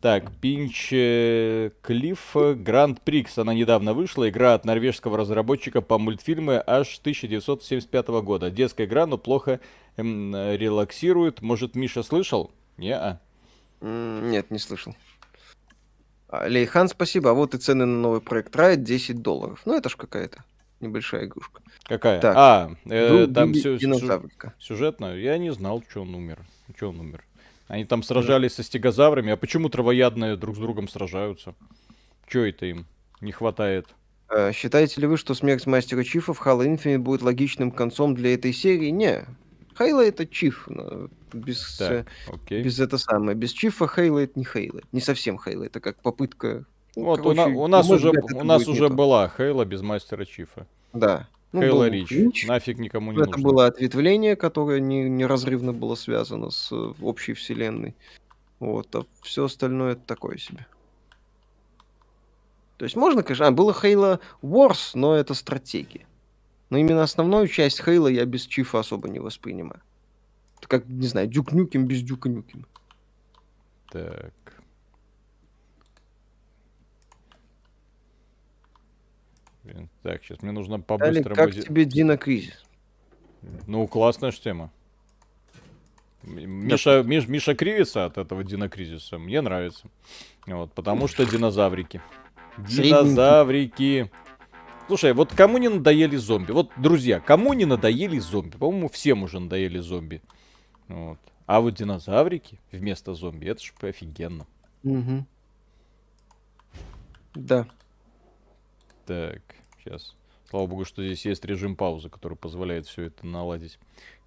Так, 0.05 0.33
Пинч 0.33 0.91
э, 0.93 1.71
Клифф 1.81 2.37
Гранд 2.57 3.01
Прикс. 3.01 3.39
Она 3.39 3.55
недавно 3.55 3.95
вышла. 3.95 4.29
Игра 4.29 4.53
от 4.53 4.67
норвежского 4.67 5.17
разработчика 5.17 5.81
по 5.81 5.97
мультфильму 5.99 6.63
аж 6.67 6.99
1975 6.99 8.09
года. 8.23 8.51
Детская 8.51 8.85
игра, 8.85 9.07
но 9.07 9.17
плохо 9.17 9.61
эм, 9.97 10.35
релаксирует. 10.35 11.41
Может, 11.41 11.75
Миша 11.75 12.03
слышал? 12.03 12.51
Не-а. 12.77 13.19
М, 13.81 14.31
Нет, 14.31 14.51
не 14.51 14.59
слышал. 14.59 14.95
А, 16.29 16.49
Лейхан, 16.49 16.89
спасибо. 16.89 17.31
А 17.31 17.33
вот 17.33 17.55
и 17.55 17.57
цены 17.57 17.87
на 17.87 17.97
новый 17.99 18.21
проект 18.21 18.55
Riot 18.55 18.77
10 18.77 19.23
долларов. 19.23 19.63
Ну, 19.65 19.75
это 19.75 19.89
ж 19.89 19.97
какая-то 19.97 20.45
небольшая 20.81 21.25
игрушка. 21.25 21.63
Какая? 21.85 22.21
Так. 22.21 22.35
А, 22.37 22.71
э, 22.85 23.09
Друг 23.09 23.35
там 23.35 23.55
сю- 23.55 23.79
сю- 23.79 24.29
сюжетно. 24.59 25.17
Я 25.17 25.39
не 25.39 25.51
знал, 25.51 25.83
что 25.89 26.03
он 26.03 26.15
умер. 26.15 26.41
Что 26.77 26.91
он 26.91 27.01
умер? 27.01 27.25
Они 27.69 27.85
там 27.85 28.03
сражались 28.03 28.55
со 28.55 28.63
стегозаврами, 28.63 29.33
а 29.33 29.37
почему 29.37 29.69
травоядные 29.69 30.37
друг 30.37 30.57
с 30.57 30.59
другом 30.59 30.89
сражаются? 30.89 31.55
Че 32.29 32.51
это 32.51 32.67
им 32.67 32.87
не 33.21 33.33
хватает? 33.33 33.87
Э, 34.29 34.53
Считаете 34.53 35.01
ли 35.01 35.07
вы, 35.07 35.17
что 35.17 35.35
смерть 35.35 35.67
Мастера 35.67 36.03
Чифа 36.05 36.35
в 36.35 36.47
Halo 36.47 36.65
Infinite 36.67 36.99
будет 36.99 37.23
логичным 37.23 37.71
концом 37.71 38.15
для 38.15 38.35
этой 38.35 38.53
серии? 38.53 38.89
Не. 38.91 39.25
Хейла 39.79 40.05
это 40.07 40.27
Чиф. 40.27 40.69
Без, 41.33 41.81
э, 41.81 42.05
Так, 42.29 42.35
окей. 42.35 42.63
без 42.63 42.79
это 42.79 42.97
самое. 42.99 43.37
Без 43.37 43.51
Чифа 43.53 43.89
Хейла 43.89 44.21
это 44.21 44.39
не 44.39 44.45
Хейла. 44.45 44.83
Не 44.93 45.01
совсем 45.01 45.39
Хейла. 45.39 45.65
Это 45.65 45.81
как 45.81 45.97
попытка... 46.01 46.65
ну, 46.97 47.05
Вот 47.05 47.21
у, 47.21 47.33
на- 47.33 47.45
короче, 47.45 47.59
у 47.59 47.67
нас 47.67 47.91
уже, 47.91 48.11
у 48.11 48.45
нас 48.45 48.69
уже 48.69 48.89
была 48.89 49.29
Хейла 49.37 49.65
без 49.65 49.83
мастера 49.83 50.25
Чифа. 50.25 50.67
Да. 50.93 51.29
Ну, 51.55 51.61
Хейла 51.61 51.85
был 51.85 51.93
Рич. 51.93 52.11
Рич. 52.11 52.47
Нафиг 52.49 52.79
никому 52.79 53.13
не 53.13 53.19
Это 53.19 53.31
нужно. 53.31 53.45
было 53.45 53.67
ответвление, 53.67 54.35
которое 54.35 54.81
не, 54.81 55.09
неразрывно 55.09 55.73
было 55.73 55.95
связано 55.95 56.51
с 56.51 56.73
э, 56.73 56.95
общей 57.01 57.33
вселенной. 57.33 57.95
Вот, 58.59 58.93
а 58.97 59.05
все 59.23 59.45
остальное 59.45 59.93
это 59.93 60.03
такое 60.05 60.37
себе. 60.37 60.67
То 62.77 62.87
есть 62.87 62.97
можно, 62.97 63.23
конечно, 63.23 63.47
а, 63.47 63.53
было 63.53 63.71
Halo 63.71 64.19
Wars, 64.43 64.91
но 64.95 65.15
это 65.15 65.35
стратегия. 65.35 66.07
Но 66.71 66.79
именно 66.79 67.05
основную 67.05 67.47
часть 67.47 67.85
Хейла 67.85 68.09
я 68.09 68.25
без 68.25 68.47
Чифа 68.47 68.81
особо 68.81 69.09
не 69.09 69.21
воспринимаю. 69.21 69.81
Это 70.59 70.67
как, 70.67 70.89
не 70.89 71.07
знаю, 71.07 71.29
Дюк 71.29 71.53
Нюкем 71.53 71.87
без 71.87 72.03
Дюка 72.03 72.29
Нюкема. 72.29 72.65
Так. 73.93 74.33
Блин, 79.65 79.89
Так, 80.03 80.23
сейчас 80.23 80.43
мне 80.43 80.53
нужно 80.53 80.79
Далее, 80.79 80.85
по-быстрому... 81.23 81.35
как 81.37 81.51
зе- 81.51 81.63
тебе 81.63 81.85
Дина 81.85 82.17
Кризис? 82.17 82.65
Ну, 83.67 83.87
классная 83.87 84.31
ж 84.31 84.39
тема. 84.39 84.71
Миша, 86.23 87.03
Миш- 87.03 87.27
Миша 87.29 87.55
кривится 87.55 88.07
от 88.07 88.19
этого 88.19 88.45
динокризиса. 88.45 89.19
Мне 89.19 89.41
нравится. 89.41 89.89
Вот, 90.47 90.73
потому 90.73 91.09
что 91.09 91.27
динозаврики. 91.27 92.01
Динозаврики. 92.59 94.11
Слушай, 94.87 95.13
вот 95.13 95.33
кому 95.35 95.59
не 95.59 95.69
надоели 95.69 96.17
зомби? 96.17 96.53
Вот, 96.53 96.71
друзья, 96.77 97.21
кому 97.21 97.53
не 97.55 97.65
надоели 97.65 98.19
зомби? 98.19 98.57
По-моему, 98.57 98.89
всем 98.89 99.23
уже 99.23 99.41
надоели 99.41 99.79
зомби. 99.79 100.23
Вот. 100.89 101.19
А 101.47 101.61
вот 101.61 101.75
динозаврики 101.75 102.59
вместо 102.73 103.15
зомби, 103.15 103.47
это 103.47 103.63
ж 103.63 103.73
офигенно. 103.81 104.47
Мгм. 104.83 105.27
Да. 107.35 107.67
Так, 109.07 109.43
сейчас. 109.79 110.15
Слава 110.49 110.67
богу, 110.67 110.85
что 110.85 111.05
здесь 111.05 111.25
есть 111.27 111.45
режим 111.45 111.77
паузы, 111.77 112.09
который 112.09 112.37
позволяет 112.37 112.87
все 112.87 113.03
это 113.03 113.27
наладить. 113.27 113.79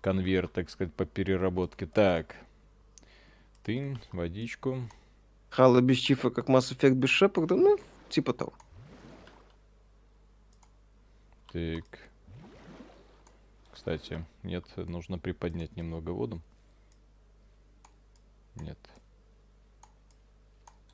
Конвейер, 0.02 0.48
так 0.48 0.70
сказать, 0.70 0.94
по 0.94 1.06
переработке. 1.06 1.86
Так. 1.86 2.36
Ты, 3.64 3.98
водичку. 4.12 4.90
Хала 5.50 5.82
без 5.82 5.98
Чифа, 5.98 6.30
как 6.30 6.50
Mass 6.50 6.76
Effect 6.76 6.92
без 6.96 7.10
Шепарда, 7.10 7.56
ну, 7.56 7.78
типа 8.10 8.34
того. 8.34 8.54
Так. 11.52 12.00
Кстати, 13.72 14.26
нет, 14.44 14.66
нужно 14.76 15.18
приподнять 15.18 15.76
немного 15.76 16.12
воду. 16.12 16.42
Нет. 18.56 18.78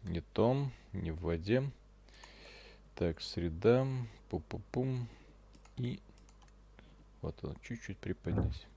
Не 0.03 0.21
том, 0.21 0.71
не 0.91 1.11
в 1.11 1.21
воде. 1.21 1.63
Так, 2.95 3.21
среда. 3.21 3.87
Пу-пу-пум. 4.29 5.07
И 5.77 5.99
вот 7.21 7.35
он, 7.43 7.55
чуть-чуть 7.63 7.97
приподнять. 7.97 8.67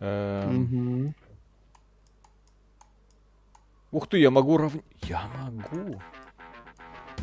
Эм, 0.00 0.62
Мгм. 0.62 1.14
Ух 3.92 4.08
ты, 4.08 4.18
я 4.18 4.30
могу 4.30 4.58
равнять. 4.58 4.84
Я 5.02 5.26
могу. 5.28 6.00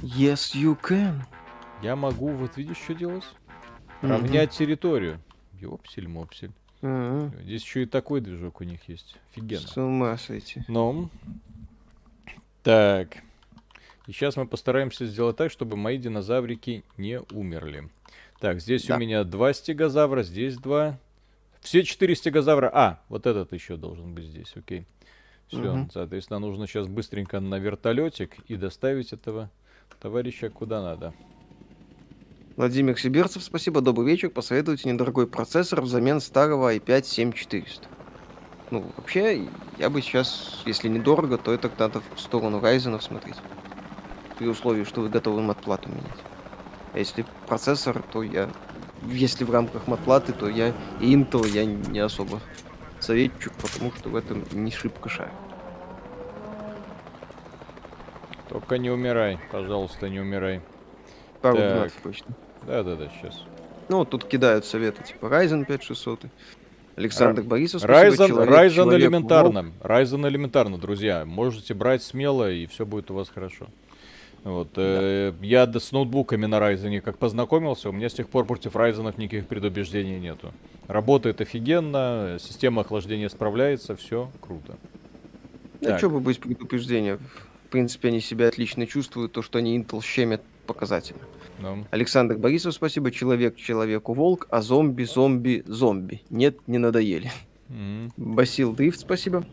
Yes, 0.01 0.55
you 0.55 0.79
can. 0.79 1.21
Я 1.81 1.95
могу, 1.95 2.29
вот 2.29 2.57
видишь, 2.57 2.77
что 2.77 2.95
делать? 2.95 3.25
Мгм. 4.01 4.11
Равнять 4.11 4.51
территорию. 4.51 5.19
Ёпсель-мопсель. 5.59 6.51
Ага. 6.81 7.31
Здесь 7.43 7.63
еще 7.63 7.83
и 7.83 7.85
такой 7.85 8.21
движок 8.21 8.61
у 8.61 8.63
них 8.63 8.87
есть. 8.89 9.17
Офигенно. 9.31 9.61
С 9.67 9.77
ума 9.77 10.17
сойти. 10.17 10.63
Ну. 10.67 11.09
Так. 12.63 13.23
И 14.07 14.11
сейчас 14.11 14.35
мы 14.35 14.45
постараемся 14.47 15.05
сделать 15.05 15.37
так, 15.37 15.51
чтобы 15.51 15.77
мои 15.77 15.97
динозаврики 15.97 16.83
не 16.97 17.21
умерли. 17.31 17.89
Так, 18.39 18.59
здесь 18.59 18.85
Да. 18.85 18.95
у 18.95 18.99
меня 18.99 19.23
два 19.23 19.53
стегозавра, 19.53 20.23
здесь 20.23 20.57
два. 20.57 20.99
Все 21.61 21.83
четыре 21.83 22.15
стегозавра. 22.15 22.69
А, 22.73 22.99
вот 23.07 23.25
этот 23.25 23.53
еще 23.53 23.77
должен 23.77 24.13
быть 24.13 24.25
здесь, 24.25 24.51
окей. 24.55 24.85
Все, 25.47 25.59
Мгм. 25.73 25.89
соответственно, 25.91 26.39
нужно 26.39 26.67
сейчас 26.67 26.87
быстренько 26.87 27.39
на 27.39 27.59
вертолетик 27.59 28.37
и 28.47 28.55
доставить 28.55 29.13
этого 29.13 29.49
товарища 30.01 30.49
куда 30.49 30.81
надо. 30.81 31.13
Владимир 32.57 32.99
Сибирцев, 32.99 33.43
спасибо, 33.43 33.81
добрый 33.81 34.07
вечер. 34.07 34.29
Посоветуйте 34.29 34.89
недорогой 34.89 35.25
процессор 35.27 35.81
взамен 35.81 36.19
старого 36.19 36.75
i5-7400. 36.75 37.87
Ну, 38.69 38.91
вообще, 38.97 39.47
я 39.79 39.89
бы 39.89 40.01
сейчас, 40.01 40.61
если 40.65 40.87
недорого, 40.87 41.37
то 41.37 41.51
это 41.53 41.71
надо 41.79 42.01
в 42.15 42.19
сторону 42.19 42.59
Ryzen 42.59 42.99
смотреть. 43.01 43.37
При 44.43 44.49
условии, 44.49 44.83
что 44.83 44.99
вы 44.99 45.07
готовы 45.07 45.41
матплату 45.41 45.87
менять. 45.87 46.19
А 46.91 46.99
если 46.99 47.25
процессор, 47.47 48.03
то 48.11 48.23
я... 48.23 48.49
Если 49.03 49.45
в 49.45 49.51
рамках 49.51 49.87
матплаты, 49.87 50.33
то 50.33 50.49
я 50.49 50.73
и 50.99 51.15
Intel 51.15 51.47
я 51.47 51.63
не 51.63 51.99
особо 51.99 52.41
советчик, 52.99 53.53
потому 53.53 53.93
что 53.93 54.09
в 54.09 54.17
этом 54.17 54.43
не 54.51 54.69
шибко 54.69 55.07
шарю. 55.07 55.31
Только 58.49 58.77
не 58.79 58.89
умирай, 58.89 59.39
пожалуйста, 59.49 60.09
не 60.09 60.19
умирай. 60.19 60.59
Пару 61.41 61.55
Так. 61.55 61.93
точно. 62.03 62.35
Да-да-да, 62.63 63.07
сейчас. 63.17 63.45
Ну, 63.87 63.99
вот 63.99 64.09
тут 64.09 64.25
кидают 64.25 64.65
советы, 64.65 65.03
типа 65.05 65.27
Ryzen 65.27 65.63
5600. 65.63 66.25
Александр 66.97 67.43
Борисов, 67.43 67.79
спасибо, 67.79 68.25
Ryzen, 68.25 68.27
человек, 68.27 68.53
Ryzen 68.53 68.75
человек, 68.75 69.01
элементарно. 69.03 69.71
Ryzen 69.79 70.27
элементарно, 70.27 70.77
друзья. 70.77 71.23
Можете 71.23 71.73
брать 71.73 72.03
смело, 72.03 72.51
и 72.51 72.65
все 72.65 72.85
будет 72.85 73.09
у 73.09 73.13
вас 73.13 73.29
хорошо. 73.29 73.69
Вот, 74.43 74.69
э, 74.75 75.33
я 75.41 75.71
с 75.71 75.91
ноутбуками 75.93 76.45
на 76.45 76.55
Ryzen 76.55 76.99
как 76.99 77.17
познакомился, 77.17 77.89
у 77.89 77.93
меня 77.93 78.09
с 78.09 78.13
тех 78.13 78.27
пор 78.27 78.45
против 78.45 78.75
Ryzen 78.75 79.13
никаких 79.17 79.47
предубеждений 79.47 80.19
нету. 80.19 80.51
Работает 80.87 81.39
офигенно, 81.39 82.37
система 82.41 82.81
охлаждения 82.81 83.29
справляется, 83.29 83.95
все 83.95 84.29
круто. 84.41 84.75
Да 85.79 85.91
Так. 85.91 85.99
что 85.99 86.09
бы 86.09 86.19
быть 86.19 86.39
предупреждения. 86.39 87.17
В 87.67 87.69
принципе, 87.69 88.09
они 88.09 88.19
себя 88.19 88.49
отлично 88.49 88.85
чувствуют, 88.85 89.31
то, 89.31 89.41
что 89.41 89.59
они 89.59 89.77
Intel 89.79 90.03
щемят 90.03 90.41
показательно. 90.67 91.21
Ну, 91.59 91.85
Александр 91.91 92.37
Борисов, 92.37 92.73
спасибо. 92.73 93.11
Человек 93.11 93.55
человеку 93.55 94.13
волк, 94.13 94.47
а 94.49 94.61
зомби 94.61 95.03
зомби 95.03 95.63
зомби. 95.65 96.21
Нет, 96.29 96.57
не 96.67 96.77
надоели. 96.77 97.31
м. 97.69 98.11
Басил 98.17 98.73
Дрифт, 98.73 98.99
спасибо. 98.99 99.45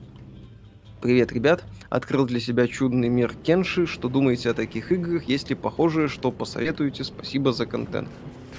Привет, 1.00 1.32
ребят. 1.32 1.64
Открыл 1.90 2.24
для 2.24 2.38
себя 2.38 2.68
чудный 2.68 3.08
мир 3.08 3.34
Кенши. 3.42 3.84
Что 3.84 4.08
думаете 4.08 4.50
о 4.50 4.54
таких 4.54 4.92
играх? 4.92 5.24
Есть 5.24 5.50
ли 5.50 5.56
похожие, 5.56 6.06
что 6.06 6.30
посоветуете? 6.30 7.02
Спасибо 7.02 7.52
за 7.52 7.66
контент. 7.66 8.08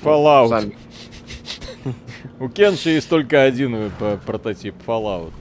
Fallout. 0.03 0.49
Сами. 0.49 0.75
У 2.39 2.49
Кенши 2.49 2.89
есть 2.89 3.07
только 3.07 3.41
один 3.41 3.89
э, 3.99 4.17
прототип 4.25 4.75
Fallout. 4.85 5.31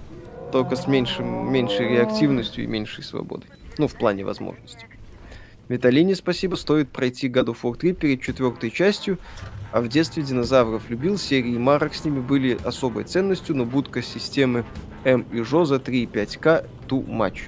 Только 0.53 0.77
с 0.77 0.87
меньшим, 0.87 1.53
меньшей 1.53 1.89
реактивностью 1.89 2.63
и 2.63 2.67
меньшей 2.69 3.03
свободой. 3.03 3.51
Ну, 3.77 3.89
в 3.89 3.95
плане 3.95 4.25
возможностей. 4.25 4.87
Виталине 5.69 6.15
спасибо. 6.15 6.55
Стоит 6.55 6.91
пройти 6.91 7.29
God 7.29 7.47
of 7.47 7.57
War 7.63 7.77
3 7.77 7.95
перед 7.95 8.23
четвертой 8.23 8.71
частью. 8.71 9.19
А 9.73 9.81
в 9.81 9.89
детстве 9.89 10.23
динозавров 10.25 10.91
любил, 10.91 11.17
серии 11.17 11.57
марок 11.57 11.95
с 11.95 12.05
ними 12.05 12.21
были 12.21 12.59
особой 12.65 13.05
ценностью, 13.05 13.55
но 13.57 13.65
будка 13.65 14.03
системы 14.03 14.65
М 15.05 15.25
и 15.33 15.43
Жо 15.43 15.65
за 15.65 15.77
3,5К 15.77 16.67
too 16.89 17.07
much. 17.07 17.43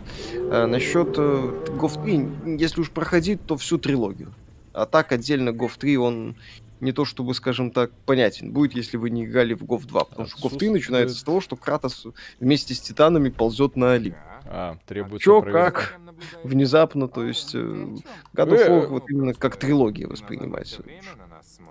А, 0.51 0.67
насчет 0.67 1.15
э, 1.19 1.65
GOF 1.77 2.03
3, 2.03 2.57
если 2.59 2.81
уж 2.81 2.91
проходить, 2.91 3.45
то 3.45 3.57
всю 3.57 3.77
трилогию. 3.79 4.33
А 4.73 4.87
так 4.87 5.11
отдельно 5.13 5.51
GOF 5.51 5.73
3, 5.79 5.97
он 5.99 6.37
не 6.81 6.93
то 6.93 7.05
чтобы, 7.05 7.35
скажем 7.35 7.71
так, 7.71 7.91
понятен 8.07 8.53
будет, 8.53 8.75
если 8.75 8.97
вы 8.97 9.11
не 9.11 9.25
играли 9.25 9.55
в 9.55 9.63
GOF 9.63 9.87
2. 9.87 10.05
Потому 10.05 10.29
что 10.29 10.37
GOF 10.37 10.41
3 10.41 10.47
Отсутствует- 10.47 10.73
начинается 10.73 11.17
с 11.17 11.23
того, 11.25 11.41
что 11.41 11.57
Кратос 11.57 12.07
вместе 12.41 12.75
с 12.75 12.81
титанами 12.81 13.31
ползет 13.31 13.77
на 13.77 13.93
Олимп. 13.93 14.17
А, 14.45 14.77
требуется 14.87 15.25
Чё, 15.25 15.43
как? 15.43 15.99
Внезапно, 16.43 17.09
то 17.09 17.25
есть 17.25 17.55
э, 17.55 17.59
God 17.59 18.01
of 18.35 18.69
War 18.69 18.87
вот 18.87 19.11
именно 19.11 19.35
как 19.35 19.57
трилогия 19.57 20.07
воспринимается. 20.09 20.83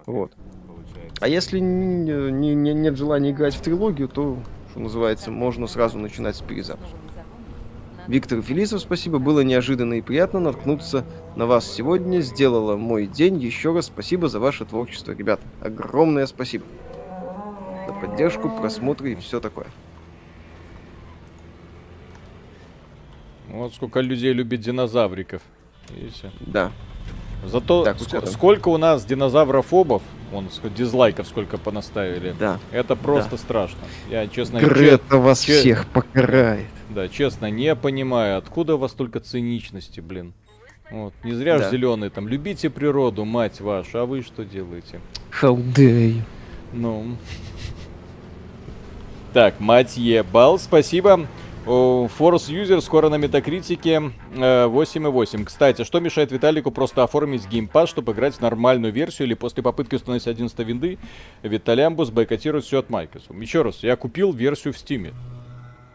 Вот. 0.05 0.31
А 1.19 1.27
если 1.27 1.59
не, 1.59 2.31
не- 2.31 2.55
не- 2.55 2.73
нет 2.73 2.97
желания 2.97 3.31
играть 3.31 3.53
в 3.53 3.61
трилогию, 3.61 4.07
то, 4.07 4.37
что 4.71 4.79
называется, 4.79 5.31
можно 5.31 5.67
сразу 5.67 5.97
начинать 5.99 6.35
с 6.35 6.41
перезапуска. 6.41 6.97
Виктор 8.07 8.41
Фелисов, 8.41 8.81
спасибо. 8.81 9.19
Было 9.19 9.41
неожиданно 9.41 9.93
и 9.93 10.01
приятно 10.01 10.39
наткнуться 10.39 11.05
на 11.35 11.45
вас 11.45 11.71
сегодня. 11.71 12.21
Сделала 12.21 12.75
мой 12.75 13.05
день. 13.05 13.37
Еще 13.37 13.71
раз 13.73 13.85
спасибо 13.85 14.27
за 14.27 14.39
ваше 14.39 14.65
творчество, 14.65 15.11
ребят. 15.11 15.39
Огромное 15.61 16.25
спасибо. 16.25 16.65
За 17.87 17.93
поддержку, 17.93 18.49
просмотры 18.49 19.11
и 19.11 19.15
все 19.15 19.39
такое. 19.39 19.67
Вот 23.49 23.73
сколько 23.75 23.99
людей 23.99 24.33
любит 24.33 24.61
динозавриков. 24.61 25.41
Видите? 25.89 26.31
Да. 26.39 26.71
Зато 27.45 27.83
Так, 27.83 27.97
ск- 27.97 28.27
сколько 28.27 28.69
у 28.69 28.77
нас 28.77 29.03
динозаврофобов, 29.05 30.01
вон 30.31 30.47
дизлайков 30.77 31.27
сколько 31.27 31.57
понаставили. 31.57 32.35
Да. 32.39 32.59
Это 32.71 32.95
просто 32.95 33.37
страшно. 33.37 33.79
Я 34.09 34.27
честно, 34.27 34.59
че- 34.59 34.67
Грета 34.67 35.17
вас 35.17 35.41
че- 35.43 35.59
всех 35.59 35.87
покарает. 35.87 36.67
да, 36.89 37.07
честно, 37.07 37.49
не 37.49 37.75
понимаю, 37.75 38.37
откуда 38.37 38.75
у 38.75 38.77
вас 38.77 38.91
столько 38.91 39.19
циничности, 39.19 39.99
блин. 40.01 40.33
Вот, 40.91 41.13
не 41.23 41.33
зря 41.33 41.57
же 41.57 41.63
Да. 41.63 41.69
зеленые 41.71 42.09
там, 42.09 42.27
любите 42.27 42.69
природу, 42.69 43.25
мать 43.25 43.59
вашу, 43.61 43.99
а 43.99 44.05
вы 44.05 44.21
что 44.23 44.43
делаете? 44.45 44.99
Халдей. 45.31 46.21
Ну. 46.73 47.15
Так, 49.33 49.59
мать 49.61 49.95
ебал, 49.97 50.59
спасибо. 50.59 51.25
Force 51.65 52.49
User 52.49 52.81
скоро 52.81 53.09
на 53.09 53.15
метакритике 53.15 54.11
э, 54.33 54.65
8,8. 54.65 55.45
Кстати, 55.45 55.83
что 55.83 55.99
мешает 55.99 56.31
Виталику 56.31 56.71
просто 56.71 57.03
оформить 57.03 57.47
геймпад, 57.47 57.87
чтобы 57.87 58.13
играть 58.13 58.35
в 58.35 58.41
нормальную 58.41 58.91
версию 58.91 59.27
или 59.27 59.35
после 59.35 59.61
попытки 59.61 59.95
установить 59.95 60.27
11 60.27 60.57
винды 60.59 60.97
Виталямбус 61.43 62.09
бойкотирует 62.09 62.65
все 62.65 62.79
от 62.79 62.89
Microsoft? 62.89 63.39
Еще 63.39 63.61
раз, 63.61 63.83
я 63.83 63.95
купил 63.95 64.33
версию 64.33 64.73
в 64.73 64.77
Steam. 64.77 65.13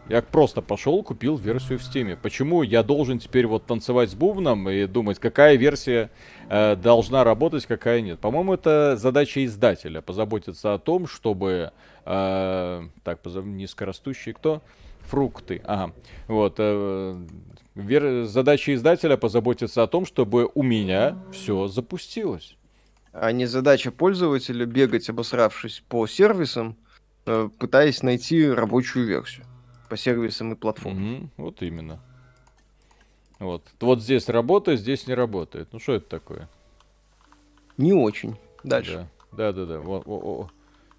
Я 0.07 0.21
просто 0.21 0.61
пошел, 0.61 1.03
купил 1.03 1.35
версию 1.35 1.79
в 1.79 1.81
Steam. 1.81 2.17
Почему 2.21 2.63
я 2.63 2.81
должен 2.81 3.19
теперь 3.19 3.45
вот 3.45 3.65
танцевать 3.65 4.09
с 4.09 4.15
бубном 4.15 4.69
и 4.69 4.85
думать, 4.85 5.19
какая 5.19 5.57
версия 5.57 6.11
э, 6.49 6.77
должна 6.77 7.25
работать, 7.25 7.65
какая 7.65 7.99
нет? 7.99 8.21
По-моему, 8.21 8.53
это 8.53 8.95
задача 8.95 9.43
издателя 9.43 9.99
позаботиться 9.99 10.73
о 10.73 10.79
том, 10.79 11.07
чтобы 11.07 11.73
э, 12.05 12.87
так 13.03 13.19
позов... 13.19 13.43
низкорастущие 13.45 14.33
кто? 14.33 14.61
Фрукты. 15.07 15.61
Ага. 15.63 15.93
Вот. 16.27 16.55
э, 16.59 17.15
вер- 17.75 18.23
Задача 18.25 18.73
издателя 18.73 19.17
позаботиться 19.17 19.83
о 19.83 19.87
том, 19.87 20.05
чтобы 20.05 20.49
у 20.53 20.63
меня 20.63 21.17
все 21.31 21.67
запустилось. 21.67 22.57
А 23.13 23.31
не 23.31 23.45
задача 23.45 23.91
пользователя 23.91 24.65
бегать, 24.65 25.09
обосравшись 25.09 25.83
по 25.89 26.05
сервисам, 26.07 26.75
э, 27.25 27.49
пытаясь 27.57 28.03
найти 28.03 28.47
рабочую 28.49 29.07
версию 29.07 29.45
по 29.89 29.97
сервисам 29.97 30.53
и 30.53 30.55
платформам. 30.55 31.03
Мгм, 31.03 31.31
вот 31.37 31.61
именно. 31.61 31.99
Вот. 33.39 33.63
Вот 33.79 34.01
здесь 34.01 34.27
работает, 34.29 34.79
здесь 34.79 35.07
не 35.07 35.13
работает. 35.13 35.69
Ну 35.71 35.79
что 35.79 35.93
это 35.93 36.09
такое? 36.09 36.49
Не 37.77 37.93
очень. 37.93 38.35
Дальше. 38.63 39.07
Да, 39.31 39.51
да, 39.53 39.65
да. 39.65 39.65
да. 39.65 39.79
Во, 39.79 40.01
во. 40.05 40.51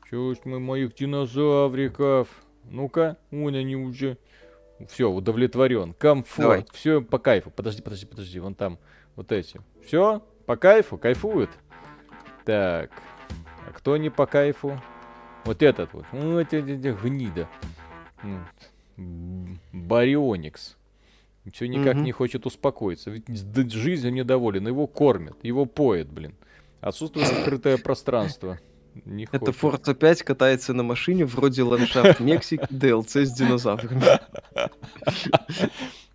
Чего 0.08 0.34
ж 0.34 0.38
мы 0.44 0.58
моих 0.58 0.94
динозавриков? 0.94 2.28
Ну-ка, 2.70 3.16
вон 3.30 3.54
они 3.54 3.76
уже. 3.76 4.18
Все, 4.88 5.10
удовлетворен. 5.10 5.92
Комфорт. 5.94 6.38
Давай. 6.42 6.64
Все 6.72 7.00
по 7.00 7.18
кайфу. 7.18 7.50
Подожди, 7.50 7.82
подожди, 7.82 8.06
подожди. 8.06 8.38
Вон 8.40 8.54
там 8.54 8.78
вот 9.16 9.32
эти. 9.32 9.60
Все, 9.84 10.22
по 10.46 10.56
кайфу, 10.56 10.98
кайфуют. 10.98 11.50
Так. 12.44 12.90
А 13.66 13.72
кто 13.72 13.96
не 13.96 14.10
по 14.10 14.26
кайфу? 14.26 14.80
Вот 15.44 15.62
этот 15.62 15.92
вот. 15.92 16.04
Вот 16.12 16.52
эта 16.52 16.92
гнида. 16.92 17.48
М, 18.96 19.58
Барионикс. 19.72 20.76
Все 21.52 21.66
никак 21.66 21.94
Мгм. 21.94 22.04
не 22.04 22.12
хочет 22.12 22.44
успокоиться. 22.46 23.10
Ведь 23.10 23.72
жизнью 23.72 24.12
недоволен. 24.12 24.66
Его 24.68 24.86
кормят, 24.86 25.36
его 25.42 25.64
поет, 25.64 26.08
блин. 26.10 26.34
Отсутствует 26.80 27.30
открытое 27.30 27.78
пространство. 27.78 28.58
Не 29.04 29.24
Это 29.30 29.52
хочет. 29.52 29.62
Forza 29.62 29.94
5 29.94 30.22
катается 30.22 30.74
на 30.74 30.82
машине 30.82 31.24
вроде 31.24 31.62
ландшафт 31.62 32.20
Мексики, 32.20 32.66
DLC 32.70 33.24
с 33.24 33.32
динозаврами. 33.32 34.02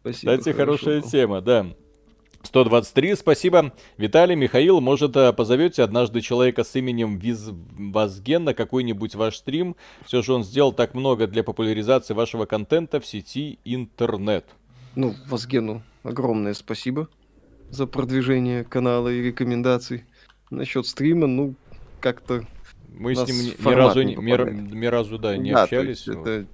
Спасибо. 0.01 0.37
Кстати, 0.37 0.55
хорошая 0.55 1.01
тема, 1.01 1.41
да. 1.41 1.67
123, 2.43 3.15
спасибо. 3.15 3.73
Виталий, 3.97 4.35
Михаил, 4.35 4.81
может, 4.81 5.15
э, 5.15 5.31
позовете 5.31 5.81
однажды 5.81 6.19
человека 6.21 6.63
с 6.63 6.75
именем 6.75 7.17
Виз 7.17 7.49
Вазген 7.51 8.43
на 8.43 8.53
какой-нибудь 8.53 9.15
ваш 9.15 9.37
стрим? 9.37 9.77
Все 10.05 10.21
же 10.21 10.33
он 10.33 10.43
сделал 10.43 10.73
так 10.73 10.93
много 10.93 11.25
для 11.25 11.43
популяризации 11.43 12.13
вашего 12.13 12.45
контента 12.45 12.99
в 12.99 13.05
сети 13.05 13.59
интернет. 13.63 14.45
Ну, 14.95 15.15
Вазгену 15.27 15.83
огромное 16.03 16.53
спасибо 16.53 17.07
за 17.69 17.87
продвижение 17.87 18.63
канала 18.63 19.07
и 19.07 19.21
рекомендаций. 19.21 20.03
Насчет 20.51 20.85
стрима, 20.85 21.27
ну, 21.27 21.55
как-то 22.01 22.45
Мы 22.93 23.15
с 23.15 23.27
ним 23.27 23.55
ни, 23.57 23.73
разу, 23.73 24.01
не 24.03 24.15
ни, 24.15 24.75
ни 24.75 24.85
разу, 24.85 25.17
да, 25.17 25.35
не 25.35 25.51
Да, 25.51 25.63
общались. 25.63 26.07
вот. 26.07 26.27
это 26.27 26.45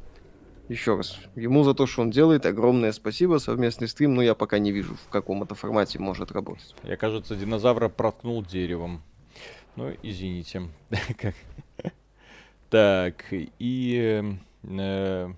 еще 0.70 0.96
раз. 0.96 1.20
Ему 1.36 1.64
за 1.64 1.74
то, 1.74 1.86
что 1.86 2.02
он 2.02 2.12
делает, 2.12 2.46
огромное 2.46 2.92
спасибо. 2.92 3.40
Совместный 3.40 3.88
стрим, 3.88 4.16
но 4.16 4.22
я 4.22 4.36
пока 4.36 4.60
не 4.60 4.72
вижу, 4.72 4.96
в 4.96 5.10
каком 5.10 5.44
это 5.44 5.56
формате 5.56 6.00
может 6.00 6.32
работать. 6.32 6.76
Я, 6.84 6.96
кажется, 6.96 7.36
динозавра 7.36 7.90
проткнул 7.90 8.44
деревом. 8.44 9.02
Ну, 9.76 9.94
извините. 10.04 10.64
Так, 12.70 13.26
и 13.32 14.32
э, 14.64 15.34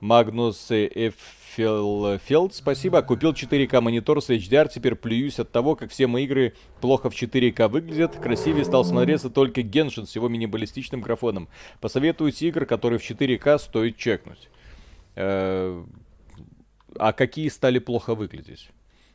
Магнус 0.00 0.70
Эффелфелд, 0.70 2.54
спасибо. 2.54 3.00
Купил 3.02 3.32
4К 3.32 3.80
монитор 3.80 4.22
с 4.22 4.30
HDR, 4.30 4.68
теперь 4.72 4.94
плююсь 4.96 5.38
от 5.38 5.50
того, 5.50 5.76
как 5.76 5.90
все 5.90 6.06
мои 6.06 6.24
игры 6.24 6.54
плохо 6.80 7.10
в 7.10 7.14
4К 7.14 7.68
выглядят. 7.68 8.16
Красивее 8.16 8.64
стал 8.64 8.84
смотреться 8.84 9.30
только 9.30 9.62
Геншин 9.62 10.06
с 10.06 10.14
его 10.14 10.28
минималистичным 10.28 11.00
графоном. 11.00 11.48
Посоветуйте 11.80 12.48
игр, 12.48 12.66
которые 12.66 12.98
в 12.98 13.02
4К 13.02 13.58
стоит 13.58 13.96
чекнуть. 13.96 14.48
Э, 15.16 15.82
а 16.96 17.12
какие 17.12 17.48
стали 17.48 17.78
плохо 17.78 18.14
выглядеть? 18.14 18.68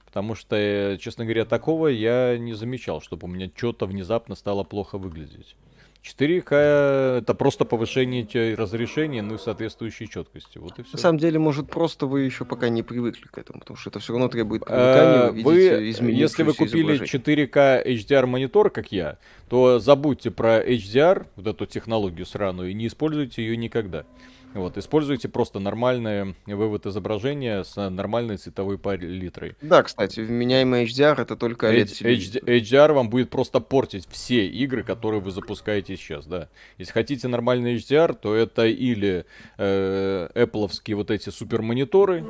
Потому 0.06 0.34
что, 0.34 0.56
э, 0.56 0.98
честно 0.98 1.24
говоря, 1.26 1.46
такого 1.46 1.88
я 1.88 2.38
не 2.38 2.54
замечал, 2.54 3.00
чтобы 3.00 3.28
у 3.28 3.30
меня 3.30 3.52
что-то 3.56 3.86
внезапно 3.86 4.36
стало 4.36 4.64
плохо 4.64 4.98
выглядеть. 4.98 5.56
4К 6.04 7.20
это 7.20 7.34
просто 7.34 7.66
повышение 7.66 8.56
разрешения, 8.56 9.22
ну 9.22 9.36
и 9.36 9.38
соответствующей 9.38 10.08
четкости. 10.08 10.58
Вот 10.58 10.80
и 10.80 10.84
все. 10.84 10.94
На 10.94 11.00
самом 11.00 11.20
деле, 11.20 11.40
может, 11.40 11.70
просто 11.70 12.06
вы 12.06 12.22
еще 12.22 12.46
пока 12.46 12.70
не 12.70 12.84
привыкли 12.84 13.28
к 13.28 13.38
этому, 13.38 13.60
потому 13.60 13.78
что 13.78 13.90
это 13.90 14.00
все 14.00 14.14
равно 14.14 14.30
требует 14.30 14.66
привыкания, 14.66 15.30
Э, 15.30 15.32
вы 15.32 15.44
Вы, 15.44 15.80
видите 15.80 16.12
если 16.14 16.44
вы 16.44 16.54
купили 16.54 16.96
изображение. 16.96 17.48
4К 17.48 17.86
HDR 17.86 18.26
монитор, 18.26 18.70
как 18.70 18.92
я, 18.92 19.18
то 19.50 19.80
забудьте 19.80 20.32
про 20.32 20.62
HDR, 20.66 21.28
вот 21.36 21.48
эту 21.48 21.66
технологию 21.66 22.26
сраную, 22.26 22.72
и 22.72 22.74
не 22.74 22.88
используйте 22.88 23.44
ее 23.44 23.58
никогда. 23.58 24.06
Вот, 24.54 24.78
используйте 24.78 25.30
просто 25.30 25.60
нормальный 25.60 26.36
вывод 26.48 26.88
изображения 26.88 27.64
с 27.64 27.76
нормальной 27.90 28.38
цветовой 28.38 28.80
палитрой. 28.80 29.56
Да, 29.62 29.84
кстати, 29.84 30.22
вменяемый 30.22 30.86
HDR 30.86 31.22
это 31.22 31.36
только 31.36 31.68
H-. 31.68 32.02
HD 32.02 32.44
HDR 32.44 32.94
вам 32.94 33.10
будет 33.12 33.30
просто 33.30 33.60
портить 33.60 34.08
все 34.10 34.48
игры, 34.48 34.84
которые 34.84 35.22
вы 35.22 35.30
запускаете 35.32 35.96
сейчас, 35.96 36.26
да. 36.26 36.50
Если 36.80 36.92
хотите 36.92 37.28
нормальный 37.28 37.76
HDR, 37.76 38.14
то 38.16 38.34
это 38.34 38.66
или 38.66 39.26
э, 39.58 40.30
Apple 40.34 40.96
вот 40.96 41.12
эти 41.12 41.30
супермониторы, 41.30 42.26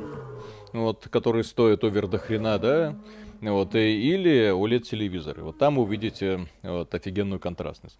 вот, 0.72 1.08
которые 1.08 1.44
стоят 1.44 1.84
овер 1.84 2.06
до 2.06 2.18
хрена, 2.18 2.58
да, 2.58 2.96
вот, 3.40 3.74
и- 3.74 4.12
или 4.14 4.50
OLED 4.52 4.80
телевизоры. 4.80 5.42
Вот 5.42 5.58
там 5.58 5.78
увидите 5.78 6.46
вот, 6.62 6.94
офигенную 6.94 7.40
контрастность. 7.40 7.98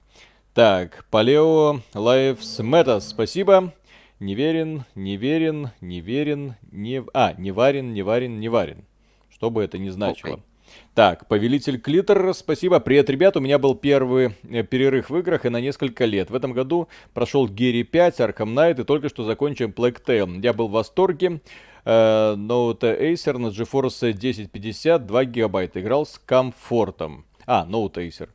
Так, 0.53 1.05
Paleo 1.13 1.81
Lives 1.95 2.59
Matter, 2.61 3.01
спасибо. 3.01 3.73
Не 4.21 4.35
верен, 4.35 4.85
не 4.95 5.17
верен, 5.17 5.71
не 5.81 6.03
верен, 6.03 6.55
не... 6.71 7.03
А, 7.15 7.33
не 7.39 7.53
варен, 7.53 7.95
не 7.95 8.03
варен, 8.03 8.39
не 8.39 8.51
варен. 8.51 8.85
Что 9.31 9.49
бы 9.49 9.63
это 9.63 9.79
ни 9.79 9.89
значило. 9.89 10.41
Так, 10.95 11.27
Повелитель 11.27 11.81
Клитор, 11.81 12.35
спасибо. 12.35 12.81
Привет, 12.81 13.09
ребят, 13.09 13.39
у 13.39 13.41
меня 13.41 13.59
был 13.59 13.75
первый 13.75 14.35
э, 14.43 14.63
перерыв 14.63 15.09
в 15.09 15.17
играх 15.17 15.47
и 15.47 15.49
на 15.49 15.59
несколько 15.63 16.05
лет. 16.05 16.29
В 16.29 16.35
этом 16.35 16.53
году 16.53 16.89
прошел 17.15 17.49
Герри 17.49 17.83
5, 17.83 18.21
Arkham 18.21 18.55
Knight 18.55 18.83
и 18.83 18.85
только 18.85 19.09
что 19.09 19.25
закончил 19.25 19.69
Black 19.69 20.05
Tail. 20.05 20.39
Я 20.43 20.53
был 20.53 20.69
в 20.69 20.73
восторге. 20.73 21.41
Э, 21.87 22.35
Note 22.37 23.01
Acer 23.01 23.39
на 23.39 23.47
GeForce 23.47 24.11
1050, 24.11 25.07
2 25.07 25.25
гигабайта. 25.25 25.81
Играл 25.81 26.05
с 26.05 26.19
комфортом. 26.19 27.25
А, 27.47 27.67
Note 27.67 27.95
Acer. 28.07 28.29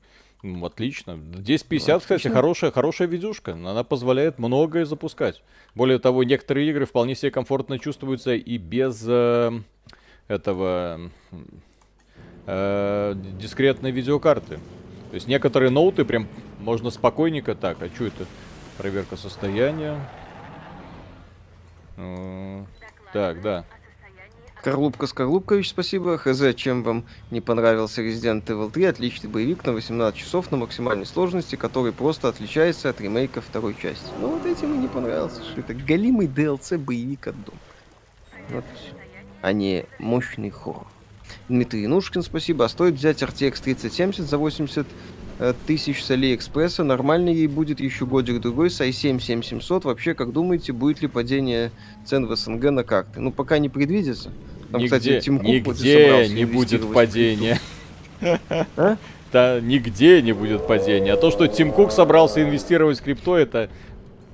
М, 0.45 0.63
Отлично. 0.63 1.13
1050, 1.13 2.01
кстати, 2.03 2.19
Отлично. 2.21 2.35
хорошая, 2.35 2.71
хорошая 2.71 3.07
видюшка. 3.07 3.53
Она 3.53 3.83
позволяет 3.83 4.37
многое 4.37 4.85
запускать. 4.85 5.41
Более 5.73 5.97
того, 5.97 6.23
некоторые 6.23 6.69
игры 6.69 6.85
вполне 6.85 7.15
себе 7.15 7.31
комфортно 7.31 7.79
чувствуются 7.79 8.35
и 8.35 8.57
без 8.57 9.03
э, 9.07 9.51
этого 10.27 11.09
э, 12.45 13.15
дискретной 13.39 13.89
видеокарты. 13.89 14.59
То 15.09 15.15
есть 15.15 15.27
некоторые 15.27 15.71
ноуты 15.71 16.05
прям 16.05 16.27
можно 16.59 16.91
спокойненько 16.91 17.55
так. 17.55 17.81
А 17.81 17.87
что 17.87 18.05
это? 18.05 18.25
Проверка 18.77 19.15
состояния. 19.17 19.99
Э, 21.97 22.63
Так, 23.13 23.41
да. 23.41 23.65
Скорлупка 24.65 25.05
Скорлупкович, 25.05 25.69
спасибо. 25.69 26.17
ХЗ, 26.17 26.55
чем 26.55 26.81
вам 26.81 27.05
не 27.29 27.39
понравился 27.39 28.01
Resident 28.01 28.45
Evil 28.47 28.71
3? 28.71 28.85
Отличный 28.85 29.29
боевик 29.29 29.63
на 29.63 29.73
18 29.73 30.19
часов 30.19 30.49
на 30.49 30.57
максимальной 30.57 31.05
сложности, 31.05 31.55
который 31.55 31.91
просто 31.91 32.29
отличается 32.29 32.89
от 32.89 32.99
ремейка 32.99 33.41
второй 33.41 33.75
части. 33.79 34.07
Ну 34.19 34.29
вот 34.29 34.47
этим 34.47 34.73
и 34.73 34.77
не 34.79 34.87
понравился, 34.87 35.43
что 35.43 35.59
это 35.59 35.75
голимый 35.75 36.25
DLC 36.25 36.79
боевик 36.79 37.27
от 37.27 37.35
дома. 37.45 37.59
Вот 38.49 38.63
и 38.63 38.75
всё. 38.75 38.95
А 39.43 39.53
не 39.53 39.85
мощный 39.99 40.49
хоррор. 40.49 40.87
Дмитрий 41.47 41.83
Янушкин, 41.83 42.23
спасибо. 42.23 42.65
А 42.65 42.67
стоит 42.67 42.95
взять 42.95 43.21
RTX 43.21 43.61
3070 43.61 44.25
за 44.25 44.37
80 44.39 44.87
э, 45.37 45.53
тысяч 45.67 46.03
с 46.03 46.09
Алиэкспресса? 46.09 46.83
Нормально 46.83 47.29
ей 47.29 47.45
будет 47.45 47.79
еще 47.79 48.07
годик-другой 48.07 48.71
с 48.71 48.81
i7 48.81 49.19
7700. 49.19 49.85
Вообще, 49.85 50.15
как 50.15 50.31
думаете, 50.33 50.73
будет 50.73 51.03
ли 51.03 51.07
падение 51.07 51.71
цен 52.03 52.25
в 52.25 52.35
СНГ 52.35 52.71
на 52.71 52.83
карты? 52.83 53.19
Ну, 53.19 53.31
пока 53.31 53.59
не 53.59 53.69
предвидится. 53.69 54.31
Там, 54.75 54.83
нигде 54.83 54.97
кстати, 54.97 55.19
Тим 55.21 55.39
Кук 55.39 55.47
нигде 55.47 56.27
не 56.29 56.45
будет 56.45 56.93
падения. 56.93 57.59
А? 58.77 58.97
Да, 59.31 59.59
нигде 59.59 60.21
не 60.21 60.31
будет 60.31 60.65
падения. 60.67 61.13
А 61.13 61.17
то, 61.17 61.31
что 61.31 61.47
Тим 61.47 61.71
Кук 61.71 61.91
собрался 61.91 62.41
инвестировать 62.41 62.99
в 62.99 63.03
крипто, 63.03 63.37
это 63.37 63.69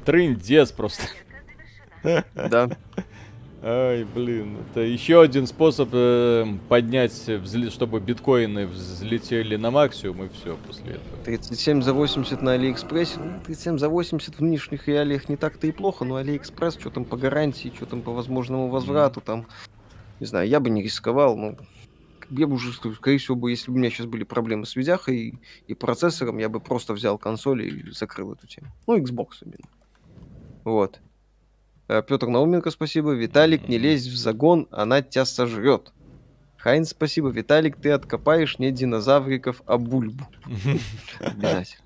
трындец 0.06 0.72
просто. 0.72 1.04
Да. 2.36 2.70
Ай, 3.64 4.06
блин, 4.16 4.58
это 4.72 4.82
еще 4.82 5.22
один 5.22 5.46
способ 5.46 5.90
э, 5.94 6.48
поднять, 6.68 7.12
взле- 7.12 7.70
чтобы 7.70 8.00
биткоины 8.00 8.66
взлетели 8.66 9.56
на 9.56 9.70
максимум 9.70 10.26
и 10.26 10.30
все 10.30 10.58
после 10.66 10.94
этого. 10.94 11.24
37 11.26 11.84
за 11.84 11.94
80 11.94 12.42
на 12.42 12.54
Алиэкспрессе. 12.54 13.20
Ну, 13.20 13.40
37 13.46 13.78
за 13.78 13.88
80 13.88 14.36
в 14.36 14.42
нынешних 14.42 14.88
реалиях 14.88 15.30
не 15.30 15.36
так-то 15.36 15.68
и 15.68 15.72
плохо, 15.72 16.06
но 16.06 16.16
Алиэкспресс, 16.16 16.80
что 16.80 16.90
там 16.90 17.06
по 17.06 17.18
гарантии, 17.18 17.72
что 17.76 17.86
там 17.86 18.02
по 18.02 18.12
возможному 18.12 18.68
возврату, 18.68 19.22
там, 19.22 19.46
не 20.22 20.28
знаю, 20.28 20.48
я 20.48 20.60
бы 20.60 20.70
не 20.70 20.84
рисковал, 20.84 21.36
ну, 21.36 21.58
я 22.30 22.46
бы 22.46 22.54
уже, 22.54 22.70
ск- 22.72 22.96
скорее 22.96 23.18
всего, 23.18 23.36
бы, 23.36 23.50
если 23.50 23.72
бы 23.72 23.76
у 23.76 23.80
меня 23.80 23.90
сейчас 23.90 24.06
были 24.06 24.24
проблемы 24.24 24.68
с 24.68 24.76
видяхой 24.76 25.18
и, 25.18 25.34
и 25.66 25.74
процессором, 25.74 26.38
я 26.38 26.48
бы 26.48 26.60
просто 26.60 26.94
взял 26.94 27.18
консоль 27.18 27.64
и 27.66 27.92
закрыл 27.92 28.34
эту 28.34 28.46
тему. 28.46 28.68
Ну, 28.86 28.98
Xbox 29.00 29.30
именно. 29.42 29.68
Вот. 30.64 31.02
Петр 31.88 32.28
Науменко, 32.28 32.70
спасибо. 32.70 33.14
Виталик, 33.14 33.68
не 33.68 33.80
лезь 33.80 34.06
в 34.06 34.16
загон, 34.16 34.68
она 34.72 35.02
тебя 35.02 35.26
сожрет. 35.26 35.92
Хайнс, 36.58 36.92
спасибо. 36.92 37.30
Виталик, 37.30 37.76
ты 37.76 37.90
откопаешь 37.90 38.60
не 38.60 38.72
динозавриков, 38.72 39.64
а 39.66 39.80
бульбу. 39.80 40.26
Обязательно. 41.20 41.84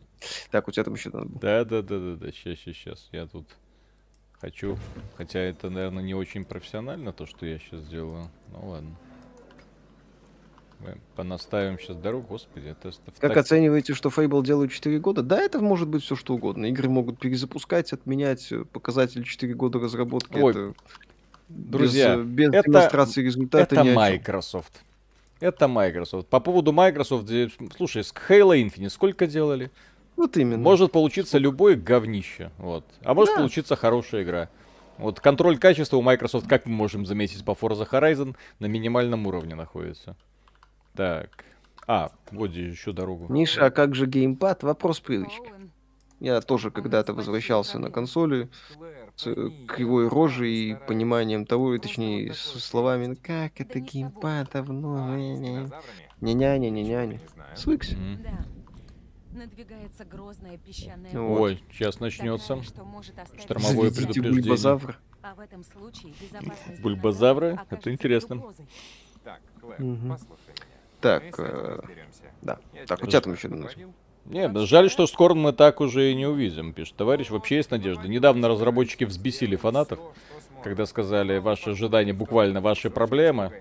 Так, 0.51 0.67
у 0.67 0.71
тебя 0.71 0.83
там 0.83 0.93
еще 0.93 1.09
надо 1.09 1.25
было. 1.27 1.39
Да, 1.39 1.63
да, 1.63 1.81
да, 1.81 1.99
да, 1.99 2.15
да, 2.17 2.31
сейчас, 2.33 2.59
сейчас, 2.59 2.75
сейчас. 2.75 3.09
Я 3.13 3.27
тут 3.27 3.47
хочу. 4.45 4.77
Хотя 5.17 5.39
это, 5.39 5.69
наверное, 5.71 6.03
не 6.03 6.13
очень 6.13 6.45
профессионально, 6.45 7.11
то, 7.13 7.25
что 7.25 7.45
я 7.47 7.57
сейчас 7.57 7.83
делаю. 7.87 8.29
Ну 8.51 8.69
ладно. 8.69 8.95
Мы 10.81 10.97
понаставим 11.15 11.79
сейчас 11.79 11.95
дорогу, 11.97 12.27
господи, 12.27 12.67
это... 12.67 12.91
Как 13.19 13.31
так- 13.31 13.37
оцениваете, 13.37 13.93
что 13.93 14.09
Fable 14.09 14.43
делают 14.45 14.71
4 14.71 14.99
года? 14.99 15.23
Да, 15.23 15.41
это 15.41 15.59
может 15.59 15.87
быть 15.87 16.03
все 16.03 16.15
что 16.15 16.35
угодно. 16.35 16.65
Игры 16.67 16.89
могут 16.89 17.17
перезапускать, 17.17 17.91
отменять. 17.93 18.51
э, 18.51 18.65
Показатель 18.65 19.23
4 19.23 19.53
года 19.55 19.79
разработки. 19.79 20.37
Ой, 20.37 20.51
это 20.51 20.73
друзья, 21.47 22.17
без, 22.17 22.21
э, 22.21 22.23
без 22.27 22.49
это- 22.53 22.63
демонстрации 22.69 23.23
результата 23.23 23.73
Это. 23.73 23.83
Microsoft. 23.83 24.73
Это 25.39 25.67
Microsoft. 25.67 26.27
По 26.27 26.39
поводу 26.39 26.71
Microsoft, 26.71 27.31
э, 27.31 27.49
слушай, 27.75 28.03
с 28.03 28.13
Halo 28.29 28.53
Infinite 28.61 28.89
сколько 28.89 29.25
делали? 29.27 29.71
Вот 30.15 30.37
именно. 30.37 30.57
Может 30.61 30.91
получиться 30.91 31.37
любое 31.37 31.75
говнище, 31.75 32.51
вот. 32.57 32.85
А 33.03 33.13
может 33.13 33.33
Да. 33.33 33.39
получиться 33.39 33.75
хорошая 33.75 34.23
игра. 34.23 34.49
Вот 34.97 35.19
контроль 35.19 35.57
качества 35.57 35.97
у 35.97 36.01
Microsoft, 36.01 36.47
как 36.47 36.65
мы 36.65 36.73
можем 36.73 37.05
заметить 37.05 37.43
по 37.43 37.51
Forza 37.51 37.87
Horizon, 37.89 38.35
на 38.59 38.65
минимальном 38.67 39.27
уровне 39.27 39.53
находится. 39.55 40.15
Так. 40.95 41.43
А, 41.87 42.11
вот 42.31 42.51
здесь 42.51 42.73
еще 42.73 42.93
дорогу. 42.93 43.25
Миша, 43.31 43.65
а 43.65 43.71
как 43.71 43.93
же 43.93 44.05
геймпад? 44.07 44.63
Вопрос 44.63 45.01
привычки. 45.01 45.51
Я 46.21 46.39
тоже 46.39 46.71
когда-то 46.71 47.13
возвращался 47.13 47.77
на 47.77 47.91
консоли 47.91 48.49
с 49.17 49.27
э, 49.27 49.49
кривой 49.67 50.07
рожей 50.07 50.53
и 50.71 50.75
пониманием 50.87 51.45
того, 51.45 51.75
и 51.75 51.77
точнее, 51.79 52.29
вот 52.29 52.37
с 52.37 52.45
такой 52.47 52.61
словами, 52.61 53.05
ну 53.07 53.15
как 53.21 53.59
это 53.59 53.79
геймпад, 53.81 54.49
давно, 54.53 55.13
с 55.13 55.17
не-не. 55.17 55.47
динозаврами? 55.49 55.83
Не-няня, 56.21 56.69
Ничего 56.69 56.75
не-няня. 56.87 57.11
не 57.21 57.27
знаю. 57.33 57.57
Свыкся. 57.57 57.95
М. 57.95 58.19
Надвигается 59.35 60.05
грозная 60.05 60.57
песчаная 60.57 61.11
Ой, 61.13 61.61
сейчас 61.71 61.95
такая, 61.95 62.09
начнется. 62.09 62.63
что 62.63 62.83
может 62.85 63.19
оставить 63.19 63.43
Штормовое 63.43 63.89
Заведите 63.89 64.21
предупреждение. 64.21 64.41
бульбазавра. 64.41 64.95
А 65.21 65.35
в 65.35 65.39
этом 65.41 65.63
случае 65.65 66.13
безопасность 66.21 66.81
динозавров 66.81 67.59
Это 67.69 67.91
интересно. 67.91 68.41
Так, 69.25 69.41
Клэр, 69.59 69.77
послушай 69.77 70.53
меня. 70.55 70.65
Так, 71.01 71.23
э, 71.39 71.79
разберемся. 71.81 72.21
да. 72.41 72.59
Так, 72.87 73.03
у 73.03 73.07
тебя 73.07 73.21
там 73.21 73.33
еще 73.33 73.49
предупредил. 73.49 73.93
Не, 74.25 74.65
жаль, 74.65 74.89
что 74.89 75.05
скоро 75.05 75.33
мы 75.33 75.51
так 75.51 75.81
уже 75.81 76.11
и 76.11 76.15
не 76.15 76.25
увидим, 76.25 76.73
пишет 76.73 76.95
товарищ. 76.95 77.29
Вообще 77.29 77.57
есть 77.57 77.71
надежда. 77.71 78.07
Недавно 78.07 78.47
разработчики 78.47 79.03
взбесили 79.03 79.55
фанатов, 79.57 79.99
когда 80.63 80.85
сказали, 80.85 81.39
ваши 81.39 81.71
ожидания 81.71 82.13
буквально 82.13 82.61
ваши 82.61 82.89
проблемы. 82.89 83.51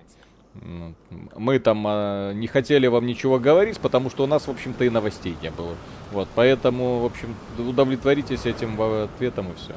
М, 0.62 0.94
Мы 1.36 1.58
там 1.58 1.84
а, 1.86 2.32
не 2.32 2.46
хотели 2.46 2.86
вам 2.86 3.06
ничего 3.06 3.38
говорить, 3.38 3.78
потому 3.80 4.10
что 4.10 4.24
у 4.24 4.26
нас, 4.26 4.46
в 4.46 4.50
общем-то, 4.50 4.84
и 4.84 4.90
новостей 4.90 5.36
не 5.42 5.50
было. 5.50 5.74
Вот, 6.12 6.28
поэтому, 6.34 7.00
в 7.00 7.06
общем, 7.06 7.34
удовлетворитесь 7.58 8.46
этим 8.46 8.80
ответом 8.80 9.50
и 9.52 9.54
все. 9.56 9.74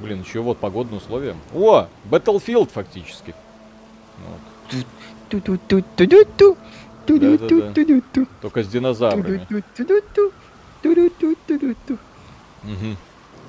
Блин, 0.00 0.22
еще 0.22 0.40
вот 0.40 0.58
погодные 0.58 0.98
условия. 0.98 1.34
О, 1.54 1.86
Battlefield 2.10 2.70
фактически. 2.72 3.34
Вот, 4.26 4.40
только 8.42 8.62
с 8.62 8.68
динозаврами. 8.68 9.22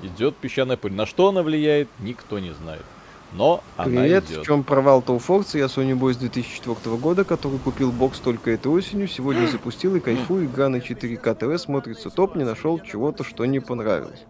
Идет 0.02 0.36
песчаная 0.36 0.76
пыль. 0.76 0.92
На 0.92 1.06
что 1.06 1.28
она 1.28 1.42
влияет, 1.42 1.88
никто 2.00 2.38
не 2.38 2.52
знает. 2.52 2.82
Но 3.34 3.64
она 3.76 4.02
Привет, 4.02 4.24
идет. 4.30 4.42
в 4.42 4.44
чем 4.44 4.62
провал 4.62 5.02
Тоуфорца? 5.02 5.58
Я 5.58 5.64
Sony 5.64 5.98
Boy 5.98 6.12
с 6.14 6.16
2004 6.18 6.96
года, 6.96 7.24
который 7.24 7.58
купил 7.58 7.90
бокс 7.90 8.20
только 8.20 8.52
этой 8.52 8.68
осенью. 8.68 9.08
Сегодня 9.08 9.48
запустил 9.48 9.96
и 9.96 10.00
кайфую. 10.00 10.46
Игра 10.46 10.68
на 10.68 10.76
4К 10.76 11.34
ТВ 11.34 11.60
смотрится 11.60 12.10
топ, 12.10 12.36
не 12.36 12.44
нашел 12.44 12.78
чего-то, 12.78 13.24
что 13.24 13.44
не 13.44 13.58
понравилось. 13.58 14.24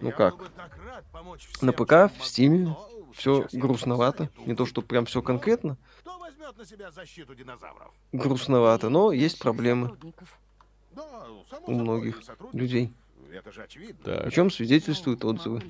Ну 0.00 0.12
как? 0.12 0.34
На 1.62 1.72
ПК, 1.72 2.12
в 2.18 2.24
Стиме, 2.26 2.76
все 3.14 3.46
грустновато. 3.52 4.28
Не 4.44 4.54
то, 4.54 4.66
что 4.66 4.82
прям 4.82 5.06
все 5.06 5.22
конкретно, 5.22 5.78
Кто 6.00 6.18
возьмет 6.18 6.56
на 6.58 6.66
себя 6.66 6.90
защиту 6.90 7.34
динозавров? 7.34 7.90
грустновато, 8.12 8.90
но 8.90 9.12
есть 9.12 9.38
проблемы 9.38 9.96
у 11.66 11.72
многих 11.72 12.20
людей. 12.52 12.92
Это 13.32 13.50
же 13.50 13.62
очевидно. 13.62 14.04
Так, 14.04 14.26
О 14.26 14.30
чем 14.30 14.50
свидетельствуют 14.50 15.24
отзывы. 15.24 15.62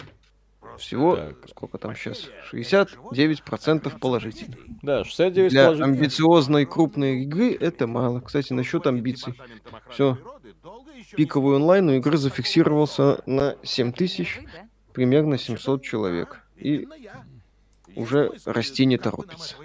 Всего, 0.78 1.16
Так. 1.16 1.49
сколько 1.49 1.78
там 1.78 1.95
сейчас, 1.95 2.28
69% 2.53 3.99
положительных. 3.99 4.59
да, 4.82 5.05
69 5.05 5.51
Для 5.51 5.65
положительных. 5.66 5.99
амбициозной 5.99 6.65
крупной 6.66 7.23
игры 7.24 7.53
это 7.55 7.87
мало. 7.87 8.20
Кстати, 8.20 8.53
насчет 8.53 8.87
амбиций. 8.87 9.35
Всё. 9.91 10.16
Пиковый 11.16 11.57
онлайн 11.57 11.89
у 11.89 11.93
игры 11.95 12.16
зафиксировался 12.16 13.20
на 13.27 13.57
7000, 13.62 14.37
Вы, 14.39 14.43
да? 14.45 14.69
примерно 14.93 15.39
700 15.39 15.82
человек. 15.82 16.43
И 16.57 16.87
уже 17.97 18.31
расти 18.45 18.87
не 18.87 18.97
торопится. 18.97 19.57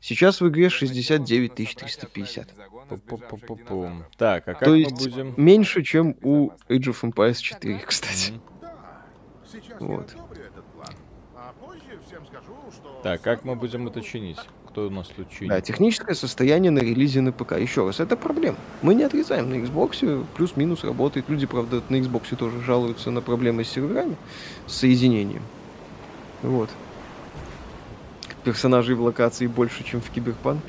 Сейчас 0.00 0.40
в 0.40 0.48
игре 0.48 0.68
69 0.68 1.54
350. 1.54 2.48
Пу-пу-пу-пу-пум. 2.88 4.04
Так, 4.16 4.46
а 4.48 4.52
как 4.54 4.64
То 4.64 4.70
мы 4.70 4.78
есть 4.78 4.92
будем... 4.98 5.34
меньше, 5.36 5.82
чем 5.82 6.14
у 6.22 6.50
Age 6.68 6.90
of 6.92 7.00
Empires 7.02 7.40
4, 7.40 7.78
кстати. 7.86 8.34
Сейчас 9.50 9.80
Вот. 9.80 10.12
я 10.14 10.20
одобрю 10.22 10.42
этот 10.44 10.64
план. 10.72 10.94
А 11.34 11.52
позже 11.60 11.98
всем 12.06 12.24
скажу, 12.26 12.54
что... 12.72 12.91
Так, 13.02 13.20
как 13.20 13.44
мы 13.44 13.56
будем 13.56 13.88
это 13.88 14.00
чинить? 14.00 14.38
Кто 14.68 14.86
у 14.86 14.90
нас 14.90 15.08
тут 15.08 15.28
чинит? 15.28 15.48
Да, 15.48 15.60
техническое 15.60 16.14
состояние 16.14 16.70
на 16.70 16.78
релизе 16.78 17.20
на 17.20 17.32
ПК. 17.32 17.58
Еще 17.58 17.84
раз, 17.84 17.98
это 17.98 18.16
проблема. 18.16 18.56
Мы 18.80 18.94
не 18.94 19.02
отрезаем 19.02 19.50
на 19.50 19.54
Xbox, 19.54 20.24
плюс-минус 20.36 20.84
работает. 20.84 21.28
Люди, 21.28 21.46
правда, 21.46 21.82
на 21.88 21.96
Xbox 21.96 22.36
тоже 22.36 22.60
жалуются 22.62 23.10
на 23.10 23.20
проблемы 23.20 23.64
с 23.64 23.70
серверами, 23.70 24.16
с 24.68 24.76
соединением. 24.76 25.42
Вот. 26.42 26.70
Персонажей 28.44 28.94
в 28.94 29.02
локации 29.02 29.48
больше, 29.48 29.82
чем 29.84 30.00
в 30.00 30.08
Киберпанке. 30.10 30.62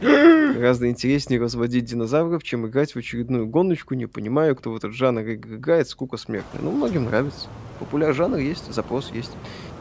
Гораздо 0.00 0.88
интереснее 0.88 1.40
разводить 1.40 1.84
динозавров, 1.84 2.44
чем 2.44 2.66
играть 2.66 2.94
в 2.94 2.96
очередную 2.96 3.46
гоночку. 3.46 3.94
Не 3.94 4.06
понимаю, 4.06 4.54
кто 4.54 4.70
в 4.70 4.76
этот 4.76 4.92
жанр 4.92 5.22
игр 5.22 5.54
играет, 5.54 5.88
скука 5.88 6.16
смертная. 6.16 6.62
Ну, 6.62 6.70
многим 6.70 7.04
нравится. 7.06 7.48
Популяр 7.80 8.14
жанр 8.14 8.38
есть, 8.38 8.72
запрос 8.72 9.10
есть. 9.12 9.32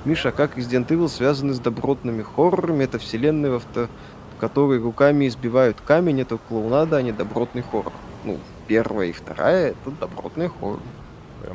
Миша, 0.05 0.31
как 0.31 0.57
Resident 0.57 0.87
Evil 0.87 1.07
связаны 1.07 1.53
с 1.53 1.59
добротными 1.59 2.23
хоррорами? 2.23 2.83
Это 2.83 2.99
вселенная, 2.99 3.51
в, 3.51 3.55
авто- 3.55 3.87
в 4.35 4.39
которой 4.39 4.79
руками 4.79 5.27
избивают 5.27 5.79
камень, 5.79 6.21
это 6.21 6.37
клоунада, 6.37 6.97
а 6.97 7.01
не 7.01 7.13
добротный 7.13 7.61
хоррор. 7.61 7.93
Ну, 8.25 8.37
первая 8.67 9.07
и 9.07 9.11
вторая 9.13 9.71
это 9.71 9.91
добротный 9.91 10.49
хоррор. 10.49 10.79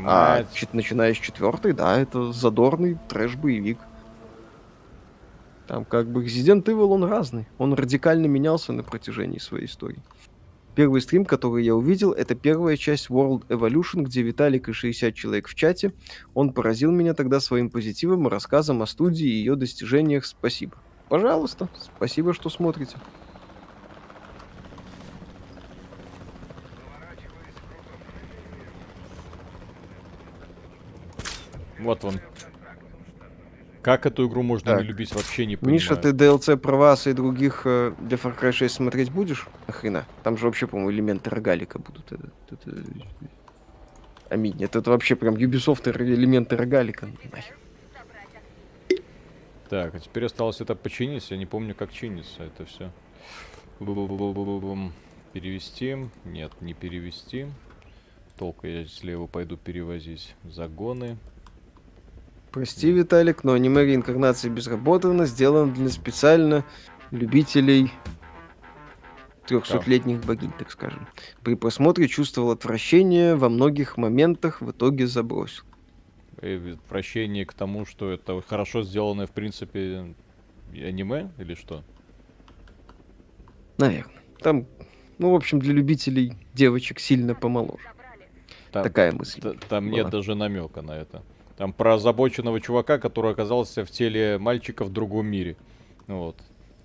А 0.07 0.45
чет- 0.55 0.73
начиная 0.73 1.13
с 1.13 1.19
четвертой, 1.19 1.73
да, 1.73 1.99
это 1.99 2.33
задорный 2.33 2.99
трэш-боевик. 3.09 3.79
Там 5.67 5.85
как 5.85 6.09
бы 6.09 6.25
Resident 6.25 6.65
Evil, 6.65 6.89
он 6.93 7.05
разный. 7.05 7.47
Он 7.59 7.75
радикально 7.75 8.27
менялся 8.27 8.73
на 8.73 8.83
протяжении 8.83 9.39
своей 9.39 9.67
истории. 9.67 10.01
Первый 10.79 11.01
стрим, 11.01 11.25
который 11.25 11.65
я 11.65 11.75
увидел, 11.75 12.13
это 12.13 12.37
первая 12.37 12.77
часть 12.77 13.11
World 13.11 13.49
Evolution, 13.49 14.03
где 14.03 14.23
Виталик 14.23 14.69
и 14.69 14.73
60 14.73 15.13
человек 15.13 15.49
в 15.49 15.57
чате. 15.57 15.93
Он 16.35 16.53
поразил 16.53 16.93
меня 16.93 17.15
тогда 17.15 17.41
своим 17.41 17.69
позитивом 17.69 18.29
и 18.29 18.31
рассказом 18.31 18.81
о 18.81 18.87
студии 18.87 19.27
и 19.27 19.39
ее 19.39 19.57
достижениях. 19.57 20.25
Спасибо. 20.25 20.77
Пожалуйста, 21.09 21.69
спасибо, 21.97 22.33
что 22.33 22.49
смотрите. 22.49 22.97
Вот 31.81 32.05
он. 32.05 32.21
Как 33.83 34.07
эту 34.07 34.29
игру 34.29 34.43
можно 34.43 34.73
Так. 34.73 34.81
не 34.83 34.87
любить, 34.89 35.15
вообще 35.15 35.47
не 35.47 35.57
понимаю. 35.57 35.75
Миша, 35.75 35.97
ты 35.97 36.11
DLC 36.11 36.57
про 36.57 36.77
вас 36.77 37.07
и 37.07 37.13
других 37.13 37.63
э, 37.65 37.95
для 38.01 38.17
Far 38.17 38.39
Cry 38.39 38.53
6 38.53 38.75
смотреть 38.75 39.11
будешь? 39.11 39.47
Нахрена? 39.67 40.05
Там 40.25 40.37
же 40.37 40.47
вообще, 40.47 40.67
по-моему, 40.67 40.91
элементы 40.91 41.31
рогалика 41.31 41.79
будут. 41.79 42.11
Это, 42.13 42.29
это- 42.51 42.77
Аминь. 44.31 44.63
Это, 44.63 44.81
это 44.81 44.91
вообще 44.91 45.17
прям 45.17 45.35
Ubisoft 45.37 45.89
элементы 45.91 46.57
рогалика. 46.57 47.07
Нахер. 47.33 47.57
Так, 49.69 49.95
а 49.95 50.01
теперь 50.01 50.25
осталось 50.25 50.61
это 50.61 50.75
починить. 50.75 51.31
Я 51.31 51.37
не 51.37 51.47
помню, 51.47 51.75
как 51.75 51.93
чинится 51.93 52.43
это 52.43 52.65
все. 52.67 52.91
Перевести? 55.33 55.97
Нет, 56.25 56.53
не 56.61 56.75
перевести. 56.75 57.47
Толку, 58.39 58.67
я 58.67 58.81
если 58.81 59.11
его 59.11 59.27
пойду 59.27 59.57
перевозить. 59.57 60.35
Загоны. 60.45 61.17
Прости, 62.53 62.91
Виталик, 62.91 63.45
но 63.45 63.53
аниме 63.53 63.85
реинкарнации 63.85 64.49
безработно 64.49 65.27
сделано 65.27 65.73
для 65.73 65.89
специально 65.91 66.65
любителей 67.11 67.91
300-летних 69.47 70.25
богинь, 70.25 70.53
так 70.59 70.71
скажем. 70.71 71.07
При 71.43 71.55
просмотре 71.55 72.09
чувствовал 72.09 72.51
отвращение, 72.51 73.35
во 73.37 73.49
многих 73.49 73.97
моментах 73.97 74.61
в 74.61 74.71
итоге 74.71 75.07
забросил. 75.07 75.65
И 76.43 76.55
ведь 76.57 76.81
прощение 76.83 77.45
к 77.45 77.53
тому, 77.53 77.85
что 77.85 78.11
это 78.11 78.41
хорошо 78.47 78.83
сделанное, 78.83 79.27
в 79.27 79.31
принципе, 79.33 80.15
аниме 80.73 81.31
или 81.39 81.55
что? 81.55 81.83
Наверное. 83.79 84.15
Там, 84.41 84.67
ну, 85.19 85.31
в 85.33 85.35
общем, 85.35 85.59
для 85.59 85.73
любителей 85.73 86.35
девочек 86.55 87.01
сильно 87.01 87.35
помоложе. 87.35 87.83
Там, 88.71 88.83
Такая 88.85 89.13
мысль. 89.13 89.41
т- 89.41 89.55
там 89.69 89.91
нет 89.91 90.05
была. 90.05 90.11
даже 90.13 90.35
намека 90.35 90.83
на 90.83 90.93
это. 90.93 91.23
Там 91.59 91.73
про 91.73 91.95
озабоченного 91.95 92.61
чувака, 92.61 92.99
который 92.99 93.33
оказался 93.33 93.85
в 93.85 93.91
теле 93.91 94.39
мальчика 94.39 94.85
в 94.85 94.93
другом 94.93 95.27
мире. 95.27 95.57
Вот. 96.07 96.37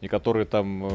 И 0.01 0.07
который 0.07 0.45
там 0.45 0.87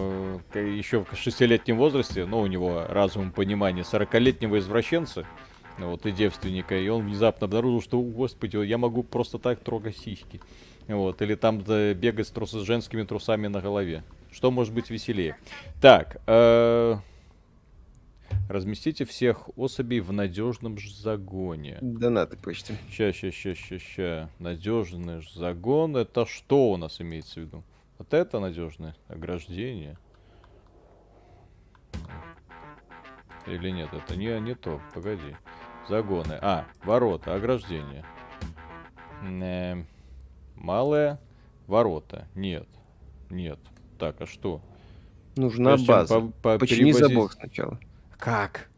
э, 0.52 0.76
еще 0.76 1.04
в 1.04 1.16
шестилетнем 1.16 1.78
возрасте, 1.78 2.26
ну, 2.26 2.40
у 2.40 2.46
него 2.48 2.84
разум 2.88 3.30
понимание 3.30 3.84
40-летнего 3.84 4.58
извращенца, 4.58 5.24
вот, 5.78 6.06
и 6.06 6.10
девственника, 6.10 6.76
и 6.76 6.88
он 6.88 7.06
внезапно 7.06 7.44
обнаружил, 7.44 7.80
что, 7.80 8.00
«О, 8.00 8.02
господи, 8.02 8.56
я 8.56 8.78
могу 8.78 9.04
просто 9.04 9.38
так 9.38 9.60
трогать 9.60 9.96
сиськи. 9.96 10.40
Вот, 10.88 11.22
или 11.22 11.36
там 11.36 11.60
бегать 11.60 12.26
с, 12.26 12.32
трус- 12.32 12.58
с 12.58 12.66
женскими 12.66 13.04
трусами 13.04 13.46
на 13.46 13.60
голове. 13.60 14.02
Что 14.32 14.50
может 14.50 14.74
быть 14.74 14.90
веселее? 14.90 15.36
Так, 15.80 16.20
э, 16.26 16.96
разместите 18.48 19.04
всех 19.04 19.48
особей 19.56 20.00
в 20.00 20.12
надежном 20.12 20.78
ж 20.78 20.90
загоне. 20.94 21.78
Донаты 21.80 22.36
почти. 22.36 22.74
Ща, 22.90 23.12
ща, 23.12 23.30
ща, 23.30 23.54
ща, 23.54 23.78
ща. 23.78 24.28
Надежный 24.38 25.20
ж 25.20 25.32
загон. 25.34 25.96
Это 25.96 26.26
что 26.26 26.70
у 26.72 26.76
нас 26.76 27.00
имеется 27.00 27.40
в 27.40 27.44
виду? 27.44 27.62
Вот 27.98 28.14
это 28.14 28.40
надежное 28.40 28.94
ограждение. 29.08 29.98
Или 33.46 33.70
нет, 33.70 33.88
это 33.92 34.16
не, 34.16 34.38
не 34.40 34.54
то. 34.54 34.80
Погоди. 34.94 35.36
Загоны. 35.88 36.38
А, 36.42 36.66
ворота, 36.84 37.34
ограждение. 37.34 38.04
Эм, 39.22 39.86
малые 40.54 41.18
ворота. 41.66 42.28
Нет. 42.34 42.66
Нет. 43.30 43.58
Так, 43.98 44.20
а 44.20 44.26
что? 44.26 44.60
Нужна 45.36 45.70
Прежде 45.72 45.86
база. 45.88 46.20
по- 46.20 46.28
по- 46.42 46.58
Почини 46.58 46.92
перевозить- 46.92 47.08
забор 47.08 47.32
сначала. 47.32 47.78
Как? 48.18 48.68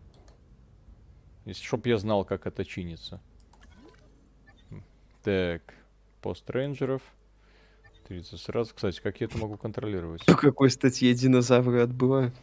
Если 1.47 1.65
чтоб 1.65 1.85
я 1.87 1.99
знал, 1.99 2.25
как 2.25 2.47
это 2.47 2.65
чинится. 2.65 3.21
Так, 5.23 5.63
пост 6.21 6.49
рейнджеров. 6.49 7.03
30 8.07 8.41
сразу. 8.41 8.75
Кстати, 8.75 9.01
как 9.01 9.21
я 9.21 9.27
это 9.27 9.39
могу 9.39 9.57
контролировать? 9.57 10.25
По 10.27 10.35
какой 10.35 10.71
статье 10.71 11.15
динозавры 11.15 11.81
отбывают? 11.81 12.35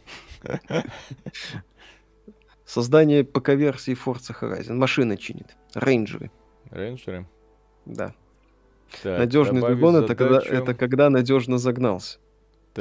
Создание 2.64 3.24
ПК-версии 3.24 3.94
Forza 3.94 4.34
Horizon. 4.38 4.74
Машина 4.74 5.16
чинит. 5.16 5.56
Рейнджеры. 5.74 6.30
Рейнджеры. 6.70 7.26
Да. 7.84 8.14
Так, 9.02 9.18
Надежный 9.18 9.60
загон 9.60 9.96
это 9.96 10.14
когда, 10.14 10.40
это 10.40 10.74
когда 10.74 11.10
надежно 11.10 11.58
загнался. 11.58 12.18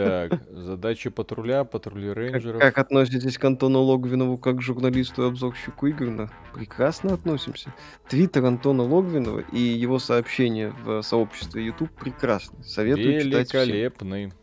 Так, 0.05 0.41
задачи 0.49 1.09
патруля, 1.09 1.63
патрули 1.63 2.07
Как, 2.09 2.17
рейнджеров. 2.17 2.61
как 2.61 2.77
относитесь 2.77 3.37
к 3.37 3.43
Антону 3.45 3.81
Логвинову 3.81 4.37
как 4.37 4.57
к 4.57 4.61
журналисту 4.61 5.23
и 5.23 5.27
обзорщику 5.27 5.87
игр? 5.87 6.05
Ну, 6.09 6.29
Прекрасно 6.53 7.13
относимся. 7.13 7.73
Твиттер 8.07 8.45
Антона 8.45 8.83
Логвинова 8.83 9.39
и 9.51 9.59
его 9.59 9.99
сообщения 9.99 10.73
в 10.83 11.01
сообществе 11.01 11.65
YouTube 11.65 11.91
прекрасны. 11.91 12.63
Советую 12.63 13.21
читать 13.21 13.49
всем. 13.49 13.61
Великолепный. 13.61 14.33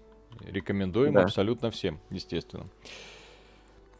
Рекомендуем 0.47 1.15
Да. 1.15 1.23
абсолютно 1.23 1.71
всем, 1.71 2.01
естественно. 2.11 2.67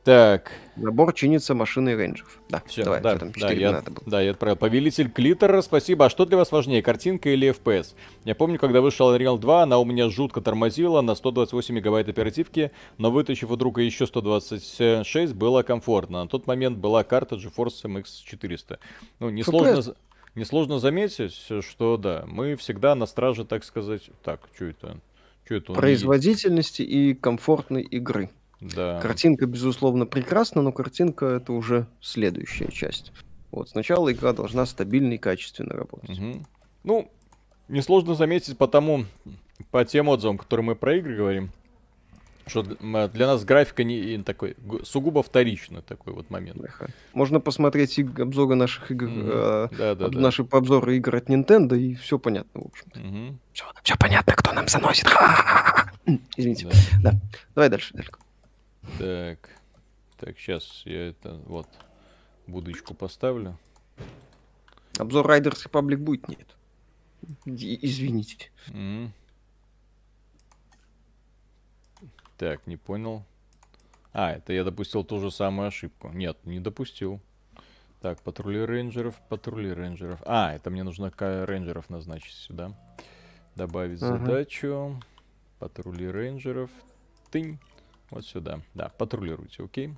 Так, 0.05 0.53
Набор 0.77 1.15
чинится 1.15 1.55
машиной 1.55 1.97
рейнджеров. 1.97 2.39
Да, 2.51 2.63
все, 2.67 2.85
давай, 2.85 3.01
да, 3.01 3.17
там, 3.17 3.33
да, 3.33 3.49
4 3.49 3.61
я, 3.61 3.73
надо 3.73 3.91
было. 3.91 4.05
да, 4.05 4.21
я 4.21 4.33
отправил. 4.33 4.57
Повелитель 4.57 5.11
Клитора, 5.11 5.63
спасибо. 5.63 6.05
А 6.05 6.11
что 6.11 6.27
для 6.27 6.37
вас 6.37 6.53
важнее, 6.53 6.83
картинка 6.83 7.31
или 7.31 7.49
FPS? 7.49 7.95
Я 8.25 8.35
помню, 8.35 8.59
когда 8.59 8.83
вышел 8.83 9.15
Unreal 9.15 9.39
2, 9.39 9.63
она 9.63 9.79
у 9.79 9.85
меня 9.87 10.11
жутко 10.11 10.43
тормозила 10.43 11.01
на 11.01 11.15
128 11.15 11.75
мегабайт 11.75 12.11
оперативки, 12.11 12.71
но 12.99 13.11
вытащив 13.11 13.51
у 13.51 13.57
друга 13.57 13.81
еще 13.81 14.07
126, 14.07 15.33
было 15.33 15.63
комфортно. 15.63 16.23
На 16.25 16.29
тот 16.29 16.47
момент 16.47 16.77
была 16.77 17.03
карта 17.03 17.37
GeForce 17.37 17.85
MX 17.85 18.05
400. 18.27 18.79
Ну, 19.21 19.31
несложно, 19.31 19.79
FPS. 19.79 19.97
несложно 20.35 20.79
заметить, 20.81 21.33
что 21.65 21.97
да, 21.97 22.25
мы 22.27 22.57
всегда 22.57 22.95
на 22.95 23.07
страже, 23.07 23.47
так 23.47 23.65
сказать... 23.65 24.11
Так, 24.23 24.41
что 24.55 24.67
это? 24.67 24.99
Что 25.47 25.55
это? 25.55 25.73
Производительности 25.73 26.83
и 26.83 27.15
комфортной 27.15 27.83
игры. 27.83 28.29
Да. 28.75 29.01
Картинка, 29.01 29.47
безусловно, 29.47 30.07
прекрасна, 30.07 30.63
но 30.63 30.73
картинка 30.73 31.27
это 31.27 31.53
уже 31.53 31.87
следующая 32.01 32.71
часть. 32.71 33.13
Вот 33.51 33.69
сначала 33.69 34.11
игра 34.13 34.33
должна 34.33 34.67
стабильно 34.67 35.13
и 35.15 35.19
качественно 35.19 35.75
работать. 35.75 36.19
Мгм. 36.19 36.47
Ну, 36.83 37.11
несложно 37.69 38.15
заметить 38.15 38.57
потому, 38.59 39.05
по 39.71 39.85
тем 39.85 40.09
отзывам, 40.09 40.39
которые 40.39 40.65
мы 40.65 40.75
про 40.77 40.97
игры 40.97 41.17
говорим, 41.17 41.51
что 42.47 42.63
для 42.63 43.27
нас 43.27 43.45
графика 43.45 43.85
не 43.85 44.23
такой 44.23 44.55
гу- 44.59 44.85
сугубо 44.85 45.23
вторичный 45.23 45.81
такой 45.83 46.13
вот 46.13 46.29
момент. 46.31 46.59
Можно 47.15 47.41
посмотреть 47.41 47.99
обзоры 47.99 48.55
наших 48.55 48.91
игр, 48.91 49.07
Мгм. 49.09 49.21
э, 49.31 49.69
Да, 49.79 49.95
да, 49.95 50.07
об- 50.07 50.15
да. 50.15 50.21
наши 50.21 50.43
обзоры 50.51 50.97
игр 50.97 51.17
от 51.17 51.31
Nintendo, 51.31 51.79
и 51.79 51.95
все 51.95 52.19
понятно, 52.19 52.61
в 52.63 52.67
общем-то. 52.67 53.01
Мгм. 53.01 53.39
Все, 53.83 53.95
понятно, 53.99 54.35
кто 54.35 54.53
нам 54.53 54.69
заносит. 54.69 55.07
Извините. 56.37 56.67
Да. 57.03 57.13
Да. 57.13 57.21
Давай 57.55 57.71
дальше, 57.71 57.95
Далько. 57.95 58.19
Так. 58.99 59.51
Так, 60.17 60.39
сейчас 60.39 60.83
я 60.85 61.09
это 61.09 61.35
вот 61.47 61.69
будочку 62.47 62.95
поставлю. 62.95 63.59
Обзор 64.99 65.27
Riders 65.31 65.67
Republic 65.69 65.97
будет? 65.97 66.29
Нет. 66.29 66.57
Извините. 67.45 68.51
Мгм. 68.69 69.13
Так, 72.39 72.67
не 72.67 72.77
понял. 72.77 73.25
А, 74.13 74.33
это 74.33 74.53
я 74.53 74.65
допустил 74.65 75.03
ту 75.05 75.19
же 75.21 75.31
самую 75.31 75.69
ошибку. 75.69 76.09
Нет, 76.09 76.39
не 76.45 76.61
допустил. 76.61 77.21
Так, 78.01 78.21
патрули 78.21 78.65
рейнджеров, 78.65 79.17
патрули 79.29 79.73
рейнджеров. 79.73 80.21
А, 80.27 80.55
это 80.55 80.71
мне 80.71 80.83
нужно 80.85 81.11
рейнджеров 81.19 81.89
назначить 81.91 82.35
сюда. 82.35 82.73
Добавить 83.57 84.03
Ага. 84.03 84.19
задачу. 84.19 85.01
Патрули 85.59 86.11
рейнджеров. 86.11 86.71
Тынь. 87.31 87.59
Вот 88.15 88.25
сюда. 88.25 88.61
Да, 88.75 88.93
патрулируйте, 88.97 89.65
окей. 89.65 89.91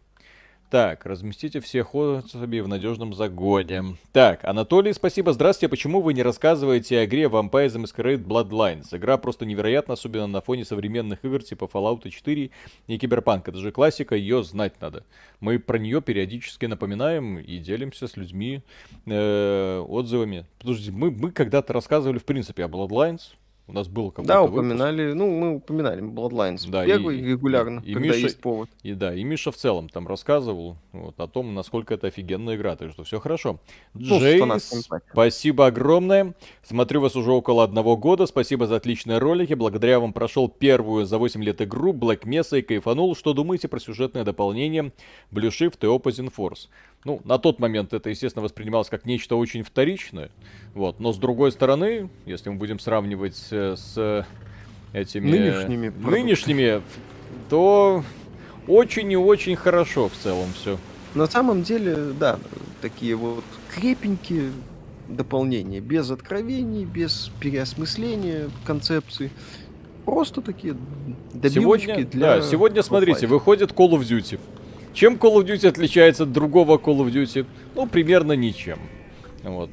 Так, 0.71 1.05
разместите 1.05 1.61
всех 1.61 1.95
особей 1.95 2.63
в 2.63 2.67
надежном 2.67 3.13
загоне. 3.13 3.99
Так, 4.13 4.43
Анатолий, 4.43 4.95
спасибо. 4.95 5.35
Здравствуйте. 5.35 5.69
Почему 5.69 6.01
вы 6.01 6.15
не 6.15 6.23
рассказываете 6.23 6.99
о 6.99 7.05
игре 7.05 7.25
Vampire 7.25 7.67
the 7.67 7.85
Masquerade 7.85 8.25
Bloodlines? 8.25 8.87
Игра 8.97 9.19
просто 9.19 9.45
невероятна, 9.45 9.95
особенно 9.95 10.27
на 10.27 10.41
фоне 10.41 10.65
современных 10.65 11.27
игр 11.27 11.43
типа 11.43 11.67
Fallout 11.67 12.09
4 12.09 12.51
и 12.87 12.97
Cyberpunk. 12.97 13.43
Это 13.45 13.59
же 13.59 13.71
классика, 13.71 14.17
ее 14.17 14.43
знать 14.43 14.81
надо. 14.81 15.05
Мы 15.41 15.59
про 15.59 15.79
нее 15.79 16.01
периодически 16.01 16.65
напоминаем 16.65 17.39
и 17.39 17.59
делимся 17.59 18.09
с 18.09 18.17
людьми 18.17 18.63
э, 19.05 19.85
отзывами. 19.87 20.47
Подожди, 20.59 20.91
мы, 20.91 21.11
мы 21.11 21.33
когда-то 21.33 21.75
рассказывали 21.75 22.19
в 22.19 22.25
принципе 22.25 22.65
о 22.65 22.69
Bloodlines. 22.69 23.37
У 23.69 23.73
нас 23.73 23.89
был 23.89 24.11
какой-то 24.11 24.29
Да, 24.29 24.43
выпуск. 24.43 24.59
упоминали, 24.61 25.13
ну, 25.13 25.29
мы 25.29 25.57
упоминали 25.57 26.01
Bloodlines 26.01 26.71
Да, 26.71 26.87
первый 26.87 27.19
и- 27.19 27.25
регулярно, 27.33 27.83
и 27.85 27.95
когда 27.95 28.09
Миша- 28.11 28.19
есть 28.21 28.41
повод. 28.41 28.71
И 28.85 28.93
да, 28.95 29.13
и 29.13 29.25
Миша 29.25 29.51
в 29.51 29.57
целом 29.57 29.89
там 29.89 30.07
рассказывал 30.07 30.77
вот, 30.93 31.19
о 31.19 31.27
том, 31.27 31.53
насколько 31.53 31.93
это 31.95 32.07
офигенная 32.07 32.55
игра, 32.55 32.77
так 32.77 32.93
что 32.93 33.03
все 33.03 33.19
хорошо. 33.19 33.59
Ну, 33.93 34.21
патчем. 34.21 34.83
спасибо 35.11 35.67
огромное. 35.67 36.35
Смотрю 36.63 37.01
вас 37.01 37.17
уже 37.17 37.33
около 37.33 37.65
одного 37.65 37.97
года. 37.97 38.27
Спасибо 38.27 38.69
за 38.69 38.77
отличные 38.77 39.19
ролики. 39.19 39.55
Благодаря 39.55 39.99
вам 39.99 40.13
прошел 40.13 40.49
первую 40.49 41.05
за 41.05 41.19
8 41.19 41.43
лет 41.43 41.61
игру 41.61 41.93
Black 41.93 42.21
Mesa 42.23 42.61
и 42.61 42.63
кайфанул. 42.63 43.17
Что 43.17 43.33
думаете 43.33 43.67
про 43.67 43.81
сюжетное 43.81 44.23
дополнение 44.23 44.93
Blue 45.33 45.49
Shift 45.51 45.79
и 45.83 45.87
Opposing 45.87 46.33
Force? 46.33 46.69
Ну, 47.07 47.21
на 47.23 47.39
тот 47.39 47.61
момент 47.61 47.93
это, 47.93 48.11
естественно, 48.11 48.43
воспринималось 48.43 48.89
как 48.89 49.05
нечто 49.05 49.37
очень 49.37 49.63
вторичное. 49.63 50.29
Вот. 50.75 50.99
Но 50.99 51.13
с 51.13 51.19
другой 51.19 51.53
стороны, 51.53 52.11
если 52.25 52.51
мы 52.51 52.57
будем 52.57 52.81
сравнивать 52.81 53.41
э, 53.53 53.77
с 53.77 54.27
этими... 54.93 55.31
Нынешними 55.31 55.89
нынешними, 55.89 56.83
то 57.49 58.03
очень 58.67 59.13
и 59.13 59.17
очень 59.17 59.55
хорошо 59.55 60.09
в 60.09 60.15
целом 60.15 60.49
все. 60.55 60.79
На 61.15 61.27
самом 61.29 61.63
деле, 61.63 62.13
да, 62.19 62.41
такие 62.83 63.15
вот 63.15 63.45
крепенькие 63.73 64.51
дополнения, 65.09 65.79
без 65.79 66.11
откровений, 66.11 66.85
без 66.85 67.31
переосмысления 67.39 68.51
концепции. 68.65 69.31
Просто 70.05 70.43
такие 70.43 70.77
добивочки 71.33 71.87
Сегодня, 71.87 72.07
для... 72.11 72.37
да, 72.37 72.43
сегодня, 72.43 72.83
смотрите, 72.83 73.29
выходит 73.29 73.71
Call 73.71 73.91
of 73.91 74.01
Duty. 74.01 74.41
Чем 74.97 75.17
Call 75.17 75.35
of 75.35 75.45
Duty 75.45 75.69
отличается 75.69 76.23
от 76.23 76.33
другого 76.33 76.79
Call 76.79 77.05
of 77.05 77.13
Duty? 77.13 77.47
Ну, 77.75 77.87
примерно 77.87 78.33
ничем. 78.33 78.79
Вот. 79.43 79.69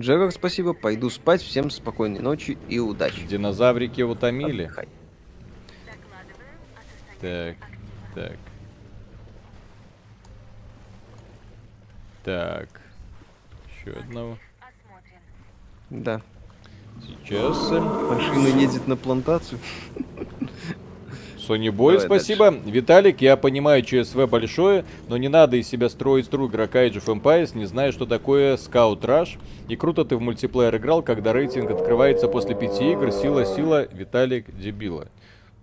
Джерар, 0.00 0.32
спасибо, 0.32 0.72
пойду 0.72 1.10
спать, 1.10 1.42
всем 1.42 1.68
спокойной 1.68 2.20
ночи 2.20 2.56
и 2.70 2.78
удачи. 2.78 3.26
Динозаврики 3.26 4.00
утомили. 4.00 4.62
Отдыхай. 4.62 4.88
Так, 7.20 7.56
так. 8.14 8.38
Так. 12.24 12.80
Еще 13.68 13.98
одного. 13.98 14.38
Да, 15.90 16.22
Сейчас. 17.02 17.70
машина 17.70 18.46
едет 18.58 18.88
на 18.88 18.96
плантацию. 18.96 19.60
Sony 21.48 21.68
Boy, 21.70 21.94
Давай 21.94 22.06
спасибо. 22.06 22.50
Виталик, 22.64 23.20
я 23.20 23.36
понимаю, 23.36 23.82
ЧСВ 23.82 24.26
большое, 24.28 24.84
но 25.08 25.16
не 25.16 25.28
надо 25.28 25.56
из 25.56 25.68
себя 25.68 25.88
строить 25.88 26.28
игрока 26.28 26.84
Age 26.86 27.04
of 27.04 27.20
Empires, 27.20 27.56
не 27.56 27.64
зная, 27.66 27.92
что 27.92 28.06
такое 28.06 28.56
Scout 28.56 29.00
Rush. 29.00 29.38
И 29.68 29.76
круто 29.76 30.04
ты 30.04 30.16
в 30.16 30.20
мультиплеер 30.20 30.76
играл, 30.76 31.02
когда 31.02 31.32
рейтинг 31.32 31.70
открывается 31.70 32.28
после 32.28 32.54
пяти 32.54 32.92
игр. 32.92 33.10
Сила, 33.12 33.44
сила, 33.44 33.86
Виталик, 33.92 34.46
дебила. 34.56 35.08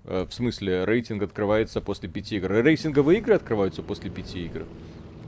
Э, 0.06 0.26
В 0.30 0.34
смысле, 0.34 0.84
рейтинг 0.86 1.24
открывается 1.24 1.82
после 1.82 2.10
пяти 2.10 2.38
игр. 2.38 2.52
Рейтинговые 2.52 3.20
игры 3.20 3.36
открываются 3.36 3.82
после 3.82 4.10
пяти 4.10 4.46
игр? 4.46 4.64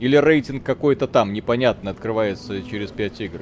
Или 0.00 0.16
рейтинг 0.16 0.64
какой-то 0.64 1.06
там, 1.06 1.32
непонятно, 1.32 1.90
открывается 1.90 2.60
через 2.62 2.90
пять 2.90 3.20
игр? 3.20 3.40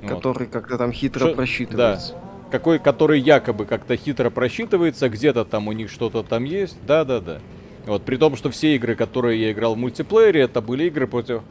Вот. 0.00 0.08
Который 0.08 0.46
как-то 0.48 0.78
там 0.78 0.90
хитро 0.92 1.28
Шо- 1.28 1.34
просчитывается. 1.34 2.14
Какой, 2.52 2.78
который 2.78 3.18
якобы 3.18 3.64
как-то 3.64 3.96
хитро 3.96 4.30
просчитывается, 4.30 5.08
где-то 5.08 5.44
там 5.44 5.68
у 5.68 5.72
них 5.72 5.90
что-то 5.90 6.22
там 6.22 6.44
есть, 6.44 6.76
да-да-да. 6.86 7.40
Вот, 7.86 8.04
при 8.04 8.16
том, 8.16 8.36
что 8.36 8.50
все 8.50 8.76
игры, 8.76 8.94
которые 8.94 9.40
я 9.40 9.50
играл 9.50 9.74
в 9.74 9.78
мультиплеере, 9.78 10.42
это 10.42 10.60
были 10.60 10.84
игры 10.84 11.08
против 11.08 11.42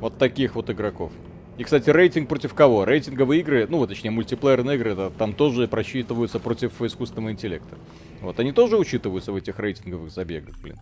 вот 0.00 0.16
таких 0.16 0.54
вот 0.54 0.70
игроков. 0.70 1.12
И, 1.58 1.64
кстати, 1.64 1.90
рейтинг 1.90 2.28
против 2.28 2.54
кого? 2.54 2.84
Рейтинговые 2.84 3.40
игры, 3.40 3.66
ну, 3.68 3.86
точнее, 3.86 4.10
мультиплеерные 4.10 4.76
игры, 4.76 4.92
это, 4.92 5.10
там 5.10 5.34
тоже 5.34 5.68
просчитываются 5.68 6.38
против 6.38 6.80
искусственного 6.80 7.32
интеллекта. 7.32 7.76
Вот, 8.22 8.40
они 8.40 8.52
тоже 8.52 8.76
учитываются 8.78 9.32
в 9.32 9.36
этих 9.36 9.58
рейтинговых 9.58 10.10
забегах, 10.10 10.56
блин. 10.60 10.76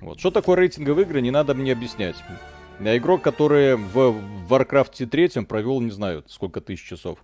Вот, 0.00 0.20
что 0.20 0.30
такое 0.30 0.56
рейтинговые 0.56 1.06
игры, 1.06 1.20
не 1.20 1.32
надо 1.32 1.54
мне 1.54 1.72
объяснять. 1.72 2.16
Я 2.80 2.96
игрок, 2.96 3.20
который 3.20 3.74
в 3.74 4.14
Warcraft 4.48 5.06
3 5.06 5.44
провел, 5.44 5.80
не 5.80 5.90
знаю, 5.90 6.24
сколько 6.28 6.60
тысяч 6.60 6.84
часов. 6.84 7.18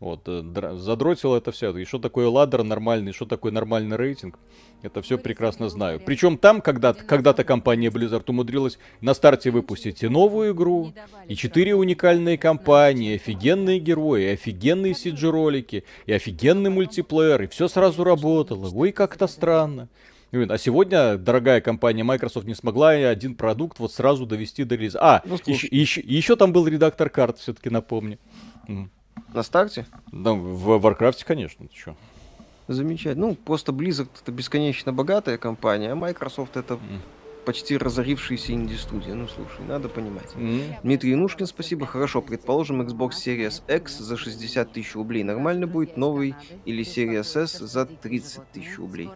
Вот, 0.00 0.22
э, 0.26 0.76
задротил 0.76 1.34
это 1.34 1.52
все. 1.52 1.76
И 1.76 1.84
что 1.84 1.98
такое 1.98 2.26
ладдер 2.26 2.62
нормальный, 2.62 3.12
что 3.12 3.26
такое 3.26 3.52
нормальный 3.52 3.98
рейтинг, 3.98 4.38
это 4.82 5.02
все 5.02 5.18
прекрасно 5.18 5.68
знаю. 5.68 6.00
Причем 6.00 6.38
там 6.38 6.62
когда-то, 6.62 7.04
когда-то 7.04 7.44
компания 7.44 7.90
Blizzard 7.90 8.24
умудрилась 8.28 8.78
на 9.02 9.12
старте 9.12 9.50
выпустить 9.50 10.02
и 10.02 10.08
новую 10.08 10.54
игру, 10.54 10.94
и 11.28 11.36
четыре 11.36 11.74
уникальные 11.74 12.38
компании, 12.38 13.16
офигенные 13.16 13.78
герои, 13.78 14.24
офигенные 14.32 14.94
CG-ролики, 14.94 15.84
и 16.06 16.12
офигенный 16.12 16.70
мультиплеер, 16.70 17.42
и 17.42 17.46
все 17.48 17.68
сразу 17.68 18.02
работало. 18.02 18.70
Ой, 18.72 18.92
как-то 18.92 19.26
странно. 19.26 19.88
А 20.32 20.56
сегодня 20.56 21.18
дорогая 21.18 21.60
компания 21.60 22.04
Microsoft 22.04 22.46
не 22.46 22.54
смогла 22.54 22.96
и 22.96 23.02
один 23.02 23.34
продукт 23.34 23.80
вот 23.80 23.92
сразу 23.92 24.24
довести 24.24 24.64
до 24.64 24.76
релиза. 24.76 24.98
А, 25.02 25.22
Ну, 25.26 25.34
еще, 25.44 25.68
слушай. 25.68 26.04
еще 26.06 26.36
там 26.36 26.54
был 26.54 26.66
редактор 26.66 27.10
карт, 27.10 27.38
все-таки 27.38 27.68
напомню. 27.68 28.18
На 29.32 29.42
старте? 29.42 29.86
Да, 30.12 30.32
в 30.32 30.84
Warcraft, 30.84 31.24
конечно, 31.24 31.66
ты 31.66 31.72
чё. 31.74 31.94
Замечательно. 32.68 33.28
Ну, 33.28 33.34
просто 33.34 33.72
Blizzard 33.72 34.08
это 34.22 34.30
бесконечно 34.32 34.92
богатая 34.92 35.38
компания, 35.38 35.92
а 35.92 35.96
Microsoft 35.96 36.56
это 36.56 36.74
М. 36.74 36.80
почти 37.44 37.76
разорившаяся 37.76 38.52
инди-студия. 38.52 39.14
Ну, 39.14 39.26
слушай, 39.26 39.64
надо 39.66 39.88
понимать. 39.88 40.32
М. 40.36 40.62
Дмитрий 40.82 41.10
Янушкин, 41.12 41.46
спасибо. 41.46 41.86
Хорошо, 41.86 42.22
предположим, 42.22 42.82
Xbox 42.82 43.10
Series 43.10 43.62
X 43.68 43.98
за 43.98 44.16
60 44.16 44.72
тысяч 44.72 44.94
рублей. 44.94 45.24
Нормально 45.24 45.66
будет 45.66 45.96
новый 45.96 46.34
или 46.64 46.84
Series 46.84 47.36
S 47.42 47.58
за 47.58 47.86
30 47.86 48.42
тысяч 48.52 48.78
рублей. 48.78 49.10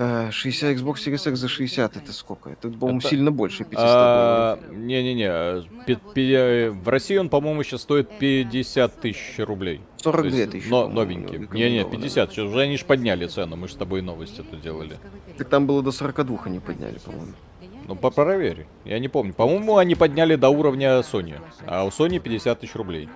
Э, 0.00 0.30
60 0.30 0.76
Xbox 0.76 0.94
Series 1.04 1.28
X 1.30 1.38
за 1.40 1.48
60 1.48 1.96
это 1.96 2.12
сколько? 2.12 2.50
Это, 2.50 2.68
по-моему, 2.70 3.00
Это- 3.00 3.08
сильно 3.08 3.32
больше 3.32 3.64
500. 3.64 3.78
А, 3.84 4.58
Не-не-не, 4.70 5.26
э, 5.26 6.70
в 6.70 6.88
России 6.88 7.16
он, 7.16 7.28
по-моему, 7.28 7.64
сейчас 7.64 7.82
стоит 7.82 8.08
50 8.18 9.00
тысяч 9.00 9.34
рублей. 9.38 9.80
То 9.96 10.04
42 10.12 10.38
есть, 10.38 10.50
тысячи. 10.52 10.68
но- 10.68 10.86
новенький. 10.88 11.38
Не-не, 11.38 11.44
рекомендовано. 11.80 11.90
50. 11.96 12.30
Сейчас 12.32 12.44
уже 12.44 12.60
они 12.60 12.76
ж 12.76 12.84
подняли 12.84 13.26
цену, 13.26 13.56
мы 13.56 13.66
же 13.66 13.74
с 13.74 13.76
тобой 13.76 14.00
новость 14.02 14.38
эту 14.38 14.56
делали. 14.56 14.96
Так 15.36 15.48
там 15.48 15.66
было 15.66 15.82
до 15.82 15.90
42 15.90 16.46
они 16.46 16.60
подняли, 16.60 16.98
по-моему. 17.04 17.32
Ну, 17.88 17.96
по- 17.96 18.10
проверь. 18.10 18.66
Я 18.84 19.00
не 19.00 19.08
помню. 19.08 19.32
По-моему, 19.34 19.78
они 19.78 19.96
подняли 19.96 20.36
до 20.36 20.48
уровня 20.50 21.00
Sony. 21.00 21.40
А 21.66 21.84
у 21.84 21.88
Sony 21.88 22.20
50 22.20 22.60
тысяч 22.60 22.76
рублей. 22.76 23.08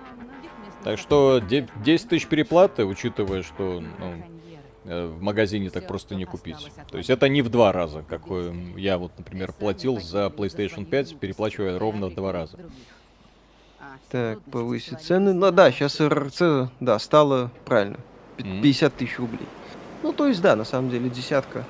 Так 0.83 0.99
что 0.99 1.39
де- 1.39 1.67
10 1.85 2.09
тысяч 2.09 2.27
переплаты, 2.27 2.83
учитывая, 2.83 3.41
что 3.43 3.81
ну, 3.99 4.05
э, 4.05 4.32
в 4.85 5.21
магазине 5.21 5.69
так 5.69 5.87
просто 5.87 6.15
не 6.15 6.25
купить. 6.25 6.71
То 6.91 6.97
есть 6.97 7.09
это 7.09 7.29
не 7.29 7.41
в 7.41 7.49
два 7.49 7.71
раза, 7.71 8.03
как 8.07 8.23
э, 8.29 8.53
я 8.77 8.97
вот, 8.97 9.11
например, 9.17 9.53
платил 9.53 9.99
за 9.99 10.25
PlayStation 10.27 10.85
5, 10.85 11.17
переплачивая 11.19 11.79
ровно 11.79 12.07
в 12.09 12.15
два 12.15 12.31
раза. 12.31 12.57
Так, 14.09 14.41
повысить 14.43 14.99
цены. 15.01 15.33
Ну 15.33 15.51
да, 15.51 15.71
сейчас 15.71 15.99
РРЦ, 15.99 16.69
да, 16.79 16.99
стало 16.99 17.51
правильно. 17.65 17.97
пи- 18.37 18.43
Мгм. 18.43 18.61
50 18.61 18.93
тысяч 18.95 19.19
рублей. 19.19 19.47
Ну, 20.01 20.11
то 20.13 20.27
есть, 20.27 20.41
да, 20.41 20.55
на 20.55 20.63
самом 20.65 20.89
деле, 20.89 21.09
десятка. 21.09 21.63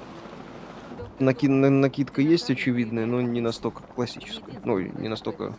Наки- 1.20 1.48
на- 1.50 1.70
накидка 1.70 2.22
есть 2.22 2.50
очевидная, 2.50 3.06
но 3.06 3.22
не 3.22 3.42
настолько 3.42 3.84
классическая. 3.84 4.60
Ну, 4.64 4.80
не 4.80 5.08
настолько, 5.10 5.56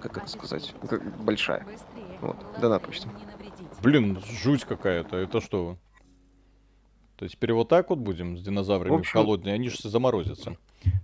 как 0.00 0.16
это 0.18 0.28
сказать, 0.28 0.74
как 0.88 1.02
большая. 1.20 1.66
Вот, 2.20 2.36
донат 2.60 2.82
почти. 2.82 3.08
Блин, 3.82 4.20
жуть 4.42 4.64
какая-то. 4.64 5.16
Это 5.16 5.40
что? 5.40 5.76
То 7.16 7.24
есть 7.24 7.34
теперь 7.36 7.52
вот 7.54 7.68
так 7.68 7.88
вот 7.88 7.98
будем 7.98 8.36
с 8.36 8.42
динозаврами 8.42 8.92
В 8.92 8.98
общем- 8.98 9.12
холодные, 9.12 9.54
они 9.54 9.70
же 9.70 9.76
заморозятся. 9.82 10.56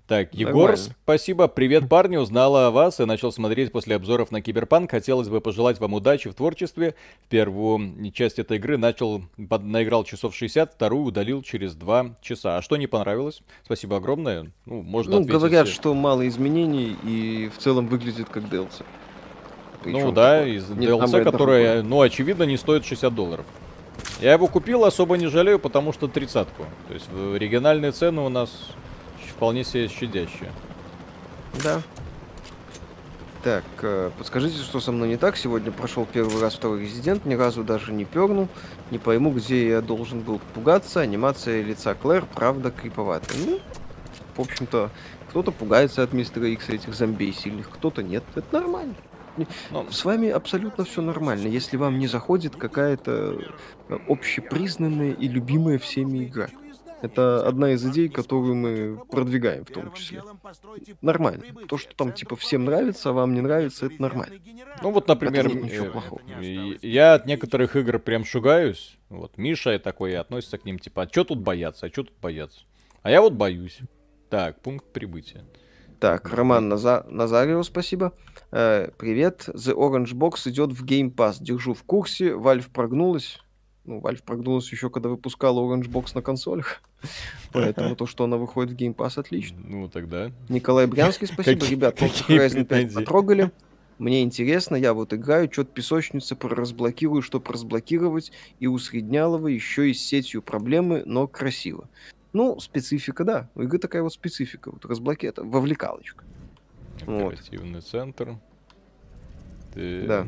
Так, 0.07 0.35
Егор, 0.35 0.71
Нормально. 0.71 0.95
спасибо. 1.03 1.49
Привет, 1.49 1.89
парни. 1.89 2.17
Узнала 2.17 2.67
о 2.69 2.71
вас 2.71 3.01
и 3.01 3.05
начал 3.05 3.33
смотреть 3.33 3.73
после 3.73 3.97
обзоров 3.97 4.31
на 4.31 4.41
Киберпанк. 4.43 4.91
Хотелось 4.91 5.29
бы 5.29 5.41
пожелать 5.41 5.81
вам 5.81 5.95
удачи 5.95 6.29
в 6.31 6.35
творчестве. 6.35 6.95
В 7.25 7.29
первую 7.31 8.13
часть 8.13 8.39
этой 8.39 8.59
игры 8.59 8.77
начал, 8.77 9.23
под- 9.49 9.65
наиграл 9.65 10.05
часов 10.05 10.35
60, 10.37 10.75
вторую 10.75 11.05
удалил 11.07 11.43
через 11.43 11.75
2 11.75 12.15
часа. 12.21 12.59
А 12.59 12.63
что 12.63 12.77
не 12.77 12.87
понравилось? 12.87 13.43
Спасибо 13.65 13.97
огромное. 13.97 14.53
Ну, 14.67 14.83
можно 14.83 15.13
Ну, 15.13 15.23
ответить 15.23 15.41
говорят, 15.41 15.67
что 15.69 15.95
мало 15.95 16.29
изменений 16.29 16.95
и 17.03 17.49
в 17.53 17.59
целом 17.59 17.87
выглядит 17.89 18.29
как 18.29 18.45
DLC. 18.45 18.85
Ну 19.85 20.13
да, 20.13 20.39
такое 20.41 20.53
из 20.55 20.65
DLC, 20.71 21.25
дорогое. 21.25 21.83
ну, 21.83 22.03
очевидно, 22.03 22.45
не 22.45 22.57
стоит 22.57 22.85
60 22.85 23.13
долларов. 23.15 23.47
Я 24.21 24.33
его 24.33 24.47
купил, 24.47 24.85
особо 24.85 25.17
не 25.17 25.27
жалею, 25.27 25.59
потому 25.59 25.93
что 25.93 26.09
тридцатку. 26.09 26.65
То 26.89 26.95
есть 26.95 27.09
оригинальные 27.09 27.93
цены 27.93 28.23
у 28.23 28.29
нас 28.29 28.51
вполне 29.29 29.65
себе 29.65 29.89
щадящие. 29.89 30.53
Да. 31.63 31.83
Так, 33.43 33.65
э, 33.83 34.13
подскажите, 34.17 34.59
что 34.59 34.79
со 34.79 34.93
мной 34.93 35.09
не 35.09 35.17
так? 35.17 35.37
Сегодня 35.37 35.73
прошел 35.73 36.07
первый 36.07 36.41
раз 36.41 36.55
второй 36.55 36.83
резидент, 36.83 37.25
ни 37.25 37.35
разу 37.35 37.65
даже 37.65 37.93
не 37.93 38.05
пернул. 38.05 38.47
Не 38.93 38.99
пойму, 38.99 39.33
где 39.33 39.69
я 39.69 39.81
должен 39.81 40.21
был 40.21 40.41
пугаться. 40.55 41.01
Анимация 41.01 41.61
лица 41.63 41.95
Клэр, 41.95 42.25
правда, 42.33 42.71
криповатая. 42.71 43.37
Ну, 43.45 43.59
в 44.37 44.41
общем-то, 44.41 44.91
кто-то 45.29 45.51
пугается 45.51 46.05
от 46.05 46.13
мистера 46.13 46.47
Икс 46.47 46.69
и 46.69 46.75
этих 46.75 46.95
зомбей 46.95 47.33
сильных, 47.33 47.69
кто-то 47.69 48.05
нет. 48.05 48.23
Это 48.37 48.61
нормально. 48.61 48.95
Ну, 49.71 49.91
С 49.91 50.05
вами 50.05 50.29
абсолютно 50.29 50.85
все 50.85 51.03
нормально, 51.03 51.47
если 51.47 51.77
вам 51.77 51.99
не 51.99 52.07
заходит 52.07 52.57
какая-то 52.57 53.39
э, 53.89 53.99
общепризнанная 54.09 55.13
и 55.13 55.29
любимая 55.29 55.79
всеми 55.79 56.25
игра. 56.25 56.49
Это 57.03 57.45
одна 57.49 57.73
из 57.73 57.85
идей, 57.85 58.09
которую 58.09 58.55
мы 58.55 59.05
продвигаем 59.11 59.65
в 59.65 59.71
том 59.71 59.93
числе. 59.93 60.23
Нормально. 61.01 61.43
То, 61.67 61.77
что 61.77 61.97
там 61.97 62.13
типа 62.13 62.37
всем 62.37 62.65
нравится, 62.65 63.11
а 63.11 63.13
вам 63.13 63.35
не 63.35 63.41
нравится, 63.41 63.87
это 63.87 64.01
нормально. 64.01 64.37
ну 64.83 64.93
вот, 64.93 65.09
например, 65.09 65.49
э, 65.49 66.77
я 66.83 67.15
от 67.15 67.27
некоторых 67.27 67.75
игр 67.75 67.99
прям 67.99 68.25
шугаюсь. 68.25 68.97
Вот 69.09 69.37
Миша 69.37 69.79
такой 69.81 70.13
и 70.13 70.15
относится 70.15 70.59
к 70.59 70.65
ним, 70.65 70.79
типа, 70.79 71.03
а 71.03 71.09
что 71.09 71.25
тут 71.25 71.41
бояться, 71.41 71.87
а 71.87 71.89
что 71.89 72.05
тут 72.05 72.15
бояться? 72.21 72.61
А 73.03 73.11
я 73.11 73.21
вот 73.21 73.33
боюсь. 73.33 73.81
Так, 74.31 74.61
пункт 74.61 74.87
прибытия. 74.93 75.45
Так, 76.03 76.31
Роман 76.31 76.69
Наза... 76.69 77.07
Назарио, 77.09 77.63
спасибо. 77.63 78.13
Э, 78.51 78.89
привет. 78.99 79.49
The 79.55 79.73
Orange 79.73 80.15
Box 80.15 80.51
идет 80.51 80.73
в 80.73 80.85
Game 80.85 81.15
Pass. 81.15 81.37
Держу 81.39 81.75
в 81.75 81.85
курсе. 81.85 82.31
Valve 82.31 82.73
прогнулась. 82.73 83.39
Ну, 83.85 84.01
Valve 84.01 84.25
прогнулась 84.25 84.73
еще, 84.73 84.91
когда 84.91 85.11
выпускала 85.11 85.61
Orange 85.61 85.89
Box 85.89 86.11
на 86.17 86.21
консолях. 86.21 86.83
Поэтому 87.53 87.95
то, 87.95 88.07
что 88.07 88.25
она 88.25 88.37
выходит 88.37 88.73
в 88.73 88.77
Game 88.77 88.97
Pass, 88.97 89.17
отлично. 89.17 89.61
Ну, 89.65 89.89
тогда. 89.89 90.33
Николай 90.49 90.87
Брянский, 90.89 91.29
спасибо. 91.29 91.65
Ребят, 91.67 92.03
Horizon 92.03 92.65
5 92.65 92.69
претензии? 92.69 92.95
потрогали. 92.97 93.53
Мне 93.99 94.25
интересно, 94.25 94.75
я 94.75 94.95
вот 94.95 95.15
играю, 95.15 95.49
что-то 95.53 95.71
песочница 95.71 96.37
разблокирую, 96.41 97.23
чтобы 97.23 97.53
разблокировать, 97.53 98.33
и 98.59 98.67
у 98.67 98.77
Среднялова 98.77 99.47
еще 99.47 99.89
и 99.89 99.95
с 99.95 100.05
сетью 100.05 100.43
проблемы, 100.43 101.05
но 101.07 101.29
красиво. 101.29 101.89
Ну, 102.33 102.59
специфика, 102.61 103.25
да. 103.25 103.49
У 103.55 103.63
игры 103.63 103.79
такая 103.79 104.03
вот 104.03 104.13
специфика. 104.13 104.71
Вот 104.71 104.85
разблоки 104.85 105.27
это 105.27 105.43
вовлекалочка. 105.45 106.25
Вот. 107.07 107.33
Оперативный 107.35 107.81
центр. 107.81 108.37
Так, 109.75 110.07
Да. 110.07 110.27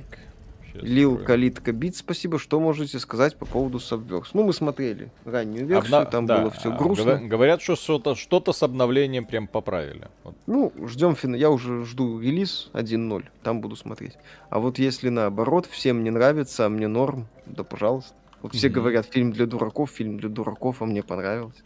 Лил. 0.75 1.19
Калитка 1.19 1.71
Бит, 1.73 1.95
спасибо. 1.95 2.37
Что 2.41 2.59
можете 2.59 2.99
сказать 2.99 3.37
по 3.37 3.47
поводу 3.47 3.79
Subverse? 3.79 4.31
Ну, 4.33 4.43
мы 4.43 4.53
смотрели 4.53 5.09
раннюю 5.25 5.67
версию, 5.67 6.01
Обна- 6.01 6.11
там 6.11 6.27
да, 6.27 6.41
было 6.41 6.51
все 6.51 6.73
а, 6.73 6.77
грустно. 6.77 7.05
говоря- 7.05 7.27
Говорят, 7.29 7.63
что 7.63 7.77
что-то 7.77 8.17
что 8.17 8.53
с 8.53 8.61
обновлением 8.63 9.25
прям 9.25 9.47
поправили. 9.47 10.09
Вот. 10.25 10.35
Ну, 10.49 10.73
ждем 10.89 11.15
финал. 11.15 11.39
Я 11.39 11.51
уже 11.51 11.85
жду 11.85 12.19
релиз 12.19 12.71
1.0, 12.73 13.25
там 13.45 13.61
буду 13.61 13.77
смотреть. 13.77 14.15
А 14.51 14.59
вот 14.59 14.81
если 14.81 15.11
наоборот, 15.11 15.67
всем 15.67 16.03
не 16.03 16.11
нравится, 16.11 16.67
а 16.67 16.69
мне 16.69 16.89
норм, 16.89 17.29
да 17.47 17.63
пожалуйста. 17.63 18.15
Вот 18.43 18.53
все 18.55 18.67
Мгм. 18.69 18.75
говорят, 18.75 19.07
фильм 19.07 19.31
для 19.31 19.47
дураков, 19.47 19.91
фильм 19.91 20.19
для 20.19 20.29
дураков, 20.29 20.83
а 20.83 20.87
мне 20.87 21.05
понравилось. 21.05 21.63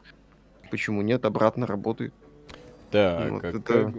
Почему 0.70 1.02
нет? 1.02 1.24
Обратно 1.24 1.66
работает. 1.66 2.12
Так, 2.90 3.30
Вот 3.30 3.42
как- 3.42 3.54
это- 3.54 3.92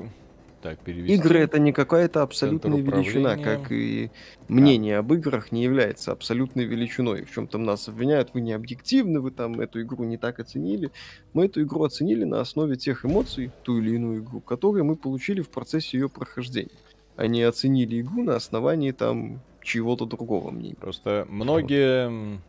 так, 0.61 0.79
перевести. 0.79 1.13
Игры 1.13 1.39
это 1.39 1.57
не 1.57 1.71
какая-то 1.71 2.21
абсолютная 2.21 2.81
величина, 2.81 3.37
как 3.37 3.71
и 3.71 4.11
мнение 4.49 4.97
об 4.97 5.13
играх 5.13 5.53
не 5.53 5.63
является 5.63 6.11
абсолютной 6.11 6.65
величиной. 6.65 7.23
В 7.23 7.31
чем 7.31 7.47
там 7.47 7.63
нас 7.63 7.87
обвиняют, 7.87 8.31
вы 8.33 8.41
не 8.41 8.51
объективны, 8.51 9.21
вы 9.21 9.31
там 9.31 9.61
эту 9.61 9.81
игру 9.81 10.03
не 10.03 10.17
так 10.17 10.39
оценили. 10.39 10.91
Мы 11.33 11.45
эту 11.45 11.61
игру 11.61 11.83
оценили 11.85 12.25
на 12.25 12.41
основе 12.41 12.75
тех 12.75 13.05
эмоций, 13.05 13.51
ту 13.63 13.77
или 13.79 13.95
иную 13.95 14.21
игру, 14.21 14.41
которые 14.41 14.83
мы 14.83 14.97
получили 14.97 15.39
в 15.41 15.49
процессе 15.49 15.97
ее 15.97 16.09
прохождения. 16.09 16.71
А 17.15 17.27
не 17.27 17.41
оценили 17.43 18.01
игру 18.01 18.23
на 18.23 18.35
основании 18.35 18.91
там 18.91 19.39
чего-то 19.61 20.05
другого 20.05 20.51
мнения. 20.51 20.75
Просто 20.79 21.25
многие 21.29 22.39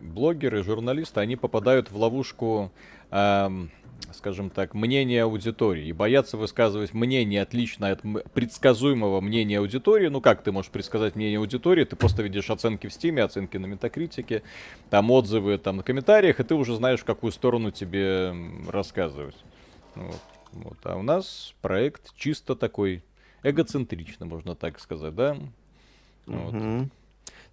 блогеры, 0.00 0.62
журналисты, 0.62 1.20
они 1.20 1.36
попадают 1.36 1.90
в 1.90 1.96
ловушку, 1.96 2.70
ам, 3.12 3.70
скажем 4.12 4.50
так, 4.50 4.74
мнения 4.74 5.22
аудитории 5.22 5.86
и 5.86 5.92
боятся 5.92 6.36
высказывать 6.36 6.92
мнение 6.94 7.42
отличное 7.42 7.92
от 7.92 8.02
предсказуемого 8.32 9.20
мнения 9.20 9.58
аудитории. 9.58 10.08
Ну 10.08 10.20
как 10.20 10.42
ты 10.42 10.50
можешь 10.50 10.70
предсказать 10.70 11.14
мнение 11.14 11.38
аудитории? 11.38 11.84
Ты 11.84 11.94
просто 11.94 12.22
видишь 12.22 12.50
оценки 12.50 12.88
в 12.88 12.92
Стиме, 12.92 13.22
оценки 13.22 13.58
на 13.58 13.66
Метакритике, 13.66 14.42
там 14.90 15.10
отзывы 15.10 15.58
там 15.58 15.76
на 15.76 15.82
комментариях, 15.82 16.40
и 16.40 16.44
ты 16.44 16.54
уже 16.54 16.74
знаешь, 16.74 17.00
в 17.00 17.04
какую 17.04 17.32
сторону 17.32 17.70
тебе 17.70 18.34
рассказывать. 18.68 19.36
Вот. 19.94 20.20
Вот. 20.52 20.78
А 20.84 20.96
у 20.96 21.02
нас 21.02 21.54
проект 21.62 22.14
чисто 22.16 22.54
такой 22.54 23.02
эгоцентричный, 23.42 24.26
можно 24.26 24.54
так 24.54 24.80
сказать, 24.80 25.14
да? 25.14 25.36
Вот. 26.26 26.88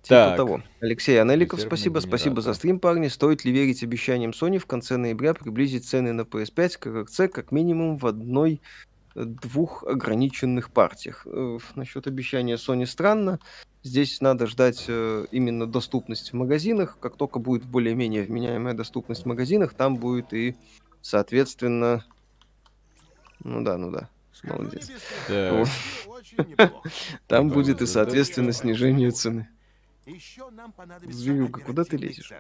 Типа 0.02 0.16
Так. 0.16 0.38
того. 0.38 0.64
Алексей 0.80 1.20
Анеликов, 1.22 1.60
Резервный 1.60 1.78
спасибо. 1.78 2.00
Спасибо 2.00 2.36
за 2.36 2.40
генератор. 2.42 2.56
стрим, 2.56 2.80
парни. 2.80 3.08
Стоит 3.10 3.44
ли 3.46 3.52
верить 3.52 3.84
обещаниям 3.84 4.32
Sony 4.32 4.58
в 4.58 4.66
конце 4.66 4.98
ноября 4.98 5.34
приблизить 5.34 5.86
цены 5.86 6.14
на 6.14 6.22
PS5 6.22 6.78
к 6.80 6.88
РКЦ 6.88 7.34
как 7.34 7.52
минимум 7.52 7.98
в 7.98 8.08
одной 8.08 8.62
э, 9.16 9.24
двух 9.26 9.84
ограниченных 9.84 10.72
партиях. 10.72 11.28
Э, 11.30 11.58
Насчет 11.76 12.08
обещания 12.08 12.56
Sony 12.56 12.86
странно. 12.86 13.40
Здесь 13.84 14.22
надо 14.22 14.48
ждать 14.48 14.86
э, 14.88 15.26
именно 15.32 15.68
доступность 15.68 16.32
в 16.32 16.36
магазинах. 16.36 16.98
Как 17.02 17.18
только 17.18 17.40
будет 17.40 17.66
более-менее 17.66 18.24
вменяемая 18.24 18.74
доступность 18.74 19.24
в 19.24 19.26
магазинах, 19.26 19.74
там 19.74 19.98
будет 19.98 20.34
и, 20.34 20.56
соответственно... 21.02 22.06
Ну 23.44 23.62
да, 23.64 23.78
ну 23.78 23.92
да. 23.92 24.10
Молодец. 24.44 24.90
Вот. 25.28 25.68
Там 27.28 27.50
Да, 27.50 27.54
будет 27.54 27.78
и, 27.78 27.86
да, 27.86 27.88
соответственно, 27.88 28.48
да. 28.48 28.54
снижение 28.54 29.12
цены. 29.12 29.50
Зверюга, 30.10 31.12
Зверюга, 31.12 31.62
куда 31.62 31.84
ты 31.84 31.98
лезешь? 31.98 32.32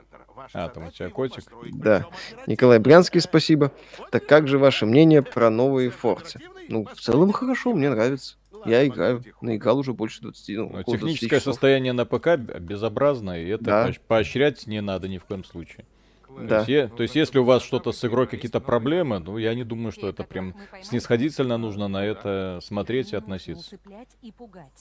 А, 0.53 0.69
там 0.69 0.87
у 0.87 0.91
тебя 0.91 1.09
котик? 1.09 1.43
Да. 1.73 2.05
Николай 2.47 2.79
Брянский, 2.79 3.21
спасибо. 3.21 3.71
Так 4.11 4.25
как 4.25 4.47
же 4.47 4.57
ваше 4.57 4.85
мнение 4.85 5.21
про 5.21 5.49
новые 5.49 5.89
Форцы? 5.89 6.39
Ну, 6.69 6.85
в 6.85 6.93
целом 6.99 7.31
хорошо, 7.31 7.73
мне 7.73 7.89
нравится. 7.89 8.35
Я 8.65 8.85
играю. 8.85 9.23
Наиграл 9.41 9.79
уже 9.79 9.93
больше 9.93 10.21
20, 10.21 10.49
ну, 10.57 10.63
Ну, 10.63 10.67
около 10.67 10.83
20 10.83 10.99
Техническое 10.99 11.37
часов. 11.39 11.53
состояние 11.53 11.93
на 11.93 12.05
ПК 12.05 12.35
безобразное, 12.37 13.41
и 13.43 13.47
это 13.47 13.63
Да. 13.63 13.87
поощ- 13.87 13.99
поощрять 14.05 14.67
не 14.67 14.81
надо 14.81 15.07
ни 15.07 15.17
в 15.17 15.23
коем 15.25 15.43
случае. 15.45 15.85
То 16.27 16.43
Да. 16.45 16.57
есть, 16.57 16.69
е- 16.69 16.87
то 16.89 17.01
есть, 17.03 17.15
если 17.15 17.39
у 17.39 17.43
вас 17.43 17.63
что-то 17.63 17.91
с 17.91 18.03
игрой, 18.05 18.27
какие-то 18.27 18.59
проблемы, 18.59 19.19
ну, 19.19 19.37
я 19.37 19.55
не 19.55 19.63
думаю, 19.63 19.91
что 19.91 20.07
это 20.09 20.23
прям 20.23 20.55
снисходительно 20.83 21.57
нужно 21.57 21.87
на 21.87 22.05
это 22.05 22.59
смотреть 22.61 23.13
и 23.13 23.15
относиться. 23.15 23.77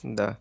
Да. 0.03 0.37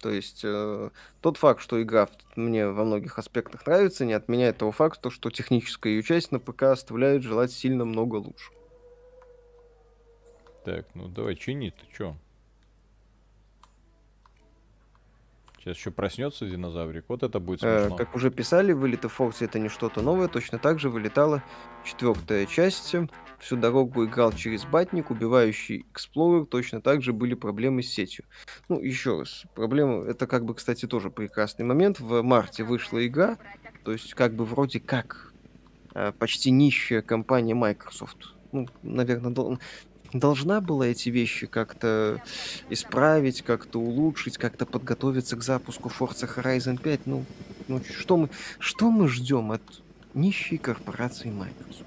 То 0.00 0.10
есть 0.10 0.42
э, 0.44 0.90
тот 1.20 1.36
факт, 1.36 1.60
что 1.60 1.82
игра 1.82 2.08
мне 2.36 2.68
во 2.68 2.84
многих 2.84 3.18
аспектах 3.18 3.66
нравится, 3.66 4.04
не 4.04 4.12
отменяет 4.12 4.58
того 4.58 4.72
факта, 4.72 5.10
что 5.10 5.30
техническая 5.30 5.92
ее 5.92 6.02
часть 6.02 6.32
на 6.32 6.38
ПК 6.38 6.64
оставляет 6.64 7.22
желать 7.22 7.50
сильно 7.50 7.84
много 7.84 8.16
лучше. 8.16 8.52
Так, 10.64 10.86
ну 10.94 11.08
давай, 11.08 11.36
чини 11.36 11.70
ты 11.70 11.86
чё? 11.96 12.16
Сейчас 15.66 15.78
еще 15.78 15.90
проснется 15.90 16.46
динозаврик, 16.46 17.06
вот 17.08 17.24
это 17.24 17.40
будет 17.40 17.64
Э, 17.64 17.80
смешно. 17.80 17.96
как 17.96 18.14
уже 18.14 18.30
писали, 18.30 18.72
вылеты 18.72 19.08
Фокси 19.08 19.42
это 19.46 19.58
не 19.58 19.68
что-то 19.68 20.00
новое, 20.00 20.28
точно 20.28 20.60
так 20.60 20.78
же 20.78 20.88
вылетала 20.90 21.42
четвертая 21.84 22.46
часть. 22.46 22.94
Всю 23.40 23.56
дорогу 23.56 24.04
играл 24.04 24.32
через 24.32 24.64
батник, 24.64 25.10
убивающий 25.10 25.84
Explorer, 25.92 26.46
точно 26.46 26.80
так 26.80 27.02
же 27.02 27.12
были 27.12 27.34
проблемы 27.34 27.82
с 27.82 27.88
сетью. 27.88 28.26
Ну, 28.68 28.80
еще 28.80 29.18
раз, 29.18 29.42
проблема, 29.56 30.04
это 30.04 30.28
как 30.28 30.44
бы, 30.44 30.54
кстати, 30.54 30.86
тоже 30.86 31.10
прекрасный 31.10 31.64
момент. 31.64 31.98
В 31.98 32.22
марте 32.22 32.62
вышла 32.62 33.04
игра, 33.04 33.36
то 33.82 33.90
есть 33.90 34.14
как 34.14 34.34
бы 34.34 34.44
вроде 34.44 34.78
как 34.78 35.32
э, 35.94 36.12
почти 36.12 36.52
нищая 36.52 37.02
компания 37.02 37.56
Microsoft. 37.56 38.36
Ну, 38.52 38.68
наверное, 38.84 39.58
должна 40.18 40.60
была 40.60 40.88
эти 40.88 41.08
вещи 41.08 41.46
как-то 41.46 42.22
исправить, 42.70 43.42
как-то 43.42 43.80
улучшить, 43.80 44.38
как-то 44.38 44.66
подготовиться 44.66 45.36
к 45.36 45.42
запуску 45.42 45.88
Forza 45.88 46.28
Horizon 46.34 46.80
5. 46.80 47.06
Ну, 47.06 47.24
ну 47.68 47.80
что 47.98 48.16
мы, 48.16 48.28
что 48.58 48.90
мы 48.90 49.08
ждем 49.08 49.52
от 49.52 49.62
нищей 50.14 50.58
корпорации 50.58 51.30
Microsoft? 51.30 51.84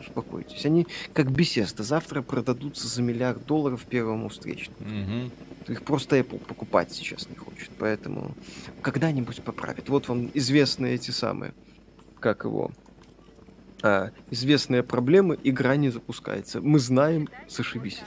Успокойтесь. 0.00 0.64
Они, 0.64 0.86
как 1.12 1.26
Bethesda, 1.26 1.82
завтра 1.82 2.22
продадутся 2.22 2.86
за 2.88 3.02
миллиард 3.02 3.44
долларов 3.46 3.84
первому 3.84 4.28
встречному. 4.28 4.78
Мгм. 4.80 5.32
Их 5.68 5.82
просто 5.82 6.18
Apple 6.18 6.38
покупать 6.38 6.92
сейчас 6.92 7.28
не 7.28 7.36
хочет. 7.36 7.70
Поэтому 7.78 8.34
когда-нибудь 8.82 9.42
поправят. 9.42 9.88
Вот 9.88 10.08
вам 10.08 10.30
известные 10.32 10.94
эти 10.94 11.10
самые, 11.10 11.54
как 12.20 12.44
его, 12.44 12.70
а, 13.82 14.10
известные 14.30 14.82
проблемы, 14.82 15.38
игра 15.42 15.76
не 15.76 15.90
запускается. 15.90 16.60
Мы 16.60 16.78
знаем, 16.78 17.28
зашибись. 17.48 18.02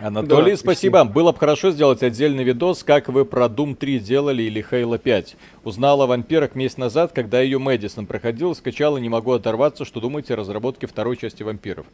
Анатолий, 0.00 0.52
Да, 0.52 0.56
спасибо. 0.56 1.04
Было 1.04 1.32
бы 1.32 1.38
хорошо 1.38 1.70
сделать 1.70 2.02
отдельный 2.02 2.42
видос, 2.42 2.82
как 2.82 3.08
вы 3.08 3.26
про 3.26 3.46
Doom 3.46 3.74
3 3.74 4.00
делали 4.00 4.42
или 4.42 4.64
Halo 4.68 4.98
5. 4.98 5.36
Узнала 5.64 6.04
о 6.04 6.06
вампирах 6.06 6.54
месяц 6.54 6.78
назад, 6.78 7.12
когда 7.12 7.40
ее 7.42 7.58
Мэдисон 7.58 8.06
проходил, 8.06 8.54
скачала, 8.54 8.96
не 8.96 9.10
могу 9.10 9.32
оторваться. 9.32 9.84
Что 9.84 10.00
думаете 10.00 10.34
о 10.34 10.36
разработке 10.38 10.86
второй 10.86 11.18
части 11.18 11.42
вампиров? 11.42 11.84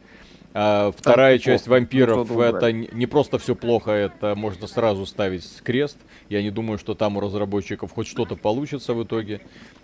А, 0.59 0.91
вторая 0.91 1.37
часть 1.37 1.65
плохо. 1.65 1.79
вампиров 1.79 2.31
это 2.35 2.71
не 2.71 2.89
не 2.91 3.05
просто 3.05 3.37
все 3.37 3.53
плохо, 3.53 3.91
это 3.91 4.33
можно 4.33 4.65
сразу 4.65 5.05
ставить 5.05 5.45
крест. 5.63 5.99
Я 6.29 6.41
не 6.41 6.49
думаю, 6.49 6.79
что 6.79 6.95
там 6.95 7.15
у 7.15 7.19
разработчиков 7.19 7.91
хоть 7.91 8.07
что-то 8.07 8.35
получится 8.35 8.95
в 8.95 9.03
итоге. 9.03 9.41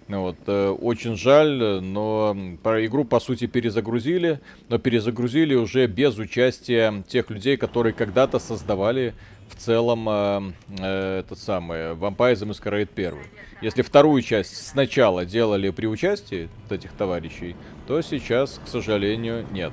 Вот, 0.08 0.36
э, 0.48 0.70
очень 0.70 1.16
жаль, 1.16 1.80
но 1.80 2.36
игру 2.36 3.06
по 3.06 3.20
сути 3.20 3.46
перезагрузили, 3.46 4.40
но 4.68 4.80
перезагрузили 4.80 5.54
уже 5.54 5.86
без 5.86 6.18
участия 6.18 7.04
тех 7.08 7.30
людей, 7.30 7.56
которые 7.56 7.94
когда-то 7.94 8.40
создавали 8.40 9.14
в 9.50 9.56
целом 9.56 10.10
э, 10.10 10.54
э, 10.80 11.20
этот 11.20 11.38
самый 11.38 11.94
Vampire 11.94 12.34
the 12.34 12.50
Masquerade 12.50 12.90
1. 12.96 13.14
Если 13.62 13.84
вторую 13.84 14.24
часть 14.24 14.70
сначала 14.70 15.24
делали 15.24 15.70
при 15.70 15.86
участии 15.86 16.50
этих 16.72 16.94
товарищей, 16.94 17.56
то 17.88 18.02
сейчас, 18.02 18.60
к 18.66 18.68
сожалению, 18.68 19.46
нет. 19.52 19.72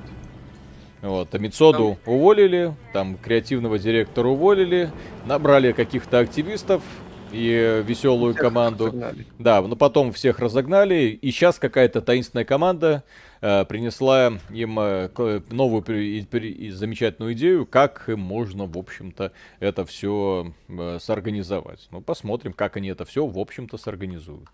Вот, 1.01 1.33
а 1.33 1.39
Мицоду 1.39 1.97
уволили, 2.05 2.75
там 2.93 3.17
креативного 3.17 3.79
директора 3.79 4.27
уволили, 4.27 4.91
набрали 5.25 5.71
каких-то 5.71 6.19
активистов 6.19 6.83
и 7.31 7.83
веселую 7.85 8.33
Всех 8.33 8.43
команду. 8.43 8.87
разогнали. 8.87 9.25
Да, 9.39 9.61
но 9.61 9.75
потом 9.75 10.11
всех 10.11 10.39
разогнали, 10.39 11.17
и 11.19 11.31
сейчас 11.31 11.57
какая-то 11.59 12.01
таинственная 12.01 12.45
команда 12.45 13.03
э, 13.41 13.65
принесла 13.65 14.33
им 14.51 14.79
э, 14.79 15.41
новую 15.49 15.83
и, 15.87 16.19
и 16.19 16.69
замечательную 16.69 17.33
идею, 17.33 17.65
как 17.65 18.07
им 18.09 18.19
можно, 18.19 18.65
в 18.65 18.77
общем-то, 18.77 19.31
это 19.59 19.85
все 19.85 20.53
сорганизовать. 20.99 21.87
Ну, 21.91 22.01
посмотрим, 22.01 22.53
как 22.53 22.77
они 22.77 22.89
это 22.89 23.05
все, 23.05 23.25
в 23.25 23.39
общем-то, 23.39 23.77
сорганизуют. 23.77 24.49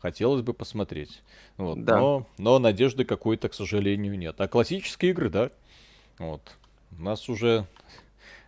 Хотелось 0.00 0.42
бы 0.42 0.52
посмотреть. 0.52 1.22
Вот. 1.58 1.84
Да. 1.84 1.96
Но, 1.96 2.26
но 2.36 2.58
надежды 2.58 3.04
какой-то, 3.04 3.48
к 3.48 3.54
сожалению, 3.54 4.18
нет. 4.18 4.40
А 4.40 4.48
классические 4.48 5.12
игры, 5.12 5.30
да. 5.30 5.50
Вот. 6.18 6.56
У 6.98 7.02
нас 7.02 7.28
уже 7.28 7.66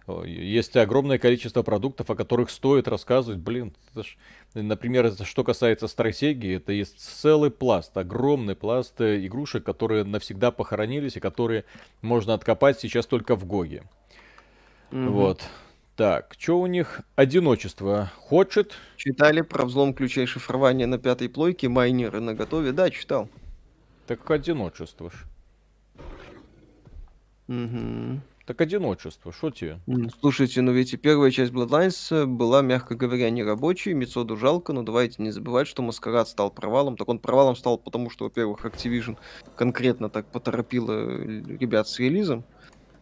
о, 0.06 0.24
есть 0.24 0.76
огромное 0.76 1.18
количество 1.18 1.62
продуктов, 1.62 2.10
о 2.10 2.14
которых 2.14 2.50
стоит 2.50 2.88
рассказывать. 2.88 3.40
Блин, 3.40 3.72
это 3.92 4.02
ж- 4.02 4.18
например, 4.52 5.06
это 5.06 5.24
что 5.24 5.44
касается 5.44 5.88
стратегии, 5.88 6.56
это 6.56 6.72
есть 6.72 7.00
целый 7.00 7.50
пласт, 7.50 7.96
огромный 7.96 8.54
пласт 8.54 9.00
э, 9.00 9.24
игрушек, 9.26 9.64
которые 9.64 10.04
навсегда 10.04 10.50
похоронились 10.50 11.16
и 11.16 11.20
которые 11.20 11.64
можно 12.02 12.34
откопать 12.34 12.78
сейчас 12.80 13.06
только 13.06 13.34
в 13.34 13.46
Гоге. 13.46 13.84
Мгм. 14.90 15.12
Вот. 15.12 15.42
Так, 15.96 16.34
что 16.38 16.60
у 16.60 16.66
них? 16.66 17.00
Одиночество 17.14 18.10
хочет. 18.18 18.74
Читали 18.96 19.40
про 19.40 19.64
взлом 19.64 19.94
ключей 19.94 20.26
шифрования 20.26 20.86
на 20.86 20.98
пятой 20.98 21.28
плойке, 21.28 21.68
майнеры 21.68 22.20
на 22.20 22.34
готове? 22.34 22.72
Да, 22.72 22.90
читал. 22.90 23.28
Так 24.06 24.28
одиночество 24.30 25.10
ж. 25.10 25.14
Так 28.46 28.60
одиночество, 28.60 29.32
что 29.32 29.50
тебе? 29.50 29.78
Слушайте, 30.20 30.60
ну 30.60 30.72
ведь 30.72 30.92
и 30.92 30.98
первая 30.98 31.30
часть 31.30 31.50
Bloodlines 31.50 32.14
э, 32.14 32.26
была, 32.26 32.60
мягко 32.60 32.94
говоря, 32.94 33.30
не 33.30 33.42
рабочей, 33.42 33.94
Мецоду 33.94 34.36
жалко, 34.36 34.74
но 34.74 34.82
давайте 34.82 35.22
не 35.22 35.30
забывать, 35.30 35.66
что 35.66 35.80
Маскарад 35.80 36.28
стал 36.28 36.50
провалом. 36.50 36.98
Так 36.98 37.08
он 37.08 37.18
провалом 37.18 37.56
стал 37.56 37.78
потому, 37.78 38.10
что, 38.10 38.24
во-первых, 38.24 38.66
Activision 38.66 39.16
конкретно 39.56 40.10
так 40.10 40.26
поторопила 40.26 40.92
э, 40.92 41.24
ребят 41.58 41.88
с 41.88 41.98
релизом. 41.98 42.44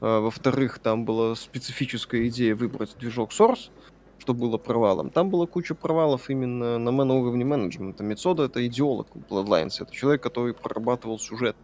А, 0.01 0.20
Во-вторых, 0.20 0.78
там 0.78 1.05
была 1.05 1.35
специфическая 1.35 2.28
идея 2.28 2.55
выбрать 2.55 2.97
движок 3.01 3.32
Source, 3.32 3.70
что 4.19 4.35
было 4.35 4.59
провалом. 4.59 5.10
Там 5.10 5.28
была 5.28 5.47
куча 5.47 5.74
провалов 5.74 6.31
именно 6.31 6.78
на, 6.78 6.90
мен- 6.90 7.09
на 7.09 7.14
уровне 7.14 7.44
менеджмента. 7.44 8.05
Мецода— 8.05 8.44
это 8.44 8.64
идеолог 8.64 9.09
Bloodlines, 9.28 9.81
это 9.81 9.93
человек, 9.93 10.23
который 10.23 10.55
прорабатывал 10.55 11.19
сюжет. 11.19 11.56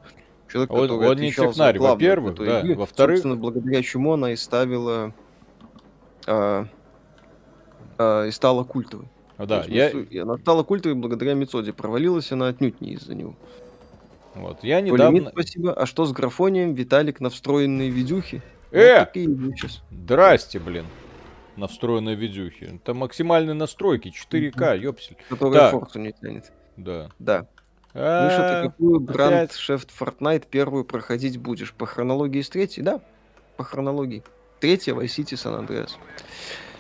Человек, 0.50 0.72
Он- 0.72 0.88
который 0.88 0.98
не 1.20 1.28
отвечал 1.28 1.52
за 1.52 1.72
во-первых, 1.78 2.34
да. 2.36 2.62
Во-вторых- 2.74 3.18
Собственно, 3.18 3.36
благодаря 3.36 3.82
чему 3.82 4.14
она 4.14 4.32
и 4.32 4.36
ставила 4.36 5.12
а, 6.26 6.66
а, 7.98 8.26
и 8.26 8.30
стала 8.30 8.64
культовой. 8.64 9.08
Ну 9.38 9.46
Да, 9.46 9.58
есть, 9.68 9.94
я, 9.94 10.00
и 10.00 10.18
она 10.18 10.36
стала 10.38 10.62
культовой 10.64 10.96
благодаря 10.96 11.34
Мецоде. 11.34 11.72
Провалилась 11.72 12.32
она 12.32 12.48
отнюдь 12.48 12.80
не 12.80 12.94
из-за 12.94 13.14
него. 13.14 13.34
вот, 14.34 14.64
я 14.64 14.78
Полимит, 14.78 14.92
недавно... 14.94 15.30
спасибо. 15.30 15.72
А 15.72 15.86
что 15.86 16.06
с 16.06 16.12
графонием? 16.12 16.74
Виталик 16.74 17.20
на 17.20 17.30
встроенные 17.30 17.90
видюхи? 17.90 18.42
Э! 18.72 19.06
Вот. 19.14 19.80
Здрасте, 19.90 20.58
блин. 20.58 20.86
На 21.56 21.66
встроенной 21.66 22.14
видюхе. 22.14 22.78
Это 22.82 22.94
максимальные 22.94 23.54
настройки, 23.54 24.12
4К, 24.12 24.78
ёпсель. 24.78 25.16
Которые 25.28 25.58
Так. 25.60 25.70
форсу 25.72 25.98
не 25.98 26.12
тянет. 26.12 26.52
Да. 26.76 27.10
Да. 27.18 27.46
Миша, 27.94 28.60
А, 28.60 28.62
ты 28.62 28.68
какую 28.68 29.00
бранд? 29.00 29.52
Шефт 29.52 29.90
Fortnite 29.98 30.46
первую 30.50 30.84
проходить 30.84 31.38
будешь? 31.38 31.72
По 31.72 31.86
хронологии 31.86 32.42
с 32.42 32.48
третьей? 32.48 32.82
Да, 32.82 33.00
по 33.56 33.64
хронологии. 33.64 34.22
Третья 34.60 34.94
Vice 34.94 35.06
City 35.06 35.34
San 35.34 35.66
Andreas. 35.66 35.92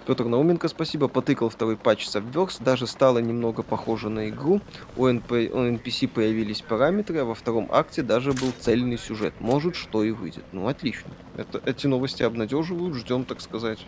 Петр 0.06 0.24
Науменко, 0.24 0.68
спасибо, 0.68 1.06
потыкал 1.06 1.50
второй 1.50 1.76
патч 1.76 2.06
Subverse, 2.06 2.62
даже 2.62 2.86
стало 2.86 3.18
немного 3.18 3.62
похоже 3.62 4.08
на 4.08 4.30
игру. 4.30 4.62
У, 4.96 5.06
НП, 5.06 5.32
у 5.32 5.34
NPC 5.34 6.08
появились 6.08 6.62
параметры, 6.62 7.18
а 7.18 7.24
во 7.26 7.34
втором 7.34 7.68
акте 7.70 8.02
даже 8.02 8.32
был 8.32 8.52
цельный 8.58 8.96
сюжет. 8.96 9.34
Может, 9.38 9.76
что 9.76 10.02
и 10.02 10.10
выйдет. 10.10 10.44
Ну, 10.52 10.66
отлично. 10.66 11.10
Это, 11.36 11.60
эти 11.66 11.86
новости 11.86 12.22
обнадеживают, 12.22 12.94
ждем, 12.94 13.24
так 13.24 13.42
сказать, 13.42 13.84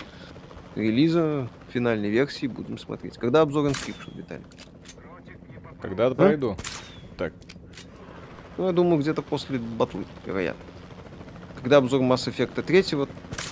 релиза 0.75 1.49
финальной 1.71 2.11
версии, 2.11 2.47
будем 2.47 2.77
смотреть. 2.77 3.17
Когда 3.17 3.41
обзор 3.41 3.69
Inscription, 3.69 4.15
Виталий? 4.15 4.45
Когда-то 5.81 6.15
пройду. 6.17 6.57
Так, 7.21 7.35
Ну, 8.57 8.67
я 8.67 8.73
думаю, 8.73 8.99
где-то 8.99 9.21
после 9.21 9.59
батлы, 9.59 10.07
вероятно. 10.25 10.65
Когда 11.57 11.77
обзор 11.77 12.01
Mass 12.01 12.27
Effect 12.35 12.63
3, 12.63 13.07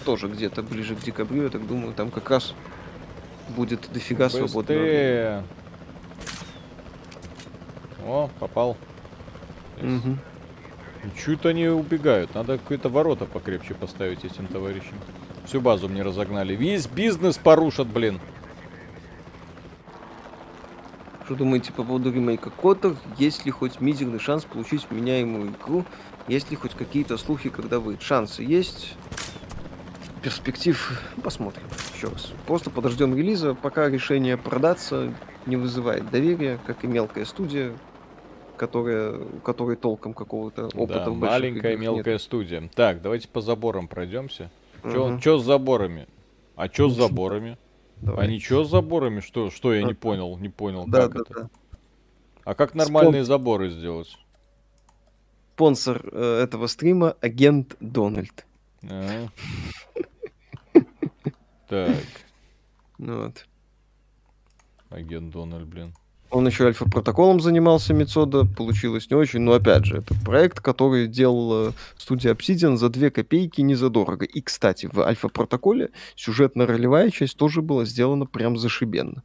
тоже 0.07 0.29
где-то 0.29 0.63
ближе 0.63 0.97
к 0.97 1.01
декабрю, 1.01 1.43
я 1.43 1.49
так 1.51 1.67
думаю, 1.67 1.93
там 1.93 2.11
как 2.11 2.31
раз 2.31 2.55
будет 3.51 3.93
дофига 3.93 4.31
свободного. 4.31 4.63
быстрее. 4.63 5.45
О, 8.07 8.31
попал. 8.41 8.79
Мгм. 9.83 10.19
Чуть-то 11.23 11.51
они 11.51 11.69
убегают. 11.69 12.35
Надо 12.35 12.57
какие-то 12.57 12.89
ворота 12.89 13.27
покрепче 13.27 13.75
поставить 13.75 14.25
этим 14.25 14.47
товарищам. 14.47 14.97
Всю 15.45 15.61
базу 15.61 15.91
мне 15.91 16.03
разогнали. 16.03 16.57
Весь 16.57 16.87
бизнес 16.87 17.37
порушат, 17.37 17.87
блин. 17.87 18.19
Что 21.29 21.35
думаете 21.35 21.75
по 21.75 21.85
поводу 21.85 22.11
ремейка 22.11 22.49
Котор? 22.49 22.97
Есть 23.19 23.45
ли 23.45 23.51
хоть 23.51 23.83
мизерный 23.83 24.19
шанс 24.19 24.47
получить 24.47 24.87
вменяемую 24.89 25.53
игру? 25.63 25.85
Есть 26.27 26.51
ли 26.51 26.57
хоть 26.57 26.73
какие-то 26.73 27.19
слухи, 27.19 27.51
когда 27.51 27.81
выйдет? 27.81 28.01
Шансы 28.01 28.43
есть. 28.43 28.95
Перспектив 30.23 31.03
посмотрим. 31.23 31.65
Еще 31.95 32.09
раз. 32.09 32.33
Просто 32.47 32.71
подождем 32.71 33.15
релиза, 33.15 33.53
пока 33.55 33.91
решение 33.91 34.39
продаться 34.39 35.13
не 35.45 35.57
вызывает 35.57 36.11
доверия, 36.11 36.59
как 36.67 36.83
и 36.85 36.87
мелкая 36.87 37.27
студия, 37.27 37.75
которая, 38.57 39.19
у 39.19 39.41
которой 39.41 39.77
толком 39.77 40.15
какого-то 40.15 40.69
опыта 40.69 41.05
Да, 41.05 41.11
в 41.11 41.19
маленькая 41.19 41.73
играх 41.73 41.73
нет. 41.73 41.81
мелкая 41.81 42.17
студия. 42.17 42.71
Так, 42.75 43.03
давайте 43.03 43.29
по 43.29 43.43
заборам 43.43 43.87
пройдемся. 43.87 44.51
Мгм. 44.83 45.21
Чё 45.21 45.37
с 45.37 45.45
заборами? 45.45 46.09
А 46.57 46.71
чё 46.71 46.89
с 46.89 46.95
заборами? 46.97 47.59
Давай. 48.01 48.27
А 48.27 48.31
ничего 48.31 48.65
с 48.65 48.71
заборами? 48.71 49.21
Что, 49.21 49.51
что 49.51 49.73
я 49.75 49.83
не 49.83 49.93
А. 49.93 49.95
понял? 49.95 50.37
Не 50.39 50.49
понял, 50.49 50.85
Да, 50.87 51.03
как 51.09 51.13
да, 51.15 51.21
это? 51.21 51.35
да. 51.43 51.51
А 52.45 52.55
как 52.55 52.75
нормальные 52.75 53.25
заборы 53.25 53.71
сделать? 53.71 54.17
Спонсор 55.55 56.09
э, 56.13 56.41
этого 56.45 56.67
стрима 56.69 57.17
агент 57.21 57.77
Дональд. 57.81 58.47
А. 58.89 59.27
Так, 61.69 61.97
Ну 62.97 63.25
Вот. 63.25 63.47
агент 64.89 65.31
Дональд, 65.33 65.67
блин. 65.67 65.93
Он 66.31 66.47
еще 66.47 66.67
альфа-протоколом 66.67 67.41
занимался 67.41 67.95
Мецода, 67.95 68.45
получилось 68.45 69.09
не 69.11 69.17
очень, 69.17 69.41
но 69.41 69.53
опять 69.53 69.87
же, 69.87 69.99
это 69.99 70.15
проект, 70.27 70.61
который 70.61 71.09
делала 71.09 71.73
студия 71.97 72.35
Obsidian 72.35 72.77
за 72.77 72.91
2 72.91 73.11
копейки 73.11 73.63
незадорого. 73.63 74.27
И, 74.27 74.43
кстати, 74.43 74.91
в 74.93 75.01
альфа-протоколе 75.01 75.91
сюжетно-ролевая 76.17 77.11
часть 77.11 77.39
тоже 77.39 77.63
была 77.63 77.87
сделана 77.87 78.27
прям 78.27 78.59
зашибенно. 78.59 79.23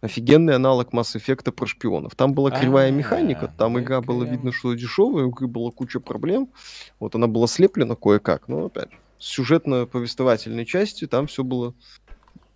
Офигенный 0.00 0.56
аналог 0.56 0.92
Mass 0.92 1.16
Effect 1.16 1.52
про 1.52 1.66
шпионов. 1.66 2.16
Там 2.16 2.34
была 2.34 2.50
кривая 2.50 2.88
А, 2.88 2.90
механика, 2.90 3.52
там 3.56 3.78
игра 3.78 4.00
была 4.00 4.24
видно, 4.24 4.52
что 4.52 4.74
дешевая, 4.74 5.24
у 5.24 5.30
игры 5.30 5.46
была 5.46 5.70
куча 5.70 6.00
проблем. 6.00 6.50
Вот 6.98 7.14
она 7.14 7.28
была 7.28 7.46
слеплена 7.46 7.94
кое-как, 7.94 8.48
но 8.48 8.66
опять 8.66 8.90
же, 8.90 8.98
сюжетно-повествовательной 9.18 10.64
частью 10.64 11.08
там 11.08 11.28
все 11.28 11.44
было, 11.44 11.74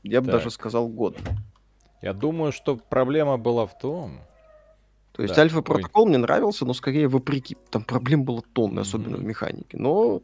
я 0.02 0.20
бы 0.20 0.32
даже 0.32 0.50
сказал, 0.50 0.88
годно. 0.88 1.20
Я 2.02 2.12
думаю, 2.12 2.52
что 2.52 2.76
проблема 2.76 3.38
была 3.38 3.66
в 3.66 3.78
том... 3.78 4.20
То 5.12 5.22
есть 5.22 5.34
Да, 5.34 5.42
альфа-протокол 5.42 6.06
мне 6.06 6.18
нравился, 6.18 6.64
но 6.64 6.72
скорее 6.72 7.06
вопреки. 7.06 7.56
Там 7.70 7.84
проблем 7.84 8.24
было 8.24 8.42
тонны, 8.54 8.80
особенно 8.80 9.16
в 9.16 9.20
Мгм. 9.20 9.28
механике. 9.28 9.76
Но 9.78 10.22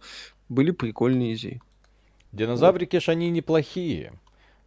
были 0.48 0.70
прикольные 0.70 1.34
идеи. 1.34 1.60
Динозаврики 2.32 2.98
ж 2.98 3.10
они 3.10 3.30
неплохие. 3.30 4.12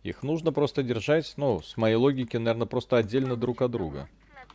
Их 0.03 0.23
нужно 0.23 0.51
просто 0.51 0.83
держать, 0.83 1.33
ну, 1.37 1.61
с 1.61 1.75
моей 1.75 1.95
логики, 1.95 2.37
наверное, 2.37 2.67
просто 2.67 2.97
отдельно 2.97 3.35
друг 3.35 3.61
от 3.61 3.71
друга. 3.71 4.09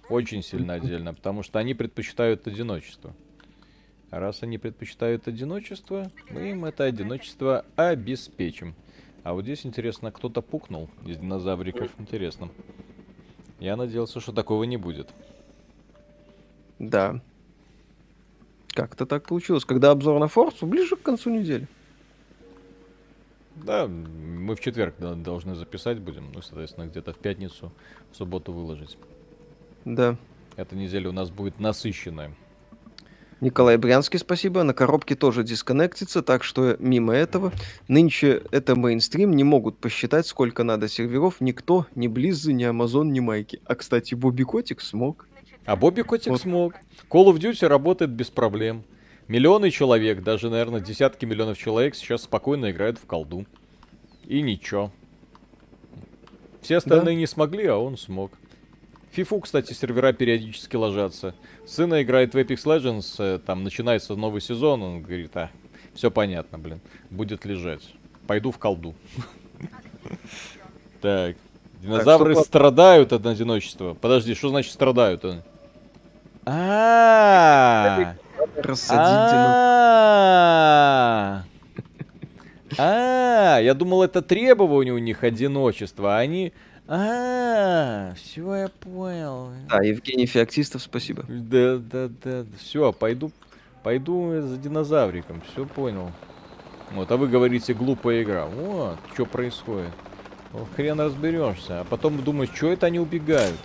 Очень 0.08 0.42
сильно 0.42 0.74
отдельно, 0.74 1.12
потому 1.14 1.42
что 1.42 1.58
они 1.58 1.74
предпочитают 1.74 2.46
одиночество. 2.46 3.14
А 4.10 4.20
раз 4.20 4.42
они 4.44 4.58
предпочитают 4.58 5.26
одиночество, 5.26 6.10
мы 6.30 6.50
им 6.50 6.64
это 6.64 6.84
одиночество 6.84 7.64
обеспечим. 7.74 8.74
А 9.26 9.32
вот 9.32 9.42
здесь, 9.42 9.66
интересно, 9.66 10.12
кто-то 10.12 10.40
пукнул 10.40 10.88
из 11.04 11.18
динозавриков. 11.18 11.90
Интересно. 11.98 12.48
Я 13.58 13.74
надеялся, 13.74 14.20
что 14.20 14.30
такого 14.30 14.62
не 14.62 14.76
будет. 14.76 15.12
Да. 16.78 17.20
Как-то 18.68 19.04
так 19.04 19.26
получилось. 19.26 19.64
Когда 19.64 19.90
обзор 19.90 20.20
на 20.20 20.28
Форцу, 20.28 20.68
ближе 20.68 20.94
к 20.94 21.02
концу 21.02 21.30
недели. 21.30 21.66
Да, 23.56 23.88
мы 23.88 24.54
в 24.54 24.60
четверг 24.60 24.94
должны 25.00 25.56
записать 25.56 25.98
будем, 25.98 26.30
ну, 26.30 26.40
соответственно, 26.40 26.86
где-то 26.86 27.12
в 27.12 27.18
пятницу, 27.18 27.72
в 28.12 28.16
субботу 28.16 28.52
выложить. 28.52 28.96
Да. 29.84 30.16
Эта 30.54 30.76
неделя 30.76 31.08
у 31.08 31.12
нас 31.12 31.30
будет 31.30 31.58
насыщенная. 31.58 32.32
Николай 33.40 33.76
Брянский, 33.76 34.18
спасибо. 34.18 34.62
На 34.62 34.72
коробке 34.72 35.14
тоже 35.14 35.44
дисконнектится, 35.44 36.22
так 36.22 36.42
что 36.42 36.76
мимо 36.78 37.12
этого. 37.12 37.52
Нынче 37.86 38.42
это 38.50 38.74
мейнстрим, 38.76 39.36
не 39.36 39.44
могут 39.44 39.78
посчитать, 39.78 40.26
сколько 40.26 40.64
надо 40.64 40.88
серверов. 40.88 41.40
Никто, 41.40 41.86
ни 41.94 42.08
Близзы, 42.08 42.54
ни 42.54 42.64
Амазон, 42.64 43.12
ни 43.12 43.20
Майки. 43.20 43.60
А, 43.66 43.74
кстати, 43.74 44.14
Бобби 44.14 44.44
Котик 44.44 44.80
смог. 44.80 45.28
А 45.66 45.76
Бобби 45.76 46.02
Котик 46.02 46.32
Вот. 46.32 46.40
смог. 46.40 46.74
Call 47.10 47.26
of 47.26 47.36
Duty 47.38 47.66
работает 47.66 48.10
без 48.10 48.30
проблем. 48.30 48.84
Миллионы 49.28 49.70
человек, 49.70 50.22
даже, 50.22 50.48
наверное, 50.48 50.80
десятки 50.80 51.26
миллионов 51.26 51.58
человек 51.58 51.94
сейчас 51.94 52.22
спокойно 52.22 52.70
играют 52.70 52.98
в 52.98 53.06
колду. 53.06 53.44
И 54.24 54.40
ничего. 54.40 54.92
Все 56.62 56.78
остальные 56.78 57.16
не 57.16 57.26
смогли, 57.26 57.66
а 57.66 57.76
он 57.76 57.98
смог. 57.98 58.32
Фифу, 59.16 59.40
кстати, 59.40 59.72
сервера 59.72 60.12
периодически 60.12 60.76
ложатся. 60.76 61.34
Сына 61.64 62.02
играет 62.02 62.34
в 62.34 62.36
Apex 62.36 62.66
Legends, 62.66 63.14
э, 63.18 63.38
там 63.38 63.64
начинается 63.64 64.14
новый 64.14 64.42
сезон, 64.42 64.82
он 64.82 65.00
говорит, 65.00 65.34
а, 65.38 65.48
все 65.94 66.10
понятно, 66.10 66.58
блин, 66.58 66.82
будет 67.08 67.46
лежать. 67.46 67.80
Пойду 68.26 68.50
в 68.50 68.58
колду. 68.58 68.94
Так, 71.00 71.36
динозавры 71.80 72.36
страдают 72.36 73.12
от 73.12 73.26
одиночества. 73.26 73.94
Подожди, 73.94 74.34
что 74.34 74.48
значит 74.48 74.72
страдают? 74.72 75.24
А, 76.44 78.16
Рассадить 78.56 79.32
а, 79.36 81.44
а, 82.78 83.58
я 83.60 83.74
думал, 83.74 84.02
это 84.02 84.20
требование 84.20 84.92
у 84.92 84.98
них 84.98 85.24
одиночества, 85.24 86.18
они... 86.18 86.52
А, 86.88 88.14
все, 88.14 88.54
я 88.54 88.68
понял. 88.68 89.50
Да, 89.68 89.82
Евгений 89.82 90.26
Феоктистов, 90.26 90.82
спасибо. 90.82 91.24
Да, 91.28 91.78
да, 91.78 92.08
да, 92.22 92.44
все, 92.58 92.92
пойду, 92.92 93.32
пойду 93.82 94.40
за 94.40 94.56
динозавриком, 94.56 95.42
все 95.52 95.66
понял. 95.66 96.12
Вот, 96.92 97.10
а 97.10 97.16
вы 97.16 97.26
говорите 97.26 97.74
глупая 97.74 98.22
игра. 98.22 98.46
Вот, 98.46 98.98
что 99.14 99.26
происходит. 99.26 99.90
Хрен 100.76 101.00
разберешься. 101.00 101.80
А 101.80 101.84
потом 101.84 102.22
думаешь, 102.22 102.50
что 102.54 102.68
это 102.68 102.86
они 102.86 103.00
убегают? 103.00 103.58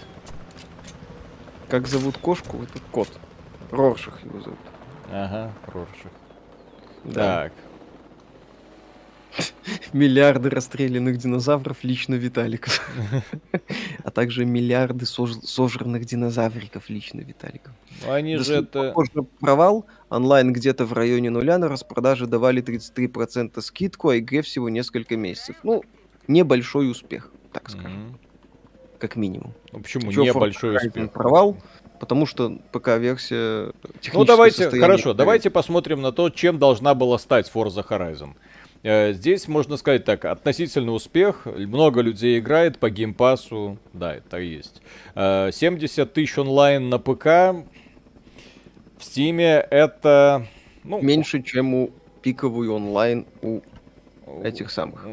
Как 1.69 1.87
зовут 1.87 2.17
кошку? 2.17 2.63
Это 2.63 2.79
кот. 2.91 3.07
Роршах 3.69 4.23
его 4.25 4.41
зовут. 4.41 4.59
Ага, 5.11 5.51
Роршах. 5.67 6.11
Да. 7.03 7.43
Так. 7.43 7.53
Миллиарды 9.93 10.49
расстрелянных 10.49 11.17
динозавров 11.17 11.83
лично 11.83 12.15
Виталиков. 12.15 12.81
А 14.03 14.09
также 14.09 14.45
миллиарды 14.45 15.05
сож- 15.05 15.41
сожранных 15.43 16.05
динозавриков 16.05 16.89
лично 16.89 17.21
Виталиков. 17.21 17.71
Ну, 18.03 18.11
они 18.11 18.37
Да, 18.37 18.43
же 18.43 18.53
это... 18.55 18.87
похоже, 18.89 19.11
провал. 19.39 19.85
Онлайн 20.09 20.51
где-то 20.51 20.85
в 20.85 20.93
районе 20.93 21.29
нуля 21.29 21.57
на 21.57 21.69
распродаже 21.69 22.25
давали 22.25 22.63
33% 22.63 23.61
скидку, 23.61 24.09
а 24.09 24.17
игре 24.17 24.41
всего 24.41 24.69
несколько 24.69 25.15
месяцев. 25.15 25.57
Ну, 25.63 25.83
небольшой 26.27 26.89
успех, 26.89 27.31
так 27.53 27.69
скажем, 27.69 28.17
как 28.97 29.15
минимум. 29.15 29.53
Ну 29.71 29.79
почему 29.79 30.11
небольшой 30.11 30.77
успех? 30.77 31.11
Провал, 31.11 31.57
потому 31.99 32.25
что 32.25 32.59
ПК-версия 32.71 33.71
Ну 34.13 34.25
давайте, 34.25 34.69
хорошо, 34.69 35.13
давайте 35.13 35.49
посмотрим 35.49 36.01
на 36.01 36.11
то, 36.11 36.29
чем 36.29 36.59
должна 36.59 36.93
была 36.95 37.17
стать 37.19 37.51
Forza 37.53 37.87
Horizon. 37.87 38.31
Э, 38.83 39.13
Здесь 39.13 39.47
можно 39.47 39.77
сказать 39.77 40.05
так, 40.05 40.25
относительный 40.25 40.95
успех, 40.95 41.45
много 41.45 42.01
людей 42.01 42.39
играет 42.39 42.79
по 42.79 42.89
геймпасу, 42.89 43.77
да, 43.93 44.15
это 44.15 44.37
есть. 44.37 44.81
Э, 45.15 45.51
70 45.51 46.11
тысяч 46.13 46.37
онлайн 46.37 46.89
на 46.89 46.97
ПК, 46.99 47.25
в 48.97 49.03
Стиме 49.03 49.65
это... 49.69 50.47
Ну, 50.83 51.01
Меньше, 51.01 51.43
чем 51.43 51.73
у 51.73 51.91
пиковый 52.21 52.69
онлайн 52.69 53.25
у 53.41 53.61
этих 54.43 54.71
самых. 54.71 55.05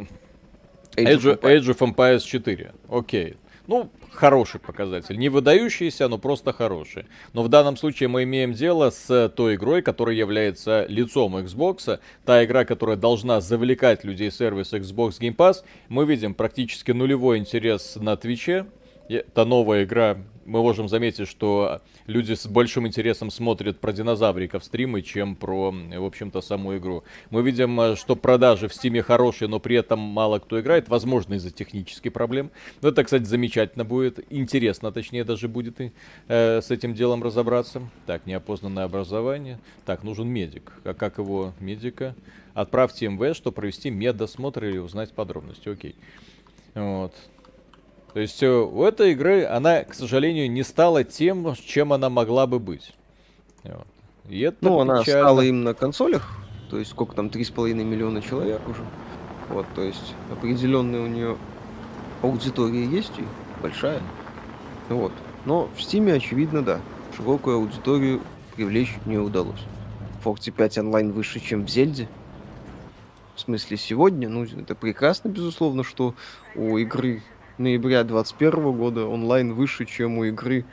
Age, 0.97 1.41
Age 1.41 1.75
of 1.75 1.79
Empires 1.79 2.21
4. 2.21 2.73
Окей. 2.89 3.37
Ну, 3.67 3.91
хороший 4.19 4.59
показатель. 4.61 5.17
Не 5.17 5.29
выдающийся, 5.29 6.09
но 6.09 6.19
просто 6.19 6.53
хороший. 6.53 7.07
Но 7.33 7.43
в 7.43 7.49
данном 7.49 7.77
случае 7.77 8.09
мы 8.09 8.25
имеем 8.25 8.53
дело 8.53 8.91
с 8.91 9.29
той 9.37 9.55
игрой, 9.55 9.81
которая 9.81 10.17
является 10.17 10.87
лицом 10.89 11.37
Xbox. 11.37 12.01
Та 12.25 12.45
игра, 12.45 12.65
которая 12.65 12.97
должна 12.97 13.41
завлекать 13.41 14.05
людей 14.05 14.31
в 14.31 14.35
сервис 14.35 14.73
Xbox 14.73 15.21
Game 15.21 15.37
Pass. 15.37 15.63
Мы 15.89 16.05
видим 16.05 16.35
практически 16.35 16.91
нулевой 16.91 17.39
интерес 17.39 17.97
на 17.97 18.17
Твиче. 18.17 18.67
Это 19.09 19.45
новая 19.47 19.85
игра. 19.85 20.19
Мы 20.45 20.61
можем 20.61 20.89
заметить, 20.89 21.29
что 21.29 21.81
люди 22.07 22.35
с 22.35 22.47
большим 22.47 22.87
интересом 22.87 23.31
смотрят 23.31 23.81
про 23.81 23.93
динозавриков 23.93 24.65
стримы, 24.65 25.03
чем 25.03 25.35
про, 25.35 25.71
в 25.71 26.05
общем-то, 26.05 26.41
саму 26.41 26.77
игру. 26.77 27.05
Мы 27.31 27.43
видим, 27.43 27.79
э, 27.81 27.97
что 27.97 28.17
продажи 28.17 28.69
в 28.69 28.75
Стиме 28.75 29.03
хорошие, 29.03 29.49
но 29.49 29.61
при 29.61 29.77
этом 29.77 29.99
мало 29.99 30.39
кто 30.39 30.61
играет, 30.61 30.89
возможно, 30.89 31.35
из-за 31.35 31.51
технических 31.51 32.13
проблем. 32.13 32.51
Но 32.83 32.89
это, 32.89 33.05
кстати, 33.05 33.25
замечательно 33.25 33.85
будет. 33.85 34.21
Интересно, 34.31 34.93
точнее, 34.93 35.25
даже 35.25 35.49
будет 35.49 35.81
и, 35.81 35.93
э, 36.29 36.61
с 36.61 36.71
этим 36.71 36.95
делом 36.95 37.23
разобраться. 37.23 37.83
Так, 38.07 38.27
неопознанное 38.27 38.85
образование. 38.85 39.59
Так, 39.87 40.03
нужен 40.03 40.29
медик. 40.29 40.73
А 40.85 40.95
как 40.95 41.19
его 41.19 41.53
медика? 41.61 42.15
Отправьте 42.55 43.09
МВ, 43.09 43.37
чтобы 43.37 43.55
провести 43.55 43.91
медосмотр 43.91 44.65
или 44.65 44.79
узнать 44.79 45.13
подробности. 45.13 45.69
Окей. 45.69 45.95
Вот. 46.75 47.15
То 48.13 48.21
есть 48.21 48.43
э, 48.43 48.49
у 48.51 48.85
этой 48.85 49.13
игры 49.13 49.45
она, 49.45 49.85
к 49.85 49.95
сожалению, 49.95 50.51
не 50.51 50.63
стала 50.63 51.05
тем, 51.05 51.55
чем 51.55 51.93
она 51.93 52.09
могла 52.09 52.47
бы 52.47 52.59
быть. 52.59 52.93
Вот. 53.65 53.87
И 54.29 54.41
это 54.41 54.57
Ну, 54.61 54.81
она 54.81 55.01
печально. 55.01 55.23
стала 55.23 55.41
им 55.43 55.63
на 55.65 55.75
консолях, 55.75 56.37
то 56.71 56.79
есть 56.79 56.91
сколько 56.91 57.15
там, 57.15 57.27
3,5 57.27 57.73
миллиона 57.75 58.23
человек 58.23 58.67
уже. 58.69 58.83
Вот, 59.49 59.67
то 59.75 59.83
есть 59.83 60.15
определенная 60.31 61.01
у 61.01 61.07
нее 61.07 61.37
аудитория 62.23 62.85
есть 62.85 63.13
и 63.19 63.25
большая. 63.63 64.01
Вот. 64.89 65.13
Но 65.47 65.69
в 65.77 65.83
Стиме, 65.83 66.15
очевидно, 66.15 66.63
да, 66.63 66.81
широкую 67.17 67.57
аудиторию 67.57 68.21
привлечь 68.57 68.95
не 69.07 69.17
удалось. 69.19 69.61
Форти 70.23 70.51
5 70.51 70.79
онлайн 70.79 71.13
выше, 71.13 71.41
чем 71.41 71.65
в 71.65 71.71
Зельде. 71.71 72.09
В 73.35 73.41
смысле, 73.41 73.77
сегодня, 73.77 74.29
ну, 74.29 74.45
это 74.45 74.75
прекрасно, 74.75 75.29
безусловно, 75.29 75.85
что 75.85 76.15
у 76.57 76.77
игры 76.77 77.23
ноября 77.59 78.05
21 78.05 78.73
года 78.73 79.07
онлайн 79.07 79.53
выше, 79.53 79.85
чем 79.85 80.19
у 80.19 80.25
игры 80.25 80.65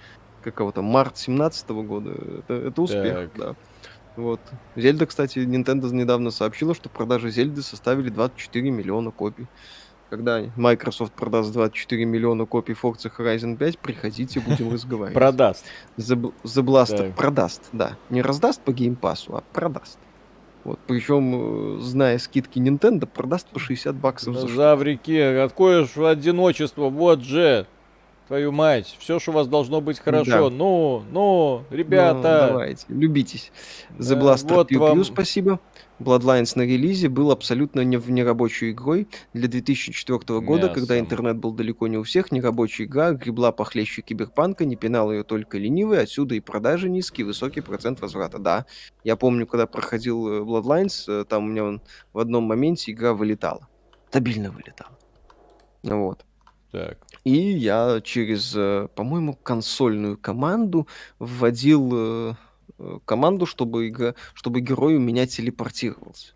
какого-то 0.44 0.82
март 0.82 1.18
17 1.18 1.70
года. 1.70 2.12
Это, 2.40 2.54
это 2.54 2.82
успех, 2.82 3.14
Так. 3.14 3.30
да. 3.38 3.56
Вот. 4.16 4.40
Зельда, 4.76 5.06
кстати, 5.06 5.40
Nintendo 5.40 5.92
недавно 5.92 6.32
сообщила, 6.32 6.74
что 6.74 6.88
продажи 6.90 7.30
Зельды 7.32 7.62
составили 7.62 8.10
24 8.10 8.72
миллиона 8.72 9.12
копий. 9.12 9.48
Когда 10.10 10.40
Microsoft 10.56 11.14
продаст 11.14 11.52
24 11.52 12.06
миллиона 12.06 12.46
копий 12.46 12.74
Forza 12.74 13.12
Horizon 13.18 13.58
5, 13.58 13.80
приходите, 13.80 14.40
будем 14.40 14.72
разговаривать. 14.74 15.16
Продаст. 15.16 15.66
The, 15.98 16.32
The 16.44 16.64
Blaster 16.64 17.14
продаст, 17.14 17.70
да. 17.74 17.98
Не 18.10 18.22
раздаст 18.22 18.62
по 18.62 18.72
геймпасу, 18.72 19.36
а 19.36 19.44
продаст. 19.52 19.98
Вот, 20.66 20.80
причем, 20.88 21.78
э, 21.78 21.82
зная 21.82 22.18
скидки 22.18 22.58
Nintendo, 22.58 23.06
продаст 23.06 23.48
по 23.48 23.60
60 23.60 23.96
баксов 23.96 24.34
за 24.34 24.40
штуку. 24.40 24.48
Динозаврики, 24.48 25.36
какое 25.36 25.86
ж 25.86 26.10
одиночество, 26.10 26.90
вот 26.90 27.22
же. 27.22 27.68
Твою 28.28 28.52
мать, 28.52 28.96
все, 29.00 29.20
что 29.20 29.32
у 29.32 29.34
вас 29.36 29.48
должно 29.48 29.82
быть 29.82 30.00
хорошо. 30.00 30.50
Да. 30.50 30.56
Ну, 30.56 31.04
ну, 31.12 31.64
Ну, 31.70 31.76
ребята. 31.76 32.48
давайте, 32.50 32.86
любитесь. 32.90 33.52
The 34.00 34.16
Да, 34.16 34.22
Blaster 34.22 34.56
вот 34.56 34.72
Pew 34.72 34.78
Pew, 34.78 34.80
вам- 34.80 35.04
спасибо. 35.04 35.60
Bloodlines 36.00 36.54
на 36.56 36.64
релизе 36.64 37.08
был 37.08 37.32
абсолютно 37.32 37.82
не 37.82 37.96
в 37.98 38.10
нерабочей 38.10 38.72
игрой 38.72 39.08
для 39.34 39.48
2004 39.48 40.42
года, 40.42 40.68
когда 40.70 40.96
Мясом. 40.96 41.06
интернет 41.06 41.38
был 41.38 41.54
далеко 41.54 41.88
не 41.88 41.98
у 41.98 42.04
всех. 42.04 42.32
Нерабочая 42.34 42.86
игра 42.86 43.12
гребла 43.12 43.52
похлеще 43.54 44.02
киберпанка, 44.02 44.66
не 44.66 44.76
пинал 44.76 45.12
ее 45.12 45.24
только 45.24 45.58
ленивый, 45.58 46.02
отсюда 46.02 46.36
и 46.36 46.40
продажи 46.42 46.90
низкие, 46.90 47.26
высокий 47.26 47.62
процент 47.62 48.02
возврата. 48.02 48.40
Да, 48.40 48.66
я 49.06 49.16
помню, 49.16 49.46
когда 49.48 49.68
проходил 49.68 50.28
э, 50.28 50.40
Bloodlines, 50.42 51.06
э, 51.08 51.24
там 51.26 51.46
у 51.46 51.48
меня 51.48 51.64
он 51.64 51.82
в 52.12 52.20
одном 52.20 52.44
моменте 52.46 52.92
игра 52.92 53.14
вылетала. 53.14 53.68
Стабильно 54.10 54.52
вылетала. 54.52 54.98
Вот. 55.84 56.26
Так, 56.76 56.98
И 57.24 57.32
я 57.32 58.02
через, 58.04 58.54
э, 58.54 58.90
по-моему, 58.96 59.34
консольную 59.34 60.18
команду 60.18 60.90
вводил 61.20 61.92
э, 61.94 62.34
э, 62.80 63.00
команду, 63.06 63.46
чтобы, 63.46 63.88
игра, 63.88 64.14
чтобы 64.34 64.60
герой 64.60 64.98
у 64.98 65.00
меня 65.00 65.26
телепортировался. 65.26 66.34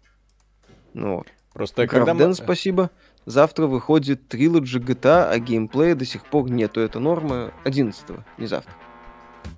Ну, 0.94 1.18
вот. 1.18 1.28
просто 1.52 1.88
когда 1.88 2.14
мы... 2.14 2.34
спасибо. 2.34 2.90
Завтра 3.26 3.68
выходит 3.68 4.30
трилоджи 4.30 4.80
GTA, 4.80 5.30
а 5.30 5.40
геймплея 5.40 5.94
до 5.94 6.06
сих 6.06 6.24
пор 6.24 6.50
нету. 6.50 6.80
Это 6.80 7.02
норма 7.02 7.52
11 7.66 8.06
не 8.38 8.48
завтра. 8.48 8.74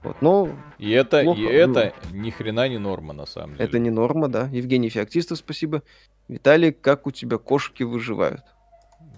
Вот, 0.01 0.19
но 0.19 0.49
И 0.79 0.89
это, 0.89 1.21
Плохо 1.21 1.41
и 1.41 1.45
это 1.45 1.93
ни 2.11 2.31
хрена 2.31 2.67
не 2.67 2.79
норма, 2.79 3.13
на 3.13 3.27
самом 3.27 3.53
деле. 3.53 3.65
это 3.65 3.77
не 3.77 3.91
норма, 3.91 4.29
да. 4.29 4.47
Евгений 4.51 4.89
Феоктистов, 4.89 5.37
спасибо. 5.37 5.83
Виталий, 6.27 6.71
как 6.71 7.05
у 7.05 7.11
тебя 7.11 7.37
кошки 7.37 7.83
выживают? 7.83 8.41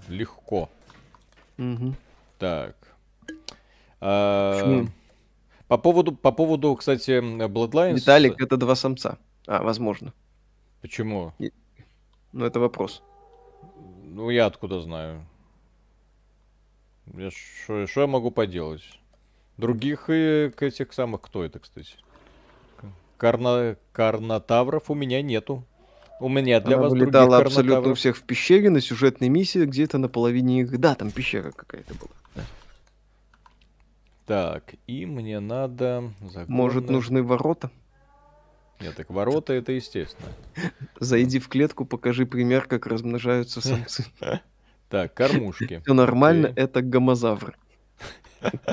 Легко. 0.09 0.69
Так. 2.39 2.75
А, 4.01 4.59
Почему? 4.59 4.89
По 5.67 5.77
поводу, 5.77 6.11
по 6.11 6.31
поводу, 6.31 6.75
кстати, 6.75 7.19
Bloodlines... 7.47 7.95
Виталик, 7.95 8.41
это 8.41 8.57
два 8.57 8.75
самца. 8.75 9.17
А, 9.47 9.63
возможно. 9.63 10.13
Почему? 10.81 11.33
Но 12.31 12.45
это 12.45 12.59
вопрос. 12.59 13.01
Ну, 14.03 14.29
я 14.29 14.45
откуда 14.45 14.79
знаю? 14.81 15.25
Что 17.29 18.01
я 18.01 18.07
могу 18.07 18.31
поделать? 18.31 18.83
Других 19.57 20.09
э, 20.09 20.51
к 20.55 20.63
этих 20.63 20.93
самых... 20.93 21.21
Кто 21.21 21.43
это, 21.43 21.59
кстати? 21.59 21.95
Карна... 23.17 23.77
Карнотавров 23.91 24.89
у 24.89 24.95
меня 24.95 25.21
нету. 25.21 25.63
У 26.19 26.29
меня 26.29 26.59
для 26.61 26.75
Она 26.75 26.83
вас 26.83 26.93
вылетала 26.93 27.39
абсолютно 27.39 27.91
у 27.91 27.95
всех 27.95 28.15
в 28.17 28.23
пещере 28.23 28.69
на 28.69 28.81
сюжетной 28.81 29.29
миссии 29.29 29.65
где-то 29.65 29.97
на 29.97 30.07
половине 30.07 30.61
игры. 30.61 30.77
Да, 30.77 30.93
там 30.95 31.11
пещера 31.11 31.51
какая-то 31.51 31.95
была. 31.95 32.45
Так, 34.25 34.75
и 34.87 35.05
мне 35.05 35.41
надо... 35.41 36.13
Может, 36.47 36.85
загонных- 36.85 36.91
нужны 36.91 37.23
ворота? 37.23 37.71
Нет, 38.79 38.95
так 38.95 39.09
ворота 39.09 39.51
это 39.53 39.73
естественно. 39.73 40.29
Зайди 40.99 41.39
в 41.39 41.49
клетку, 41.49 41.85
покажи 41.85 42.25
пример, 42.25 42.65
как 42.65 42.87
размножаются 42.87 43.59
самцы. 43.61 44.05
Так, 44.89 45.13
кормушки. 45.13 45.81
Все 45.83 45.93
нормально, 45.93 46.53
это 46.55 46.81
гомозавры. 46.81 47.55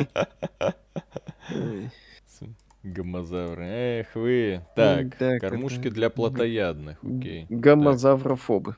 Гомозавры. 2.83 3.65
Эх 3.65 4.15
вы. 4.15 4.63
Так, 4.75 5.15
так, 5.17 5.41
кормушки 5.41 5.81
это- 5.89 5.91
для 5.91 6.11
плотоядных. 6.11 6.99
Окей. 7.05 7.47
Гомозаврофобы. 7.51 8.77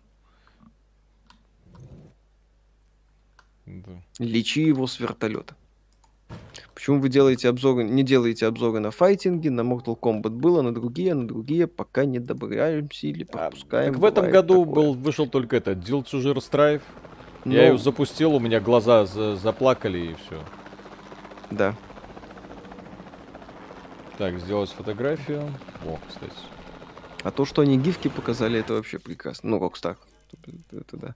Да. 3.67 3.93
Лечи 4.19 4.63
его 4.63 4.87
с 4.87 4.99
вертолета. 5.01 5.55
Почему 6.75 7.01
вы 7.01 7.09
делаете 7.11 7.49
обзоры, 7.49 7.85
не 7.85 8.03
делаете 8.03 8.47
обзоры 8.47 8.81
на 8.81 8.91
файтинги? 8.91 9.49
На 9.49 9.61
Mortal 9.61 9.97
Kombat 9.99 10.31
было, 10.31 10.63
на 10.63 10.75
другие, 10.75 11.15
на 11.15 11.29
другие 11.29 11.67
пока 11.67 12.05
не 12.05 12.19
добираемся 12.19 13.07
или 13.07 13.25
А, 13.31 13.51
пропускаем. 13.51 13.93
так 13.95 14.03
в 14.03 14.05
этом 14.05 14.31
году 14.31 14.65
такое. 14.65 14.75
был, 14.75 14.95
вышел 14.95 15.27
только 15.29 15.57
этот 15.57 15.79
Deal 15.79 16.05
Чужир. 16.05 16.39
Но- 17.45 17.53
Я 17.55 17.69
ее 17.69 17.79
запустил, 17.79 18.35
у 18.35 18.41
меня 18.41 18.61
глаза 18.61 19.05
за- 19.05 19.37
заплакали 19.37 19.99
и 19.99 20.15
все. 20.15 20.43
Да. 21.51 21.77
Так, 24.23 24.39
сделать 24.39 24.71
фотографию. 24.71 25.53
О, 25.85 25.99
кстати. 26.09 26.33
А 27.25 27.33
то, 27.33 27.45
что 27.45 27.63
они 27.63 27.77
гифки 27.77 28.07
показали, 28.07 28.61
это 28.61 28.75
вообще 28.75 29.01
прекрасно. 29.01 29.51
Ну, 29.51 29.59
Rockstar. 29.59 29.97
Это, 30.33 30.77
это 30.77 30.97
да. 30.97 31.15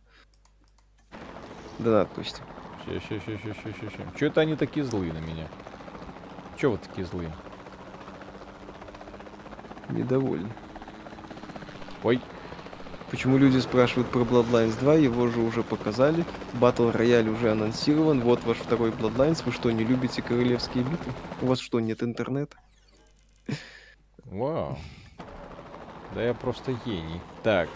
Да, 1.79 2.01
отпусти. 2.01 2.43
Ща, 2.85 2.99
ща, 2.99 3.21
ща, 3.21 3.39
ща, 3.39 3.55
ща, 3.55 3.73
ща, 3.79 3.91
ща. 3.91 4.13
Чё 4.19 4.27
это 4.27 4.41
они 4.41 4.57
такие 4.57 4.85
злые 4.85 5.13
на 5.13 5.19
меня? 5.19 5.47
Чё 6.59 6.73
вы 6.73 6.79
такие 6.79 7.07
злые? 7.07 7.33
Недоволен. 9.89 10.51
Ой, 12.03 12.21
Почему 13.09 13.39
люди 13.39 13.59
спрашивают 13.59 14.09
про 14.09 14.23
Bloodlines 14.23 14.81
2? 14.81 14.95
Его 14.95 15.29
же 15.29 15.39
уже 15.39 15.63
показали. 15.63 16.25
Battle 16.55 16.93
Royale 16.93 17.33
уже 17.33 17.53
анонсирован. 17.53 18.21
Вот 18.23 18.43
ваш 18.43 18.57
второй 18.57 18.91
Bloodlines. 18.91 19.45
Вы 19.47 19.53
что, 19.53 19.71
не 19.71 19.85
любите 19.85 20.23
королевские 20.23 20.83
битвы? 20.83 21.13
У 21.41 21.47
вас 21.47 21.61
что, 21.61 21.79
нет 21.79 22.03
интернета? 22.03 22.57
Вау. 24.25 24.79
Да 26.15 26.23
я 26.23 26.35
просто 26.35 26.73
гений. 26.85 27.21
Так. 27.43 27.69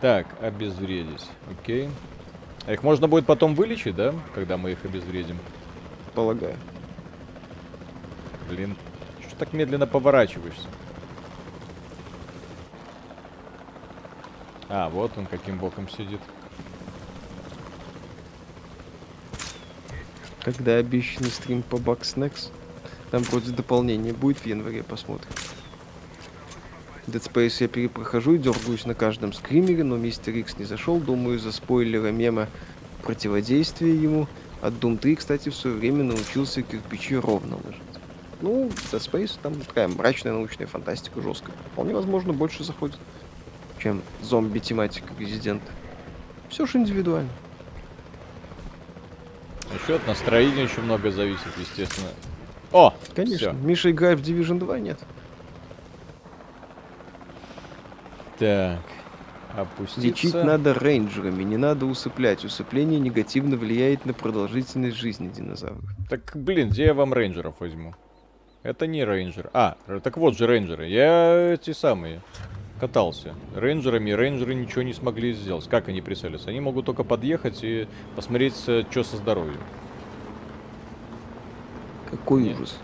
Так, 0.00 0.26
обезвредить. 0.40 1.28
Окей. 1.50 1.90
А 2.66 2.72
их 2.72 2.82
можно 2.82 3.08
будет 3.08 3.26
потом 3.26 3.54
вылечить, 3.54 3.96
да? 3.96 4.14
Когда 4.34 4.56
мы 4.56 4.72
их 4.72 4.84
обезвредим. 4.84 5.38
Полагаю. 6.14 6.56
Блин, 8.48 8.76
что 9.26 9.36
так 9.36 9.52
медленно 9.52 9.86
поворачиваешься? 9.86 10.68
А, 14.68 14.88
вот 14.88 15.16
он 15.18 15.26
каким 15.26 15.58
боком 15.58 15.88
сидит. 15.88 16.20
Когда 20.42 20.76
обещанный 20.76 21.30
стрим 21.30 21.62
по 21.62 21.76
Bugsnax? 21.76 22.50
Там 23.10 23.22
вроде 23.22 23.50
дополнение 23.50 24.12
будет 24.12 24.38
в 24.38 24.46
январе, 24.46 24.82
посмотрим. 24.82 25.30
Dead 27.06 27.22
Space 27.22 27.56
я 27.60 27.68
перепрохожу 27.68 28.34
и 28.34 28.38
дергаюсь 28.38 28.86
на 28.86 28.94
каждом 28.94 29.32
скримере, 29.32 29.82
но 29.82 29.96
Мистер 29.96 30.34
Икс 30.36 30.56
не 30.58 30.64
зашел, 30.64 30.98
думаю, 30.98 31.38
из-за 31.38 31.50
спойлера 31.50 32.10
мема 32.12 32.48
противодействия 33.02 33.94
ему. 33.94 34.28
От 34.62 34.74
Doom 34.74 34.98
3, 34.98 35.16
кстати, 35.16 35.48
в 35.48 35.54
свое 35.54 35.76
время 35.76 36.04
научился 36.04 36.62
кирпичи 36.62 37.16
ровно 37.16 37.56
ложить. 37.56 37.82
Ну, 38.42 38.68
Dead 38.92 39.00
Space 39.00 39.38
там 39.42 39.54
такая 39.54 39.88
мрачная 39.88 40.32
научная 40.32 40.66
фантастика 40.66 41.20
жесткая. 41.20 41.56
Вполне 41.72 41.94
возможно, 41.94 42.32
больше 42.32 42.62
заходит, 42.62 42.98
чем 43.82 44.02
зомби-тематика 44.22 45.12
Резидента. 45.18 45.72
Все 46.48 46.66
же 46.66 46.78
индивидуально. 46.78 47.30
Еще 49.82 49.96
от 49.96 50.06
настроения 50.06 50.64
очень 50.64 50.82
много 50.82 51.10
зависит, 51.10 51.48
естественно. 51.58 52.10
О, 52.72 52.94
Конечно. 53.14 53.36
всё. 53.36 53.52
Миша 53.52 53.90
играет 53.90 54.20
в 54.20 54.22
Division 54.22 54.58
2, 54.58 54.78
нет? 54.78 54.98
Так. 58.38 58.80
Опуститься. 59.56 60.00
Лечить 60.00 60.34
надо 60.34 60.74
рейнджерами, 60.74 61.42
не 61.42 61.56
надо 61.56 61.86
усыплять. 61.86 62.44
Усыпление 62.44 63.00
негативно 63.00 63.56
влияет 63.56 64.06
на 64.06 64.12
продолжительность 64.12 64.96
жизни 64.96 65.28
динозавров. 65.28 65.84
Так, 66.08 66.30
блин, 66.34 66.70
где 66.70 66.84
я 66.84 66.94
вам 66.94 67.12
рейнджеров 67.12 67.56
возьму? 67.58 67.94
Это 68.62 68.86
не 68.86 69.04
рейнджер. 69.04 69.50
А, 69.52 69.76
так 70.04 70.16
вот 70.16 70.36
же 70.38 70.46
рейнджеры. 70.46 70.86
Я 70.86 71.54
эти 71.54 71.72
самые 71.72 72.20
катался. 72.78 73.34
Рейнджерами 73.56 74.12
рейнджеры 74.12 74.54
ничего 74.54 74.82
не 74.82 74.92
смогли 74.92 75.32
сделать. 75.32 75.66
Как 75.68 75.88
они 75.88 76.00
прицелятся? 76.00 76.50
Они 76.50 76.60
могут 76.60 76.86
только 76.86 77.02
подъехать 77.02 77.64
и 77.64 77.88
посмотреть, 78.14 78.54
что 78.54 79.02
со 79.02 79.16
здоровьем. 79.16 79.60
Какой 82.10 82.52
ужас. 82.52 82.78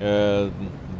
Э, 0.00 0.50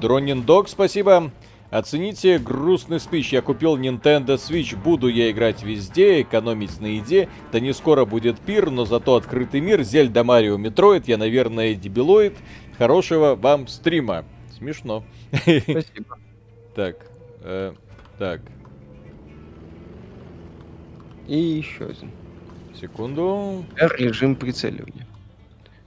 Дронин 0.00 0.42
Дог, 0.42 0.68
спасибо. 0.68 1.32
Оцените 1.70 2.38
грустный 2.38 3.00
спич. 3.00 3.32
Я 3.32 3.42
купил 3.42 3.76
Nintendo 3.76 4.36
Switch. 4.36 4.76
Буду 4.76 5.08
я 5.08 5.30
играть 5.30 5.62
везде, 5.62 6.20
экономить 6.22 6.80
на 6.80 6.86
еде. 6.86 7.28
Да 7.50 7.58
не 7.58 7.72
скоро 7.72 8.04
будет 8.04 8.38
пир, 8.38 8.70
но 8.70 8.84
зато 8.84 9.16
открытый 9.16 9.60
мир. 9.60 9.82
Zelda, 9.82 10.22
Mario, 10.22 10.56
Metroid. 10.56 11.08
Я, 11.08 11.16
наверное, 11.16 11.74
дебилоид. 11.74 12.36
Хорошего 12.78 13.34
вам 13.34 13.66
стрима. 13.66 14.24
Смешно. 14.56 15.02
Спасибо. 15.32 16.18
Так. 16.74 16.96
э, 17.42 17.74
Так. 18.18 18.40
И 21.26 21.36
еще 21.36 21.86
один. 21.86 22.10
Секунду. 22.82 23.64
R-режим 23.76 24.34
прицеливания. 24.34 25.06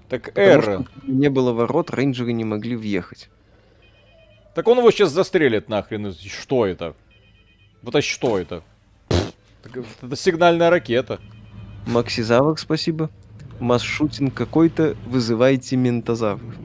Так, 0.08 0.28
Потому 0.28 0.48
R. 0.48 0.62
что 0.64 0.86
не 1.06 1.30
было 1.30 1.52
ворот, 1.52 1.92
рейнджеры 1.92 2.32
не 2.32 2.46
могли 2.46 2.78
въехать. 2.78 3.30
Так 4.54 4.66
он 4.70 4.78
его 4.78 4.90
сейчас 4.92 5.12
застрелит 5.12 5.68
нахрен. 5.68 6.14
Что 6.14 6.66
это? 6.66 6.96
Вот 7.82 7.96
а 7.98 8.02
что 8.02 8.40
это? 8.40 8.64
Так 9.10 9.84
Это 10.02 10.16
сигнальная 10.16 10.70
ракета. 10.70 11.20
Максизавр, 11.86 12.58
спасибо. 12.58 13.10
Масс-шутинг 13.60 14.34
какой-то, 14.34 14.96
вызывайте 15.06 15.76
ментозавров. 15.76 16.56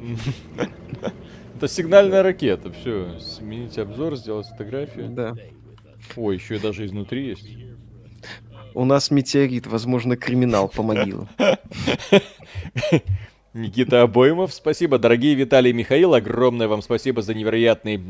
Это 1.57 1.67
сигнальная 1.67 2.23
ракета. 2.23 2.73
Все, 2.73 3.19
сменить 3.19 3.79
обзор, 3.79 4.17
сделать 4.17 4.47
фотографию. 4.47 5.09
Да. 5.11 5.35
Ой, 6.15 6.37
еще 6.37 6.57
и 6.57 6.59
даже 6.61 6.87
изнутри 6.87 7.27
есть. 7.27 7.49
У 8.75 8.85
нас 8.85 9.11
метеорит, 9.11 9.67
возможно, 9.67 10.17
криминал 10.17 10.69
по 10.69 10.83
могилам. 10.83 11.29
Никита 13.53 14.03
Обоймов, 14.03 14.55
спасибо. 14.55 14.99
Дорогие 14.99 15.35
Виталий 15.35 15.71
и 15.71 15.75
Михаил, 15.75 16.15
огромное 16.15 16.69
вам 16.69 16.83
спасибо 16.83 17.21
за 17.21 17.35
невероятные 17.35 18.01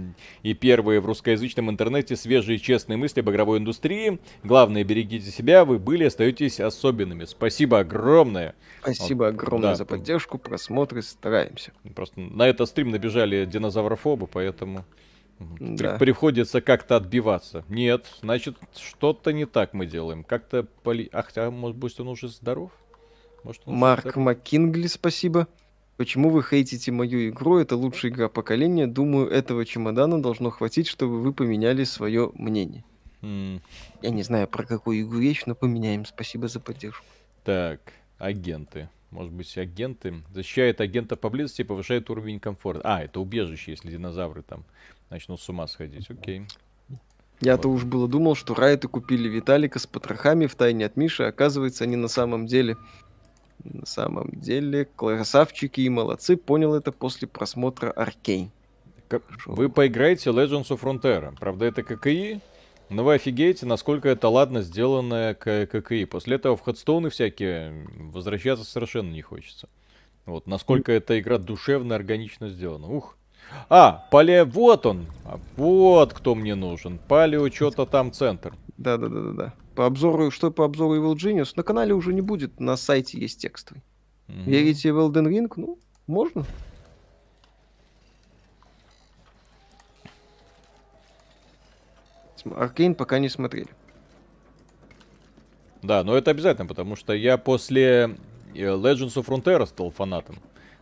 и 0.43 0.53
первые 0.53 1.01
в 1.01 1.07
русскоязычном 1.07 1.71
интернете 1.71 2.15
свежие 2.15 2.59
и 2.59 2.61
честные 2.61 2.99
мысли 2.99 3.21
об 3.21 3.31
игровой 3.31 3.59
индустрии. 3.59 4.19
Главное, 4.45 4.85
берегите 4.85 5.31
себя, 5.31 5.65
вы 5.65 5.79
были, 5.79 6.05
остаетесь 6.05 6.61
особенными. 6.61 7.25
Спасибо 7.25 7.79
огромное. 7.79 8.55
Спасибо 8.83 9.29
огромное 9.29 9.71
да. 9.71 9.77
за 9.77 9.87
поддержку, 9.87 10.37
просмотры, 10.37 11.01
стараемся. 11.01 11.73
Просто 11.95 12.21
на 12.21 12.47
этот 12.47 12.69
стрим 12.69 12.91
набежали 12.91 13.47
динозаврофобы, 13.47 14.27
поэтому 14.27 14.85
Да. 15.59 15.97
приходится 15.97 16.61
как-то 16.61 16.97
отбиваться. 16.97 17.65
Нет, 17.69 18.07
значит, 18.21 18.57
что-то 18.77 19.33
не 19.33 19.47
так 19.47 19.73
мы 19.73 19.87
делаем. 19.87 20.23
Как-то 20.23 20.65
поли... 20.83 21.09
Ах, 21.13 21.27
хотя, 21.27 21.51
может 21.51 21.77
быть, 21.79 21.99
он 21.99 22.09
уже 22.09 22.29
здоров? 22.29 22.71
Может, 23.43 23.63
он 23.65 23.75
Марк 23.77 24.01
здоров? 24.03 24.17
Маккингли, 24.17 24.87
спасибо. 24.87 25.49
Почему 25.97 26.31
вы 26.31 26.43
хейтите 26.43 26.93
мою 26.93 27.29
игру? 27.31 27.59
Это 27.59 27.77
лучшая 27.77 28.11
игра 28.13 28.29
поколения. 28.29 28.87
Думаю, 28.87 29.29
этого 29.29 29.65
чемодана 29.65 30.21
должно 30.23 30.51
хватить, 30.51 30.87
чтобы 30.89 31.21
вы 31.21 31.33
поменяли 31.33 31.85
свое 31.85 32.31
мнение. 32.35 32.85
М, 33.23 33.61
Я 34.03 34.11
не 34.11 34.23
знаю, 34.23 34.47
про 34.49 34.65
какую 34.65 35.03
игру 35.03 35.21
речь, 35.21 35.45
но 35.47 35.55
поменяем. 35.55 36.05
Спасибо 36.07 36.49
за 36.49 36.61
поддержку. 36.61 37.05
Так, 37.45 37.81
агенты. 38.19 38.89
Может 39.11 39.33
быть, 39.33 39.57
агенты. 39.59 40.23
Защищает 40.33 40.81
агента 40.81 41.17
поблизости 41.17 41.63
и 41.63 41.65
повышает 41.65 42.09
уровень 42.11 42.41
комфорта. 42.41 42.81
А, 42.85 43.03
это 43.03 43.21
убежище, 43.21 43.73
если 43.73 43.91
динозавры 43.91 44.43
там 44.43 44.65
начнут 45.11 45.41
с 45.41 45.49
ума 45.49 45.67
сходить. 45.67 46.09
Окей. 46.11 46.47
Я-то 47.41 47.69
уж 47.69 47.85
было 47.85 48.07
думал, 48.07 48.35
что 48.35 48.55
райты 48.55 48.89
купили 48.89 49.29
Виталика 49.29 49.79
с 49.79 49.87
потрохами 49.87 50.47
в 50.47 50.55
тайне 50.55 50.87
от 50.87 50.97
Миши. 50.97 51.25
Оказывается, 51.25 51.85
они 51.85 51.97
на 51.97 52.09
самом 52.09 52.47
деле... 52.47 52.77
На 53.63 53.85
самом 53.85 54.31
деле, 54.31 54.87
красавчики 54.87 55.83
и 55.83 55.89
молодцы. 55.91 56.39
Понял 56.39 56.75
это 56.75 56.93
после 56.93 57.29
просмотра 57.29 57.91
Аркейн. 57.91 58.51
Как-. 59.09 59.23
Вы 59.45 59.69
поиграете 59.69 60.31
Legends 60.31 60.69
of 60.69 60.81
Frontera. 60.81 61.37
Правда, 61.39 61.67
это 61.67 61.83
ККИ, 61.83 62.41
но 62.89 63.05
вы 63.05 63.15
офигеете, 63.15 63.67
насколько 63.67 64.09
это 64.09 64.29
ладно 64.31 64.63
сделанное 64.63 65.35
к 65.35 65.67
ККИ. 65.67 66.07
После 66.07 66.37
этого 66.37 66.57
в 66.57 66.63
Ходстоуны 66.63 67.11
всякие 67.11 67.87
возвращаться 67.99 68.65
совершенно 68.65 69.11
не 69.11 69.21
хочется. 69.21 69.69
Вот, 70.25 70.47
насколько 70.47 70.91
эта 70.91 71.21
игра 71.21 71.37
душевно, 71.37 71.95
органично 71.95 72.49
сделана. 72.49 72.87
Ух. 72.87 73.19
А, 73.69 74.07
пале... 74.11 74.45
Вот 74.45 74.87
он. 74.87 75.07
А, 75.25 75.39
Вот 75.57 76.13
кто 76.13 76.35
мне 76.35 76.55
нужен. 76.55 76.99
Палео 76.99 77.51
что-то 77.51 77.87
там 77.87 78.13
центр. 78.13 78.55
Да-да-да-да. 78.77 79.55
По 79.75 79.87
обзору, 79.87 80.31
что 80.31 80.51
по 80.51 80.65
обзору 80.65 80.97
Evil 80.97 81.15
Genius, 81.15 81.53
на 81.57 81.63
канале 81.63 81.95
уже 81.95 82.13
не 82.13 82.21
будет, 82.21 82.61
на 82.61 82.77
сайте 82.77 83.19
есть 83.19 83.41
текстовый. 83.41 83.83
Мгм. 84.27 84.45
Верите 84.45 84.93
в 84.93 84.99
Elden 84.99 85.29
Ring? 85.29 85.53
Ну, 85.57 85.79
можно. 86.07 86.45
Аркейн 92.57 92.95
пока 92.95 93.19
не 93.19 93.29
смотрели. 93.29 93.69
Да, 95.83 96.05
но 96.05 96.17
это 96.17 96.31
обязательно, 96.31 96.67
потому 96.67 96.97
что 96.97 97.13
я 97.13 97.39
после 97.39 98.17
э, 98.55 98.59
Legends 98.59 99.15
of 99.15 99.27
Frontera 99.27 99.67
стал 99.67 99.91
фанатом 99.91 100.37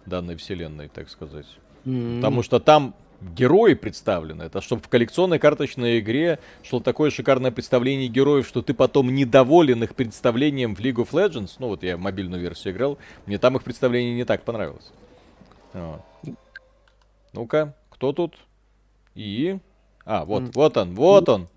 данной 0.07 0.37
вселенной, 0.37 0.89
так 0.89 1.09
сказать. 1.09 1.47
Потому 1.89 2.43
что 2.43 2.61
там 2.61 2.95
герои 3.21 3.75
представлены. 3.75 4.45
Это 4.45 4.61
чтобы 4.61 4.83
в 4.83 4.89
коллекционной 4.89 5.39
карточной 5.39 5.99
игре 5.99 6.39
шло 6.63 6.81
такое 6.81 7.11
шикарное 7.11 7.51
представление 7.51 8.09
героев, 8.09 8.47
что 8.47 8.63
ты 8.63 8.75
потом 8.75 9.15
недоволен 9.15 9.83
их 9.83 9.95
представлением 9.95 10.75
в 10.75 10.81
League 10.81 10.97
of 10.97 11.11
Legends. 11.11 11.53
Ну 11.59 11.69
вот 11.69 11.83
я 11.83 11.97
в 11.97 12.01
мобильную 12.01 12.41
версию 12.41 12.75
играл. 12.75 12.99
Мне 13.27 13.39
там 13.39 13.57
их 13.57 13.63
представление 13.63 14.15
не 14.15 14.25
так 14.25 14.43
понравилось. 14.45 14.93
Вот. 15.73 16.03
Ну-ка, 17.33 17.75
кто 17.91 18.13
тут? 18.13 18.37
И... 19.15 19.59
А, 20.05 20.25
вот, 20.25 20.55
вот 20.55 20.77
он, 20.79 20.95
вот 20.95 21.29
он. 21.29 21.49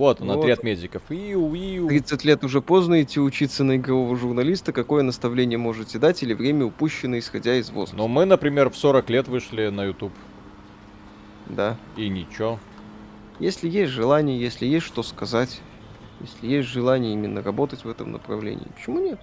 Вот 0.00 0.22
он, 0.22 0.28
Вот 0.28 0.38
отряд 0.38 0.62
медиков. 0.62 1.02
Иу, 1.10 1.54
иу. 1.54 1.86
30 1.86 2.24
лет 2.24 2.42
уже 2.42 2.62
поздно 2.62 3.02
идти 3.02 3.20
учиться 3.20 3.64
на 3.64 3.76
игрового 3.76 4.16
журналиста. 4.16 4.72
Какое 4.72 5.02
наставление 5.02 5.58
можете 5.58 5.98
дать 5.98 6.22
или 6.22 6.32
время 6.32 6.64
упущено, 6.64 7.18
исходя 7.18 7.56
из 7.56 7.68
возраста? 7.68 7.98
Но 7.98 8.08
мы, 8.08 8.24
например, 8.24 8.70
в 8.70 8.78
40 8.78 9.10
лет 9.10 9.28
вышли 9.28 9.68
на 9.68 9.84
YouTube. 9.84 10.14
Да. 11.50 11.76
И 11.98 12.08
ничего. 12.08 12.58
Если 13.40 13.68
есть 13.68 13.92
желание, 13.92 14.40
если 14.40 14.64
есть 14.64 14.86
что 14.86 15.02
сказать, 15.02 15.60
если 16.20 16.46
есть 16.46 16.70
желание 16.70 17.12
именно 17.12 17.42
работать 17.42 17.84
в 17.84 17.90
этом 17.90 18.10
направлении, 18.10 18.68
почему 18.74 19.00
нет? 19.00 19.20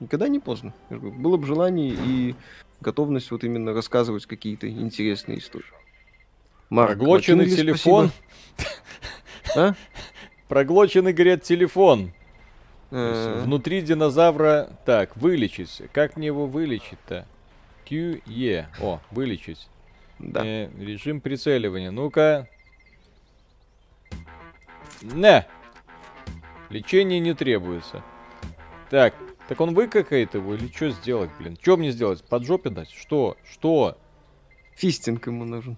Никогда 0.00 0.28
не 0.28 0.38
поздно. 0.38 0.72
Говорю, 0.88 1.12
Было 1.12 1.36
бы 1.36 1.46
желание 1.46 1.94
и 1.94 2.34
готовность 2.80 3.30
вот 3.30 3.44
именно 3.44 3.74
рассказывать 3.74 4.24
какие-то 4.24 4.66
интересные 4.66 5.40
истории. 5.40 5.66
Марк, 6.70 6.96
Проглоченный 6.96 7.44
Маккинли, 7.44 7.56
телефон. 7.56 8.08
спасибо. 8.08 8.25
А? 9.54 9.74
Проглоченный, 10.48 11.12
говорят, 11.12 11.42
телефон. 11.42 12.12
Э, 12.90 13.42
Внутри 13.44 13.82
динозавра... 13.82 14.70
Так, 14.84 15.16
вылечить. 15.16 15.82
Как 15.92 16.16
мне 16.16 16.28
его 16.28 16.46
вылечить-то? 16.46 17.26
QE. 17.86 18.66
О, 18.80 19.00
вылечить. 19.10 19.68
Да. 20.18 20.42
Э, 20.44 20.70
режим 20.78 21.20
прицеливания. 21.20 21.90
Ну-ка. 21.90 22.48
Не. 25.02 25.46
Лечение 26.70 27.20
не 27.20 27.34
требуется. 27.34 28.02
Так, 28.90 29.14
так 29.48 29.60
он 29.60 29.74
выкакает 29.74 30.34
его 30.34 30.54
или 30.54 30.68
что 30.68 30.90
сделать, 30.90 31.30
блин? 31.38 31.56
Что 31.60 31.76
мне 31.76 31.90
сделать? 31.90 32.24
Под 32.24 32.44
жопе 32.44 32.70
дать? 32.70 32.90
Что? 32.90 33.36
Что? 33.48 33.98
Фистинг 34.76 35.26
ему 35.26 35.44
нужен. 35.44 35.76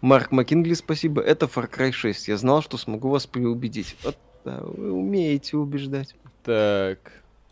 Марк 0.00 0.30
Маккингли, 0.30 0.74
спасибо. 0.74 1.20
Это 1.20 1.46
Far 1.46 1.68
Cry 1.70 1.92
6. 1.92 2.28
Я 2.28 2.36
знал, 2.36 2.62
что 2.62 2.78
смогу 2.78 3.08
вас 3.08 3.26
переубедить. 3.26 3.96
Вот, 4.04 4.16
да, 4.44 4.60
вы 4.62 4.92
умеете 4.92 5.56
убеждать. 5.56 6.14
Так. 6.44 6.98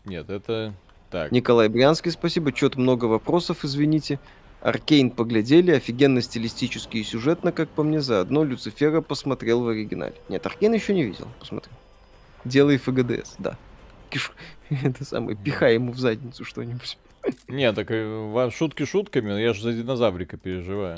Нет, 0.05 0.29
это... 0.29 0.73
Так. 1.09 1.31
Николай 1.33 1.67
Брянский, 1.67 2.09
спасибо. 2.11 2.53
Чё-то 2.53 2.79
много 2.79 3.05
вопросов, 3.05 3.65
извините. 3.65 4.17
Аркейн 4.61 5.09
поглядели, 5.11 5.71
офигенно 5.71 6.21
стилистически 6.21 6.97
и 6.97 7.03
сюжетно, 7.03 7.51
как 7.51 7.67
по 7.69 7.83
мне, 7.83 7.99
заодно 7.99 8.43
Люцифера 8.45 9.01
посмотрел 9.01 9.63
в 9.63 9.67
оригинале. 9.67 10.13
Нет, 10.29 10.45
Аркейн 10.45 10.73
еще 10.73 10.93
не 10.93 11.03
видел, 11.03 11.27
посмотри. 11.39 11.71
Делай 12.45 12.77
ФГДС, 12.77 13.35
да. 13.39 13.57
Киш- 14.09 14.31
Это 14.69 15.03
самое, 15.03 15.35
пихай 15.35 15.73
ему 15.73 15.91
в 15.91 15.99
задницу 15.99 16.45
что-нибудь. 16.45 16.97
Не, 17.47 17.71
так 17.73 17.87
э, 17.89 18.49
шутки 18.51 18.85
шутками, 18.85 19.39
я 19.39 19.53
же 19.53 19.61
за 19.61 19.73
динозаврика 19.73 20.37
переживаю. 20.37 20.97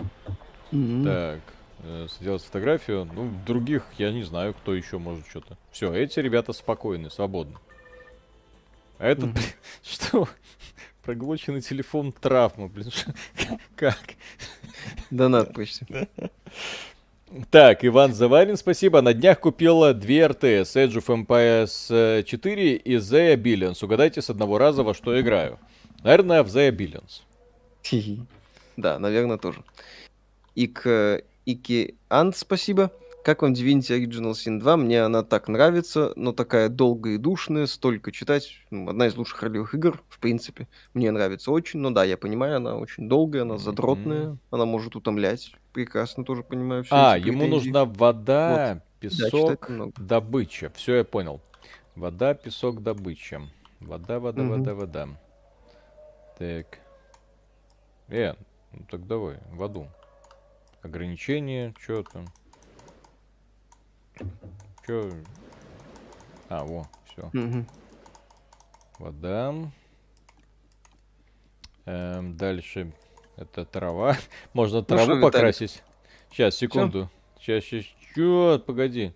Так. 0.72 1.40
э, 1.84 2.08
сделать 2.10 2.44
фотографию. 2.44 3.08
Ну, 3.14 3.32
других 3.45 3.84
я 3.98 4.12
не 4.12 4.24
знаю, 4.24 4.54
кто 4.54 4.74
еще 4.74 4.98
может 4.98 5.28
что-то. 5.28 5.58
Все, 5.72 5.94
эти 5.94 6.20
ребята 6.20 6.54
спокойны, 6.54 7.10
свободны. 7.10 7.58
А 8.98 9.08
этот, 9.08 9.32
что? 9.84 10.28
Проглоченный 11.04 11.62
телефон 11.62 12.14
травма, 12.14 12.68
блин, 12.70 12.90
как? 13.76 14.00
Донат 15.12 15.54
почти. 15.54 15.86
Так, 17.50 17.84
Иван 17.84 18.14
Заварин, 18.14 18.58
спасибо. 18.58 19.02
На 19.02 19.12
днях 19.14 19.40
купила 19.40 19.95
две 19.95 20.28
РТС, 20.28 20.76
Edge 20.76 21.00
of 21.00 21.08
Empires 21.08 21.88
э, 21.90 22.22
4 22.24 22.76
и 22.76 22.95
The 22.98 23.36
Billions. 23.36 23.84
Угадайте 23.84 24.22
с 24.22 24.30
одного 24.30 24.60
раза, 24.60 24.84
во 24.84 24.94
что 24.94 25.20
играю. 25.20 25.58
Наверное, 26.04 26.44
в 26.44 26.48
The 26.48 26.72
Billions. 26.76 27.22
Да, 28.76 29.00
наверное, 29.00 29.38
тоже. 29.38 29.64
Ик, 30.56 30.86
Ики 31.46 31.96
Ант, 32.10 32.36
спасибо. 32.38 32.92
Как 33.24 33.42
вам 33.42 33.54
Divinity 33.54 33.98
Original 33.98 34.32
Sin 34.32 34.60
2? 34.60 34.76
Мне 34.76 35.02
она 35.02 35.24
так 35.24 35.48
нравится, 35.48 36.12
но 36.18 36.34
такая 36.34 36.68
долгая 36.68 37.14
и 37.14 37.18
душная, 37.18 37.68
столько 37.68 38.12
читать. 38.12 38.52
Ну, 38.70 38.90
одна 38.90 39.08
из 39.08 39.16
лучших 39.16 39.42
ролевых 39.44 39.74
игр, 39.76 40.04
в 40.10 40.20
принципе. 40.20 40.68
Мне 40.94 41.10
нравится 41.10 41.50
очень, 41.52 41.80
но 41.80 41.92
да, 41.92 42.04
я 42.04 42.18
понимаю, 42.18 42.58
она 42.58 42.76
очень 42.76 43.08
долгая, 43.08 43.44
она 43.44 43.58
задротная, 43.58 44.38
она 44.52 44.66
может 44.66 44.98
утомлять. 44.98 45.54
Прекрасно 45.72 46.26
тоже 46.26 46.44
понимаю 46.44 46.84
все 46.84 46.94
А, 46.96 47.18
ему 47.18 47.48
нужна 47.48 47.86
вода, 47.86 48.74
Да, 48.74 48.82
песок, 49.00 49.70
много. 49.70 49.94
добыча. 49.98 50.70
Все, 50.76 50.96
я 50.98 51.04
понял. 51.06 51.40
Вода, 51.96 52.34
песок, 52.34 52.84
добыча. 52.84 53.42
Вода, 53.80 54.20
вода, 54.20 54.44
Мгм. 54.44 54.50
вода, 54.50 54.76
вода. 54.76 55.08
Так. 56.38 56.80
Э, 58.10 58.34
ну 58.72 58.86
так 58.90 59.06
давай, 59.08 59.38
воду. 59.52 59.88
Ограничение, 60.82 61.74
что 61.80 62.04
там? 62.04 62.26
Чё? 64.86 65.10
А, 66.50 66.64
во, 66.66 66.88
все. 67.06 67.32
Вода. 69.00 69.54
Эм, 71.86 72.38
дальше 72.38 72.94
это 73.38 73.66
трава. 73.66 74.16
Можно 74.54 74.80
Ну 74.80 74.86
траву 74.86 75.04
Виталик? 75.16 75.22
покрасить. 75.22 75.84
Сейчас, 76.32 76.56
секунду. 76.56 77.10
Сейчас, 77.40 77.64
сейчас. 77.64 77.86
Чё? 78.16 78.62
Погоди. 78.66 79.14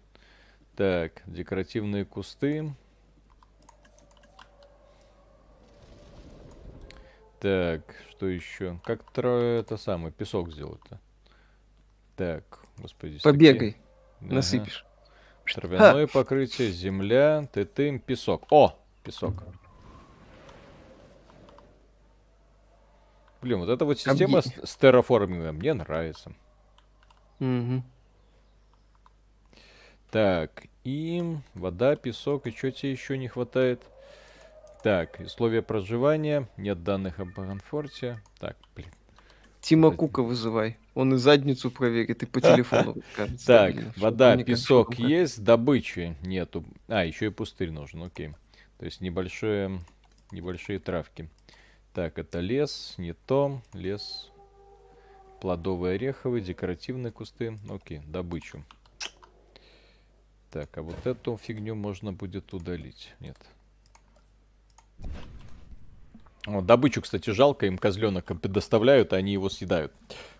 Так, 0.75 1.21
декоративные 1.25 2.05
кусты. 2.05 2.73
Так, 7.39 7.83
что 8.09 8.27
еще? 8.27 8.79
Как 8.83 9.03
тра- 9.11 9.59
это 9.59 9.77
самое, 9.77 10.11
песок 10.11 10.51
сделать-то? 10.51 10.99
Так, 12.15 12.43
господи. 12.79 13.19
Побегай, 13.21 13.77
Ага. 14.21 14.33
насыпешь. 14.33 14.85
Травяное 15.53 16.07
покрытие, 16.07 16.71
земля, 16.71 17.47
тытым, 17.53 17.99
песок. 17.99 18.47
О, 18.51 18.77
песок. 19.03 19.35
Блин, 23.41 23.59
вот 23.59 23.69
эта 23.69 23.85
вот 23.85 23.99
система 23.99 24.39
Объи- 24.39 24.65
с, 24.65 24.75
терраформингом 24.75 25.57
мне 25.57 25.73
нравится. 25.73 26.33
Мгм. 27.39 27.83
Так, 30.09 30.63
и 30.83 31.23
вода, 31.53 31.95
песок, 31.95 32.47
и 32.47 32.51
что 32.51 32.71
тебе 32.71 32.91
еще 32.91 33.17
не 33.17 33.27
хватает? 33.27 33.83
Так, 34.87 35.19
условия 35.19 35.61
проживания, 35.61 36.47
нет 36.55 36.81
данных 36.81 37.19
об 37.19 37.33
комфорте. 37.33 38.21
Так, 38.39 38.55
блин. 38.73 38.87
Тима 39.59 39.89
Кстати. 39.89 39.99
Кука 39.99 40.23
вызывай. 40.23 40.77
Он 40.93 41.13
и 41.13 41.17
задницу 41.17 41.69
проверит, 41.69 42.23
и 42.23 42.25
по 42.25 42.39
телефону 42.39 42.95
Так, 43.45 43.75
вода, 43.97 44.37
песок 44.37 44.97
есть, 44.97 45.43
добычи 45.43 46.15
нету. 46.21 46.63
А, 46.87 47.03
еще 47.03 47.25
и 47.25 47.29
пустырь 47.31 47.69
нужен, 47.69 48.01
окей. 48.01 48.29
То 48.77 48.85
есть 48.85 49.01
небольшие, 49.01 49.81
небольшие 50.31 50.79
травки. 50.79 51.29
Так, 51.93 52.17
это 52.17 52.39
лес, 52.39 52.93
не 52.97 53.11
то, 53.11 53.61
лес, 53.73 54.31
плодовые 55.41 55.95
ореховые, 55.95 56.41
декоративные 56.41 57.11
кусты. 57.11 57.57
Окей, 57.69 57.99
добычу. 58.07 58.63
Так, 60.49 60.77
а 60.77 60.81
вот 60.81 61.05
эту 61.05 61.35
фигню 61.35 61.75
можно 61.75 62.13
будет 62.13 62.53
удалить. 62.53 63.13
Нет. 63.19 63.35
Вот, 66.45 66.65
добычу, 66.65 67.01
кстати, 67.01 67.29
жалко, 67.31 67.65
им 67.65 67.77
козленок 67.77 68.25
предоставляют, 68.41 69.11
а 69.11 69.17
они 69.17 69.33
его 69.33 69.49
съедают. 69.49 69.91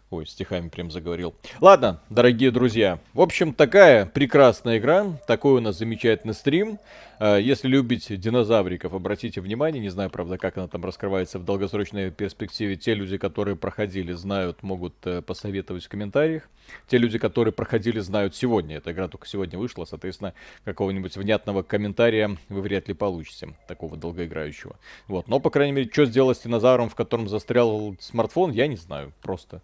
Ой, 0.10 0.26
стихами 0.26 0.70
прям 0.70 0.90
заговорил. 0.90 1.36
Ладно, 1.60 2.00
дорогие 2.10 2.50
друзья. 2.50 3.00
В 3.14 3.20
общем, 3.20 3.54
такая 3.54 4.06
прекрасная 4.06 4.78
игра. 4.78 5.06
Такой 5.28 5.58
у 5.58 5.60
нас 5.60 5.78
замечательный 5.78 6.34
стрим. 6.34 6.80
Э, 7.20 7.40
Если 7.42 7.68
любите 7.68 8.18
динозавриков, 8.18 8.94
обратите 8.94 9.42
внимание. 9.42 9.82
Не 9.82 9.90
знаю, 9.90 10.10
правда, 10.10 10.38
как 10.38 10.58
она 10.58 10.68
там 10.68 10.84
раскрывается 10.84 11.40
в 11.40 11.46
долгосрочной 11.46 12.12
перспективе. 12.12 12.76
Те 12.76 12.94
люди, 12.94 13.18
которые 13.18 13.56
проходили, 13.56 14.14
знают, 14.14 14.64
могут 14.64 14.96
э, 15.06 15.22
посоветовать 15.22 15.86
в 15.86 15.90
комментариях. 15.90 16.50
Те 16.88 16.98
люди, 16.98 17.18
которые 17.18 17.54
проходили, 17.54 18.00
знают 18.00 18.36
сегодня. 18.36 18.78
Эта 18.78 18.92
игра 18.92 19.08
только 19.08 19.28
сегодня 19.28 19.58
вышла, 19.58 19.86
соответственно, 19.86 20.34
какого-нибудь 20.66 21.16
внятного 21.18 21.64
комментария 21.64 22.38
вы 22.50 22.62
вряд 22.62 22.88
ли 22.88 22.94
получите. 22.94 23.56
Такого 23.68 23.98
долгоиграющего. 23.98 24.76
Вот. 25.08 25.28
Но, 25.28 25.40
по 25.40 25.50
крайней 25.50 25.74
мере, 25.74 25.90
что 25.92 26.06
сделать 26.06 26.38
с 26.38 26.42
динозавром, 26.42 26.90
в 26.90 26.96
котором 26.96 27.28
застрял 27.28 27.96
смартфон, 28.00 28.52
я 28.52 28.68
не 28.68 28.76
знаю. 28.76 29.14
Просто. 29.22 29.62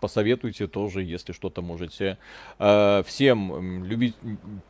Посоветуйте 0.00 0.66
тоже, 0.66 1.02
если 1.02 1.32
что-то 1.32 1.60
можете. 1.60 2.18
Э, 2.58 3.02
Всем 3.06 3.84
любить, 3.84 4.16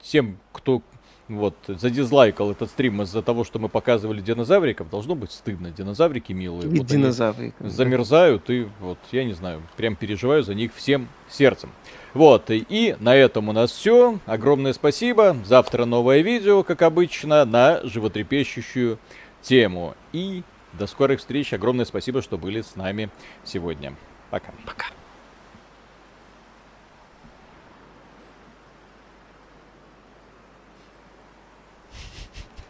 всем, 0.01 0.39
кто 0.52 0.82
вот 1.28 1.55
задизлайкал 1.66 2.50
этот 2.50 2.70
стрим 2.70 3.02
из-за 3.02 3.22
того, 3.22 3.44
что 3.44 3.59
мы 3.59 3.68
показывали 3.68 4.20
динозавриков, 4.20 4.90
должно 4.90 5.14
быть 5.14 5.32
стыдно. 5.32 5.70
Динозаврики 5.70 6.32
милые. 6.32 6.68
Вот 6.68 6.86
динозавры. 6.86 7.52
замерзают 7.60 8.48
и 8.50 8.68
вот, 8.80 8.98
я 9.12 9.24
не 9.24 9.32
знаю, 9.32 9.62
прям 9.76 9.96
переживаю 9.96 10.42
за 10.42 10.55
них 10.55 10.74
всем 10.74 11.09
сердцем. 11.28 11.70
Вот, 12.14 12.46
и 12.48 12.96
на 13.00 13.14
этом 13.14 13.48
у 13.48 13.52
нас 13.52 13.70
все. 13.70 14.18
Огромное 14.26 14.72
спасибо. 14.72 15.36
Завтра 15.44 15.84
новое 15.84 16.20
видео, 16.20 16.62
как 16.62 16.82
обычно, 16.82 17.44
на 17.44 17.80
животрепещущую 17.84 18.98
тему. 19.42 19.94
И 20.12 20.42
до 20.72 20.86
скорых 20.86 21.20
встреч. 21.20 21.52
Огромное 21.52 21.84
спасибо, 21.84 22.22
что 22.22 22.38
были 22.38 22.62
с 22.62 22.76
нами 22.76 23.10
сегодня. 23.44 23.94
Пока. 24.30 24.52
Пока. 24.66 24.86